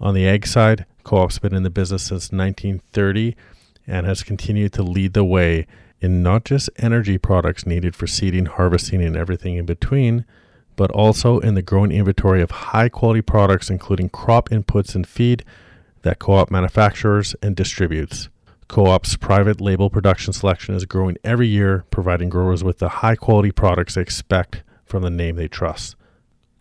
On 0.00 0.14
the 0.14 0.26
ag 0.26 0.46
side, 0.46 0.86
Co-op's 1.04 1.38
been 1.38 1.54
in 1.54 1.62
the 1.62 1.70
business 1.70 2.04
since 2.04 2.32
1930 2.32 3.36
and 3.86 4.06
has 4.06 4.22
continued 4.22 4.72
to 4.72 4.82
lead 4.82 5.12
the 5.12 5.24
way 5.24 5.66
in 6.00 6.22
not 6.22 6.44
just 6.44 6.70
energy 6.78 7.18
products 7.18 7.66
needed 7.66 7.94
for 7.94 8.06
seeding, 8.06 8.46
harvesting, 8.46 9.02
and 9.02 9.16
everything 9.16 9.56
in 9.56 9.66
between, 9.66 10.24
but 10.76 10.90
also 10.92 11.40
in 11.40 11.54
the 11.54 11.62
growing 11.62 11.92
inventory 11.92 12.40
of 12.40 12.50
high 12.50 12.88
quality 12.88 13.20
products, 13.20 13.68
including 13.68 14.08
crop 14.08 14.48
inputs 14.48 14.94
and 14.94 15.06
feed 15.06 15.44
that 16.00 16.18
Co 16.18 16.32
op 16.32 16.50
manufactures 16.50 17.36
and 17.42 17.54
distributes. 17.54 18.30
Co 18.68 18.86
op's 18.86 19.16
private 19.16 19.60
label 19.60 19.90
production 19.90 20.32
selection 20.32 20.74
is 20.74 20.86
growing 20.86 21.18
every 21.22 21.48
year, 21.48 21.84
providing 21.90 22.30
growers 22.30 22.64
with 22.64 22.78
the 22.78 22.88
high 22.88 23.16
quality 23.16 23.50
products 23.50 23.96
they 23.96 24.00
expect 24.00 24.62
from 24.86 25.02
the 25.02 25.10
name 25.10 25.36
they 25.36 25.48
trust. 25.48 25.96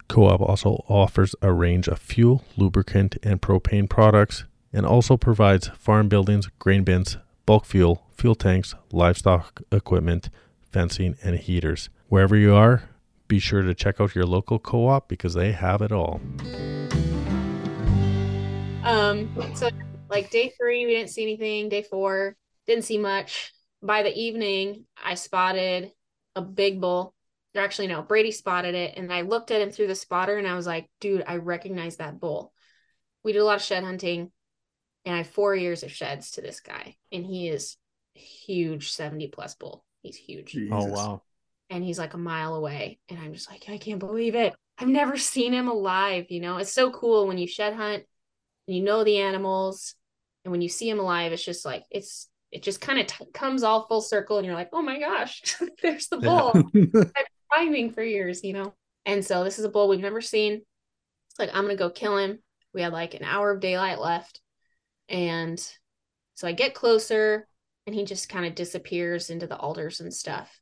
Co 0.10 0.26
op 0.26 0.41
also 0.41 0.84
offers 0.89 1.36
a 1.39 1.53
range 1.53 1.88
of 1.88 1.99
fuel, 1.99 2.43
lubricant, 2.57 3.16
and 3.22 3.39
propane 3.39 3.88
products, 3.88 4.43
and 4.74 4.84
also 4.84 5.16
provides 5.18 5.68
farm 5.78 6.10
buildings, 6.10 6.47
grain 6.57 6.84
bins, 6.84 7.18
bulk 7.45 7.64
fuel, 7.64 8.07
fuel 8.18 8.34
tanks, 8.34 8.74
livestock 8.91 9.62
equipment, 9.72 10.30
fencing, 10.72 11.16
and 11.24 11.38
heaters. 11.38 11.89
Wherever 12.07 12.36
you 12.36 12.55
are, 12.55 12.89
be 13.28 13.38
sure 13.38 13.62
to 13.62 13.76
check 13.76 14.01
out 14.01 14.16
your 14.16 14.26
local 14.26 14.57
co 14.57 14.88
op 14.88 15.07
because 15.07 15.36
they 15.36 15.51
have 15.51 15.84
it 15.84 15.91
all. 15.91 16.20
Um, 18.84 19.30
so 19.53 19.70
like 20.10 20.32
day 20.32 20.51
three, 20.60 20.88
we 20.88 20.93
didn't 20.93 21.12
see 21.12 21.22
anything. 21.22 21.70
Day 21.70 21.84
four, 21.84 22.36
didn't 22.66 22.86
see 22.86 22.97
much. 22.97 23.53
By 23.84 24.01
the 24.01 24.20
evening, 24.20 24.86
I 24.97 25.14
spotted 25.14 25.91
a 26.36 26.41
big 26.41 26.82
bull. 26.82 27.14
Or 27.56 27.62
actually, 27.62 27.88
no, 27.88 28.02
Brady 28.02 28.32
spotted 28.32 28.76
it, 28.76 28.95
and 28.97 29.12
I 29.12 29.22
looked 29.22 29.52
at 29.52 29.62
him 29.62 29.72
through 29.72 29.88
the 29.88 29.95
spotter, 29.95 30.38
and 30.38 30.47
I 30.47 30.56
was 30.56 30.68
like, 30.68 30.89
"Dude, 31.00 31.24
I 31.28 31.38
recognize 31.38 31.97
that 31.97 32.20
bull." 32.20 32.54
We 33.24 33.34
did 33.34 33.39
a 33.39 33.45
lot 33.45 33.58
of 33.58 33.64
shed 33.64 33.84
hunting, 33.84 34.32
and 35.06 35.16
I 35.16 35.20
have 35.20 35.30
four 35.30 35.56
years 35.56 35.84
of 35.84 35.91
sheds 35.91 36.32
to 36.32 36.41
this 36.41 36.60
guy, 36.62 36.97
and 37.12 37.26
he 37.26 37.50
is 37.50 37.78
huge, 38.16 38.91
seventy 38.91 39.28
plus 39.28 39.56
bull. 39.56 39.86
He's 40.04 40.18
huge 40.18 40.62
Oh 40.72 40.86
wow. 40.86 41.22
and 41.70 41.84
he's 41.84 42.00
like 42.00 42.14
a 42.14 42.18
mile 42.18 42.56
away 42.56 43.00
and 43.10 43.20
i'm 43.20 43.34
just 43.34 43.50
like 43.50 43.66
i 43.70 43.78
can't 43.78 44.00
believe 44.00 44.36
it 44.36 44.54
i've 44.78 44.88
never 44.88 45.18
seen 45.18 45.54
him 45.54 45.68
alive 45.68 46.26
you 46.30 46.39
know 46.39 46.58
it's 46.58 46.74
so 46.74 46.91
cool 46.91 47.28
when 47.28 47.38
you 47.38 47.47
shed 47.47 47.74
hunt 47.74 48.04
and 48.68 48.78
you 48.78 48.84
know 48.84 49.04
the 49.04 49.18
animals 49.18 49.95
and 50.43 50.52
when 50.52 50.62
you 50.62 50.70
see 50.70 50.89
him 50.89 51.00
alive 51.00 51.32
it's 51.32 51.45
just 51.45 51.66
like 51.66 51.84
it's 51.91 52.30
it 52.52 52.64
just 52.64 52.82
kind 52.82 53.00
of 53.00 53.08
t- 53.08 53.26
comes 53.34 53.64
all 53.64 53.88
full 53.88 54.02
circle 54.02 54.38
and 54.38 54.45
you're 54.45 54.56
like 54.56 54.70
oh 54.74 54.82
my 54.82 55.00
gosh 55.00 55.58
there's 55.82 56.08
the 56.08 56.18
Yeah. 56.22 56.28
bull 56.28 56.54
finding 57.50 57.91
for 57.91 58.04
years 58.04 58.43
you 58.43 58.54
know 58.54 58.74
and 59.06 59.26
so 59.26 59.43
this 59.43 59.60
is 59.60 59.66
a 59.66 59.70
bull 59.70 59.88
we've 59.88 60.00
never 60.00 60.22
seen 60.22 60.54
it's 60.54 61.39
like 61.39 61.50
i'm 61.54 61.64
gonna 61.64 61.76
go 61.76 61.89
kill 61.89 62.18
him 62.18 62.39
we 62.74 62.82
had 62.82 62.93
like 62.93 63.14
an 63.14 63.24
hour 63.24 63.52
of 63.52 63.60
daylight 63.62 64.00
left 64.00 64.41
and 65.10 65.60
so 66.36 66.47
i 66.47 66.52
get 66.52 66.74
closer 66.74 67.47
and 67.86 67.95
he 67.95 68.06
just 68.06 68.30
kind 68.30 68.45
of 68.45 68.56
disappears 68.56 69.30
into 69.30 69.47
the 69.47 69.58
alders 69.58 70.00
and 70.00 70.14
stuff 70.14 70.60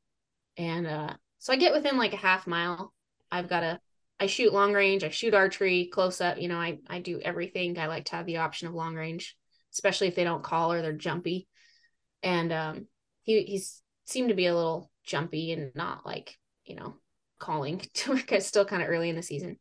And 0.58 0.88
uh, 0.88 1.14
so 1.40 1.54
I 1.54 1.58
get 1.58 1.74
within 1.74 1.98
like 1.98 2.14
a 2.14 2.18
half 2.18 2.48
mile. 2.48 2.94
I've 3.32 3.50
got 3.50 3.64
a 3.64 3.80
I 4.20 4.28
shoot 4.28 4.54
long 4.54 4.74
range, 4.74 5.04
I 5.04 5.10
shoot 5.10 5.34
archery, 5.36 5.88
close 5.94 6.22
up, 6.22 6.40
you 6.40 6.48
know, 6.48 6.58
I 6.60 6.80
I 6.88 7.00
do 7.00 7.20
everything. 7.22 7.78
I 7.80 7.88
like 7.88 8.06
to 8.06 8.16
have 8.18 8.26
the 8.26 8.38
option 8.38 8.68
of 8.68 8.74
long 8.74 8.96
range, 8.96 9.38
especially 9.74 10.08
if 10.08 10.16
they 10.16 10.24
don't 10.24 10.44
call 10.44 10.74
or 10.74 10.82
they're 10.82 10.94
jumpy. 10.94 11.48
And 12.24 12.52
um 12.52 12.88
he 13.24 13.44
he's 13.44 13.82
seemed 14.06 14.30
to 14.30 14.36
be 14.36 14.48
a 14.48 14.56
little 14.56 14.92
jumpy 15.06 15.52
and 15.52 15.72
not 15.76 16.06
like, 16.06 16.38
you 16.68 16.76
know, 16.76 16.96
calling 17.40 17.80
to 17.94 18.12
work. 18.12 18.32
It's 18.32 18.46
still 18.46 18.66
kind 18.66 18.82
of 18.82 18.90
early 18.90 19.10
in 19.10 19.16
the 19.16 19.24
season. 19.24 19.58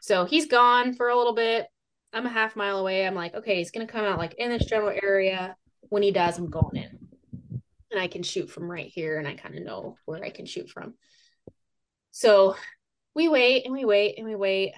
So 0.00 0.24
he's 0.24 0.46
gone 0.46 0.94
for 0.94 1.08
a 1.08 1.16
little 1.16 1.34
bit. 1.34 1.66
I'm 2.12 2.26
a 2.26 2.30
half 2.30 2.56
mile 2.56 2.78
away. 2.78 3.06
I'm 3.06 3.14
like, 3.14 3.34
okay, 3.34 3.56
he's 3.56 3.70
gonna 3.70 3.86
come 3.86 4.04
out 4.04 4.18
like 4.18 4.34
in 4.34 4.50
this 4.50 4.66
general 4.66 4.90
area. 5.02 5.56
When 5.88 6.02
he 6.02 6.10
does, 6.10 6.38
I'm 6.38 6.50
going 6.50 6.76
in. 6.76 6.98
And 7.90 8.00
I 8.00 8.08
can 8.08 8.22
shoot 8.22 8.50
from 8.50 8.70
right 8.70 8.86
here, 8.86 9.18
and 9.18 9.28
I 9.28 9.34
kind 9.34 9.56
of 9.56 9.64
know 9.64 9.96
where 10.06 10.24
I 10.24 10.30
can 10.30 10.46
shoot 10.46 10.70
from. 10.70 10.94
So 12.10 12.56
we 13.14 13.28
wait 13.28 13.64
and 13.64 13.74
we 13.74 13.84
wait 13.84 14.18
and 14.18 14.26
we 14.26 14.34
wait. 14.34 14.74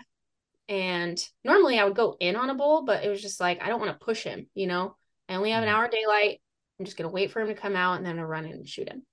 And 0.69 1.23
normally 1.45 1.79
I 1.79 1.85
would 1.85 1.95
go 1.95 2.17
in 2.19 2.37
on 2.37 2.51
a 2.51 2.55
bull, 2.55 2.85
but 2.85 3.05
it 3.05 3.09
was 3.09 3.23
just 3.23 3.41
like 3.41 3.63
I 3.63 3.69
don't 3.69 3.81
want 3.81 3.99
to 3.99 4.05
push 4.05 4.23
him, 4.25 4.47
you 4.55 4.67
know. 4.67 4.97
I 5.29 5.37
only 5.37 5.51
have 5.51 5.63
an 5.63 5.69
mm-hmm. 5.69 5.79
hour 5.79 5.89
daylight. 5.89 6.41
I'm 6.79 6.85
just 6.85 6.97
gonna 6.97 7.11
wait 7.11 7.31
for 7.31 7.41
him 7.41 7.49
to 7.49 7.55
come 7.55 7.77
out 7.77 7.97
and 7.97 8.07
then 8.07 8.19
I 8.19 8.23
run 8.23 8.47
in 8.47 8.53
and 8.53 8.69
shoot 8.69 8.89
him. 8.89 9.05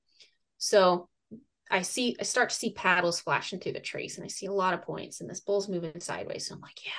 So 0.58 1.10
I 1.72 1.82
see 1.84 2.16
I 2.20 2.24
start 2.24 2.50
to 2.50 2.56
see 2.56 2.74
paddles 2.74 3.22
flashing 3.22 3.60
through 3.60 3.74
the 3.74 3.80
trace 3.80 4.18
and 4.18 4.26
I 4.26 4.28
see 4.28 4.46
a 4.46 4.52
lot 4.52 4.74
of 4.74 4.82
points 4.82 5.22
and 5.22 5.30
this 5.30 5.40
bull's 5.40 5.70
moving 5.70 6.00
sideways. 6.00 6.48
So 6.48 6.56
I'm 6.56 6.62
like, 6.62 6.86
yeah, 6.86 6.92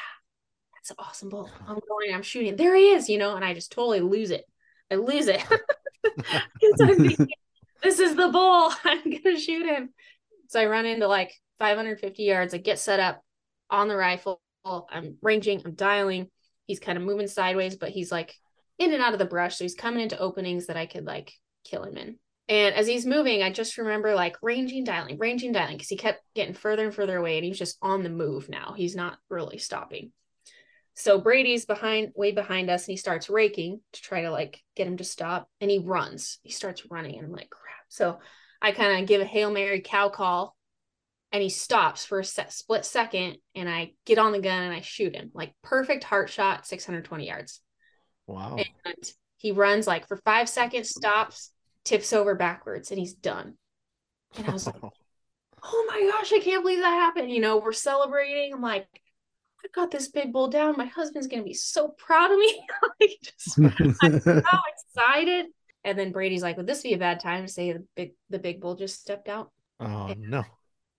that's 0.75 0.91
an 0.91 0.97
awesome 0.99 1.29
bull. 1.29 1.51
I'm 1.61 1.79
going, 1.89 2.15
I'm 2.15 2.23
shooting. 2.23 2.57
There 2.57 2.75
he 2.75 2.91
is, 2.91 3.09
you 3.09 3.19
know, 3.19 3.37
and 3.37 3.45
I 3.45 3.55
just 3.55 3.73
totally 3.73 4.01
lose 4.01 4.31
it. 4.31 4.45
I 4.91 4.97
lose 4.97 5.29
it. 5.29 5.43
thinking, 6.99 7.29
this 7.83 8.01
is 8.01 8.17
the 8.17 8.29
bull. 8.29 8.73
I'm 8.85 9.03
gonna 9.05 9.39
shoot 9.39 9.67
him. 9.67 9.91
So 10.49 10.61
I 10.61 10.67
run 10.67 10.87
into 10.87 11.07
like 11.07 11.33
550 11.59 12.23
yards. 12.23 12.55
I 12.55 12.59
get 12.59 12.79
set 12.79 13.01
up 13.01 13.23
on 13.71 13.89
the 13.89 13.97
rifle. 13.97 14.41
I'm 14.65 15.17
ranging, 15.23 15.63
I'm 15.65 15.75
dialing. 15.75 16.29
He's 16.67 16.81
kind 16.81 16.97
of 16.97 17.05
moving 17.05 17.27
sideways, 17.27 17.77
but 17.77 17.91
he's 17.91 18.13
like 18.13 18.35
in 18.79 18.93
and 18.93 19.03
out 19.03 19.13
of 19.13 19.19
the 19.19 19.25
brush. 19.25 19.57
So 19.57 19.65
he's 19.65 19.75
coming 19.75 20.03
into 20.03 20.19
openings 20.19 20.67
that 20.67 20.77
I 20.77 20.87
could 20.87 21.05
like 21.05 21.33
kill 21.65 21.85
him 21.85 21.97
in. 21.97 22.19
And 22.49 22.75
as 22.75 22.87
he's 22.87 23.07
moving, 23.07 23.43
I 23.43 23.51
just 23.51 23.79
remember 23.79 24.15
like 24.15 24.37
ranging, 24.43 24.85
dialing, 24.85 25.19
ranging, 25.19 25.53
dialing, 25.53 25.77
because 25.77 25.89
he 25.89 25.97
kept 25.97 26.23
getting 26.35 26.55
further 26.55 26.85
and 26.85 26.95
further 26.95 27.17
away 27.17 27.37
and 27.37 27.45
he 27.45 27.51
was 27.51 27.59
just 27.59 27.79
on 27.81 28.03
the 28.03 28.11
move 28.11 28.49
now. 28.49 28.75
He's 28.77 28.97
not 28.97 29.19
really 29.29 29.59
stopping. 29.59 30.13
So 30.95 31.21
Brady's 31.21 31.65
behind, 31.65 32.13
way 32.15 32.33
behind 32.33 32.69
us, 32.69 32.87
and 32.87 32.93
he 32.93 32.97
starts 32.97 33.31
raking 33.31 33.81
to 33.93 34.03
try 34.03 34.23
to 34.23 34.31
like 34.31 34.61
get 34.77 34.87
him 34.87 34.99
to 34.99 35.05
stop. 35.05 35.49
And 35.61 35.71
he 35.71 35.79
runs. 35.79 36.39
He 36.43 36.53
starts 36.53 36.87
running, 36.91 37.17
and 37.17 37.27
I'm 37.27 37.33
like, 37.33 37.51
crap. 37.51 37.85
So 37.89 38.19
I 38.61 38.73
kind 38.73 39.01
of 39.01 39.09
give 39.09 39.21
a 39.21 39.25
Hail 39.25 39.51
Mary 39.51 39.81
cow 39.81 40.11
call, 40.11 40.55
and 41.33 41.43
he 41.43 41.49
stops 41.49 42.05
for 42.05 42.21
a 42.21 42.25
set, 42.25 42.53
split 42.53 42.85
second. 42.85 43.39
And 43.55 43.69
I 43.71 43.93
get 44.05 44.19
on 44.19 44.33
the 44.33 44.41
gun 44.41 44.63
and 44.63 44.75
I 44.75 44.83
shoot 44.83 45.17
him 45.17 45.31
like 45.35 45.55
perfect 45.63 46.05
heart 46.05 46.29
shot, 46.29 46.67
620 46.67 47.27
yards. 47.27 47.61
Wow. 48.27 48.59
And 48.85 49.13
he 49.39 49.53
runs 49.53 49.87
like 49.87 50.07
for 50.09 50.19
five 50.19 50.49
seconds, 50.49 50.91
stops, 50.91 51.51
tips 51.85 52.13
over 52.13 52.35
backwards, 52.35 52.91
and 52.91 52.99
he's 53.01 53.15
done. 53.15 53.55
And 54.37 54.47
I 54.47 54.53
was 54.53 54.67
like, 54.67 54.83
oh 55.65 55.87
my 55.89 56.11
gosh, 56.11 56.33
I 56.33 56.41
can't 56.41 56.63
believe 56.65 56.81
that 56.81 56.91
happened. 56.95 57.31
You 57.31 57.41
know, 57.41 57.59
we're 57.59 57.73
celebrating. 57.73 58.53
I'm 58.55 58.63
like, 58.63 58.89
I 59.65 59.69
got 59.75 59.91
this 59.91 60.09
big 60.09 60.33
bull 60.33 60.49
down. 60.49 60.77
My 60.77 60.87
husband's 60.87 61.29
gonna 61.29 61.45
be 61.45 61.55
so 61.55 61.89
proud 61.89 62.33
of 62.33 62.39
me. 62.39 62.67
like 63.01 63.11
just 63.23 63.61
I'm 64.03 64.13
so 64.45 64.59
excited. 64.97 65.47
And 65.85 65.99
then 65.99 66.13
Brady's 66.13 66.43
like, 66.43 66.57
would 66.57 66.67
this 66.67 66.83
be 66.83 66.95
a 66.95 66.99
bad 66.99 67.21
time 67.21 67.47
to 67.47 67.53
say 67.53 67.73
the 67.73 67.87
big 67.97 68.13
the 68.31 68.39
big 68.39 68.61
bull 68.61 68.77
just 68.77 69.01
stepped 69.01 69.29
out? 69.29 69.53
oh 69.81 70.15
no. 70.17 70.45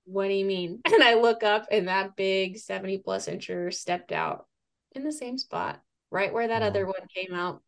What 0.06 0.28
do 0.28 0.34
you 0.34 0.46
mean? 0.46 0.82
And 0.86 1.04
I 1.04 1.16
look 1.16 1.44
up 1.44 1.68
and 1.72 1.88
that 1.88 2.16
big 2.16 2.58
70 2.58 3.00
plus 3.00 3.28
incher 3.28 3.74
stepped 3.74 4.12
out 4.12 4.48
in 4.94 5.04
the 5.04 5.12
same 5.12 5.38
spot, 5.38 5.82
right 6.12 6.34
where 6.34 6.48
that 6.48 6.62
Wow. 6.62 6.68
other 6.68 6.86
one 6.86 7.08
came 7.14 7.34
out. 7.34 7.62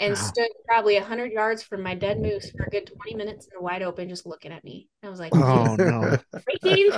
And 0.00 0.16
Wow. 0.16 0.18
stood 0.18 0.48
probably 0.66 0.96
a 0.96 1.04
hundred 1.04 1.32
yards 1.32 1.62
from 1.62 1.82
my 1.82 1.94
dead 1.94 2.20
moose 2.20 2.52
for 2.56 2.66
a 2.66 2.70
good 2.70 2.86
20 3.02 3.16
minutes 3.16 3.46
in 3.46 3.58
the 3.58 3.62
wide 3.64 3.82
open, 3.82 4.08
just 4.08 4.26
looking 4.26 4.52
at 4.52 4.64
me. 4.64 4.88
I 5.02 5.08
was 5.10 5.20
like, 5.20 5.34
Oh 5.34 5.76
no. 5.76 6.18
"Raking?" 6.46 6.92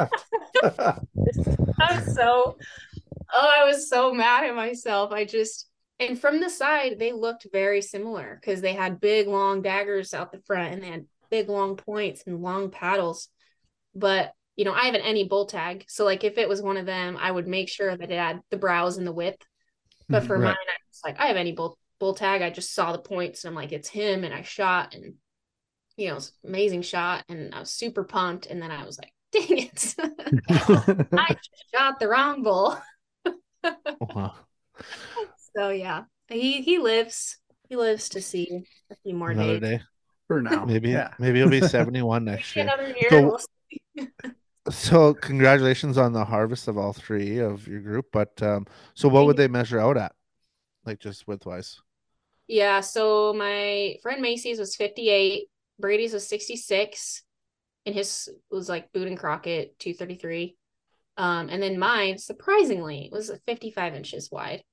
I 1.81 1.95
was 1.95 2.13
so 2.13 2.57
oh, 3.35 3.53
I 3.61 3.65
was 3.65 3.89
so 3.91 4.13
mad 4.15 4.45
at 4.45 4.55
myself. 4.55 5.13
I 5.13 5.25
just 5.25 5.69
and 6.01 6.21
from 6.21 6.41
the 6.41 6.51
side 6.51 6.99
they 6.99 7.13
looked 7.13 7.47
very 7.53 7.83
similar 7.83 8.39
because 8.41 8.61
they 8.61 8.75
had 8.75 9.01
big 9.01 9.29
long 9.29 9.63
daggers 9.63 10.15
out 10.15 10.33
the 10.33 10.41
front 10.47 10.75
and 10.75 10.83
they 10.83 10.89
had 10.89 11.07
big 11.31 11.49
long 11.49 11.77
points 11.77 12.25
and 12.27 12.43
long 12.43 12.71
paddles. 12.71 13.29
But 13.95 14.33
you 14.57 14.65
know, 14.67 14.75
I 14.75 14.85
haven't 14.87 15.03
any 15.03 15.25
bull 15.29 15.47
tag. 15.47 15.87
So 15.89 16.05
like 16.05 16.25
if 16.25 16.39
it 16.39 16.49
was 16.49 16.63
one 16.63 16.77
of 16.79 16.87
them, 16.87 17.17
I 17.21 17.31
would 17.31 17.49
make 17.49 17.69
sure 17.71 17.97
that 17.97 18.11
it 18.11 18.19
had 18.19 18.41
the 18.51 18.59
brows 18.59 18.99
and 18.99 19.07
the 19.07 19.13
width. 19.13 19.43
But 20.11 20.25
mm, 20.25 20.27
for 20.27 20.39
Right. 20.39 20.57
mine, 20.57 20.57
I 20.69 20.77
was 20.91 21.01
like, 21.05 21.21
I 21.21 21.27
have 21.29 21.37
any 21.37 21.53
bull 21.53 21.79
bull 22.01 22.15
tag. 22.15 22.43
I 22.43 22.51
just 22.51 22.75
saw 22.75 22.91
the 22.93 22.99
points 22.99 23.45
and 23.45 23.51
I'm 23.51 23.55
like, 23.55 23.71
it's 23.73 23.89
him 23.89 24.25
and 24.25 24.35
I 24.35 24.43
shot 24.43 24.95
and 24.95 25.15
you 25.97 26.09
know, 26.09 26.17
it's 26.17 26.33
an 26.43 26.49
amazing 26.51 26.83
shot 26.83 27.25
and 27.29 27.55
I 27.55 27.61
was 27.61 27.71
super 27.71 28.03
pumped. 28.05 28.47
And 28.47 28.61
then 28.61 28.71
I 28.71 28.85
was 28.85 28.99
like, 28.99 29.13
dang 29.33 29.59
it. 29.59 29.95
I 31.13 31.37
shot 31.75 32.01
the 32.01 32.09
wrong 32.09 32.43
bull. 32.43 32.77
wow. 34.01 34.35
So 35.57 35.71
yeah, 35.71 36.05
he 36.29 36.63
he 36.63 36.79
lives. 36.79 37.37
He 37.69 37.75
lives 37.77 38.09
to 38.11 38.23
see 38.23 38.65
a 38.91 38.95
few 39.03 39.15
more 39.15 39.31
Another 39.31 39.59
days. 39.59 39.79
day. 39.79 39.85
For 40.29 40.41
now. 40.41 40.65
Maybe 40.65 40.91
Yeah. 40.91 41.11
maybe 41.19 41.41
he'll 41.41 41.51
be 41.51 41.61
71 41.61 42.25
next 42.25 42.55
year. 42.55 42.65
Another 42.67 42.87
year. 42.89 43.11
So- 43.11 43.23
we'll 43.27 43.41
see. 43.99 44.09
So 44.71 45.13
congratulations 45.15 45.99
on 45.99 46.13
the 46.13 46.25
harvest 46.25 46.69
of 46.69 46.79
all 46.79 46.93
three 46.93 47.39
of 47.39 47.67
your 47.67 47.81
group. 47.81 48.07
But 48.13 48.41
um, 48.43 48.67
so 48.95 49.09
what 49.09 49.27
would 49.27 49.37
they 49.37 49.49
measure 49.49 49.81
out 49.81 49.97
at? 49.97 50.13
Like 50.87 51.01
just 51.01 51.27
width 51.27 51.45
wise? 51.47 51.81
Yeah. 52.51 52.81
So 52.81 53.33
my 53.33 53.97
friend 54.03 54.21
Macy's 54.21 54.59
was 54.59 54.77
58. 54.77 55.49
Brady's 55.79 56.13
was 56.13 56.29
66. 56.29 57.23
And 57.87 57.95
his 57.95 58.29
was 58.51 58.69
like 58.69 58.93
Boone 58.93 59.09
and 59.09 59.19
Crockett 59.19 59.79
233. 59.79 60.57
Um, 61.17 61.49
and 61.49 61.63
then 61.63 61.79
mine, 61.79 62.19
surprisingly, 62.19 63.09
was 63.13 63.31
55 63.47 63.95
inches 63.95 64.31
wide. 64.31 64.65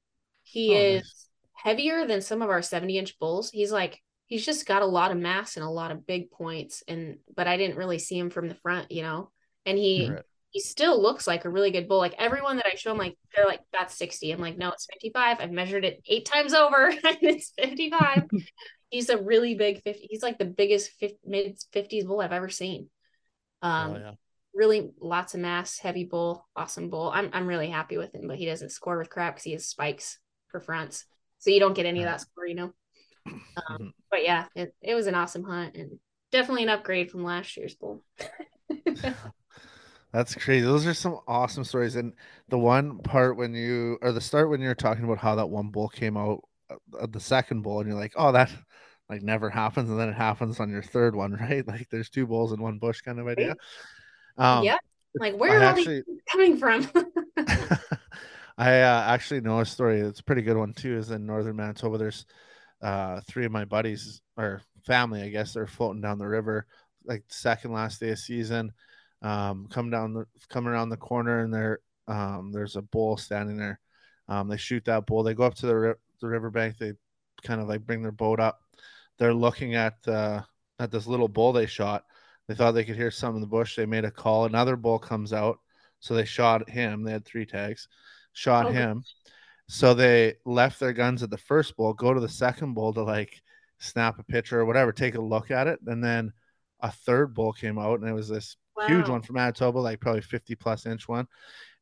He 0.43 0.75
Oh, 0.75 0.79
is 0.79 1.03
nice. 1.03 1.27
heavier 1.53 2.07
than 2.07 2.21
some 2.21 2.41
of 2.41 2.49
our 2.49 2.61
70 2.61 2.97
inch 2.97 3.19
bulls. 3.19 3.51
He's 3.51 3.71
like, 3.71 4.01
he's 4.27 4.45
just 4.45 4.65
got 4.65 4.81
a 4.81 4.85
lot 4.87 5.11
of 5.11 5.17
mass 5.19 5.57
and 5.57 5.65
a 5.65 5.69
lot 5.69 5.91
of 5.91 6.07
big 6.07 6.31
points. 6.31 6.83
And, 6.87 7.19
but 7.35 7.47
I 7.47 7.57
didn't 7.57 7.77
really 7.77 7.99
see 7.99 8.19
him 8.19 8.31
from 8.31 8.49
the 8.49 8.55
front, 8.55 8.91
you 8.91 9.03
know? 9.03 9.31
And 9.65 9.77
he, 9.77 10.17
Right. 10.17 10.23
He 10.51 10.59
still 10.59 11.01
looks 11.01 11.27
like 11.27 11.45
a 11.45 11.49
really 11.49 11.71
good 11.71 11.87
bull. 11.87 11.99
Like 11.99 12.15
everyone 12.17 12.57
that 12.57 12.65
I 12.71 12.75
show 12.75 12.91
him, 12.91 12.97
like, 12.97 13.17
they're 13.35 13.45
like, 13.47 13.61
that's 13.71 13.95
60. 13.95 14.31
I'm 14.31 14.39
like, 14.39 14.57
no, 14.57 14.69
it's 14.69 14.87
55. 14.91 15.37
I've 15.39 15.51
measured 15.51 15.85
it 15.85 16.01
eight 16.07 16.25
times 16.25 16.53
over 16.53 16.87
and 17.03 17.17
it's 17.21 17.51
55. 17.57 18.23
he's 18.89 19.09
a 19.09 19.17
really 19.21 19.55
big 19.55 19.81
50. 19.83 20.07
He's 20.09 20.23
like 20.23 20.37
the 20.37 20.45
biggest 20.45 20.91
mid 21.25 21.57
50s 21.73 22.05
bull 22.05 22.21
I've 22.21 22.31
ever 22.31 22.49
seen. 22.49 22.89
Um, 23.61 23.93
oh, 23.93 23.97
yeah. 23.97 24.11
really 24.53 24.91
lots 24.99 25.33
of 25.33 25.41
mass, 25.41 25.79
heavy 25.79 26.05
bull, 26.05 26.47
awesome 26.55 26.89
bull. 26.89 27.11
I'm 27.13 27.29
I'm 27.33 27.47
really 27.47 27.69
happy 27.69 27.97
with 27.97 28.13
him, 28.13 28.27
but 28.27 28.37
he 28.37 28.45
doesn't 28.45 28.71
score 28.71 28.97
with 28.97 29.09
crap 29.09 29.35
because 29.35 29.43
he 29.43 29.51
has 29.53 29.65
spikes 29.65 30.19
for 30.49 30.59
fronts, 30.59 31.05
so 31.39 31.49
you 31.49 31.59
don't 31.59 31.73
get 31.75 31.85
any 31.85 32.03
of 32.03 32.07
that 32.09 32.21
score, 32.21 32.47
you 32.47 32.55
know. 32.55 32.73
Um, 33.57 33.77
Mhm. 33.79 33.93
but 34.11 34.23
yeah, 34.23 34.45
it, 34.55 34.75
it 34.81 34.93
was 34.93 35.07
an 35.07 35.15
awesome 35.15 35.43
hunt 35.43 35.75
and 35.75 35.99
definitely 36.31 36.63
an 36.63 36.69
upgrade 36.69 37.09
from 37.11 37.23
last 37.23 37.57
year's 37.57 37.75
bull. 37.75 38.03
That's 40.13 40.35
crazy. 40.35 40.65
Those 40.65 40.87
are 40.87 40.93
some 40.93 41.19
awesome 41.27 41.63
stories. 41.63 41.95
And 41.95 42.13
the 42.47 42.57
one 42.57 42.99
part 42.99 43.37
when 43.37 43.53
you 43.53 43.97
or 44.01 44.11
the 44.11 44.21
start 44.21 44.49
when 44.49 44.61
you're 44.61 44.75
talking 44.75 45.03
about 45.03 45.17
how 45.17 45.35
that 45.35 45.47
one 45.47 45.69
bull 45.69 45.89
came 45.89 46.15
out 46.15 46.43
uh, 46.69 47.07
the 47.07 47.19
second 47.19 47.61
bull 47.61 47.79
and 47.79 47.89
you're 47.89 47.99
like, 47.99 48.13
oh, 48.15 48.31
that 48.31 48.51
like 49.09 49.21
never 49.21 49.49
happens, 49.49 49.89
and 49.89 49.99
then 49.99 50.09
it 50.09 50.15
happens 50.15 50.59
on 50.59 50.69
your 50.69 50.83
third 50.83 51.15
one, 51.15 51.33
right? 51.41 51.67
Like 51.67 51.89
there's 51.89 52.09
two 52.09 52.27
bulls 52.27 52.51
in 52.51 52.61
one 52.61 52.77
bush 52.77 53.01
kind 53.01 53.19
of 53.19 53.27
idea. 53.27 53.55
Um, 54.37 54.63
yeah, 54.63 54.77
like 55.19 55.35
where 55.35 55.51
I 55.51 55.55
are 55.55 55.63
all 55.63 55.69
actually 55.69 56.03
these 56.07 56.21
coming 56.29 56.57
from? 56.57 56.89
I 58.57 58.81
uh, 58.81 59.03
actually 59.07 59.41
know 59.41 59.59
a 59.59 59.65
story. 59.65 60.01
It's 60.01 60.19
a 60.19 60.23
pretty 60.23 60.41
good 60.41 60.57
one 60.57 60.73
too. 60.73 60.97
Is 60.97 61.11
in 61.11 61.25
northern 61.25 61.55
Manitoba. 61.55 61.97
There's 61.97 62.25
uh, 62.81 63.21
three 63.27 63.45
of 63.45 63.51
my 63.51 63.65
buddies 63.65 64.21
or 64.35 64.61
family, 64.85 65.21
I 65.21 65.29
guess. 65.29 65.53
They're 65.53 65.67
floating 65.67 66.01
down 66.01 66.17
the 66.17 66.27
river, 66.27 66.65
like 67.05 67.23
second 67.29 67.73
last 67.73 67.99
day 67.99 68.09
of 68.09 68.19
season. 68.19 68.73
Um, 69.21 69.67
come 69.69 69.89
down 69.89 70.13
the 70.13 70.25
come 70.49 70.67
around 70.67 70.89
the 70.89 70.97
corner, 70.97 71.39
and 71.39 71.53
there 71.53 71.79
um, 72.07 72.51
there's 72.51 72.75
a 72.75 72.81
bull 72.81 73.17
standing 73.17 73.57
there. 73.57 73.79
Um, 74.27 74.47
they 74.47 74.57
shoot 74.57 74.85
that 74.85 75.05
bull. 75.05 75.23
They 75.23 75.33
go 75.33 75.43
up 75.43 75.55
to 75.55 75.65
the 75.67 75.75
ri- 75.75 75.93
the 76.21 76.27
riverbank. 76.27 76.77
They 76.77 76.93
kind 77.43 77.61
of 77.61 77.67
like 77.67 77.85
bring 77.85 78.01
their 78.01 78.11
boat 78.11 78.39
up. 78.39 78.59
They're 79.17 79.33
looking 79.33 79.75
at 79.75 79.95
uh, 80.07 80.41
at 80.79 80.91
this 80.91 81.07
little 81.07 81.27
bull 81.27 81.53
they 81.53 81.65
shot. 81.65 82.03
They 82.47 82.55
thought 82.55 82.71
they 82.71 82.85
could 82.85 82.95
hear 82.95 83.11
some 83.11 83.35
in 83.35 83.41
the 83.41 83.47
bush. 83.47 83.75
They 83.75 83.85
made 83.85 84.05
a 84.05 84.11
call. 84.11 84.45
Another 84.45 84.75
bull 84.75 84.99
comes 84.99 85.33
out. 85.33 85.57
So 85.99 86.13
they 86.13 86.25
shot 86.25 86.69
him. 86.69 87.03
They 87.03 87.11
had 87.11 87.25
three 87.25 87.45
tags, 87.45 87.87
shot 88.33 88.67
Oh, 88.67 88.71
him. 88.71 89.03
So 89.67 89.93
they 89.93 90.35
left 90.45 90.79
their 90.79 90.93
guns 90.93 91.23
at 91.23 91.29
the 91.29 91.37
first 91.37 91.75
bull, 91.75 91.93
go 91.93 92.13
to 92.13 92.19
the 92.19 92.29
second 92.29 92.73
bull 92.73 92.93
to 92.93 93.03
like 93.03 93.41
snap 93.79 94.19
a 94.19 94.23
picture 94.23 94.59
or 94.59 94.65
whatever, 94.65 94.91
take 94.91 95.15
a 95.15 95.21
look 95.21 95.51
at 95.51 95.67
it. 95.67 95.79
And 95.85 96.03
then 96.03 96.31
a 96.79 96.91
third 96.91 97.33
bull 97.33 97.51
came 97.51 97.77
out, 97.77 97.99
and 97.99 98.07
it 98.07 98.13
was 98.13 98.29
this 98.29 98.55
huge 98.85 99.09
one 99.09 99.21
from 99.21 99.35
Manitoba, 99.35 99.79
like 99.79 99.99
probably 99.99 100.21
50 100.21 100.55
plus 100.55 100.85
inch 100.85 101.07
one. 101.07 101.27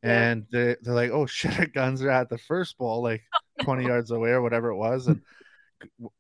Yeah. 0.04 0.30
And 0.30 0.46
they, 0.52 0.76
they're 0.82 0.94
like, 0.94 1.12
oh 1.12 1.26
shit, 1.26 1.60
our 1.60 1.66
guns 1.66 2.02
are 2.02 2.10
at 2.10 2.30
the 2.30 2.38
first 2.38 2.78
bull, 2.78 3.02
like 3.02 3.24
20 3.62 3.86
yards 3.86 4.12
away 4.12 4.30
or 4.30 4.42
whatever 4.42 4.70
it 4.70 4.78
was. 4.78 5.08
And 5.08 5.22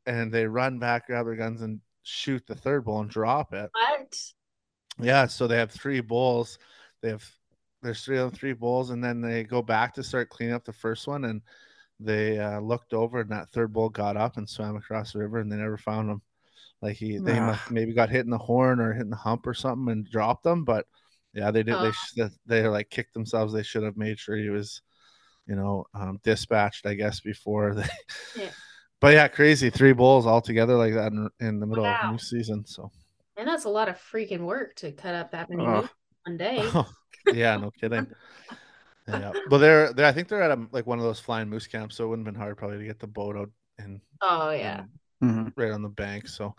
and 0.06 0.32
they 0.32 0.46
run 0.46 0.80
back, 0.80 1.08
grab 1.08 1.26
their 1.26 1.36
guns, 1.36 1.62
and 1.62 1.80
shoot 2.04 2.46
the 2.46 2.56
third 2.56 2.86
bull 2.86 3.00
and 3.00 3.10
drop 3.10 3.54
it. 3.54 3.70
What? 3.72 4.20
Yeah, 5.00 5.28
so 5.28 5.48
they 5.48 5.58
have 5.58 5.72
three 5.72 6.02
bulls. 6.02 6.58
They 7.02 7.10
have 7.10 7.26
there's 7.82 8.04
three 8.04 8.18
of 8.18 8.32
them, 8.32 8.38
three 8.38 8.54
bulls, 8.54 8.90
and 8.90 9.04
then 9.04 9.22
they 9.22 9.44
go 9.44 9.62
back 9.62 9.94
to 9.94 10.04
start 10.04 10.30
cleaning 10.30 10.56
up 10.56 10.66
the 10.66 10.74
first 10.74 11.08
one, 11.08 11.26
and 11.26 11.42
they 12.00 12.40
uh, 12.40 12.60
looked 12.60 12.94
over, 12.94 13.22
and 13.22 13.30
that 13.32 13.50
third 13.50 13.74
bull 13.74 13.90
got 13.90 14.18
up 14.18 14.38
and 14.38 14.50
swam 14.50 14.76
across 14.76 15.14
the 15.14 15.20
river, 15.20 15.40
and 15.40 15.52
they 15.52 15.58
never 15.58 15.78
found 15.78 16.10
him. 16.10 16.22
Like 16.86 16.98
he, 16.98 17.18
they 17.18 17.38
Ah. 17.40 17.48
must, 17.48 17.72
maybe 17.72 17.94
got 17.94 18.10
hit 18.10 18.26
in 18.26 18.30
the 18.32 18.38
horn 18.38 18.80
or 18.80 18.94
hit 18.94 19.02
in 19.04 19.10
the 19.10 19.16
hump 19.16 19.48
or 19.48 19.54
something 19.54 19.92
and 19.92 20.10
dropped 20.10 20.44
them, 20.44 20.64
but 20.64 20.86
yeah, 21.34 21.52
they 21.52 21.64
did. 21.64 21.76
They 22.16 22.24
Oh. 22.24 22.30
they 22.46 22.68
like 22.68 22.90
kicked 22.90 23.14
themselves. 23.14 23.54
They 23.54 23.64
should 23.64 23.84
have 23.84 23.98
made 23.98 24.20
sure 24.20 24.38
he 24.38 24.50
was, 24.50 24.82
you 25.48 25.56
know, 25.56 25.86
um, 25.94 26.20
dispatched. 26.24 26.86
I 26.86 26.94
guess 26.94 27.20
before 27.20 27.74
they. 27.76 27.88
Yeah. 28.38 28.50
But 29.02 29.14
yeah, 29.14 29.28
crazy 29.28 29.70
three 29.70 29.92
bulls 29.92 30.26
all 30.26 30.42
together 30.42 30.76
like 30.76 30.94
that 30.94 31.12
in, 31.12 31.30
in 31.42 31.60
the 31.60 31.68
middle 31.68 31.84
Wow. 31.84 32.00
of 32.06 32.12
new 32.14 32.18
season. 32.18 32.66
So 32.66 32.90
And 33.38 33.48
that's 33.48 33.66
a 33.66 33.70
lot 33.70 33.90
of 33.90 33.98
freaking 33.98 34.40
work 34.46 34.74
to 34.78 34.92
cut 34.94 35.14
up 35.14 35.32
that 35.32 35.50
many 35.50 35.64
Oh. 35.64 35.82
moose 35.82 35.90
one 36.26 36.38
day. 36.38 36.64
yeah, 37.34 37.58
no 37.58 37.72
kidding. 37.72 38.08
Yeah, 39.08 39.34
but 39.50 39.58
they're, 39.60 39.94
they're 39.94 40.06
I 40.08 40.12
think 40.14 40.28
they're 40.30 40.42
at 40.42 40.58
a, 40.58 40.66
like 40.72 40.88
one 40.88 40.98
of 40.98 41.04
those 41.04 41.20
flying 41.20 41.50
moose 41.50 41.68
camps, 41.68 41.96
so 41.98 42.06
it 42.06 42.08
wouldn't 42.08 42.26
have 42.26 42.34
been 42.34 42.42
hard 42.42 42.58
probably 42.58 42.80
to 42.80 42.86
get 42.86 43.00
the 43.00 43.06
boat 43.06 43.36
out 43.36 43.50
and, 43.78 44.00
Oh 44.22 44.50
yeah. 44.52 44.80
and 44.80 44.90
Mhm. 45.24 45.54
right 45.56 45.72
on 45.72 45.82
the 45.82 45.90
bank. 45.90 46.28
So, 46.28 46.56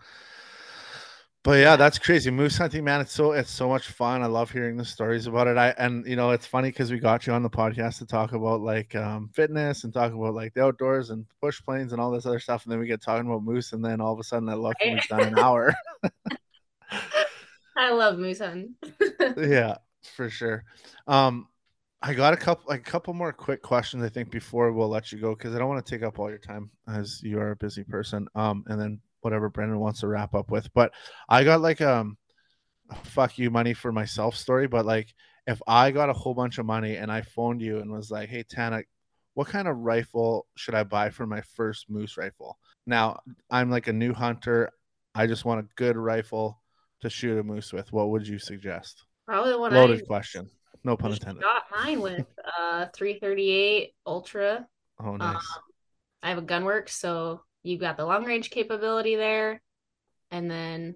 but 1.43 1.59
yeah, 1.59 1.75
that's 1.75 1.97
crazy. 1.97 2.29
Moose 2.31 2.57
hunting, 2.57 2.83
man. 2.83 3.01
It's 3.01 3.13
so 3.13 3.31
it's 3.31 3.51
so 3.51 3.69
much 3.69 3.87
fun. 3.87 4.21
I 4.21 4.25
love 4.25 4.51
hearing 4.51 4.75
the 4.75 4.83
stories 4.85 5.27
about 5.27 5.47
it. 5.47 5.57
I 5.57 5.69
and 5.77 6.05
you 6.05 6.15
know 6.15 6.31
it's 6.31 6.45
funny 6.45 6.69
because 6.69 6.91
we 6.91 6.99
got 6.99 7.25
you 7.25 7.33
on 7.33 7.43
the 7.43 7.49
podcast 7.49 7.99
to 7.99 8.05
talk 8.05 8.33
about 8.33 8.61
like 8.61 8.95
um, 8.95 9.29
fitness 9.33 9.83
and 9.83 9.93
talk 9.93 10.13
about 10.13 10.33
like 10.33 10.53
the 10.53 10.63
outdoors 10.63 11.09
and 11.09 11.25
push 11.41 11.61
planes 11.61 11.93
and 11.93 12.01
all 12.01 12.11
this 12.11 12.25
other 12.25 12.39
stuff, 12.39 12.63
and 12.65 12.71
then 12.71 12.79
we 12.79 12.87
get 12.87 13.01
talking 13.01 13.27
about 13.27 13.43
moose, 13.43 13.73
and 13.73 13.83
then 13.83 14.01
all 14.01 14.13
of 14.13 14.19
a 14.19 14.23
sudden 14.23 14.49
I 14.49 14.55
look 14.55 14.75
and 14.83 14.95
we've 14.95 15.07
done 15.07 15.21
an 15.21 15.39
hour. 15.39 15.73
I 17.77 17.91
love 17.91 18.17
moose 18.17 18.39
hunting. 18.39 18.75
yeah, 19.37 19.75
for 20.15 20.29
sure. 20.29 20.63
Um, 21.07 21.47
I 22.01 22.13
got 22.13 22.33
a 22.33 22.37
couple, 22.37 22.65
like 22.67 22.81
a 22.81 22.91
couple 22.91 23.13
more 23.13 23.33
quick 23.33 23.61
questions. 23.61 24.03
I 24.03 24.09
think 24.09 24.29
before 24.29 24.71
we'll 24.71 24.89
let 24.89 25.11
you 25.11 25.19
go 25.19 25.35
because 25.35 25.55
I 25.55 25.59
don't 25.59 25.69
want 25.69 25.83
to 25.83 25.91
take 25.91 26.03
up 26.03 26.19
all 26.19 26.29
your 26.29 26.37
time 26.37 26.69
as 26.87 27.21
you 27.23 27.39
are 27.39 27.51
a 27.51 27.55
busy 27.55 27.83
person. 27.83 28.27
Um, 28.35 28.63
and 28.67 28.79
then 28.79 29.01
whatever 29.21 29.49
Brennan 29.49 29.79
wants 29.79 30.01
to 30.01 30.07
wrap 30.07 30.35
up 30.35 30.51
with. 30.51 30.71
But 30.73 30.93
I 31.27 31.43
got 31.43 31.61
like 31.61 31.81
um, 31.81 32.17
fuck 33.03 33.37
you 33.37 33.49
money 33.49 33.73
for 33.73 33.91
myself 33.91 34.35
story. 34.35 34.67
But 34.67 34.85
like, 34.85 35.13
if 35.47 35.61
I 35.67 35.91
got 35.91 36.09
a 36.09 36.13
whole 36.13 36.33
bunch 36.33 36.57
of 36.59 36.65
money 36.65 36.97
and 36.97 37.11
I 37.11 37.21
phoned 37.21 37.61
you 37.61 37.79
and 37.79 37.91
was 37.91 38.11
like, 38.11 38.29
"Hey 38.29 38.43
Tana, 38.43 38.83
what 39.33 39.47
kind 39.47 39.67
of 39.67 39.77
rifle 39.77 40.45
should 40.55 40.75
I 40.75 40.83
buy 40.83 41.09
for 41.09 41.25
my 41.25 41.41
first 41.41 41.89
moose 41.89 42.17
rifle?" 42.17 42.57
Now 42.85 43.19
I'm 43.49 43.71
like 43.71 43.87
a 43.87 43.93
new 43.93 44.13
hunter. 44.13 44.71
I 45.15 45.25
just 45.25 45.45
want 45.45 45.61
a 45.61 45.69
good 45.75 45.97
rifle 45.97 46.61
to 47.01 47.09
shoot 47.09 47.39
a 47.39 47.43
moose 47.43 47.73
with. 47.73 47.91
What 47.91 48.09
would 48.11 48.27
you 48.27 48.39
suggest? 48.39 49.03
Probably 49.25 49.51
the 49.51 49.59
one 49.59 49.73
Loaded 49.73 50.03
I 50.03 50.05
question. 50.05 50.49
No 50.87 50.97
pun 50.97 51.11
intended. 51.11 51.43
got 51.43 51.63
mine 51.71 52.01
with 52.01 52.25
uh 52.59 52.87
338 52.95 53.93
Ultra. 54.05 54.67
Oh, 54.99 55.15
nice. 55.17 55.35
Um, 55.35 55.61
I 56.23 56.29
have 56.29 56.37
a 56.39 56.41
Gunwerks, 56.41 56.89
so 56.89 57.41
you've 57.63 57.79
got 57.81 57.97
the 57.97 58.05
long 58.05 58.25
range 58.25 58.49
capability 58.49 59.15
there. 59.15 59.61
And 60.31 60.49
then 60.49 60.95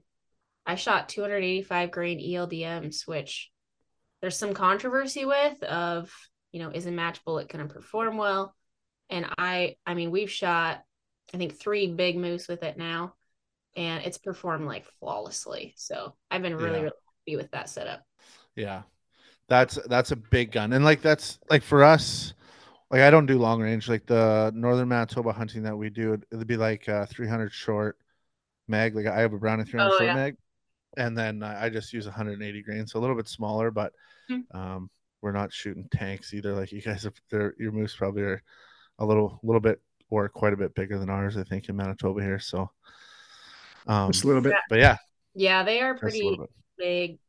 I 0.65 0.75
shot 0.75 1.09
285 1.09 1.91
grain 1.91 2.19
ELDMs, 2.19 3.07
which 3.07 3.51
there's 4.21 4.37
some 4.37 4.53
controversy 4.53 5.25
with 5.25 5.61
of, 5.63 6.11
you 6.51 6.59
know, 6.59 6.69
is 6.71 6.85
a 6.85 6.91
match 6.91 7.23
bullet 7.25 7.49
going 7.49 7.67
to 7.67 7.73
perform 7.73 8.17
well? 8.17 8.55
And 9.09 9.25
I, 9.37 9.75
I 9.85 9.93
mean, 9.93 10.11
we've 10.11 10.31
shot, 10.31 10.81
I 11.33 11.37
think, 11.37 11.59
three 11.59 11.87
big 11.93 12.17
moose 12.17 12.47
with 12.47 12.63
it 12.63 12.77
now, 12.77 13.13
and 13.75 14.03
it's 14.05 14.17
performed 14.17 14.65
like 14.65 14.85
flawlessly. 14.99 15.73
So 15.77 16.15
I've 16.29 16.41
been 16.41 16.55
really, 16.55 16.77
Yeah. 16.77 16.83
really 16.83 16.95
happy 17.27 17.35
with 17.37 17.51
that 17.51 17.69
setup. 17.69 18.03
yeah, 18.55 18.83
that's 19.51 19.77
that's 19.89 20.11
a 20.11 20.15
big 20.15 20.53
gun, 20.53 20.71
and 20.71 20.85
like 20.85 21.01
that's 21.01 21.37
like 21.49 21.61
for 21.61 21.83
us. 21.83 22.33
Like 22.89 23.01
I 23.01 23.09
don't 23.09 23.25
do 23.25 23.37
long 23.37 23.61
range. 23.61 23.87
Like 23.89 24.05
the 24.05 24.51
northern 24.55 24.87
Manitoba 24.87 25.31
hunting 25.33 25.63
that 25.63 25.77
we 25.77 25.89
do, 25.89 26.13
it, 26.13 26.23
would 26.31 26.47
be 26.47 26.57
like 26.57 26.87
uh, 26.89 27.05
300 27.05 27.51
short 27.51 27.97
mag. 28.69 28.95
Like 28.95 29.07
I 29.07 29.19
have 29.21 29.33
a 29.33 29.37
Browning 29.37 29.65
300 29.65 29.89
Oh, 29.93 29.97
short 29.97 30.07
yeah. 30.07 30.15
mag, 30.15 30.35
and 30.97 31.17
then 31.17 31.43
I 31.43 31.65
I 31.65 31.69
just 31.69 31.91
use 31.93 32.05
180 32.05 32.61
grain, 32.63 32.87
so 32.87 32.99
a 32.99 33.01
little 33.01 33.15
bit 33.15 33.27
smaller. 33.27 33.71
But 33.71 33.93
Hmm. 34.29 34.39
um, 34.53 34.89
we're 35.21 35.31
not 35.33 35.51
shooting 35.53 35.87
tanks 35.91 36.33
either. 36.33 36.53
Like 36.53 36.71
you 36.71 36.81
guys, 36.81 37.03
have, 37.03 37.13
they're, 37.29 37.53
your 37.59 37.71
moose 37.73 37.95
probably 37.95 38.23
are 38.23 38.41
a 38.99 39.05
little 39.05 39.39
little 39.43 39.61
bit 39.61 39.81
or 40.09 40.27
quite 40.29 40.53
a 40.53 40.57
bit 40.57 40.75
bigger 40.75 40.97
than 40.97 41.09
ours. 41.09 41.35
I 41.37 41.43
think 41.43 41.67
in 41.69 41.75
Manitoba 41.75 42.21
here. 42.21 42.39
So, 42.39 42.71
um, 43.87 44.11
Just 44.11 44.23
a 44.23 44.27
little 44.27 44.41
bit. 44.41 44.53
but 44.69 44.79
yeah, 44.79 44.97
Yeah, 45.33 45.63
they 45.63 45.81
are 45.81 45.95
pretty 45.95 46.37
big 46.77 47.19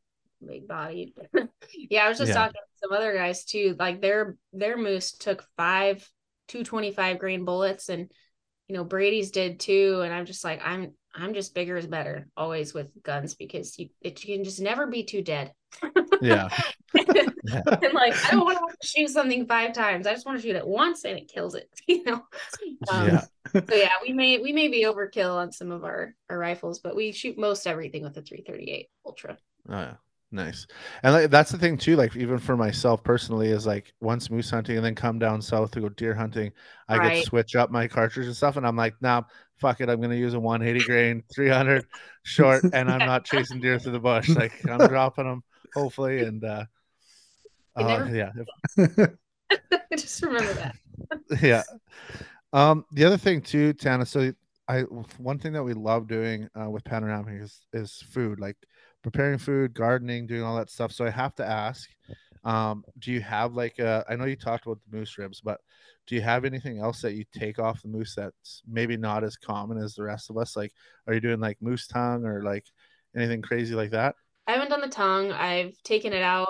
big 0.46 0.66
bodied 0.68 1.12
yeah 1.90 2.04
i 2.04 2.08
was 2.08 2.18
just 2.18 2.28
Yeah. 2.28 2.34
talking 2.34 2.52
to 2.60 2.78
some 2.88 2.92
other 2.96 3.14
guys 3.14 3.44
too 3.44 3.76
like 3.78 4.00
their 4.00 4.36
their 4.52 4.76
moose 4.76 5.12
took 5.12 5.44
five 5.56 6.08
225 6.48 7.18
grain 7.18 7.44
bullets 7.44 7.88
and 7.88 8.10
you 8.68 8.76
know 8.76 8.84
brady's 8.84 9.30
did 9.30 9.60
too 9.60 10.00
and 10.04 10.12
i'm 10.12 10.26
just 10.26 10.44
like 10.44 10.60
i'm 10.64 10.92
i'm 11.14 11.34
just 11.34 11.54
bigger 11.54 11.76
is 11.76 11.86
better 11.86 12.28
always 12.36 12.74
with 12.74 12.88
guns 13.02 13.34
because 13.34 13.78
you 13.78 13.88
it 14.00 14.22
you 14.24 14.36
can 14.36 14.44
just 14.44 14.60
never 14.60 14.86
be 14.86 15.04
too 15.04 15.22
dead 15.22 15.52
Yeah. 16.20 16.48
Yeah. 16.94 17.62
and 17.82 17.92
like 17.94 18.14
i 18.26 18.30
don't 18.30 18.44
want 18.44 18.58
to 18.58 18.86
shoot 18.86 19.08
something 19.08 19.46
five 19.46 19.72
times 19.72 20.06
i 20.06 20.12
just 20.12 20.26
want 20.26 20.38
to 20.40 20.46
shoot 20.46 20.54
it 20.56 20.66
once 20.66 21.04
and 21.04 21.18
it 21.18 21.28
kills 21.32 21.54
it 21.54 21.68
you 21.88 22.04
know 22.04 22.22
um, 22.90 23.06
Yeah. 23.08 23.24
so 23.54 23.74
yeah 23.74 23.90
we 24.02 24.12
may 24.12 24.38
we 24.38 24.52
may 24.52 24.68
be 24.68 24.84
overkill 24.84 25.34
on 25.36 25.50
some 25.50 25.72
of 25.72 25.82
our 25.84 26.14
our 26.30 26.38
rifles 26.38 26.78
but 26.80 26.94
we 26.94 27.10
shoot 27.12 27.36
most 27.38 27.66
everything 27.66 28.02
with 28.04 28.16
a 28.16 28.22
338 28.22 28.88
ultra 29.06 29.36
Oh 29.68 29.72
yeah, 29.72 29.94
nice. 30.32 30.66
And 31.02 31.14
like, 31.14 31.30
that's 31.30 31.52
the 31.52 31.58
thing 31.58 31.76
too. 31.76 31.96
Like 31.96 32.16
even 32.16 32.38
for 32.38 32.56
myself 32.56 33.02
personally, 33.04 33.48
is 33.48 33.66
like 33.66 33.92
once 34.00 34.30
moose 34.30 34.50
hunting 34.50 34.76
and 34.76 34.84
then 34.84 34.94
come 34.94 35.18
down 35.18 35.40
south 35.42 35.70
to 35.72 35.80
go 35.80 35.88
deer 35.90 36.14
hunting, 36.14 36.52
I 36.88 36.98
Right. 36.98 37.16
could 37.16 37.28
switch 37.28 37.56
up 37.56 37.70
my 37.70 37.86
cartridge 37.86 38.26
and 38.26 38.36
stuff. 38.36 38.56
And 38.56 38.66
I'm 38.66 38.76
like, 38.76 38.94
nah, 39.00 39.22
fuck 39.58 39.80
it. 39.80 39.88
I'm 39.88 40.00
gonna 40.00 40.14
use 40.14 40.34
a 40.34 40.40
180 40.40 40.84
grain, 40.84 41.22
300 41.32 41.84
short, 42.22 42.64
and 42.72 42.90
I'm 42.90 43.00
not 43.00 43.24
chasing 43.24 43.60
deer 43.60 43.78
through 43.78 43.92
the 43.92 44.00
bush. 44.00 44.28
Like 44.36 44.52
I'm 44.68 44.88
dropping 44.88 45.26
them 45.26 45.42
hopefully. 45.74 46.20
And 46.20 46.44
uh, 46.44 46.64
uh 47.76 48.08
yeah, 48.12 48.30
if- 48.76 49.10
just 49.96 50.22
remember 50.22 50.52
that 50.54 50.76
yeah. 51.40 51.62
Um, 52.52 52.84
the 52.92 53.04
other 53.04 53.16
thing 53.16 53.40
too, 53.40 53.72
Tana. 53.72 54.04
So 54.06 54.32
I 54.68 54.80
one 54.80 55.38
thing 55.38 55.52
that 55.52 55.62
we 55.62 55.74
love 55.74 56.08
doing 56.08 56.48
uh, 56.60 56.68
with 56.70 56.84
panoramic 56.84 57.42
is 57.42 57.60
is 57.72 58.02
food, 58.10 58.40
like 58.40 58.56
preparing 59.02 59.38
food, 59.38 59.74
gardening, 59.74 60.26
doing 60.26 60.42
all 60.42 60.56
that 60.56 60.70
stuff. 60.70 60.92
So 60.92 61.04
I 61.04 61.10
have 61.10 61.34
to 61.36 61.46
ask, 61.46 61.88
um, 62.44 62.84
do 62.98 63.12
you 63.12 63.20
have 63.20 63.54
like 63.54 63.78
a? 63.78 64.04
I 64.08 64.16
know 64.16 64.24
you 64.24 64.36
talked 64.36 64.66
about 64.66 64.78
the 64.88 64.96
moose 64.96 65.16
ribs, 65.18 65.40
but 65.40 65.60
do 66.06 66.14
you 66.14 66.20
have 66.20 66.44
anything 66.44 66.78
else 66.78 67.00
that 67.02 67.14
you 67.14 67.24
take 67.32 67.58
off 67.58 67.82
the 67.82 67.88
moose 67.88 68.14
that's 68.14 68.62
maybe 68.66 68.96
not 68.96 69.22
as 69.22 69.36
common 69.36 69.78
as 69.78 69.94
the 69.94 70.02
rest 70.02 70.30
of 70.30 70.36
us? 70.36 70.56
Like, 70.56 70.72
are 71.06 71.14
you 71.14 71.20
doing 71.20 71.40
like 71.40 71.58
moose 71.60 71.86
tongue 71.86 72.24
or 72.24 72.42
like 72.42 72.64
anything 73.16 73.42
crazy 73.42 73.74
like 73.74 73.90
that? 73.90 74.16
I 74.46 74.52
haven't 74.52 74.70
done 74.70 74.80
the 74.80 74.88
tongue. 74.88 75.30
I've 75.30 75.80
taken 75.84 76.12
it 76.12 76.22
out 76.22 76.48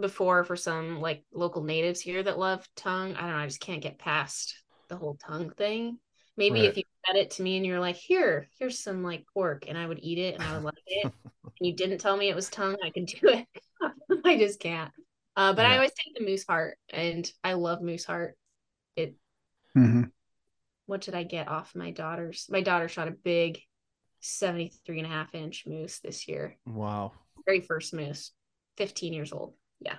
before 0.00 0.44
for 0.44 0.56
some 0.56 1.00
like 1.00 1.24
local 1.32 1.62
natives 1.62 2.00
here 2.00 2.22
that 2.22 2.38
love 2.38 2.68
tongue. 2.74 3.14
I 3.14 3.22
don't 3.22 3.30
know. 3.30 3.36
I 3.36 3.46
just 3.46 3.60
can't 3.60 3.82
get 3.82 3.98
past 3.98 4.56
the 4.88 4.96
whole 4.96 5.16
tongue 5.24 5.50
thing. 5.50 5.98
Maybe 6.40 6.60
Right. 6.60 6.70
if 6.70 6.76
you 6.78 6.82
fed 7.06 7.16
it 7.16 7.30
to 7.32 7.42
me 7.42 7.58
and 7.58 7.66
you're 7.66 7.80
like, 7.80 7.96
here, 7.96 8.48
here's 8.58 8.78
some 8.82 9.02
like 9.02 9.26
pork, 9.34 9.66
and 9.68 9.76
I 9.76 9.86
would 9.86 10.00
eat 10.02 10.16
it 10.16 10.34
and 10.34 10.42
I 10.42 10.54
would 10.54 10.64
like 10.64 10.74
it, 10.86 11.04
and 11.34 11.66
you 11.68 11.74
didn't 11.76 11.98
tell 11.98 12.16
me 12.16 12.30
it 12.30 12.34
was 12.34 12.48
tongue, 12.48 12.76
I 12.82 12.88
could 12.88 13.04
do 13.20 13.28
it. 13.28 13.46
I 14.24 14.38
just 14.38 14.58
can't. 14.58 14.90
Uh, 15.36 15.52
but 15.52 15.66
I 15.66 15.74
always 15.74 15.92
take 15.92 16.14
the 16.16 16.24
moose 16.24 16.46
heart, 16.48 16.78
and 16.90 17.30
I 17.44 17.52
love 17.52 17.82
moose 17.82 18.06
heart. 18.06 18.38
It. 18.96 19.16
Mhm. 19.76 20.10
What 20.86 21.02
did 21.02 21.14
I 21.14 21.24
get 21.24 21.46
off 21.46 21.74
my 21.74 21.90
daughter's? 21.90 22.46
My 22.50 22.62
daughter 22.62 22.88
shot 22.88 23.06
a 23.08 23.12
big 23.12 23.60
73 24.20 24.98
and 25.00 25.06
a 25.06 25.10
half 25.10 25.34
inch 25.34 25.64
moose 25.66 26.00
this 26.00 26.26
year 26.26 26.56
Wow. 26.66 27.12
very 27.46 27.60
first 27.60 27.92
moose 27.94 28.32
15 28.76 29.12
years 29.12 29.32
old 29.32 29.54
yeah 29.80 29.96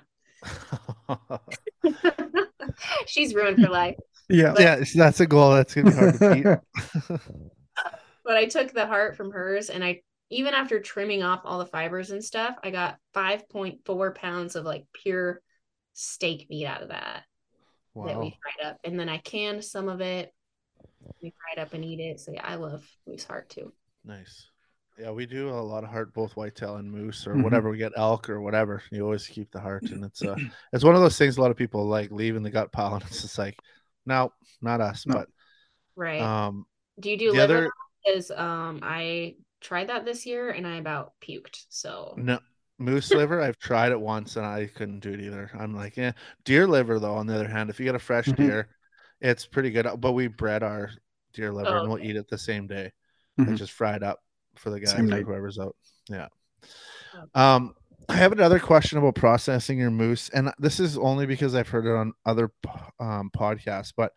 she's 3.08 3.34
ruined 3.34 3.60
for 3.60 3.70
life 3.70 3.96
Yeah. 4.32 4.54
yeah, 4.58 4.84
that's 4.96 5.20
a 5.20 5.28
goal. 5.28 5.52
That's 5.54 5.74
gonna 5.74 5.92
be 5.92 5.98
hard 5.98 6.20
to 6.20 6.30
beat. 6.34 7.20
but 8.24 8.38
i 8.38 8.46
took 8.46 8.72
the 8.72 8.86
heart 8.86 9.16
from 9.16 9.32
hers 9.32 9.70
and 9.70 9.84
i 9.84 10.02
even 10.30 10.54
after 10.54 10.80
trimming 10.80 11.24
off 11.24 11.42
all 11.44 11.60
the 11.60 11.66
fibers 11.66 12.12
and 12.12 12.24
stuff 12.24 12.56
i 12.64 12.70
got 12.70 12.98
5.4 13.14 14.14
pounds 14.16 14.56
of 14.56 14.66
like 14.66 14.86
pure 14.94 15.42
steak 15.94 16.48
meat 16.50 16.66
out 16.66 16.82
of 16.82 16.90
that 16.90 17.24
that 18.06 18.20
we 18.20 18.38
fried 18.42 18.70
up 18.72 18.78
and 18.84 19.00
then 19.00 19.10
i 19.10 19.18
canned 19.18 19.64
some 19.64 19.90
of 19.90 20.02
it 20.02 20.34
we 21.22 21.34
fried 21.42 21.64
up 21.66 21.74
and 21.74 21.84
eat 21.84 22.00
it 22.00 22.20
so 22.20 22.32
yeah 22.32 22.46
i 22.46 22.56
love 22.56 22.84
moose 23.08 23.24
heart 23.24 23.50
too 23.50 23.72
Nice. 24.04 24.48
Yeah, 25.00 25.12
we 25.12 25.26
do 25.26 25.50
a 25.50 25.52
lot 25.52 25.84
of 25.84 25.90
heart, 25.90 26.14
both 26.14 26.36
whitetail 26.36 26.76
and 26.76 26.92
moose, 26.92 27.26
or 27.26 27.36
Mhm. 27.36 27.44
whatever 27.44 27.70
we 27.70 27.78
get, 27.78 27.94
elk 27.96 28.30
or 28.30 28.42
whatever. 28.42 28.84
You 28.92 29.04
always 29.04 29.28
keep 29.28 29.52
the 29.52 29.60
heart, 29.60 29.84
and 29.92 30.04
it's 30.04 30.22
uh, 30.24 30.36
it's 30.74 30.84
one 30.84 30.96
of 30.96 31.02
those 31.02 31.18
things. 31.18 31.38
A 31.38 31.42
lot 31.42 31.52
of 31.52 31.58
people 31.58 31.86
like 31.86 32.12
leaving 32.12 32.44
the 32.44 32.50
gut 32.52 32.72
pile, 32.72 32.96
and 32.96 33.04
it's 33.06 33.22
just 33.22 33.38
like, 33.38 33.58
no, 34.06 34.32
not 34.62 34.82
us. 34.82 35.06
No. 35.06 35.26
Right. 35.96 36.22
Um, 36.22 36.66
Do 37.00 37.10
you 37.10 37.18
do 37.18 37.32
the 37.32 37.38
liver? 37.38 37.58
other 37.58 37.72
Because 38.06 38.32
um, 38.32 38.80
I 38.82 39.36
tried 39.60 39.90
that 39.90 40.06
this 40.06 40.26
year 40.26 40.50
and 40.50 40.66
I 40.66 40.78
about 40.78 41.14
puked. 41.22 41.66
So 41.70 42.16
no 42.18 42.40
moose 42.80 43.12
liver, 43.12 43.42
I've 43.42 43.60
tried 43.60 43.92
it 43.92 44.00
once 44.00 44.36
and 44.38 44.46
I 44.46 44.68
couldn't 44.68 45.02
do 45.02 45.12
it 45.14 45.22
either. 45.22 45.52
I'm 45.58 45.76
like, 45.76 45.98
yeah, 45.98 46.14
deer 46.46 46.68
liver 46.68 47.00
though. 47.00 47.14
On 47.16 47.28
the 47.28 47.36
other 47.36 47.48
hand, 47.48 47.70
if 47.70 47.80
you 47.80 47.86
get 47.86 47.96
a 47.96 48.00
fresh 48.00 48.28
Mhm. 48.28 48.38
deer, 48.38 48.70
it's 49.20 49.46
pretty 49.46 49.70
good. 49.70 49.88
But 50.00 50.14
we 50.14 50.28
bred 50.28 50.64
our 50.64 50.90
deer 51.34 51.54
liver, 51.54 51.70
Oh, 51.70 51.82
and 51.82 51.90
we'll 51.90 52.04
eat 52.04 52.16
it 52.16 52.28
the 52.28 52.38
same 52.38 52.66
day. 52.68 52.92
Mhm. 53.40 53.50
It's 53.50 53.60
just 53.60 53.74
fried 53.74 54.02
up 54.04 54.20
for 54.56 54.72
the 54.72 54.80
guys 54.80 54.94
Same 54.94 55.06
or 55.06 55.10
night. 55.10 55.26
whoever's 55.26 55.60
out. 55.60 55.76
Yeah. 56.10 56.28
Oh. 57.36 57.40
Um, 57.42 57.76
I 58.12 58.16
have 58.16 58.34
another 58.34 58.60
question 58.60 58.98
about 58.98 59.16
processing 59.16 59.80
your 59.80 59.90
moose, 59.90 60.30
and 60.30 60.52
this 60.60 60.82
is 60.82 60.98
only 60.98 61.26
because 61.26 61.56
I've 61.56 61.70
heard 61.70 61.86
it 61.86 61.96
on 61.96 62.12
other 62.26 62.52
um, 63.00 63.32
podcasts. 63.34 63.94
But 63.96 64.12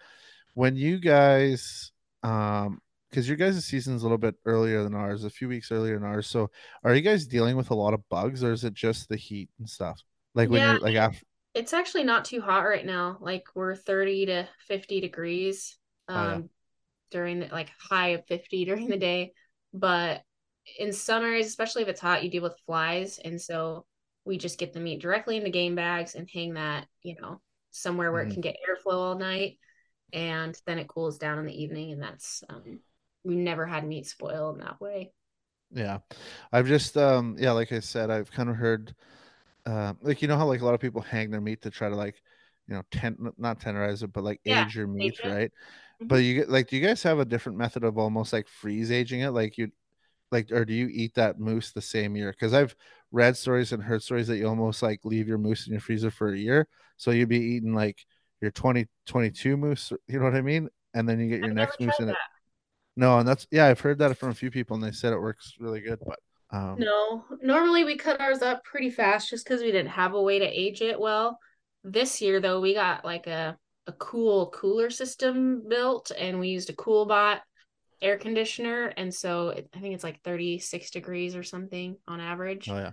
when 0.54 0.76
you 0.76 0.98
guys, 0.98 1.92
um, 2.24 2.80
because 3.10 3.28
your 3.28 3.36
guys' 3.36 3.64
season's 3.64 4.02
a 4.02 4.04
little 4.04 4.18
bit 4.18 4.34
earlier 4.46 4.82
than 4.82 4.94
ours, 4.94 5.24
a 5.24 5.30
few 5.30 5.48
weeks 5.48 5.70
earlier 5.70 5.94
than 5.98 6.08
ours, 6.08 6.26
so 6.26 6.50
are 6.84 6.94
you 6.94 7.02
guys 7.02 7.26
dealing 7.26 7.56
with 7.56 7.70
a 7.70 7.74
lot 7.76 7.94
of 7.94 8.08
bugs, 8.08 8.44
or 8.44 8.52
is 8.52 8.64
it 8.64 8.74
just 8.74 9.08
the 9.08 9.16
heat 9.16 9.50
and 9.60 9.68
stuff? 9.70 10.02
Like 10.34 10.50
when 10.50 10.62
Yeah, 10.62 10.64
you're 10.64 10.80
like 10.80 10.96
after, 10.96 11.24
it's 11.54 11.72
actually 11.72 12.04
not 12.04 12.24
too 12.24 12.40
hot 12.40 12.62
right 12.64 12.86
now. 12.86 13.18
Like 13.20 13.44
we're 13.54 13.76
30 13.76 14.26
to 14.26 14.48
50 14.68 15.00
degrees 15.00 15.76
Oh, 16.14 16.22
um 16.22 16.22
yeah. 16.22 16.42
during 17.10 17.40
the 17.40 17.48
like 17.48 17.70
high 17.90 18.10
of 18.10 18.26
50 18.26 18.64
during 18.64 18.88
the 18.88 18.98
day. 18.98 19.34
But 19.74 20.22
in 20.78 20.92
summers, 20.92 21.46
especially 21.46 21.82
if 21.82 21.88
it's 21.88 22.00
hot, 22.00 22.24
you 22.24 22.30
deal 22.30 22.42
with 22.42 22.58
flies. 22.66 23.18
And 23.18 23.40
so 23.40 23.86
we 24.24 24.38
just 24.38 24.58
get 24.58 24.72
the 24.72 24.80
meat 24.80 25.00
directly 25.02 25.36
into 25.36 25.50
game 25.50 25.74
bags 25.74 26.14
and 26.14 26.28
hang 26.32 26.54
that, 26.54 26.86
you 27.02 27.16
know, 27.20 27.40
somewhere 27.70 28.12
where 28.12 28.22
Mhm. 28.22 28.24
it 28.24 28.30
can 28.30 28.42
get 28.42 28.56
airflow 28.68 28.94
all 28.94 29.18
night. 29.18 29.58
And 30.12 30.58
then 30.66 30.78
it 30.78 30.88
cools 30.88 31.18
down 31.18 31.38
in 31.38 31.46
the 31.46 31.62
evening. 31.62 31.92
And 31.92 32.02
that's 32.02 32.44
um 32.48 32.80
we 33.24 33.36
never 33.36 33.66
had 33.66 33.86
meat 33.86 34.06
spoil 34.06 34.50
in 34.52 34.60
that 34.60 34.80
way. 34.80 35.12
Yeah. 35.70 35.98
I've 36.52 36.66
just 36.66 36.96
um 36.96 37.36
yeah, 37.38 37.52
like 37.52 37.72
I 37.72 37.80
said, 37.80 38.10
I've 38.10 38.30
kind 38.30 38.48
of 38.48 38.56
heard 38.56 38.94
um 39.66 39.98
like 40.02 40.22
you 40.22 40.28
know 40.28 40.36
how 40.38 40.46
like 40.46 40.62
a 40.62 40.64
lot 40.64 40.74
of 40.74 40.80
people 40.80 41.02
hang 41.02 41.30
their 41.30 41.40
meat 41.40 41.62
to 41.62 41.70
try 41.70 41.88
to 41.90 41.96
like, 41.96 42.22
you 42.68 42.74
know, 42.74 42.82
ten 42.92 43.16
not 43.38 43.60
tenderize 43.60 44.02
it, 44.02 44.12
but 44.12 44.24
like 44.24 44.40
Yeah, 44.44 44.64
age 44.64 44.76
your 44.76 44.86
meat, 44.88 45.24
right? 45.24 45.52
Mhm. 46.00 46.08
But 46.08 46.24
you 46.24 46.34
get 46.36 46.50
like 46.50 46.68
do 46.68 46.76
you 46.78 46.86
guys 46.86 47.02
have 47.04 47.18
a 47.20 47.24
different 47.26 47.58
method 47.58 47.84
of 47.84 47.98
almost 47.98 48.32
like 48.32 48.48
freeze 48.48 48.92
aging 48.92 49.20
it? 49.22 49.30
Like 49.32 49.58
you 49.58 49.70
like 50.34 50.52
or 50.52 50.66
do 50.66 50.74
you 50.74 50.88
eat 50.92 51.14
that 51.14 51.40
moose 51.40 51.72
the 51.72 51.80
same 51.80 52.16
year? 52.16 52.30
Because 52.32 52.52
I've 52.52 52.76
read 53.12 53.36
stories 53.36 53.72
and 53.72 53.82
heard 53.82 54.02
stories 54.02 54.26
that 54.26 54.36
you 54.36 54.46
almost 54.46 54.82
like 54.82 55.00
leave 55.04 55.28
your 55.28 55.38
moose 55.38 55.66
in 55.66 55.72
your 55.72 55.80
freezer 55.80 56.10
for 56.10 56.32
a 56.32 56.38
year. 56.38 56.68
So 56.98 57.10
you'd 57.10 57.30
be 57.30 57.38
eating 57.38 57.74
like 57.74 58.04
your 58.42 58.50
2022 58.50 59.56
moose, 59.56 59.92
you 60.06 60.18
know 60.18 60.24
what 60.26 60.34
I 60.34 60.42
mean? 60.42 60.68
And 60.92 61.08
then 61.08 61.18
you 61.18 61.28
get 61.28 61.38
your 61.38 61.50
I've 61.50 61.54
next 61.54 61.80
moose 61.80 61.98
in 62.00 62.10
it. 62.10 62.16
No, 62.96 63.18
and 63.18 63.26
that's 63.26 63.46
yeah, 63.50 63.66
I've 63.66 63.80
heard 63.80 63.98
that 63.98 64.16
from 64.18 64.28
a 64.28 64.34
few 64.34 64.50
people 64.50 64.74
and 64.74 64.84
they 64.84 64.92
said 64.92 65.12
it 65.12 65.20
works 65.20 65.54
really 65.58 65.80
good, 65.80 65.98
but 66.04 66.18
um 66.50 66.76
No, 66.78 67.24
normally 67.42 67.84
we 67.84 67.96
cut 67.96 68.20
ours 68.20 68.42
up 68.42 68.64
pretty 68.64 68.90
fast 68.90 69.30
just 69.30 69.46
because 69.46 69.62
we 69.62 69.72
didn't 69.72 69.92
have 69.92 70.14
a 70.14 70.22
way 70.22 70.38
to 70.38 70.46
age 70.46 70.82
it 70.82 71.00
well. 71.00 71.38
This 71.82 72.20
year 72.20 72.40
though, 72.40 72.60
we 72.60 72.74
got 72.74 73.04
like 73.04 73.26
a 73.26 73.56
a 73.86 73.92
cool 73.92 74.50
cooler 74.50 74.90
system 74.90 75.62
built 75.68 76.10
and 76.16 76.40
we 76.40 76.48
used 76.48 76.70
a 76.70 76.72
CoolBot 76.72 77.40
air 78.04 78.18
conditioner 78.18 78.92
and 78.96 79.12
so 79.12 79.48
it, 79.48 79.68
I 79.74 79.80
think 79.80 79.94
it's 79.94 80.04
like 80.04 80.22
36 80.22 80.90
degrees 80.90 81.34
or 81.34 81.42
something 81.42 81.96
on 82.06 82.20
average. 82.20 82.68
oh 82.68 82.76
yeah. 82.76 82.90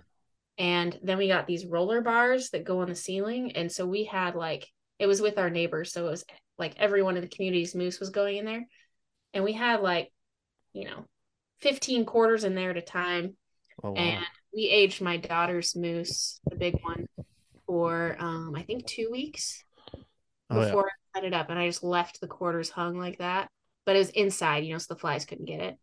And 0.58 0.98
then 1.02 1.18
we 1.18 1.28
got 1.28 1.46
these 1.46 1.66
roller 1.66 2.00
bars 2.02 2.50
that 2.50 2.64
go 2.64 2.80
on 2.80 2.88
the 2.88 2.94
ceiling 2.94 3.52
and 3.52 3.70
so 3.70 3.86
we 3.86 4.04
had 4.04 4.34
like 4.34 4.66
it 4.98 5.06
was 5.06 5.20
with 5.20 5.38
our 5.38 5.50
neighbors 5.50 5.92
so 5.92 6.06
it 6.06 6.10
was 6.10 6.24
like 6.58 6.74
everyone 6.78 7.16
in 7.16 7.22
the 7.22 7.28
community's 7.28 7.74
moose 7.74 8.00
was 8.00 8.10
going 8.10 8.36
in 8.38 8.44
there 8.44 8.66
and 9.34 9.44
we 9.44 9.52
had 9.52 9.80
like 9.80 10.10
you 10.72 10.84
know 10.84 11.04
15 11.60 12.04
quarters 12.04 12.44
in 12.44 12.54
there 12.54 12.70
at 12.70 12.76
a 12.76 12.82
time 12.82 13.36
Oh 13.82 13.90
wow. 13.92 13.96
and 13.96 14.24
we 14.54 14.68
aged 14.68 15.00
my 15.00 15.16
daughter's 15.16 15.74
moose, 15.74 16.38
the 16.50 16.56
big 16.56 16.74
one, 16.82 17.06
for 17.66 18.16
um 18.18 18.54
I 18.56 18.62
think 18.62 18.86
two 18.86 19.08
weeks 19.10 19.64
Oh, 20.50 20.60
yeah. 20.60 20.66
before 20.66 20.86
I 20.88 21.18
cut 21.18 21.24
it 21.24 21.32
up, 21.32 21.48
and 21.48 21.58
I 21.58 21.66
just 21.66 21.82
left 21.82 22.20
the 22.20 22.26
quarters 22.26 22.68
hung 22.68 22.98
like 22.98 23.18
that. 23.18 23.48
But 23.84 23.96
it 23.96 24.00
was 24.00 24.10
inside, 24.10 24.64
you 24.64 24.72
know, 24.72 24.78
so 24.78 24.94
the 24.94 25.00
flies 25.00 25.24
couldn't 25.24 25.46
get 25.46 25.60
it. 25.60 25.76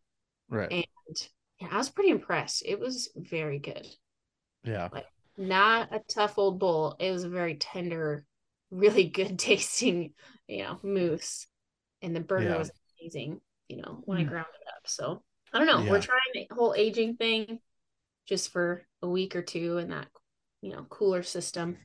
Right. 0.49 0.71
And 0.71 0.85
yeah, 1.59 1.69
I 1.71 1.77
was 1.77 1.89
pretty 1.89 2.09
impressed. 2.09 2.63
It 2.65 2.79
was 2.79 3.09
very 3.15 3.59
good. 3.59 3.87
Yeah. 4.63 4.89
Like, 4.91 5.07
Not 5.37 5.93
a 5.93 5.99
tough 6.13 6.37
old 6.37 6.59
bull. 6.59 6.95
It 6.99 7.11
was 7.11 7.23
a 7.23 7.29
very 7.29 7.55
tender, 7.55 8.25
really 8.71 9.03
good 9.09 9.39
tasting, 9.39 10.13
you 10.47 10.63
know, 10.63 10.79
moose. 10.83 11.47
And 12.01 12.15
the 12.15 12.21
burger 12.21 12.49
Yeah. 12.49 12.57
was 12.57 12.71
amazing, 13.01 13.41
you 13.67 13.77
know, 13.77 14.01
when 14.05 14.17
I 14.17 14.23
Mm. 14.23 14.29
ground 14.29 14.47
it 14.61 14.67
up. 14.67 14.87
So 14.87 15.23
I 15.53 15.57
don't 15.57 15.67
know. 15.67 15.83
We're 15.89 16.01
trying 16.01 16.19
the 16.33 16.47
whole 16.55 16.73
aging 16.75 17.17
thing 17.17 17.59
just 18.27 18.51
for 18.51 18.85
a 19.01 19.09
week 19.09 19.35
or 19.35 19.41
two 19.41 19.77
in 19.77 19.89
that, 19.89 20.07
you 20.61 20.71
know, 20.71 20.85
cooler 20.89 21.23
system. 21.23 21.77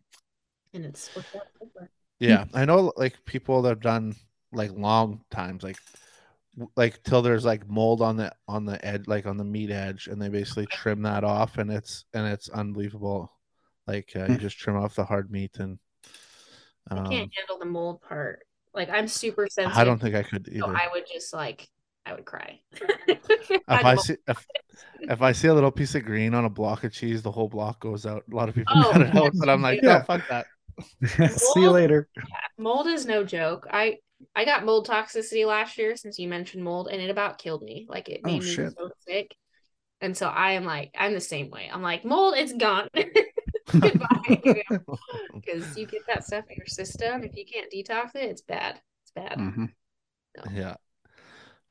And 0.73 0.85
it's 0.85 1.11
worked 1.15 1.35
out 1.35 1.47
super. 1.61 1.91
Yeah. 2.21 2.45
I 2.55 2.65
know 2.65 2.93
like 2.97 3.25
people 3.25 3.63
that 3.63 3.71
have 3.71 3.81
done 3.81 4.17
like 4.55 4.73
long 4.73 5.25
times, 5.31 5.63
like 5.63 5.79
like 6.77 7.03
till 7.03 7.23
there's 7.23 7.45
like 7.45 7.69
mold 7.69 8.01
on 8.01 8.17
the 8.17 8.33
on 8.49 8.65
the 8.65 8.85
edge, 8.85 9.07
like 9.07 9.27
on 9.27 9.37
the 9.37 9.45
meat 9.45 9.71
edge, 9.71 10.07
and 10.07 10.21
they 10.21 10.29
basically 10.29 10.67
trim 10.67 11.03
that 11.03 11.25
off 11.25 11.59
and 11.59 11.71
it's 11.71 12.05
and 12.15 12.27
it's 12.27 12.49
unbelievable. 12.49 13.33
Like 13.87 14.13
uh, 14.17 14.27
you 14.27 14.37
Hmm. 14.37 14.39
just 14.39 14.59
trim 14.59 14.77
off 14.77 14.95
the 14.95 15.05
hard 15.05 15.31
meat 15.31 15.59
and 15.59 15.79
I 16.91 16.97
um, 16.97 17.05
can't 17.05 17.31
handle 17.37 17.59
the 17.59 17.67
mold 17.67 18.01
part. 18.03 18.41
Like 18.73 18.89
I'm 18.91 19.09
super 19.09 19.47
sensitive. 19.51 19.77
I 19.79 19.85
don't 19.85 20.01
think 20.01 20.15
I 20.15 20.23
could 20.23 20.47
so 20.59 20.67
either. 20.67 20.77
I 20.77 20.89
would 20.93 21.05
just 21.13 21.33
like 21.33 21.69
I 22.07 22.15
would 22.15 22.25
cry. 22.25 22.61
if 23.09 23.63
I 23.69 23.97
see 23.97 24.17
if, 24.29 24.47
if 25.03 25.23
I 25.23 25.33
see 25.33 25.49
a 25.49 25.55
little 25.55 25.71
piece 25.71 25.95
of 25.95 26.05
green 26.05 26.35
on 26.35 26.45
a 26.45 26.51
block 26.51 26.85
of 26.85 26.93
cheese, 26.93 27.23
the 27.23 27.31
whole 27.31 27.49
block 27.49 27.81
goes 27.81 28.07
out. 28.07 28.25
A 28.31 28.35
lot 28.35 28.49
of 28.49 28.55
people 28.55 28.75
Oh, 28.85 28.93
cut 28.93 29.03
it 29.03 29.17
out, 29.17 29.33
but 29.39 29.49
I'm 29.49 29.63
like, 29.63 29.81
yeah. 29.83 29.99
no, 29.99 30.05
fuck 30.05 30.23
that. 30.29 30.47
See 31.31 31.61
you 31.63 31.71
later. 31.71 32.09
mold 32.59 32.87
is 32.87 33.07
no 33.07 33.25
joke. 33.25 33.67
I 33.71 33.99
I 34.35 34.45
got 34.45 34.65
mold 34.65 34.87
toxicity 34.89 35.47
last 35.47 35.79
year 35.79 35.97
since 35.97 36.19
you 36.19 36.29
mentioned 36.29 36.65
mold, 36.65 36.89
and 36.91 37.01
it 37.01 37.11
about 37.11 37.39
killed 37.39 37.63
me. 37.63 37.87
Like 37.89 38.09
it 38.09 38.25
Oh, 38.25 38.29
made 38.29 38.43
me 38.43 38.57
shit. 38.57 38.75
so 38.77 38.91
sick. 39.07 39.35
And 40.01 40.17
so 40.17 40.29
I 40.29 40.53
am 40.53 40.65
like, 40.65 40.93
I'm 40.99 41.15
the 41.15 41.21
same 41.21 41.51
way. 41.51 41.71
I'm 41.73 41.83
like, 41.83 42.05
mold, 42.05 42.35
it's 42.37 42.53
gone. 42.53 42.89
Goodbye. 43.83 44.65
Because 45.47 45.77
you 45.77 45.87
get 45.87 46.03
that 46.09 46.25
stuff 46.25 46.45
in 46.49 46.57
your 46.57 46.67
system. 46.67 47.23
If 47.23 47.37
you 47.37 47.45
can't 47.45 47.71
detox 47.73 48.15
it, 48.15 48.31
it's 48.31 48.43
bad. 48.43 48.81
It's 49.03 49.13
bad. 49.13 49.39
Mhm. 49.39 49.75
Yeah. 50.53 50.77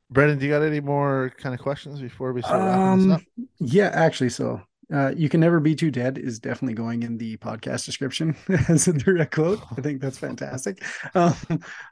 Brennan, 0.09 0.37
do 0.37 0.45
you 0.45 0.51
got 0.51 0.61
any 0.61 0.79
more 0.79 1.31
kind 1.37 1.55
of 1.55 1.61
questions 1.61 1.99
before 1.99 2.33
we 2.33 2.41
start 2.41 2.63
wrapping 2.63 2.91
this 2.93 3.05
Um, 3.05 3.09
up? 3.09 3.21
yeah, 3.59 3.89
actually, 3.93 4.29
so 4.29 4.61
uh, 4.93 5.11
you 5.17 5.27
can 5.27 5.39
never 5.39 5.59
be 5.59 5.75
too 5.75 5.91
dead 5.91 6.17
is 6.17 6.39
definitely 6.39 6.75
going 6.75 7.03
in 7.03 7.17
the 7.17 7.35
podcast 7.37 7.85
description 7.85 8.35
as 8.69 8.87
a 8.87 8.93
direct 8.93 9.33
quote. 9.33 9.59
I 9.75 9.81
think 9.81 10.01
that's 10.01 10.17
fantastic. 10.17 10.83
Um, 11.15 11.35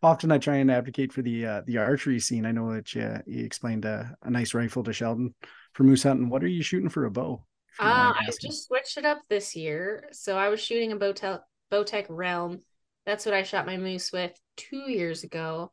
often 0.02 0.32
I 0.32 0.38
try 0.38 0.58
and 0.58 0.72
advocate 0.72 1.14
for 1.14 1.22
the 1.22 1.46
uh, 1.46 1.62
the 1.66 1.78
archery 1.78 2.20
scene. 2.20 2.46
I 2.46 2.52
know 2.52 2.74
that 2.74 2.94
you, 2.96 3.18
you 3.28 3.46
explained 3.46 3.86
a, 3.86 4.16
a 4.24 4.30
nice 4.32 4.54
rifle 4.54 4.84
to 4.84 4.94
Sheldon 4.94 5.36
for 5.74 5.84
moose 5.84 6.04
hunting. 6.04 6.30
What 6.30 6.44
are 6.44 6.48
you 6.48 6.64
shooting 6.64 6.90
for 6.90 7.06
a 7.06 7.12
bow? 7.12 7.44
if 7.80 7.86
you 7.86 7.88
don't 7.88 7.98
Uh, 7.98 8.14
I 8.20 8.26
just 8.42 8.68
switched 8.68 8.98
it 8.98 9.06
up 9.06 9.20
this 9.30 9.56
year. 9.56 10.10
So 10.12 10.38
I 10.38 10.50
was 10.50 10.60
shooting 10.60 10.92
a 10.92 10.98
Bowtech, 10.98 11.42
Bowtech 11.72 12.08
Realm. 12.10 12.62
That's 13.06 13.26
what 13.26 13.36
I 13.36 13.44
shot 13.44 13.66
my 13.66 13.78
moose 13.78 14.12
with 14.12 14.32
two 14.58 14.90
years 14.90 15.24
ago. 15.24 15.72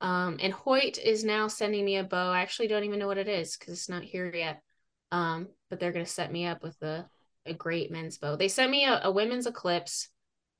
Um, 0.00 0.38
and 0.40 0.52
Hoyt 0.52 0.98
is 0.98 1.24
now 1.24 1.48
sending 1.48 1.84
me 1.84 1.96
a 1.96 2.04
bow. 2.04 2.30
I 2.30 2.40
actually 2.40 2.68
don't 2.68 2.84
even 2.84 2.98
know 2.98 3.06
what 3.06 3.18
it 3.18 3.28
is 3.28 3.56
because 3.56 3.74
it's 3.74 3.88
not 3.88 4.02
here 4.02 4.30
yet. 4.34 4.62
Um, 5.10 5.48
but 5.74 5.80
they're 5.80 5.90
gonna 5.92 6.06
set 6.06 6.30
me 6.30 6.46
up 6.46 6.62
with 6.62 6.80
a, 6.82 7.04
a 7.46 7.52
great 7.52 7.90
men's 7.90 8.16
bow. 8.16 8.36
They 8.36 8.46
sent 8.46 8.70
me 8.70 8.84
a, 8.84 9.00
a 9.02 9.10
women's 9.10 9.48
eclipse, 9.48 10.08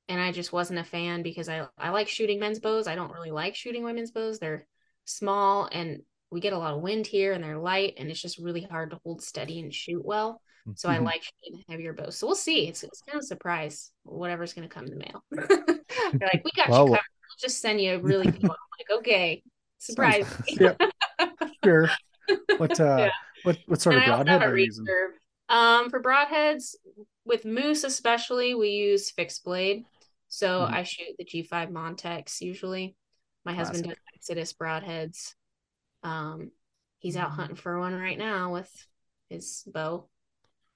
and 0.08 0.20
I 0.20 0.32
just 0.32 0.52
wasn't 0.52 0.80
a 0.80 0.84
fan 0.84 1.22
because 1.22 1.48
I 1.48 1.68
I 1.78 1.90
like 1.90 2.08
shooting 2.08 2.40
men's 2.40 2.58
bows. 2.58 2.88
I 2.88 2.96
don't 2.96 3.12
really 3.12 3.30
like 3.30 3.54
shooting 3.54 3.84
women's 3.84 4.10
bows. 4.10 4.40
They're 4.40 4.66
small 5.04 5.68
and 5.70 6.02
we 6.32 6.40
get 6.40 6.52
a 6.52 6.58
lot 6.58 6.74
of 6.74 6.82
wind 6.82 7.06
here 7.06 7.32
and 7.32 7.44
they're 7.44 7.58
light 7.58 7.94
and 7.96 8.10
it's 8.10 8.20
just 8.20 8.38
really 8.38 8.62
hard 8.62 8.90
to 8.90 8.98
hold 9.04 9.22
steady 9.22 9.60
and 9.60 9.72
shoot 9.72 10.04
well. 10.04 10.40
So 10.74 10.88
I 10.88 10.98
Mhm. 10.98 11.04
like 11.04 11.22
shooting 11.22 11.62
heavier 11.68 11.92
bows. 11.92 12.16
So 12.16 12.26
we'll 12.26 12.34
see. 12.34 12.66
It's, 12.66 12.82
it's 12.82 13.02
kind 13.02 13.16
of 13.16 13.22
a 13.22 13.26
surprise 13.26 13.92
whatever's 14.02 14.52
going 14.52 14.68
to 14.68 14.74
come 14.74 14.86
in 14.86 14.90
the 14.90 14.96
mail. 14.96 15.24
They're 15.30 16.28
like, 16.28 16.42
we 16.44 16.50
got 16.56 16.68
Well, 16.70 16.88
you 16.88 16.92
covered. 16.96 17.06
We'll 17.28 17.48
just 17.48 17.60
send 17.60 17.80
you 17.80 17.94
a 17.94 18.00
really 18.00 18.26
good 18.32 18.42
one. 18.42 18.56
I'm 18.56 18.96
like, 18.96 18.98
okay, 19.00 19.42
surprise. 19.78 20.26
Yep. 20.60 20.80
Sure. 21.64 21.88
But 22.58 22.80
uh 22.80 22.98
Yeah. 22.98 23.10
What 23.44 23.58
what 23.66 23.80
sort 23.80 23.94
and 23.96 24.02
of 24.02 24.04
broadhead 24.26 24.42
are 24.42 24.56
you 24.58 24.64
using? 24.66 24.86
Um, 25.48 25.90
for 25.90 26.02
broadheads, 26.02 26.74
with 27.24 27.44
moose 27.44 27.84
especially, 27.84 28.54
we 28.54 28.70
use 28.70 29.10
fixed 29.10 29.44
blade. 29.44 29.84
So 30.28 30.60
Mhm. 30.64 30.72
I 30.74 30.82
shoot 30.82 31.14
the 31.18 31.24
G5 31.24 31.68
Montec 31.70 32.40
usually. 32.40 32.96
My 33.44 33.52
husband 33.54 33.84
does 33.84 33.96
Exodus 34.14 34.52
broadheads. 34.54 35.34
Um, 36.02 36.50
he's 36.98 37.16
out 37.16 37.30
hunting 37.30 37.56
for 37.56 37.78
one 37.78 37.94
right 37.94 38.18
now 38.18 38.52
with 38.52 38.70
his 39.28 39.64
bow. 39.66 40.08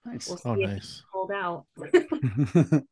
Nice. 0.04 0.28
We'll 0.28 0.40
Oh, 0.44 0.54
nice. 0.54 1.02
pulled 1.12 1.32
out. 1.32 1.66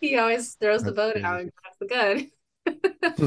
He 0.00 0.16
always 0.16 0.54
throws 0.54 0.84
the 0.84 0.92
That's 0.92 0.96
bow 0.96 1.12
down 1.12 1.22
crazy. 1.34 1.40
and 1.40 1.52
grabs 1.54 1.78
the 1.80 1.86
gun. 1.86 2.30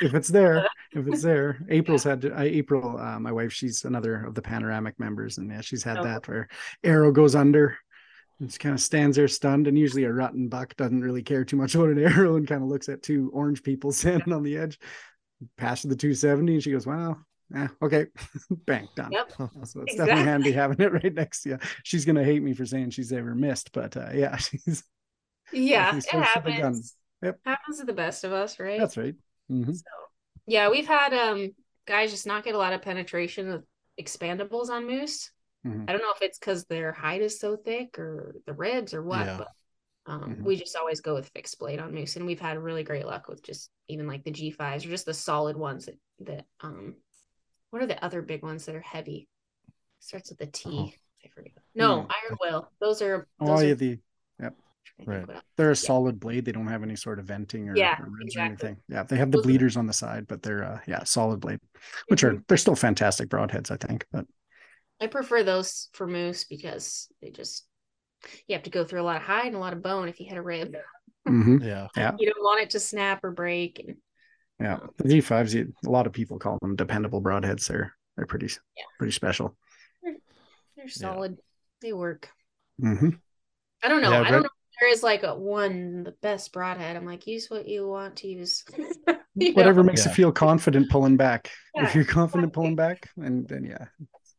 if 0.00 0.14
it's 0.14 0.28
there, 0.28 0.68
if 0.92 1.06
it's 1.06 1.22
there, 1.22 1.60
April's 1.68 2.04
had 2.04 2.22
to, 2.22 2.32
I, 2.32 2.44
April, 2.44 2.98
uh, 2.98 3.18
my 3.18 3.32
wife, 3.32 3.52
she's 3.52 3.84
another 3.84 4.24
of 4.24 4.34
the 4.34 4.42
panoramic 4.42 4.98
members, 4.98 5.38
and 5.38 5.50
yeah, 5.50 5.60
she's 5.60 5.82
had 5.82 5.98
Oh. 5.98 6.04
that 6.04 6.26
where 6.28 6.48
arrow 6.84 7.12
goes 7.12 7.34
under, 7.34 7.76
and 8.40 8.52
she 8.52 8.58
kind 8.58 8.74
of 8.74 8.80
stands 8.80 9.16
there 9.16 9.28
stunned, 9.28 9.66
and 9.68 9.78
usually 9.78 10.04
a 10.04 10.12
rotten 10.12 10.48
buck 10.48 10.76
doesn't 10.76 11.02
really 11.02 11.22
care 11.22 11.44
too 11.44 11.56
much 11.56 11.74
about 11.76 11.90
an 11.90 11.98
arrow 11.98 12.36
and 12.36 12.48
kind 12.48 12.62
of 12.62 12.68
looks 12.68 12.88
at 12.88 13.02
two 13.02 13.30
orange 13.32 13.62
people 13.62 13.92
standing 13.92 14.32
on 14.32 14.42
the 14.42 14.56
edge, 14.58 14.78
past 15.56 15.88
the 15.88 15.96
270, 15.96 16.54
and 16.54 16.62
she 16.62 16.72
goes, 16.72 16.86
"Wow, 16.86 17.18
yeah, 17.54 17.68
okay, 17.82 18.06
bang, 18.50 18.88
done." 18.96 19.12
Yep. 19.12 19.32
So 19.64 19.82
it's 19.82 19.94
Exactly. 19.94 19.96
definitely 19.96 20.24
handy 20.24 20.52
having 20.52 20.80
it 20.80 20.92
right 20.92 21.14
next 21.14 21.42
to 21.42 21.50
you. 21.50 21.58
She's 21.84 22.04
gonna 22.04 22.24
hate 22.24 22.42
me 22.42 22.54
for 22.54 22.66
saying 22.66 22.90
she's 22.90 23.12
ever 23.12 23.34
missed, 23.34 23.72
but 23.72 23.96
uh, 23.96 24.10
yeah, 24.14 24.36
she's 24.36 24.84
Yeah, 25.52 25.96
it 25.96 26.06
close 26.06 26.32
the 26.34 26.52
gun. 26.52 26.64
happens. 26.72 26.94
Yep. 27.22 27.40
Happens 27.44 27.78
to 27.78 27.84
the 27.86 27.92
best 27.92 28.24
of 28.24 28.32
us, 28.32 28.58
right? 28.60 28.78
that's 28.78 28.96
right. 28.96 29.14
Mhm. 29.50 29.74
So 29.74 29.84
yeah, 30.46 30.68
we've 30.70 30.86
had 30.86 31.12
um 31.14 31.54
guys 31.86 32.10
just 32.10 32.26
not 32.26 32.44
get 32.44 32.54
a 32.54 32.58
lot 32.58 32.72
of 32.72 32.82
penetration 32.82 33.48
of 33.50 33.64
expandables 34.00 34.68
on 34.68 34.86
moose. 34.86 35.30
Mhm. 35.66 35.88
I 35.88 35.92
don't 35.92 36.02
know 36.02 36.12
if 36.14 36.22
it's 36.22 36.38
because 36.38 36.64
their 36.66 36.92
hide 36.92 37.22
is 37.22 37.38
so 37.38 37.56
thick 37.56 37.98
or 37.98 38.36
the 38.46 38.52
ribs 38.52 38.92
or 38.94 39.02
what, 39.02 39.26
Yeah. 39.26 39.38
but 39.38 39.48
um 40.12 40.36
Mhm. 40.36 40.42
we 40.44 40.56
just 40.56 40.76
always 40.76 41.00
go 41.00 41.14
with 41.14 41.28
fixed 41.30 41.58
blade 41.58 41.80
on 41.80 41.94
moose, 41.94 42.16
and 42.16 42.26
we've 42.26 42.40
had 42.40 42.58
really 42.58 42.84
great 42.84 43.06
luck 43.06 43.28
with 43.28 43.42
just 43.42 43.70
even 43.88 44.06
like 44.06 44.24
the 44.24 44.30
G 44.30 44.50
fives 44.50 44.84
or 44.84 44.88
just 44.90 45.06
the 45.06 45.14
solid 45.14 45.56
ones 45.56 45.86
that 45.86 45.98
that 46.20 46.46
um 46.60 46.96
what 47.70 47.82
are 47.82 47.86
the 47.86 48.02
other 48.04 48.22
big 48.22 48.42
ones 48.42 48.66
that 48.66 48.74
are 48.76 48.80
heavy? 48.80 49.28
Starts 49.98 50.30
with 50.30 50.40
a 50.42 50.46
T. 50.46 50.68
Oh. 50.70 50.90
I 51.24 51.28
forget. 51.28 51.52
No, 51.74 52.02
Hmm. 52.02 52.10
iron 52.10 52.38
will. 52.40 52.72
Those 52.78 53.02
are 53.02 53.26
Oh, 53.40 53.46
those 53.46 53.64
yeah, 53.64 53.74
the 53.74 53.76
trying 53.76 53.76
to 53.76 53.76
think 53.76 54.00
Right. 55.06 55.26
they're 55.56 55.70
a 55.72 55.76
solid 55.76 56.18
blade. 56.20 56.44
They 56.44 56.52
don't 56.52 56.68
have 56.68 56.82
any 56.82 56.96
sort 56.96 57.18
of 57.18 57.26
venting 57.26 57.68
or, 57.68 57.76
Yeah, 57.76 58.00
or 58.00 58.06
ribs 58.06 58.34
exactly. 58.34 58.40
or 58.40 58.44
anything. 58.70 58.82
Yeah, 58.88 59.02
they 59.02 59.16
have 59.16 59.30
the 59.30 59.38
Those 59.38 59.44
are- 59.44 59.48
bleeders 59.48 59.76
on 59.76 59.86
the 59.86 59.92
side, 59.92 60.26
but 60.26 60.42
they're 60.42 60.64
uh, 60.64 60.80
yeah, 60.86 61.04
solid 61.04 61.40
blade, 61.40 61.60
which 62.08 62.22
Mm-hmm. 62.22 62.36
are 62.38 62.44
they're 62.48 62.56
still 62.56 62.74
fantastic 62.76 63.28
broadheads, 63.28 63.70
I 63.70 63.76
think. 63.76 64.06
But 64.12 64.26
I 65.00 65.06
prefer 65.08 65.42
those 65.42 65.88
for 65.92 66.06
moose 66.06 66.44
because 66.44 67.08
they 67.20 67.30
just 67.30 67.66
you 68.48 68.54
have 68.54 68.62
to 68.64 68.70
go 68.70 68.84
through 68.84 69.02
a 69.02 69.04
lot 69.04 69.16
of 69.16 69.22
hide 69.22 69.46
and 69.48 69.56
a 69.56 69.58
lot 69.58 69.74
of 69.74 69.82
bone 69.82 70.08
if 70.08 70.18
you 70.20 70.26
hit 70.26 70.38
a 70.38 70.42
rib. 70.42 70.74
Mhm. 71.28 71.62
Yeah. 71.64 71.88
yeah, 71.96 72.12
You 72.18 72.32
don't 72.32 72.42
want 72.42 72.62
it 72.62 72.70
to 72.70 72.80
snap 72.80 73.22
or 73.22 73.30
break. 73.32 73.84
And 73.86 73.96
yeah, 74.58 74.78
the 74.96 75.08
G 75.08 75.20
fives. 75.20 75.54
A 75.54 75.66
lot 75.84 76.06
of 76.06 76.12
people 76.14 76.38
call 76.38 76.58
them 76.62 76.76
dependable 76.76 77.20
broadheads. 77.20 77.66
They're 77.68 77.92
they're 78.16 78.26
pretty 78.26 78.46
Yeah. 78.46 78.84
pretty 78.98 79.12
special. 79.12 79.56
they're 80.76 80.88
solid. 80.88 81.36
They 81.82 81.92
work. 81.92 82.30
hmm 82.80 83.10
I 83.82 83.88
don't 83.88 84.00
know. 84.00 84.10
Yeah, 84.10 84.22
I 84.22 84.30
don't 84.30 84.42
know 84.42 84.46
if 84.46 84.52
there 84.80 84.90
is 84.90 85.02
like 85.02 85.22
a 85.22 85.34
one 85.34 86.04
the 86.04 86.12
best 86.22 86.52
broadhead. 86.52 86.96
I'm 86.96 87.06
like, 87.06 87.26
use 87.26 87.48
what 87.48 87.66
you 87.66 87.88
want 87.88 88.16
to 88.16 88.28
use. 88.28 88.64
You 89.38 89.50
know? 89.50 89.56
Whatever 89.56 89.82
makes 89.82 90.02
Yeah. 90.02 90.12
you 90.12 90.14
feel 90.14 90.32
confident 90.32 90.88
pulling 90.88 91.18
back. 91.18 91.50
Yeah, 91.74 91.84
if 91.84 91.94
you're 91.94 92.06
confident 92.06 92.54
pulling 92.54 92.74
back, 92.74 93.10
and 93.18 93.46
then 93.46 93.64
yeah, 93.64 93.84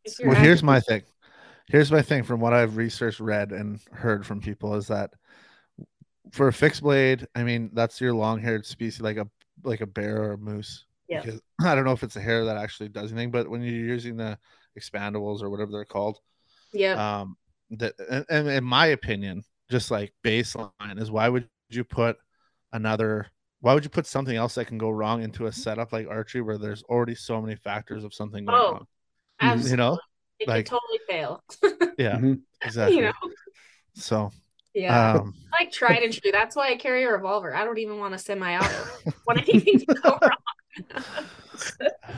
If 0.03 0.17
you're 0.17 0.29
Well, 0.29 0.41
here's 0.41 0.63
my 0.63 0.79
thing. 0.79 1.03
Here's 1.67 1.91
my 1.91 2.01
thing 2.01 2.23
from 2.23 2.39
what 2.39 2.55
I've 2.55 2.77
researched, 2.77 3.19
read, 3.19 3.51
and 3.51 3.79
heard 3.91 4.25
from 4.25 4.41
people 4.41 4.73
is 4.73 4.87
that 4.87 5.11
for 6.31 6.47
a 6.47 6.53
fixed 6.53 6.81
blade, 6.81 7.27
I 7.35 7.43
mean 7.43 7.69
that's 7.73 8.01
your 8.01 8.15
long-haired 8.15 8.65
species, 8.65 8.99
like 8.99 9.17
a 9.17 9.27
like 9.63 9.81
a 9.81 9.85
bear 9.85 10.23
or 10.23 10.31
a 10.31 10.37
moose. 10.39 10.85
Yeah. 11.07 11.21
Because 11.21 11.41
I 11.63 11.75
don't 11.75 11.85
know 11.85 11.91
if 11.91 12.01
it's 12.01 12.15
a 12.15 12.21
hair 12.21 12.45
that 12.45 12.57
actually 12.57 12.89
does 12.89 13.11
anything, 13.11 13.29
but 13.29 13.47
when 13.47 13.61
you're 13.61 13.73
using 13.73 14.17
the 14.17 14.39
expandables 14.79 15.43
or 15.43 15.51
whatever 15.51 15.71
they're 15.71 15.85
called, 15.85 16.17
yeah. 16.73 17.19
um, 17.19 17.37
that 17.69 17.93
and, 18.09 18.25
and 18.29 18.47
in 18.47 18.63
my 18.63 18.87
opinion, 18.87 19.43
just 19.69 19.91
like 19.91 20.13
baseline 20.23 20.99
is 20.99 21.11
why 21.11 21.27
would 21.29 21.47
you 21.69 21.83
put 21.83 22.17
another 22.73 23.27
why 23.61 23.73
would 23.73 23.83
you 23.83 23.89
put 23.89 24.05
something 24.05 24.35
else 24.35 24.55
that 24.55 24.65
can 24.65 24.77
go 24.77 24.89
wrong 24.89 25.23
into 25.23 25.47
a 25.47 25.51
setup 25.51 25.91
like 25.91 26.07
archery 26.07 26.41
where 26.41 26.57
there's 26.57 26.83
already 26.83 27.15
so 27.15 27.41
many 27.41 27.55
factors 27.55 28.03
of 28.03 28.13
something 28.13 28.45
going 28.45 28.57
Oh, 28.61 28.71
wrong? 28.73 28.87
Absolutely. 29.41 29.71
You 29.71 29.77
know? 29.77 29.99
it 30.39 30.47
like- 30.47 30.65
could 30.65 30.79
totally 30.79 30.99
fail. 31.09 31.43
Yeah, 31.97 32.17
Mhm. 32.17 32.41
exactly. 32.63 32.97
you 32.97 33.01
know? 33.05 33.13
So 33.95 34.31
Yeah. 34.75 35.13
um 35.13 35.33
like 35.59 35.71
tried 35.71 36.03
and 36.03 36.13
true. 36.13 36.31
That's 36.31 36.55
why 36.55 36.69
I 36.69 36.75
carry 36.75 37.03
a 37.05 37.11
revolver. 37.11 37.55
I 37.55 37.65
don't 37.65 37.79
even 37.79 37.97
want 37.97 38.13
a 38.13 38.19
semi-auto. 38.19 38.83
want 39.27 39.39
anything 39.49 39.79
to 39.79 39.85
go 39.95 40.19
wrong. 40.21 41.03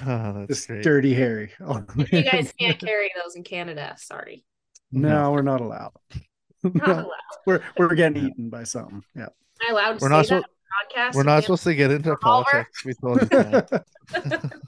oh, 0.06 0.46
that's 0.48 0.66
great. 0.66 0.84
dirty 0.84 1.14
Harry. 1.14 1.52
Oh, 1.62 1.84
you 2.12 2.24
guys 2.24 2.54
can't 2.60 2.78
carry 2.78 3.10
those 3.24 3.36
in 3.38 3.44
Canada. 3.44 3.96
Sorry. 3.98 4.44
no, 4.92 5.32
we're 5.32 5.42
not 5.42 5.62
allowed. 5.62 5.94
Not 6.74 6.76
No, 6.88 6.94
allowed. 6.94 7.08
we're 7.46 7.62
we're 7.78 7.96
getting 7.96 8.26
eaten 8.28 8.50
by 8.50 8.64
something. 8.64 9.04
Yeah. 9.16 9.24
Am 9.24 9.30
I 9.68 9.72
allowed 9.72 10.00
to 10.00 10.06
We're 10.06 10.10
say 10.10 10.10
not 10.10 10.18
that 10.18 10.26
supposed- 10.28 10.46
on 10.46 10.52
podcast? 11.10 11.16
We're 11.16 11.24
not 11.24 11.36
Yeah. 11.36 11.40
supposed 11.42 11.64
to 11.64 11.76
get 11.76 11.92
into 11.92 12.10
Revolver? 12.12 12.46
politics. 12.52 12.86
We 12.86 12.94
told 12.94 13.22
you 13.22 13.28
that. 13.28 13.86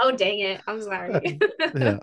Oh 0.00 0.12
dang 0.12 0.38
it! 0.40 0.60
I'm 0.66 0.82
sorry. 0.82 1.38
yeah 1.74 1.98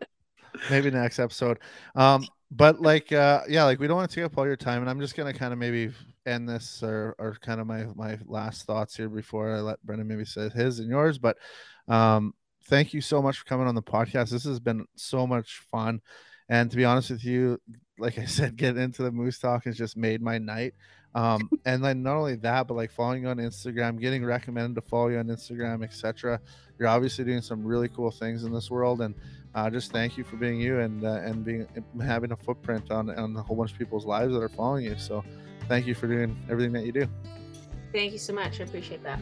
maybe 0.70 0.92
next 0.92 1.18
episode 1.18 1.58
um 1.96 2.24
but 2.52 2.80
like 2.80 3.12
uh 3.12 3.42
yeah 3.50 3.64
like 3.64 3.80
we 3.80 3.88
don't 3.88 3.98
want 3.98 4.08
to 4.10 4.16
take 4.16 4.24
up 4.24 4.38
all 4.38 4.46
your 4.46 4.56
time 4.56 4.82
and 4.82 4.90
i'm 4.90 5.00
just 5.00 5.16
gonna 5.16 5.34
kind 5.34 5.52
of 5.52 5.58
maybe 5.58 5.92
end 6.28 6.48
this 6.48 6.84
or 6.84 7.16
or 7.18 7.36
kind 7.42 7.60
of 7.60 7.66
my 7.66 7.86
my 7.96 8.20
last 8.28 8.64
thoughts 8.68 8.96
here 8.96 9.10
before 9.10 9.56
i 9.56 9.60
let 9.60 9.84
Brennan 9.84 10.08
maybe 10.08 10.24
say 10.26 10.50
his 10.50 10.78
and 10.78 10.88
yours 10.90 11.18
but 11.18 11.38
um 11.88 12.34
thank 12.66 12.94
you 12.94 13.02
so 13.02 13.20
much 13.20 13.40
for 13.40 13.46
coming 13.46 13.66
on 13.68 13.74
the 13.74 13.82
podcast 13.82 14.30
this 14.30 14.44
has 14.44 14.60
been 14.60 14.86
so 14.96 15.26
much 15.26 15.64
fun 15.72 16.00
and 16.50 16.70
to 16.70 16.78
be 16.78 16.86
honest 16.86 17.10
with 17.10 17.26
you 17.26 17.60
like 18.00 18.18
i 18.18 18.26
said 18.26 18.56
getting 18.56 18.82
into 18.82 19.04
the 19.04 19.12
moose 19.12 19.40
talk 19.40 19.66
has 19.66 19.78
just 19.78 19.96
made 19.96 20.22
my 20.22 20.38
night 20.38 20.74
um 21.16 21.50
and 21.66 21.84
then 21.84 22.02
not 22.04 22.16
only 22.16 22.36
that 22.36 22.68
but 22.68 22.76
like 22.76 22.92
following 22.92 23.24
you 23.24 23.30
on 23.30 23.38
instagram 23.38 24.00
getting 24.00 24.26
recommended 24.26 24.76
to 24.76 24.82
follow 24.82 25.10
you 25.10 25.18
on 25.18 25.28
instagram 25.28 25.84
etc 25.84 26.40
you're 26.80 26.88
obviously 26.88 27.24
doing 27.24 27.42
some 27.42 27.64
really 27.64 27.88
cool 27.90 28.12
things 28.12 28.44
in 28.44 28.52
this 28.52 28.72
world 28.72 29.02
and 29.02 29.16
uh, 29.56 29.70
just 29.70 29.92
thank 29.92 30.18
you 30.18 30.24
for 30.24 30.36
being 30.36 30.60
you 30.60 30.80
and 30.80 31.06
uh, 31.06 31.22
and 31.24 31.46
being 31.46 31.68
having 32.04 32.32
a 32.32 32.36
footprint 32.36 32.90
on 32.92 33.10
on 33.12 33.36
a 33.36 33.42
whole 33.42 33.56
bunch 33.56 33.72
of 33.72 33.78
people's 33.78 34.06
lives 34.06 34.34
that 34.34 34.42
are 34.42 34.50
following 34.50 34.86
you. 34.86 34.98
So, 34.98 35.24
thank 35.68 35.86
you 35.86 35.94
for 35.94 36.08
doing 36.08 36.38
everything 36.50 36.74
that 36.74 36.86
you 36.86 36.92
do. 36.92 37.08
Thank 37.94 38.14
you 38.14 38.18
so 38.18 38.34
much. 38.34 38.60
I 38.60 38.64
appreciate 38.64 39.04
that. 39.04 39.20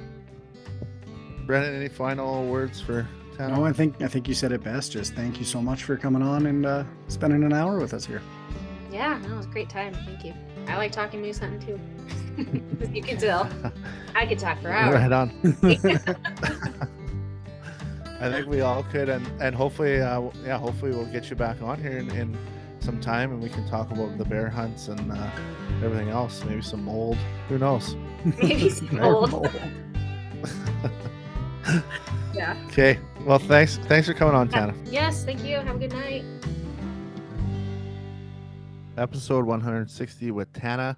Brennan, 1.45 1.75
any 1.75 1.89
final 1.89 2.47
words 2.47 2.79
for 2.79 3.07
Tana? 3.35 3.57
No, 3.57 3.65
I 3.65 3.73
think 3.73 4.01
I 4.01 4.07
think 4.07 4.27
you 4.27 4.33
said 4.33 4.53
it 4.53 4.63
best. 4.63 4.93
Just 4.93 5.13
thank 5.15 5.37
you 5.37 5.45
so 5.45 5.61
much 5.61 5.83
for 5.83 5.97
coming 5.97 6.21
on 6.21 6.45
and 6.45 6.65
uh, 6.65 6.85
spending 7.07 7.43
an 7.43 7.51
hour 7.51 7.79
with 7.79 7.93
us 7.93 8.05
here. 8.05 8.21
Yeah, 8.91 9.17
no, 9.23 9.33
it 9.33 9.37
was 9.37 9.45
a 9.45 9.49
great 9.49 9.69
time. 9.69 9.93
Thank 9.93 10.25
you. 10.25 10.33
I 10.67 10.77
like 10.77 10.91
talking 10.91 11.21
moose 11.21 11.39
hunting 11.39 11.59
too. 11.65 11.79
As 12.81 12.89
you 12.91 13.01
can 13.01 13.17
tell, 13.17 13.49
I 14.15 14.25
could 14.25 14.39
talk 14.39 14.61
for 14.61 14.69
hours. 14.69 14.95
right 14.95 15.11
on. 15.11 15.29
I 18.19 18.29
think 18.29 18.47
we 18.47 18.61
all 18.61 18.83
could, 18.83 19.09
and 19.09 19.25
and 19.41 19.55
hopefully, 19.55 19.99
uh, 20.01 20.21
yeah, 20.43 20.57
hopefully 20.57 20.91
we'll 20.91 21.05
get 21.07 21.29
you 21.29 21.35
back 21.35 21.61
on 21.61 21.81
here 21.81 21.97
in, 21.97 22.09
in 22.11 22.37
some 22.79 22.99
time, 22.99 23.31
and 23.31 23.41
we 23.41 23.49
can 23.49 23.67
talk 23.67 23.91
about 23.91 24.17
the 24.17 24.25
bear 24.25 24.47
hunts 24.49 24.87
and 24.89 25.11
uh, 25.11 25.29
everything 25.83 26.09
else. 26.09 26.43
Maybe 26.45 26.61
some 26.61 26.83
mold. 26.83 27.17
Who 27.49 27.57
knows? 27.57 27.95
Maybe 28.41 28.69
some 28.69 28.87
Bear 28.91 29.03
old. 29.05 29.31
mold. 29.31 29.49
Yeah. 32.33 32.55
Okay. 32.67 32.99
Well, 33.25 33.39
thanks. 33.39 33.77
Thanks 33.87 34.07
for 34.07 34.13
coming 34.13 34.35
on, 34.35 34.47
Tana. 34.49 34.73
Yes, 34.85 35.23
thank 35.25 35.43
you. 35.43 35.57
Have 35.57 35.75
a 35.75 35.79
good 35.79 35.93
night. 35.93 36.23
Episode 38.97 39.45
160 39.45 40.31
with 40.31 40.51
Tana. 40.53 40.97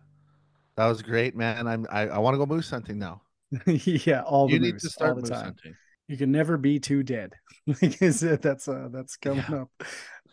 That 0.76 0.88
was 0.88 1.02
great, 1.02 1.36
man. 1.36 1.68
I'm 1.68 1.86
I, 1.90 2.08
I 2.08 2.18
want 2.20 2.34
to 2.34 2.38
go 2.40 2.46
moose 2.46 2.70
hunting 2.70 2.98
now. 3.00 3.22
yeah, 3.68 4.22
all 4.24 4.48
the 4.48 4.54
you 4.54 4.60
need 4.60 4.74
moose, 4.74 4.82
to 4.84 4.90
start 4.90 5.18
moose 5.18 5.30
time. 5.30 5.46
hunting. 5.46 5.76
You 6.08 6.18
can 6.18 6.32
never 6.32 6.58
be 6.58 6.80
too 6.80 7.04
dead. 7.04 7.34
like 7.68 8.02
I 8.02 8.10
said, 8.10 8.42
that's 8.42 8.68
uh, 8.68 8.90
that's 8.92 9.16
coming 9.18 9.46
Yeah. 9.50 9.62
up 9.64 9.70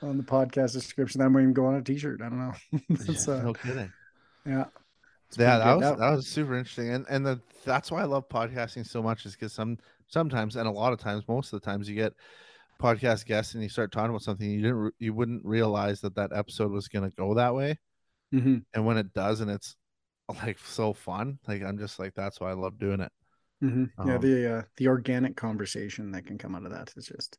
on 0.02 0.16
the 0.16 0.22
podcast 0.22 0.72
description. 0.72 1.20
I 1.20 1.28
might 1.28 1.42
even 1.42 1.52
go 1.52 1.66
on 1.66 1.74
a 1.76 1.82
T-shirt. 1.82 2.22
I 2.22 2.28
don't 2.28 2.38
know. 2.38 2.54
that's, 2.88 3.26
Yeah, 3.28 3.34
uh, 3.34 3.42
no 3.42 3.52
kidding. 3.54 3.92
yeah. 4.46 4.64
Yeah, 5.38 5.58
that 5.58 5.76
was 5.78 5.98
that 5.98 6.10
was 6.10 6.26
super 6.26 6.56
interesting, 6.56 6.90
and 6.90 7.06
and 7.08 7.24
the, 7.24 7.40
that's 7.64 7.92
why 7.92 8.00
I 8.00 8.04
love 8.04 8.28
podcasting 8.28 8.84
so 8.84 9.00
much 9.00 9.26
is 9.26 9.34
because 9.36 9.52
some 9.52 9.78
sometimes 10.08 10.56
and 10.56 10.66
a 10.66 10.70
lot 10.72 10.92
of 10.92 10.98
times, 10.98 11.22
most 11.28 11.52
of 11.52 11.60
the 11.60 11.64
times, 11.64 11.88
you 11.88 11.94
get 11.94 12.14
podcast 12.80 13.26
guests 13.26 13.54
and 13.54 13.62
you 13.62 13.68
start 13.68 13.92
talking 13.92 14.10
about 14.10 14.22
something 14.22 14.50
you 14.50 14.62
didn't 14.62 14.76
re- 14.76 14.90
you 14.98 15.12
wouldn't 15.14 15.44
realize 15.44 16.00
that 16.00 16.14
that 16.16 16.30
episode 16.34 16.72
was 16.72 16.88
going 16.88 17.08
to 17.08 17.14
go 17.16 17.34
that 17.34 17.54
way, 17.54 17.78
Mhm, 18.34 18.64
and 18.74 18.86
when 18.86 18.96
it 18.96 19.12
does, 19.12 19.40
and 19.40 19.50
it's 19.50 19.76
like 20.44 20.58
so 20.60 20.92
fun, 20.92 21.38
like 21.48 21.62
I'm 21.62 21.78
just 21.78 21.98
like 21.98 22.14
that's 22.14 22.40
why 22.40 22.50
I 22.50 22.54
love 22.54 22.78
doing 22.78 23.00
it. 23.00 23.12
mhm. 23.62 23.90
yeah, 24.06 24.14
Um, 24.14 24.20
the 24.20 24.54
uh, 24.58 24.62
the 24.76 24.88
organic 24.88 25.36
conversation 25.36 26.12
that 26.12 26.26
can 26.26 26.38
come 26.38 26.54
out 26.54 26.64
of 26.64 26.70
that 26.72 26.92
is 26.96 27.06
just 27.06 27.38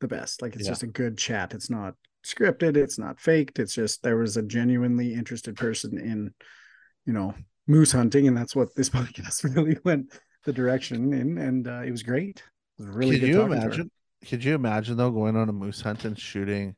the 0.00 0.08
best. 0.08 0.42
Like 0.42 0.54
it's 0.56 0.64
Yeah. 0.64 0.70
just 0.72 0.82
a 0.82 0.88
good 0.88 1.16
chat. 1.18 1.54
It's 1.54 1.70
not 1.70 1.94
scripted. 2.24 2.76
It's 2.76 2.98
not 2.98 3.20
faked. 3.20 3.58
It's 3.58 3.74
just 3.74 4.02
there 4.02 4.16
was 4.16 4.36
a 4.36 4.42
genuinely 4.42 5.12
interested 5.14 5.56
person 5.56 5.98
in, 5.98 6.34
you 7.06 7.12
know, 7.12 7.34
moose 7.66 7.92
hunting, 7.92 8.26
and 8.26 8.36
that's 8.36 8.56
what 8.56 8.74
this 8.74 8.88
podcast 8.98 9.44
really 9.54 9.76
went 9.84 10.12
the 10.44 10.52
direction 10.52 11.12
in, 11.12 11.38
and 11.38 11.68
uh, 11.68 11.82
it 11.84 11.90
was 11.90 12.02
great. 12.02 12.42
It 12.78 12.82
was 12.86 12.88
really 12.96 13.20
Could 13.20 13.26
good. 13.26 13.28
you 13.28 13.42
imagine? 13.42 13.90
Could 14.28 14.44
you 14.44 14.54
imagine 14.54 14.96
though 14.96 15.10
going 15.10 15.36
on 15.36 15.48
a 15.48 15.52
moose 15.52 15.80
hunt 15.80 16.04
and 16.04 16.18
shooting 16.18 16.76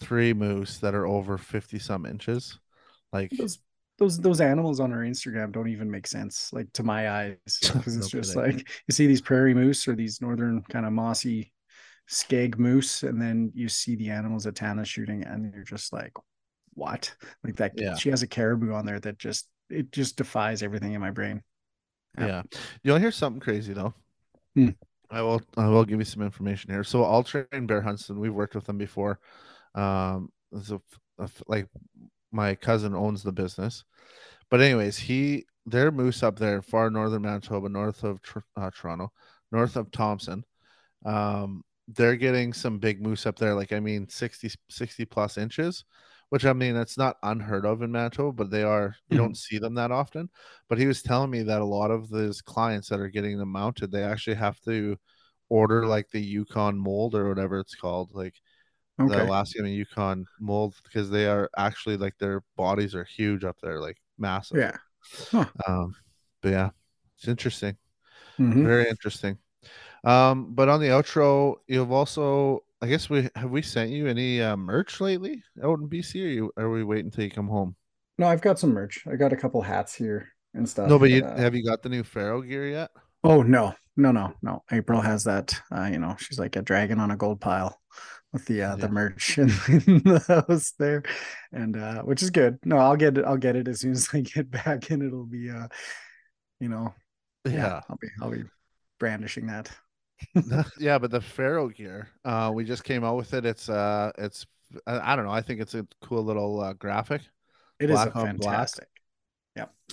three 0.00 0.32
moose 0.32 0.78
that 0.78 0.94
are 0.94 1.06
over 1.06 1.38
50 1.38 1.78
some 1.78 2.06
inches. 2.06 2.58
Like 3.12 3.32
those 3.36 3.58
those 3.98 4.18
those 4.18 4.40
animals 4.40 4.80
on 4.80 4.92
our 4.92 5.00
Instagram 5.00 5.52
don't 5.52 5.68
even 5.68 5.90
make 5.90 6.06
sense, 6.06 6.50
like 6.52 6.72
to 6.72 6.82
my 6.82 7.10
eyes, 7.10 7.36
because 7.60 7.96
it's 7.96 8.12
No 8.14 8.20
just 8.20 8.34
kidding. 8.34 8.56
like 8.56 8.68
you 8.88 8.92
see 8.92 9.06
these 9.06 9.20
prairie 9.20 9.54
moose 9.54 9.86
or 9.86 9.94
these 9.94 10.20
northern 10.20 10.62
kind 10.62 10.86
of 10.86 10.92
mossy 10.92 11.52
skeg 12.08 12.58
moose, 12.58 13.02
and 13.02 13.20
then 13.20 13.52
you 13.54 13.68
see 13.68 13.94
the 13.96 14.10
animals 14.10 14.44
that 14.44 14.56
Tana's 14.56 14.88
shooting, 14.88 15.22
and 15.24 15.52
you're 15.54 15.64
just 15.64 15.92
like, 15.92 16.12
what? 16.74 17.14
Like 17.44 17.56
that? 17.56 17.72
Yeah. 17.76 17.94
She 17.96 18.10
has 18.10 18.22
a 18.22 18.26
caribou 18.26 18.72
on 18.72 18.86
there 18.86 19.00
that 19.00 19.18
just 19.18 19.48
it 19.68 19.92
just 19.92 20.16
defies 20.16 20.62
everything 20.62 20.94
in 20.94 21.00
my 21.00 21.10
brain. 21.10 21.42
Yeah. 22.18 22.26
Yeah. 22.26 22.42
You'll 22.82 22.98
hear 22.98 23.12
something 23.12 23.40
crazy 23.40 23.72
though. 23.72 23.94
Hmm. 24.54 24.70
I 25.10 25.22
will 25.22 25.42
I 25.56 25.68
will 25.68 25.84
give 25.84 25.98
you 25.98 26.04
some 26.04 26.22
information 26.22 26.70
here. 26.70 26.84
So 26.84 27.02
All 27.02 27.24
Train 27.24 27.66
Bear 27.66 27.82
Huntston, 27.82 28.20
we've 28.20 28.34
worked 28.34 28.54
with 28.54 28.64
them 28.64 28.78
before. 28.78 29.18
Um 29.74 30.30
so 30.62 30.82
like 31.46 31.68
my 32.32 32.54
cousin 32.54 32.94
owns 32.94 33.22
the 33.22 33.32
business. 33.32 33.84
But 34.50 34.60
anyways, 34.60 34.98
he 34.98 35.46
their 35.66 35.90
moose 35.90 36.22
up 36.22 36.38
there 36.38 36.56
in 36.56 36.62
far 36.62 36.90
northern 36.90 37.22
Manitoba, 37.22 37.68
north 37.68 38.02
of 38.04 38.20
uh, 38.56 38.70
Toronto, 38.74 39.12
north 39.52 39.76
of 39.76 39.90
Thompson. 39.90 40.44
Um 41.04 41.62
they're 41.88 42.16
getting 42.16 42.52
some 42.52 42.78
big 42.78 43.02
moose 43.02 43.26
up 43.26 43.36
there 43.36 43.54
like 43.54 43.72
I 43.72 43.80
mean 43.80 44.08
60 44.08 44.50
60 44.68 45.04
plus 45.06 45.38
inches, 45.38 45.84
which 46.30 46.44
I 46.46 46.52
mean 46.52 46.76
it's 46.76 46.98
not 46.98 47.18
unheard 47.22 47.66
of 47.66 47.82
in 47.82 47.92
Manitoba, 47.92 48.32
but 48.44 48.50
they 48.50 48.62
are 48.64 48.96
you 49.08 49.16
don't 49.16 49.36
see 49.36 49.58
them 49.58 49.74
that 49.74 49.90
often 49.92 50.30
but 50.68 50.78
he 50.78 50.86
was 50.86 51.02
telling 51.02 51.30
me 51.30 51.42
that 51.44 51.60
a 51.62 51.64
lot 51.64 51.90
of 51.90 52.08
those 52.10 52.40
clients 52.42 52.88
that 52.88 53.00
are 53.00 53.08
getting 53.08 53.38
them 53.38 53.50
mounted 53.52 53.90
they 53.92 54.02
actually 54.04 54.36
have 54.36 54.60
to 54.62 54.96
order 55.48 55.86
like 55.86 56.08
the 56.10 56.20
yukon 56.20 56.78
mold 56.78 57.14
or 57.14 57.28
whatever 57.28 57.58
it's 57.60 57.74
called 57.74 58.10
like 58.14 58.34
the 58.98 59.04
Okay. 59.06 59.22
alaskan 59.22 59.66
and 59.66 59.74
yukon 59.74 60.26
mold 60.40 60.76
because 60.84 61.10
they 61.10 61.26
are 61.26 61.50
actually 61.56 61.96
like 61.96 62.16
their 62.18 62.42
bodies 62.56 62.94
are 62.94 63.04
huge 63.04 63.44
up 63.44 63.56
there 63.62 63.80
like 63.80 63.96
massive 64.18 64.58
Yeah. 64.58 64.76
Huh. 65.32 65.46
um 65.66 65.94
but 66.42 66.50
yeah 66.50 66.70
it's 67.16 67.28
interesting 67.28 67.76
Mhm. 68.38 68.64
very 68.64 68.88
interesting 68.88 69.38
um 70.04 70.54
but 70.54 70.68
on 70.68 70.80
the 70.80 70.88
outro 70.88 71.56
you've 71.68 71.92
also 71.92 72.62
i 72.82 72.86
guess 72.86 73.08
we 73.10 73.28
have 73.34 73.50
we 73.50 73.62
sent 73.62 73.90
you 73.90 74.06
any 74.06 74.40
uh, 74.40 74.56
merch 74.56 75.00
lately 75.00 75.42
out 75.62 75.78
in 75.78 75.88
bc 75.88 76.14
or 76.14 76.28
you 76.28 76.52
are 76.56 76.70
we 76.70 76.84
waiting 76.84 77.06
until 77.06 77.24
you 77.24 77.30
come 77.30 77.48
home 77.48 77.76
No, 78.18 78.26
I've 78.26 78.42
got 78.42 78.58
some 78.58 78.70
merch. 78.72 79.06
I 79.10 79.16
got 79.16 79.32
a 79.32 79.36
couple 79.36 79.62
hats 79.62 79.94
here 79.94 80.28
and 80.54 80.68
stuff. 80.68 80.88
no 80.88 80.98
but 80.98 81.10
you 81.10 81.24
uh, 81.24 81.36
have 81.36 81.54
you 81.54 81.64
got 81.64 81.82
the 81.82 81.88
new 81.88 82.02
pharaoh 82.04 82.42
gear 82.42 82.68
yet 82.68 82.90
Oh 83.22 83.42
no, 83.42 83.74
no, 83.96 84.12
no, 84.12 84.32
no. 84.42 84.62
April 84.72 85.00
has 85.00 85.24
that. 85.24 85.60
Uh, 85.74 85.84
you 85.92 85.98
know, 85.98 86.16
she's 86.18 86.38
like 86.38 86.56
a 86.56 86.62
dragon 86.62 86.98
on 86.98 87.10
a 87.10 87.16
gold 87.16 87.40
pile 87.40 87.78
with 88.32 88.46
the 88.46 88.62
uh, 88.62 88.76
Yeah. 88.76 88.76
the 88.76 88.88
merch 88.88 89.36
in, 89.38 89.50
in 89.68 90.02
the 90.04 90.24
house 90.48 90.72
there, 90.78 91.02
and 91.52 91.76
uh, 91.76 92.02
which 92.02 92.22
is 92.22 92.30
good. 92.30 92.58
No, 92.64 92.78
I'll 92.78 92.96
get 92.96 93.18
it. 93.18 93.24
I'll 93.24 93.36
get 93.36 93.56
it 93.56 93.68
as 93.68 93.80
soon 93.80 93.92
as 93.92 94.08
I 94.14 94.20
get 94.22 94.50
back, 94.50 94.90
and 94.90 95.02
it'll 95.02 95.26
be, 95.26 95.50
uh, 95.50 95.68
you 96.60 96.68
know, 96.68 96.94
yeah 97.44 97.80
I'll 97.88 97.98
be 98.00 98.08
I'll 98.22 98.30
be 98.30 98.44
brandishing 98.98 99.46
that. 99.48 99.70
yeah, 100.78 100.98
but 100.98 101.10
the 101.10 101.20
Pharaoh 101.20 101.68
gear, 101.68 102.08
uh, 102.24 102.50
we 102.54 102.64
just 102.64 102.84
came 102.84 103.04
out 103.04 103.16
with 103.16 103.34
it. 103.34 103.44
It's 103.44 103.68
uh, 103.68 104.12
it's 104.18 104.46
I, 104.86 105.12
I 105.12 105.16
don't 105.16 105.24
know. 105.24 105.32
I 105.32 105.42
think 105.42 105.60
it's 105.60 105.74
a 105.74 105.86
cool 106.02 106.22
little 106.24 106.60
uh, 106.60 106.72
graphic, 106.74 107.22
It 107.78 107.90
is 107.90 107.96
Black 107.96 108.12
black. 108.12 108.24
fantastic. 108.26 108.88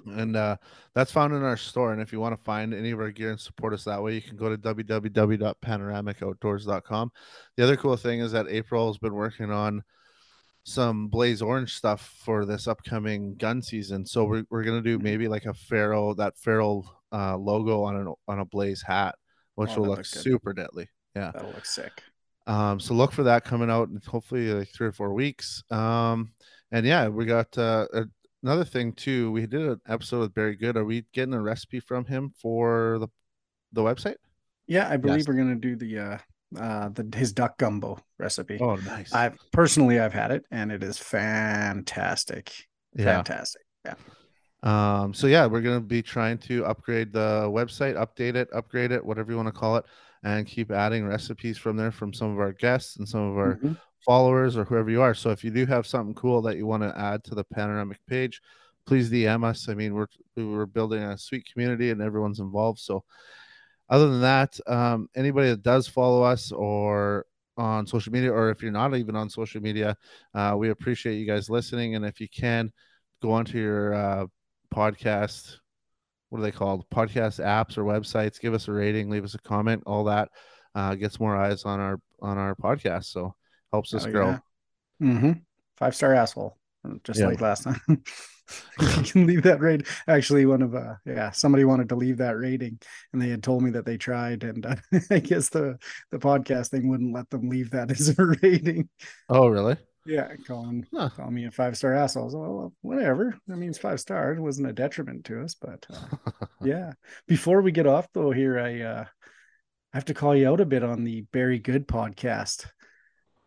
and 0.06 0.36
uh, 0.36 0.58
that's 0.94 1.12
found 1.12 1.34
in 1.34 1.42
our 1.42 1.58
store. 1.58 1.92
And 1.92 2.00
if 2.02 2.14
you 2.14 2.20
want 2.20 2.38
to 2.38 2.44
find 2.44 2.72
any 2.74 2.92
of 2.92 3.00
our 3.00 3.10
gear 3.12 3.32
and 3.32 3.40
support 3.40 3.74
us 3.74 3.84
that 3.86 4.02
way, 4.04 4.14
you 4.14 4.22
can 4.22 4.38
go 4.38 4.50
to 4.50 4.58
www.panoramicoutdoors.com. 4.58 7.12
The 7.56 7.64
other 7.64 7.78
cool 7.78 7.98
thing 7.98 8.20
is 8.20 8.32
that 8.34 8.48
April 8.50 8.88
has 8.88 8.98
been 9.00 9.14
working 9.16 9.50
on 9.52 9.84
some 10.64 11.08
Blaze 11.08 11.42
Orange 11.42 11.74
stuff 11.74 12.14
for 12.24 12.46
this 12.46 12.68
upcoming 12.68 13.36
gun 13.36 13.62
season. 13.62 14.06
So 14.06 14.26
we're 14.26 14.44
we're 14.50 14.64
gonna 14.64 14.82
do 14.82 15.00
Mhm. 15.00 15.04
maybe 15.04 15.28
like 15.28 15.46
a 15.46 15.54
Pharaoh 15.54 16.14
that 16.16 16.38
Pharaoh 16.38 16.84
uh, 17.12 17.38
logo 17.38 17.84
on 17.84 17.96
an 17.96 18.14
on 18.28 18.40
a 18.40 18.46
Blaze 18.46 18.82
hat, 18.82 19.16
which 19.58 19.72
Oh, 19.76 19.82
will 19.82 19.88
look 19.90 20.06
super 20.06 20.54
deadly. 20.54 20.88
Yeah. 21.16 21.32
That'll 21.34 21.50
look 21.52 21.66
sick. 21.66 22.04
Um, 22.46 22.80
so 22.80 22.94
look 22.94 23.12
for 23.12 23.24
that 23.24 23.44
coming 23.44 23.70
out 23.70 23.90
in 23.90 24.00
hopefully 24.08 24.54
like 24.54 24.70
three 24.70 24.88
or 24.88 24.92
four 24.92 25.14
weeks. 25.14 25.64
Um, 25.70 26.32
and 26.72 26.86
yeah, 26.86 27.08
we 27.08 27.26
got 27.26 27.58
uh, 27.58 27.88
another 28.44 28.64
thing 28.64 28.94
too. 28.94 29.32
We 29.32 29.48
did 29.48 29.62
an 29.62 29.82
episode 29.88 30.20
with 30.22 30.34
Barry 30.34 30.56
Good. 30.56 30.78
Are 30.78 30.86
we 30.86 31.06
getting 31.12 31.34
a 31.34 31.42
recipe 31.42 31.80
from 31.80 32.06
him 32.06 32.32
for 32.40 32.98
the 33.00 33.08
the 33.74 33.82
website? 33.82 34.16
Yeah, 34.68 34.88
I 34.90 34.98
believe 34.98 35.18
Yes. 35.20 35.28
we're 35.28 35.34
gonna 35.34 35.56
do 35.56 35.76
the 35.76 36.00
uh 36.00 36.18
uh 36.58 36.90
the 36.90 37.18
his 37.18 37.34
duck 37.34 37.58
gumbo 37.58 37.98
recipe. 38.20 38.60
Oh, 38.62 38.76
nice. 38.76 39.12
I've 39.12 39.38
personally 39.52 40.00
I've 40.00 40.14
had 40.14 40.32
it 40.32 40.46
and 40.52 40.72
it 40.72 40.84
is 40.84 40.98
fantastic. 41.00 42.54
Fantastic. 42.96 43.62
Yeah. 43.84 43.96
Fantastic. 43.96 44.08
Um, 44.68 45.14
so 45.14 45.28
yeah, 45.28 45.46
we're 45.46 45.62
gonna 45.62 45.80
be 45.80 46.02
trying 46.02 46.38
to 46.40 46.66
upgrade 46.66 47.14
the 47.14 47.48
website, 47.50 47.96
update 47.96 48.36
it, 48.36 48.50
upgrade 48.54 48.92
it, 48.92 49.06
whatever 49.06 49.32
you 49.32 49.38
want 49.38 49.48
to 49.48 49.54
call 49.54 49.78
it, 49.78 49.86
and 50.24 50.46
keep 50.46 50.72
adding 50.72 51.06
recipes 51.08 51.58
from 51.58 51.78
there 51.78 51.92
from 51.92 52.14
some 52.14 52.32
of 52.32 52.40
our 52.40 52.52
guests 52.54 52.98
and 52.98 53.08
some 53.08 53.22
of 53.32 53.38
our 53.38 53.60
Mhm. 53.64 53.78
followers 54.06 54.58
or 54.58 54.66
whoever 54.66 54.90
you 54.90 55.02
are. 55.02 55.14
So 55.14 55.32
if 55.32 55.44
you 55.44 55.52
do 55.52 55.66
have 55.68 55.88
something 55.88 56.16
cool 56.16 56.42
that 56.44 56.58
you 56.58 56.66
want 56.66 56.84
to 56.84 56.98
add 56.98 57.24
to 57.26 57.36
the 57.36 57.44
panoramic 57.46 58.00
page, 58.08 58.42
please 58.86 59.10
DM 59.10 59.44
us. 59.44 59.70
I 59.70 59.74
mean, 59.74 59.94
we're 59.94 60.08
we're 60.36 60.66
building 60.66 61.02
a 61.04 61.18
sweet 61.18 61.46
community 61.52 61.92
and 61.92 62.02
everyone's 62.02 62.40
involved. 62.40 62.80
So 62.80 63.04
other 63.90 64.10
than 64.10 64.22
that, 64.22 64.60
um, 64.68 65.10
anybody 65.16 65.50
that 65.50 65.64
does 65.64 65.88
follow 65.88 66.24
us 66.24 66.52
or 66.52 67.26
on 67.58 67.88
social 67.88 68.12
media, 68.14 68.32
or 68.32 68.50
if 68.50 68.62
you're 68.62 68.72
not 68.72 68.96
even 68.96 69.16
on 69.16 69.30
social 69.30 69.62
media, 69.62 69.96
uh, 70.34 70.56
we 70.58 70.70
appreciate 70.70 71.18
you 71.18 71.26
guys 71.26 71.50
listening. 71.50 71.96
And 71.96 72.06
if 72.06 72.20
you 72.20 72.28
can 72.30 72.72
go 73.22 73.32
onto 73.32 73.58
your 73.58 73.94
uh, 73.94 74.26
podcast, 74.74 75.58
what 76.30 76.40
are 76.40 76.44
they 76.44 76.52
called? 76.52 76.90
Podcast 76.90 77.44
apps 77.44 77.78
or 77.78 77.84
websites, 77.84 78.40
give 78.40 78.54
us 78.54 78.68
a 78.68 78.72
rating, 78.72 79.10
leave 79.10 79.24
us 79.24 79.34
a 79.36 79.40
comment, 79.40 79.84
all 79.86 80.06
that 80.06 80.30
uh, 80.76 80.96
gets 80.96 81.20
more 81.20 81.36
eyes 81.36 81.64
on 81.64 81.80
our 81.80 82.00
on 82.22 82.38
our 82.38 82.56
podcast. 82.56 83.06
So 83.06 83.34
helps 83.72 83.94
us 83.94 84.04
Hell 84.04 84.12
grow. 84.14 84.28
yeah. 84.30 84.40
Mm-hmm. 85.02 85.32
Five 85.78 85.96
star 85.96 86.14
asshole, 86.14 86.58
just 87.04 87.20
Yeah. 87.20 87.28
like 87.28 87.42
last 87.42 87.64
time. 87.64 87.80
you 87.88 89.04
can 89.04 89.28
leave 89.28 89.44
that 89.44 89.60
rate. 89.60 89.86
Actually, 90.08 90.46
one 90.46 90.62
of 90.62 90.74
uh, 90.74 90.96
yeah, 91.06 91.32
somebody 91.32 91.66
wanted 91.66 91.90
to 91.90 91.96
leave 91.96 92.18
that 92.18 92.38
rating, 92.38 92.80
and 93.14 93.22
they 93.22 93.30
had 93.30 93.44
told 93.44 93.62
me 93.62 93.72
that 93.72 93.86
they 93.86 93.98
tried, 93.98 94.44
and 94.44 94.66
uh, 94.66 94.76
I 95.12 95.20
guess 95.20 95.50
the 95.50 95.78
the 96.12 96.18
podcast 96.20 96.70
thing 96.70 96.90
wouldn't 96.90 97.14
let 97.14 97.30
them 97.30 97.50
leave 97.50 97.72
that 97.72 97.92
as 97.92 98.18
a 98.18 98.26
rating. 98.42 98.90
Oh, 99.30 99.48
really? 99.48 99.78
Yeah, 100.08 100.36
calling 100.48 100.86
Huh. 100.94 101.10
calling 101.16 101.34
me 101.36 101.46
a 101.46 101.52
five 101.52 101.78
star 101.78 101.94
asshole. 101.94 102.26
Like, 102.30 102.34
well, 102.34 102.74
whatever. 102.82 103.38
That 103.48 103.58
means 103.58 103.78
five 103.78 104.00
star. 104.00 104.34
It 104.34 104.40
wasn't 104.42 104.70
a 104.70 104.74
detriment 104.74 105.26
to 105.26 105.42
us, 105.44 105.56
but 105.56 105.86
uh, 105.90 106.18
yeah. 106.64 106.94
Before 107.28 107.62
we 107.62 107.72
get 107.72 107.88
off 107.88 108.08
though, 108.14 108.32
here 108.32 108.60
I 108.60 108.82
uh, 108.82 109.06
I 109.94 109.98
have 109.98 110.06
to 110.06 110.14
call 110.14 110.36
you 110.36 110.50
out 110.50 110.62
a 110.62 110.66
bit 110.66 110.84
on 110.84 111.04
the 111.04 111.22
Barry 111.34 111.60
Good 111.60 111.88
podcast. 111.88 112.68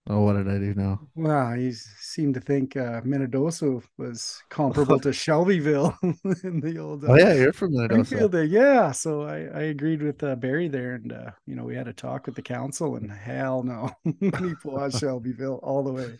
oh, 0.08 0.22
what 0.22 0.32
did 0.32 0.48
I 0.48 0.58
do 0.58 0.74
now? 0.74 1.00
Wow, 1.14 1.52
you 1.54 1.72
seem 1.72 2.32
to 2.32 2.40
think 2.40 2.76
uh, 2.76 3.00
Minnedosa 3.02 3.82
was 3.98 4.42
comparable 4.48 4.98
to 5.00 5.12
Shelbyville 5.22 5.96
in 6.42 6.60
the 6.60 6.78
old. 6.78 7.04
Uh, 7.04 7.08
Oh 7.12 7.16
yeah, 7.16 7.34
you're 7.34 7.52
from 7.52 7.72
there. 7.74 8.44
Yeah, 8.44 8.92
so 8.92 9.22
I, 9.22 9.36
I 9.36 9.62
agreed 9.64 10.02
with 10.02 10.22
uh, 10.22 10.34
Barry 10.36 10.68
there, 10.68 10.94
and 10.94 11.12
uh, 11.12 11.30
you 11.46 11.54
know 11.54 11.64
we 11.64 11.76
had 11.76 11.88
a 11.88 11.92
talk 11.92 12.26
with 12.26 12.34
the 12.34 12.42
council, 12.42 12.96
and 12.96 13.10
hell 13.12 13.62
no, 13.62 13.90
he 14.20 14.54
was 14.64 14.98
Shelbyville 14.98 15.60
all 15.62 15.82
the 15.84 15.92
way. 15.92 16.18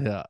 Yeah. 0.00 0.24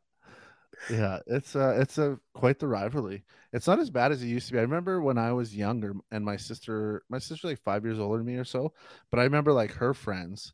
Yeah, 0.89 1.19
it's 1.27 1.57
uh 1.57 1.77
it's 1.81 1.99
a 1.99 2.19
quite 2.35 2.61
the 2.61 2.69
rivalry. 2.69 3.25
It's 3.53 3.67
not 3.67 3.81
as 3.81 3.91
bad 3.91 4.13
as 4.13 4.23
it 4.23 4.29
used 4.29 4.49
to 4.49 4.53
be. 4.53 4.59
I 4.61 4.63
remember 4.63 5.01
when 5.03 5.19
I 5.19 5.33
was 5.33 5.57
younger 5.57 5.95
and 6.13 6.25
my 6.25 6.37
sister 6.37 7.03
my 7.09 7.19
sister 7.19 7.49
like 7.49 7.61
5 7.65 7.85
years 7.85 7.99
older 7.99 8.19
than 8.19 8.27
me 8.27 8.37
or 8.37 8.45
so, 8.45 8.73
but 9.11 9.21
I 9.21 9.25
remember 9.25 9.53
like 9.53 9.73
her 9.75 9.95
friends 9.95 10.53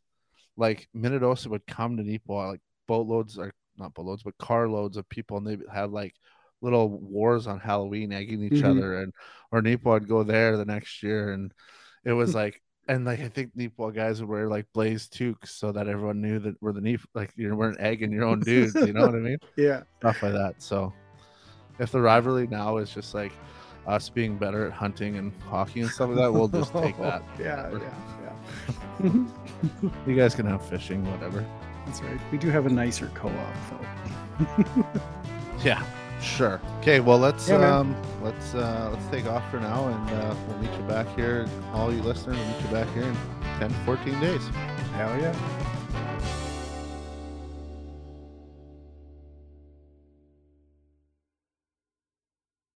like 0.57 0.89
Minnedosa 0.95 1.47
would 1.49 1.67
come 1.67 1.97
to 1.97 2.03
Neepawa 2.03 2.51
like 2.53 2.61
boatloads 2.87 3.37
or 3.39 3.53
not 3.77 3.93
boatloads 3.95 4.23
but 4.23 4.37
carloads 4.39 4.97
of 4.97 5.09
people 5.09 5.37
and 5.37 5.47
they 5.47 5.57
had 5.73 5.91
like 5.91 6.15
little 6.61 6.89
wars 6.89 7.47
on 7.47 7.59
Halloween 7.59 8.13
egging 8.13 8.43
each 8.43 8.63
Mhm. 8.63 8.63
other 8.63 9.01
and 9.03 9.13
or 9.51 9.61
Neepawa 9.61 9.93
would 10.01 10.09
go 10.09 10.23
there 10.23 10.57
the 10.57 10.65
next 10.65 11.03
year 11.03 11.33
and 11.33 11.53
it 12.05 12.13
was 12.13 12.33
like 12.35 12.62
and 12.87 13.05
like 13.05 13.21
I 13.21 13.27
think 13.29 13.55
Neepawa 13.55 13.93
guys 13.93 14.19
would 14.19 14.29
wear 14.29 14.47
like 14.47 14.65
blaze 14.73 15.07
toques 15.07 15.51
so 15.51 15.71
that 15.71 15.87
everyone 15.87 16.21
knew 16.21 16.39
that 16.39 16.55
we're 16.61 16.73
the 16.73 16.81
Neep 16.81 17.01
like 17.13 17.31
you 17.35 17.55
weren't 17.55 17.79
egging 17.79 18.11
your 18.11 18.25
own 18.25 18.39
dudes, 18.41 18.75
you 18.75 18.93
know 18.93 19.05
what 19.05 19.15
I 19.15 19.19
mean? 19.19 19.37
Yeah, 19.55 19.83
stuff 19.99 20.21
like 20.23 20.33
that. 20.33 20.55
So 20.57 20.91
if 21.79 21.91
the 21.91 22.01
rivalry 22.01 22.47
now 22.47 22.77
is 22.77 22.93
just 22.93 23.13
like 23.13 23.31
us 23.87 24.07
being 24.09 24.37
better 24.37 24.65
at 24.67 24.71
hunting 24.73 25.17
and 25.17 25.31
hockey 25.49 25.81
and 25.81 25.89
stuff 25.89 26.09
like 26.09 26.17
that, 26.17 26.33
we'll 26.33 26.47
just 26.47 26.73
take 26.73 26.97
that. 26.99 27.21
yeah, 27.39 27.69
Whatever. 27.69 27.91
yeah, 29.03 29.09
yeah. 29.11 29.25
You 30.07 30.15
guys 30.15 30.35
can 30.35 30.45
have 30.45 30.65
fishing, 30.67 31.09
whatever. 31.11 31.45
That's 31.85 32.01
right. 32.01 32.19
We 32.31 32.37
do 32.37 32.49
have 32.49 32.65
a 32.65 32.69
nicer 32.69 33.09
co-op 33.13 33.33
though. 33.69 34.85
Yeah, 35.63 35.83
sure. 36.23 36.61
Okay, 36.79 36.99
well 36.99 37.19
let's 37.19 37.47
Yeah, 37.49 37.79
um 37.79 37.95
let's 38.21 38.53
uh 38.55 38.89
let's 38.91 39.05
take 39.07 39.25
off 39.25 39.49
for 39.51 39.59
now 39.59 39.87
and 39.87 40.09
uh, 40.21 40.35
we'll 40.47 40.57
meet 40.59 40.71
you 40.71 40.83
back 40.83 41.07
here. 41.15 41.47
All 41.73 41.93
you 41.93 42.01
listeners, 42.01 42.37
we'll 42.37 42.47
meet 42.47 42.61
you 42.61 42.67
back 42.69 42.87
here 42.93 43.03
in 43.03 43.15
10 43.59 43.69
14 43.85 44.19
days. 44.19 44.47
Hell 44.95 45.19
yeah. 45.19 45.35